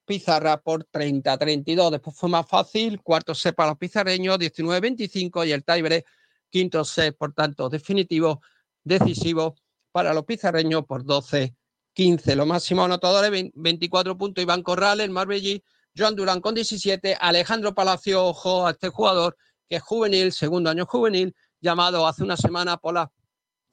Pizarra 0.08 0.58
por 0.58 0.86
30-32. 0.86 1.90
Después 1.90 2.16
fue 2.16 2.30
más 2.30 2.48
fácil, 2.48 3.02
cuarto 3.02 3.34
set 3.34 3.54
para 3.54 3.72
los 3.72 3.78
pizarreños, 3.78 4.38
19-25 4.38 5.46
y 5.46 5.52
el 5.52 5.62
tiebreak, 5.62 6.06
quinto 6.48 6.82
set, 6.82 7.14
por 7.14 7.34
tanto, 7.34 7.68
definitivo, 7.68 8.40
decisivo 8.82 9.54
para 9.92 10.14
los 10.14 10.24
pizarreños 10.24 10.86
por 10.86 11.04
12-15. 11.04 12.34
Los 12.36 12.46
máximos 12.46 12.86
anotadores, 12.86 13.30
20 13.30 13.52
24 13.54 14.16
puntos, 14.16 14.40
Iván 14.40 14.62
Corrales, 14.62 15.10
Marbellí, 15.10 15.62
Joan 15.98 16.14
Durán 16.14 16.40
con 16.40 16.54
17, 16.54 17.16
Alejandro 17.20 17.74
Palacio, 17.74 18.24
ojo 18.24 18.66
a 18.66 18.70
este 18.70 18.88
jugador 18.88 19.36
que 19.68 19.76
es 19.76 19.82
juvenil, 19.82 20.32
segundo 20.32 20.70
año 20.70 20.86
juvenil, 20.86 21.34
llamado 21.60 22.06
hace 22.06 22.22
una 22.22 22.36
semana 22.36 22.76
por 22.76 22.94
la 22.94 23.10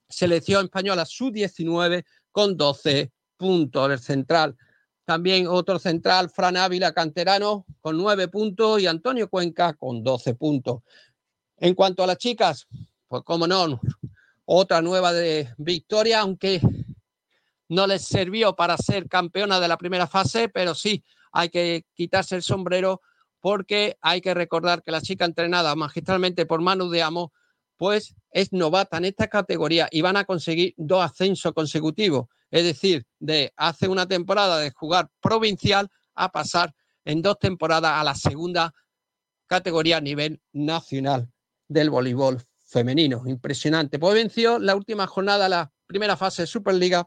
selección 0.09 0.65
española 0.65 1.05
sub-19 1.05 2.03
con 2.31 2.57
12 2.57 3.11
puntos. 3.37 3.91
El 3.91 3.99
central 3.99 4.57
también 5.05 5.45
otro 5.45 5.77
central, 5.77 6.31
Fran 6.31 6.57
Ávila, 6.57 6.91
canterano, 6.91 7.67
con 7.79 7.95
nueve 7.95 8.27
puntos 8.27 8.81
y 8.81 8.87
Antonio 8.87 9.29
Cuenca 9.29 9.75
con 9.75 10.03
12 10.03 10.33
puntos. 10.33 10.81
En 11.57 11.75
cuanto 11.75 12.03
a 12.03 12.07
las 12.07 12.17
chicas, 12.17 12.67
pues 13.07 13.21
como 13.23 13.45
no, 13.45 13.79
otra 14.45 14.81
nueva 14.81 15.13
de 15.13 15.53
victoria, 15.57 16.21
aunque 16.21 16.59
no 17.69 17.85
les 17.85 18.03
sirvió 18.03 18.55
para 18.55 18.77
ser 18.77 19.07
campeona 19.07 19.59
de 19.59 19.67
la 19.67 19.77
primera 19.77 20.07
fase, 20.07 20.49
pero 20.49 20.73
sí 20.73 21.03
hay 21.35 21.49
que 21.49 21.85
quitarse 21.93 22.37
el 22.37 22.43
sombrero 22.43 23.01
porque 23.41 23.97
hay 24.01 24.21
que 24.21 24.33
recordar 24.33 24.81
que 24.81 24.91
la 24.91 25.01
chica 25.01 25.25
entrenada 25.25 25.75
magistralmente 25.75 26.45
por 26.45 26.61
Manu 26.61 26.89
de 26.89 27.03
Amo, 27.03 27.33
pues 27.75 28.15
es 28.31 28.53
novata 28.53 28.97
en 28.97 29.05
esta 29.05 29.27
categoría 29.27 29.89
y 29.91 30.01
van 30.01 30.15
a 30.15 30.23
conseguir 30.23 30.73
dos 30.77 31.03
ascensos 31.03 31.51
consecutivos. 31.53 32.27
Es 32.49 32.63
decir, 32.63 33.05
de 33.19 33.53
hace 33.57 33.89
una 33.89 34.07
temporada 34.07 34.59
de 34.59 34.71
jugar 34.71 35.09
provincial 35.21 35.89
a 36.15 36.31
pasar 36.31 36.73
en 37.03 37.21
dos 37.21 37.37
temporadas 37.37 37.91
a 37.99 38.03
la 38.05 38.15
segunda 38.15 38.73
categoría 39.45 39.97
a 39.97 40.01
nivel 40.01 40.41
nacional 40.53 41.29
del 41.67 41.89
voleibol 41.89 42.41
femenino. 42.63 43.23
Impresionante. 43.27 43.99
Pues 43.99 44.13
venció 44.13 44.57
la 44.57 44.75
última 44.75 45.05
jornada, 45.05 45.49
la 45.49 45.71
primera 45.85 46.15
fase 46.15 46.43
de 46.43 46.47
Superliga, 46.47 47.05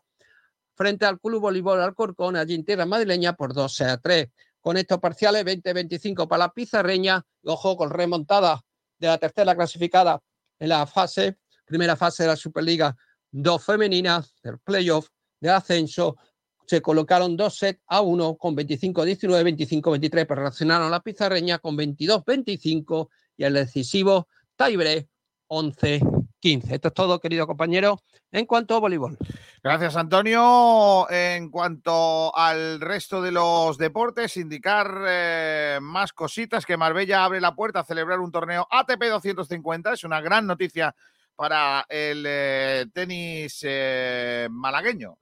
frente 0.78 1.04
al 1.04 1.18
Club 1.18 1.42
Voleibol 1.42 1.82
Alcorcón, 1.82 2.36
allí 2.36 2.54
en 2.54 2.64
tierra 2.64 2.86
madrileña, 2.86 3.34
por 3.34 3.52
12 3.52 3.84
a 3.84 3.96
3. 3.98 4.28
Con 4.60 4.76
estos 4.76 5.00
parciales, 5.00 5.44
20-25 5.44 6.28
para 6.28 6.44
la 6.44 6.52
pizarreña. 6.52 7.26
Ojo, 7.44 7.76
con 7.76 7.90
remontada 7.90 8.62
de 8.96 9.08
la 9.08 9.18
tercera 9.18 9.56
clasificada 9.56 10.20
en 10.60 10.68
la 10.68 10.86
fase, 10.86 11.38
primera 11.64 11.96
fase 11.96 12.22
de 12.22 12.28
la 12.28 12.36
Superliga 12.36 12.96
2 13.32 13.64
femenina, 13.64 14.24
del 14.42 14.58
playoff 14.60 15.08
de 15.40 15.50
ascenso. 15.50 16.16
Se 16.64 16.80
colocaron 16.80 17.36
dos 17.36 17.56
sets 17.56 17.82
a 17.88 18.00
uno 18.00 18.36
con 18.36 18.56
25-19, 18.56 19.82
25-23, 19.82 20.10
pero 20.26 20.42
reaccionaron 20.42 20.90
la 20.90 21.00
pizarreña 21.00 21.58
con 21.58 21.76
22-25 21.76 23.08
y 23.36 23.44
el 23.44 23.54
decisivo 23.54 24.28
tiebreak 24.56 25.08
11 25.48 26.17
15. 26.40 26.74
Esto 26.74 26.88
es 26.88 26.94
todo, 26.94 27.20
querido 27.20 27.46
compañero, 27.46 28.00
en 28.30 28.46
cuanto 28.46 28.76
a 28.76 28.80
voleibol. 28.80 29.16
Gracias, 29.62 29.96
Antonio. 29.96 31.10
En 31.10 31.50
cuanto 31.50 32.36
al 32.36 32.80
resto 32.80 33.20
de 33.20 33.32
los 33.32 33.76
deportes, 33.76 34.36
indicar 34.36 35.02
eh, 35.08 35.78
más 35.82 36.12
cositas 36.12 36.64
que 36.64 36.76
Marbella 36.76 37.24
abre 37.24 37.40
la 37.40 37.54
puerta 37.54 37.80
a 37.80 37.84
celebrar 37.84 38.20
un 38.20 38.30
torneo 38.30 38.66
ATP 38.70 39.04
250. 39.04 39.92
Es 39.92 40.04
una 40.04 40.20
gran 40.20 40.46
noticia 40.46 40.94
para 41.34 41.84
el 41.88 42.24
eh, 42.26 42.86
tenis 42.92 43.60
eh, 43.62 44.48
malagueño. 44.50 45.18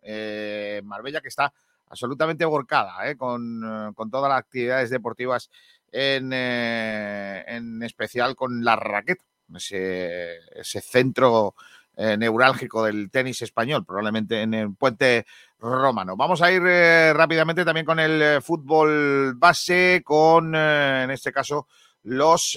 Marbella 0.85 1.21
que 1.21 1.29
está 1.29 1.53
absolutamente 1.89 2.45
volcada 2.45 3.15
con, 3.17 3.95
con 3.95 4.11
todas 4.11 4.29
las 4.29 4.41
actividades 4.41 4.91
deportivas, 4.91 5.51
en, 5.93 6.33
en 6.33 7.83
especial 7.83 8.35
con 8.35 8.65
la 8.65 8.77
raqueta, 8.77 9.23
ese, 9.55 10.81
centro 10.81 11.55
eh, 11.97 12.17
neurálgico 12.17 12.85
del 12.85 13.11
tenis 13.11 13.43
español, 13.43 13.85
probablemente 13.85 14.43
en 14.43 14.55
el 14.55 14.75
puente 14.75 15.27
romano. 15.59 16.17
Vamos 16.17 16.43
a 16.43 16.53
ir 16.53 16.63
eh, 16.67 17.13
rápidamente 17.15 17.65
también 17.65 17.87
con 17.87 17.99
el 17.99 18.21
eh, 18.21 18.41
fútbol 18.41 19.35
base, 19.37 20.03
con, 20.05 20.55
en 20.55 21.11
este 21.11 21.33
caso, 21.33 21.67
los 22.03 22.57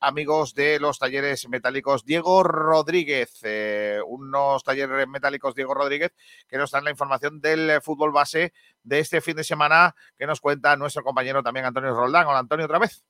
amigos 0.00 0.54
de 0.54 0.80
los 0.80 0.98
talleres 0.98 1.46
metálicos 1.50 2.06
Diego 2.06 2.42
Rodríguez, 2.42 3.42
unos 4.06 4.64
talleres 4.64 5.06
metálicos 5.06 5.54
Diego 5.54 5.74
Rodríguez 5.74 6.14
que 6.48 6.56
nos 6.56 6.70
dan 6.70 6.84
la 6.84 6.90
información 6.90 7.38
del 7.38 7.82
fútbol 7.82 8.12
base 8.12 8.54
de 8.82 9.00
este 9.00 9.20
fin 9.20 9.36
de 9.36 9.44
semana 9.44 9.94
que 10.16 10.26
nos 10.26 10.40
cuenta 10.40 10.74
nuestro 10.76 11.02
compañero 11.02 11.42
también 11.42 11.66
Antonio 11.66 11.92
Roldán. 11.92 12.28
Hola 12.28 12.38
Antonio, 12.38 12.64
otra 12.64 12.78
vez. 12.78 13.04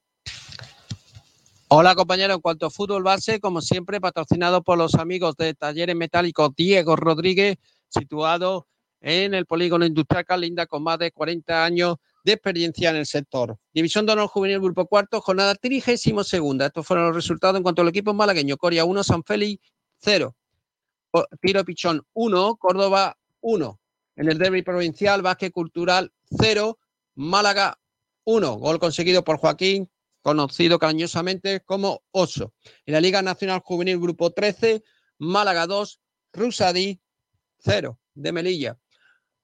Hola 1.70 1.94
compañero, 1.94 2.32
en 2.32 2.40
cuanto 2.40 2.64
a 2.64 2.70
fútbol 2.70 3.02
base, 3.02 3.40
como 3.40 3.60
siempre, 3.60 4.00
patrocinado 4.00 4.62
por 4.62 4.78
los 4.78 4.94
amigos 4.94 5.36
de 5.36 5.52
Talleres 5.52 5.94
Metálicos 5.94 6.56
Diego 6.56 6.96
Rodríguez, 6.96 7.58
situado 7.90 8.66
en 9.02 9.34
el 9.34 9.44
polígono 9.44 9.84
industrial 9.84 10.24
Calinda 10.24 10.64
con 10.64 10.82
más 10.82 10.98
de 10.98 11.12
40 11.12 11.62
años 11.62 11.96
de 12.24 12.32
experiencia 12.32 12.88
en 12.88 12.96
el 12.96 13.04
sector. 13.04 13.58
División 13.74 14.06
de 14.06 14.12
Honor 14.12 14.28
Juvenil 14.28 14.60
Grupo 14.60 14.86
Cuarto, 14.86 15.20
jornada 15.20 15.54
32 15.56 16.26
segunda. 16.26 16.64
Estos 16.64 16.86
fueron 16.86 17.08
los 17.08 17.14
resultados 17.14 17.58
en 17.58 17.62
cuanto 17.62 17.82
al 17.82 17.88
equipo 17.88 18.14
malagueño. 18.14 18.56
Coria 18.56 18.86
1, 18.86 19.04
San 19.04 19.22
Félix 19.22 19.60
0. 19.98 20.34
Tiro 21.42 21.64
Pichón 21.66 22.02
1, 22.14 22.56
Córdoba 22.56 23.18
1. 23.42 23.80
En 24.16 24.30
el 24.30 24.38
derby 24.38 24.62
provincial, 24.62 25.20
Vázquez 25.20 25.52
Cultural 25.52 26.14
0, 26.30 26.78
Málaga 27.16 27.78
1. 28.24 28.54
Gol 28.54 28.78
conseguido 28.78 29.22
por 29.22 29.36
Joaquín, 29.36 29.90
conocido 30.22 30.78
cariñosamente 30.78 31.60
como 31.60 32.02
Oso. 32.10 32.52
En 32.86 32.94
la 32.94 33.00
Liga 33.00 33.22
Nacional 33.22 33.60
Juvenil 33.64 33.98
Grupo 33.98 34.30
13, 34.32 34.82
Málaga 35.18 35.66
2, 35.66 36.00
Rusadí 36.32 37.00
0 37.60 37.98
de 38.14 38.32
Melilla. 38.32 38.78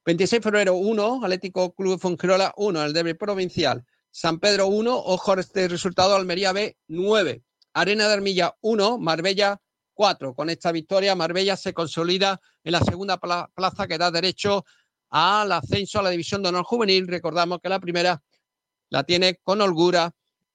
26 0.04 0.40
de 0.40 0.42
febrero 0.42 0.74
1, 0.74 1.20
Atlético 1.24 1.74
Club 1.74 1.98
Fongirola 1.98 2.52
1, 2.56 2.84
el 2.84 2.92
derby 2.92 3.14
provincial. 3.14 3.84
San 4.10 4.38
Pedro 4.38 4.66
1, 4.68 4.94
ojo 4.96 5.34
este 5.34 5.66
resultado, 5.66 6.14
Almería 6.14 6.52
B 6.52 6.76
9. 6.88 7.42
Arena 7.72 8.06
de 8.06 8.14
Armilla 8.14 8.54
1, 8.60 8.98
Marbella 8.98 9.60
4. 9.94 10.34
Con 10.34 10.50
esta 10.50 10.70
victoria, 10.72 11.14
Marbella 11.16 11.56
se 11.56 11.72
consolida 11.72 12.40
en 12.62 12.72
la 12.72 12.80
segunda 12.80 13.18
pla- 13.18 13.50
plaza 13.54 13.88
que 13.88 13.98
da 13.98 14.10
derecho 14.10 14.64
al 15.10 15.50
ascenso 15.52 15.98
a 15.98 16.02
la 16.02 16.10
División 16.10 16.42
de 16.42 16.50
Honor 16.50 16.64
Juvenil. 16.64 17.08
Recordamos 17.08 17.60
que 17.60 17.68
la 17.68 17.80
primera 17.80 18.22
la 18.90 19.02
tiene 19.04 19.40
con 19.42 19.60
holgura 19.60 20.14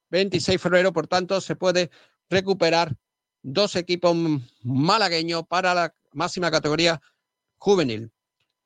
26 0.10 0.56
de 0.56 0.60
febrero, 0.60 0.94
por 0.94 1.08
tanto, 1.08 1.42
se 1.42 1.56
puede 1.56 1.92
recuperar 2.30 2.96
dos 3.42 3.76
equipos 3.76 4.16
malagueños 4.64 5.44
para 5.48 5.74
la 5.74 5.96
máxima 6.14 6.52
categoría 6.52 7.02
juvenil. 7.58 8.12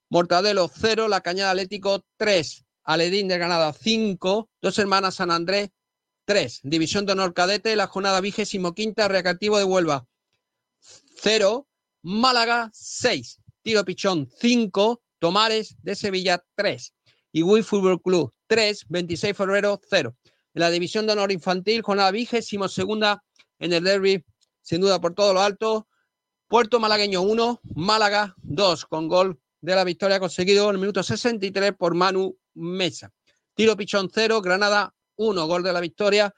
Mortadelo 0.10 0.70
0, 0.74 1.08
La 1.08 1.22
Cañada 1.22 1.52
Atlético 1.52 2.06
3, 2.18 2.66
Aledín 2.84 3.28
de 3.28 3.38
Granada 3.38 3.74
5, 3.74 4.50
Dos 4.62 4.78
Hermanas 4.78 5.16
San 5.16 5.32
Andrés 5.32 5.70
3, 6.26 6.62
División 6.64 7.06
de 7.06 7.14
Honor 7.14 7.34
Cadete, 7.34 7.76
la 7.76 7.88
jornada 7.88 8.22
vigésimo 8.22 8.74
quinta, 8.74 9.08
Recreativo 9.08 9.58
de 9.58 9.64
Huelva 9.64 10.08
0, 11.18 11.68
Málaga 12.02 12.70
6, 12.74 13.40
Tiro 13.62 13.84
Pichón 13.86 14.30
5, 14.40 15.02
Tomares 15.20 15.76
de 15.82 15.96
Sevilla 15.96 16.44
3 16.56 16.94
y 17.32 17.44
Wii 17.44 17.64
Fútbol 17.64 18.02
Club 18.02 18.34
3, 18.48 18.86
26 18.90 19.30
de 19.30 19.34
febrero 19.34 19.82
0. 19.90 20.16
En 20.54 20.60
la 20.60 20.70
División 20.70 21.08
de 21.08 21.14
Honor 21.14 21.32
Infantil, 21.32 21.82
jornada 21.82 22.12
vigésimo 22.12 22.68
segunda 22.68 23.24
en 23.60 23.74
el 23.74 23.84
derby, 23.84 24.24
sin 24.62 24.82
duda 24.82 25.02
por 25.02 25.16
todo 25.16 25.34
lo 25.34 25.42
alto, 25.42 25.88
Puerto 26.48 26.80
Malagueño 26.80 27.22
1, 27.22 27.62
Málaga 27.76 28.36
2, 28.44 28.86
con 28.86 29.08
gol 29.08 29.40
de 29.62 29.76
la 29.76 29.84
victoria 29.84 30.20
conseguido 30.20 30.70
en 30.70 30.76
el 30.76 30.82
minuto 30.82 31.02
63 31.02 31.74
por 31.74 31.96
Manu 31.96 32.38
Mesa. 32.54 33.12
Tiro 33.56 33.76
Pichón 33.76 34.10
0, 34.14 34.42
Granada 34.42 34.94
1, 35.16 35.48
gol 35.48 35.64
de 35.64 35.74
la 35.74 35.80
victoria 35.80 36.34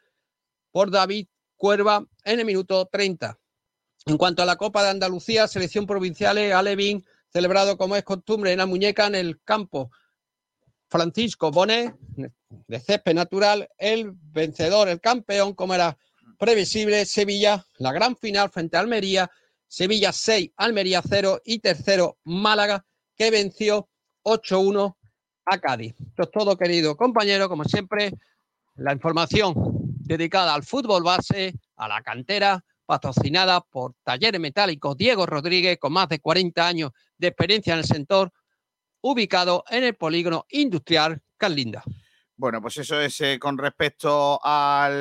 por 0.71 0.91
David 0.91 1.27
Cuerva 1.57 2.05
en 2.23 2.39
el 2.39 2.45
minuto 2.45 2.87
30. 2.89 3.37
En 4.05 4.17
cuanto 4.17 4.43
a 4.43 4.45
la 4.45 4.55
Copa 4.55 4.83
de 4.83 4.89
Andalucía, 4.89 5.47
selección 5.47 5.85
provinciales, 5.85 6.53
Alevín, 6.53 7.05
celebrado 7.33 7.77
como 7.77 7.95
es 7.95 8.03
costumbre 8.03 8.51
en 8.51 8.59
la 8.59 8.65
muñeca 8.65 9.07
en 9.07 9.15
el 9.15 9.41
campo. 9.41 9.91
Francisco 10.89 11.51
Bonet, 11.51 11.95
de 12.67 12.79
césped 12.79 13.13
natural, 13.13 13.67
el 13.77 14.11
vencedor, 14.11 14.89
el 14.89 15.01
campeón, 15.01 15.53
como 15.53 15.73
era 15.73 15.97
previsible, 16.37 17.05
Sevilla, 17.05 17.65
la 17.77 17.91
gran 17.91 18.15
final 18.15 18.49
frente 18.49 18.77
a 18.77 18.81
Almería, 18.81 19.29
Sevilla 19.67 20.11
6, 20.11 20.51
Almería 20.57 21.01
0 21.07 21.41
y 21.43 21.59
tercero 21.59 22.17
Málaga, 22.23 22.85
que 23.15 23.31
venció 23.31 23.89
8-1 24.23 24.95
a 25.45 25.57
Cádiz. 25.59 25.95
Esto 25.99 26.23
es 26.23 26.31
todo, 26.31 26.57
querido 26.57 26.95
compañero, 26.95 27.49
como 27.49 27.63
siempre, 27.63 28.11
la 28.75 28.93
información 28.93 29.53
dedicada 30.05 30.53
al 30.53 30.63
fútbol 30.63 31.03
base, 31.03 31.53
a 31.75 31.87
la 31.87 32.01
cantera, 32.01 32.63
patrocinada 32.85 33.61
por 33.61 33.93
Talleres 34.03 34.39
Metálicos 34.39 34.95
Diego 34.95 35.25
Rodríguez, 35.25 35.77
con 35.79 35.93
más 35.93 36.07
de 36.09 36.19
40 36.19 36.67
años 36.67 36.91
de 37.17 37.27
experiencia 37.27 37.73
en 37.73 37.79
el 37.79 37.85
sector, 37.85 38.31
ubicado 39.07 39.63
en 39.69 39.83
el 39.83 39.93
polígono 39.93 40.47
industrial 40.49 41.21
Carlinda. 41.37 41.83
Bueno, 42.35 42.59
pues 42.59 42.77
eso 42.77 42.99
es 42.99 43.21
eh, 43.21 43.37
con 43.39 43.55
respecto 43.55 44.39
al, 44.43 44.95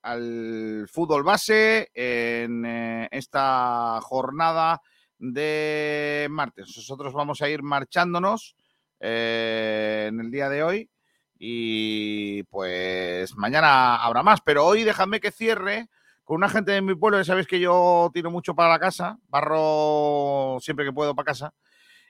al 0.00 0.88
fútbol 0.90 1.24
base 1.24 1.90
en 1.92 2.64
eh, 2.64 3.06
esta 3.12 4.00
jornada 4.00 4.80
de 5.18 6.26
martes. 6.30 6.72
Nosotros 6.74 7.12
vamos 7.12 7.42
a 7.42 7.50
ir 7.50 7.62
marchándonos 7.62 8.56
eh, 8.98 10.06
en 10.08 10.18
el 10.18 10.30
día 10.30 10.48
de 10.48 10.62
hoy 10.62 10.88
y 11.38 12.44
pues 12.44 13.36
mañana 13.36 13.96
habrá 13.96 14.22
más, 14.22 14.40
pero 14.40 14.64
hoy 14.64 14.84
déjame 14.84 15.20
que 15.20 15.32
cierre 15.32 15.90
con 16.24 16.36
una 16.36 16.48
gente 16.48 16.72
de 16.72 16.80
mi 16.80 16.94
pueblo, 16.94 17.18
ya 17.18 17.24
sabéis 17.24 17.46
que 17.46 17.60
yo 17.60 18.10
tiro 18.14 18.30
mucho 18.30 18.54
para 18.54 18.70
la 18.70 18.78
casa, 18.78 19.18
barro 19.28 20.56
siempre 20.60 20.86
que 20.86 20.92
puedo 20.94 21.14
para 21.14 21.26
casa. 21.26 21.52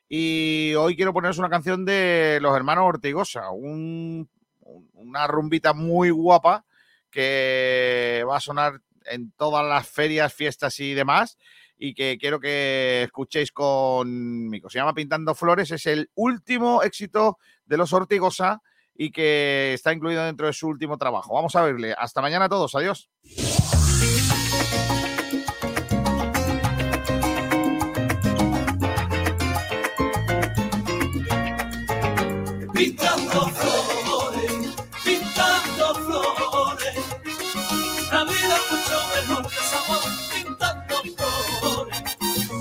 Y 0.08 0.74
hoy 0.74 0.96
quiero 0.96 1.12
poneros 1.12 1.38
una 1.38 1.50
canción 1.50 1.84
de 1.84 2.38
los 2.40 2.56
hermanos 2.56 2.84
Ortigosa, 2.86 3.50
un- 3.50 4.28
un- 4.60 4.90
una 4.94 5.26
rumbita 5.26 5.72
muy 5.74 6.10
guapa 6.10 6.64
que 7.10 8.24
va 8.28 8.36
a 8.36 8.40
sonar 8.40 8.80
en 9.06 9.32
todas 9.32 9.66
las 9.66 9.88
ferias, 9.88 10.32
fiestas 10.32 10.78
y 10.80 10.94
demás, 10.94 11.38
y 11.78 11.94
que 11.94 12.18
quiero 12.20 12.40
que 12.40 13.02
escuchéis 13.04 13.52
conmigo. 13.52 14.68
Se 14.70 14.78
llama 14.78 14.94
Pintando 14.94 15.34
Flores, 15.34 15.70
es 15.70 15.86
el 15.86 16.10
último 16.14 16.82
éxito 16.82 17.38
de 17.66 17.76
los 17.76 17.92
Ortigosa 17.92 18.62
y 18.94 19.10
que 19.10 19.72
está 19.74 19.92
incluido 19.92 20.24
dentro 20.24 20.46
de 20.46 20.52
su 20.52 20.68
último 20.68 20.98
trabajo. 20.98 21.34
Vamos 21.34 21.54
a 21.54 21.62
verle. 21.62 21.94
Hasta 21.96 22.20
mañana 22.20 22.46
a 22.46 22.48
todos. 22.48 22.74
Adiós. 22.74 23.08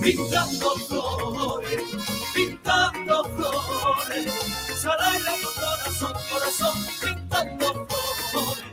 Pintando 0.08 0.76
flores, 0.88 1.84
pintando 2.34 3.24
flores. 3.26 4.34
Alegra 4.88 5.34
tu 5.42 5.50
corazón, 5.60 6.14
corazón, 6.32 6.76
pintando 7.02 7.88
flores. 8.32 8.64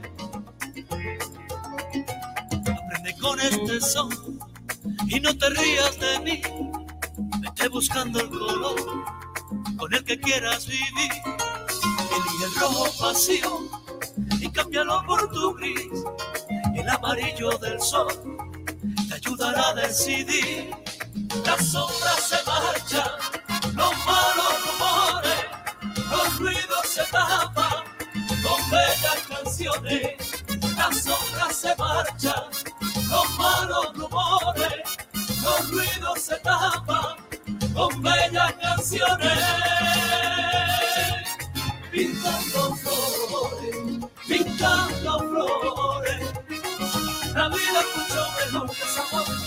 Aprende 2.71 3.17
con 3.21 3.41
este 3.41 3.81
son 3.81 4.11
y 5.09 5.19
no 5.19 5.37
te 5.37 5.51
rías 5.51 5.99
de 5.99 6.21
mí. 6.21 6.43
Vete 7.41 7.69
buscando 7.69 8.21
el 8.21 8.31
color 8.31 8.77
con 9.77 9.93
el 9.93 10.05
que 10.05 10.21
quieras 10.21 10.69
vivir. 10.69 11.13
Elige 12.15 12.45
el 12.45 12.55
rojo 12.61 12.87
pasión 13.01 13.69
y 14.41 14.49
cámbialo 14.51 15.03
por 15.05 15.29
tu 15.33 15.55
gris. 15.55 15.91
El 16.77 16.89
amarillo 16.89 17.59
del 17.59 17.81
sol 17.81 18.07
te 19.09 19.15
ayuda 19.15 19.51
ayudará 19.51 19.69
a 19.71 19.75
decidir. 19.75 20.85
Las 21.45 21.67
sombras 21.69 22.21
se 22.29 22.37
marchan, 22.47 23.11
los 23.75 23.93
malos 24.07 24.55
rumores, 24.67 25.45
los 26.11 26.39
ruidos 26.39 26.87
se 26.87 27.05
tapan 27.13 27.85
con 28.43 28.71
bellas 28.71 29.19
canciones. 29.29 30.17
Las 30.77 31.03
sombras 31.03 31.57
se 31.57 31.77
marchan, 31.77 32.45
los 33.09 33.39
malos 33.39 33.95
rumores, 33.95 34.97
los 35.43 35.71
ruidos 35.71 36.21
se 36.21 36.37
tapan 36.37 37.17
con 37.75 38.03
bellas 38.03 38.53
canciones. 38.55 39.39
Pintando 41.93 42.77
flores, 42.77 44.11
pintando 44.27 45.19
flores. 45.19 46.33
La 47.35 47.49
vida 47.49 47.81
es 47.81 47.97
mucho 47.97 48.27
mejor 48.39 48.71
que 48.71 48.85
flores, 48.85 49.44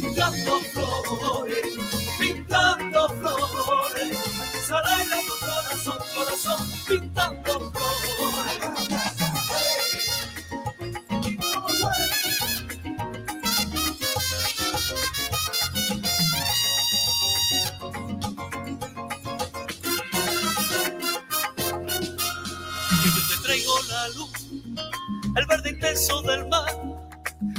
pintando 0.00 0.60
flores, 0.72 1.66
pintando 2.18 3.08
flores. 3.10 4.18
Alegra 4.70 5.18
tu 5.20 5.34
corazón, 5.46 5.98
corazón, 6.16 6.72
pintando 6.88 7.72
luz, 24.16 24.32
el 25.36 25.46
verde 25.46 25.70
intenso 25.70 26.20
del 26.22 26.46
mar. 26.48 26.74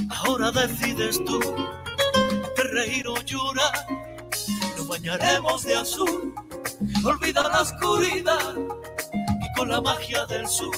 Ahora 0.10 0.52
decides 0.52 1.24
tú, 1.26 1.40
reír 2.76 3.08
o 3.08 3.16
llorar. 3.22 3.88
Nos 4.76 4.88
bañaremos 4.88 5.64
de 5.64 5.76
azul, 5.76 6.36
olvida 7.06 7.44
la 7.44 7.62
oscuridad 7.62 8.54
y 9.14 9.58
con 9.58 9.70
la 9.70 9.80
magia 9.80 10.26
del 10.26 10.46
sur 10.48 10.76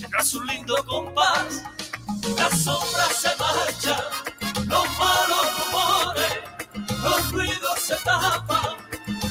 tendrás 0.00 0.34
un 0.34 0.46
lindo 0.46 0.74
compás. 0.86 1.62
Las 2.38 2.58
sombras 2.58 3.16
se 3.16 3.28
marchan, 3.36 4.04
los 4.66 4.86
malos 4.98 5.46
rumores, 5.58 6.34
los 7.02 7.32
ruidos 7.32 7.80
se 7.80 7.96
tapan 7.96 8.76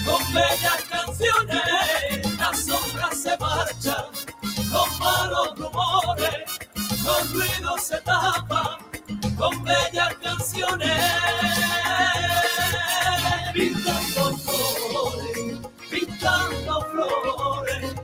con 0.05 0.33
bellas 0.33 0.81
canciones. 0.91 2.37
Las 2.37 2.65
sombras 2.65 3.17
se 3.17 3.35
marchan, 3.37 4.05
los 4.71 4.99
malos 4.99 5.57
rumores, 5.57 6.43
los 7.03 7.33
ruidos 7.33 7.83
se 7.83 7.97
tapan 8.01 8.77
con 9.37 9.63
bellas 9.63 10.13
canciones. 10.21 11.52
Pintando 16.23 16.81
flores, 16.91 17.95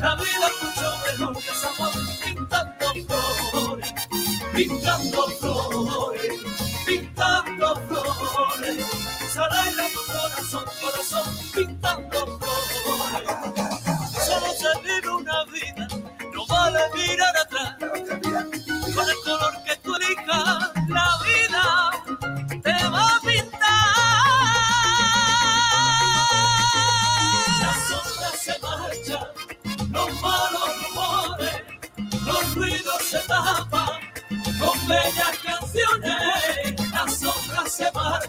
la 0.00 0.14
vida 0.16 0.46
es 0.48 0.62
mucho 0.62 0.88
mejor 1.04 1.36
que 1.42 1.52
amor. 1.66 1.92
Pintando 2.24 2.86
flores, 3.50 3.94
pintando 4.54 5.28
flores, 5.38 6.57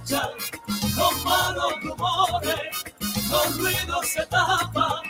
los 0.08 1.26
malos 1.26 1.74
rumores, 1.84 2.84
los 3.30 3.58
ruidos 3.58 4.08
se 4.08 4.26
tapan 4.28 5.02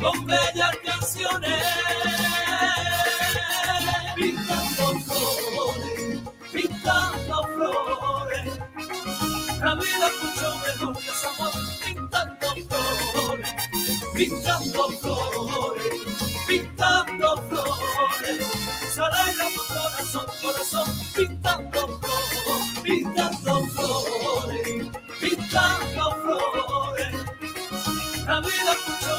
con 0.00 0.26
bellas 0.26 0.76
canciones. 0.84 1.62
Pintando 4.14 5.00
flores, 5.00 6.20
pintando 6.52 7.48
flores. 7.54 8.58
La 9.60 9.74
vida 9.74 10.06
es 10.06 10.22
mucho 10.22 10.48
mejor 10.66 10.96
que 10.98 11.10
amor. 11.26 11.52
Pintando 11.84 12.46
flores, 12.68 13.54
pintando 14.14 14.88
flores, 14.98 15.92
pintando 16.46 17.36
flores. 17.48 18.46
Se 18.94 19.00
alegra 19.00 19.46
tu 19.54 19.74
corazón, 19.74 20.26
corazón, 20.42 20.95
La 28.26 28.40
vida 28.40 28.72
es 28.72 29.15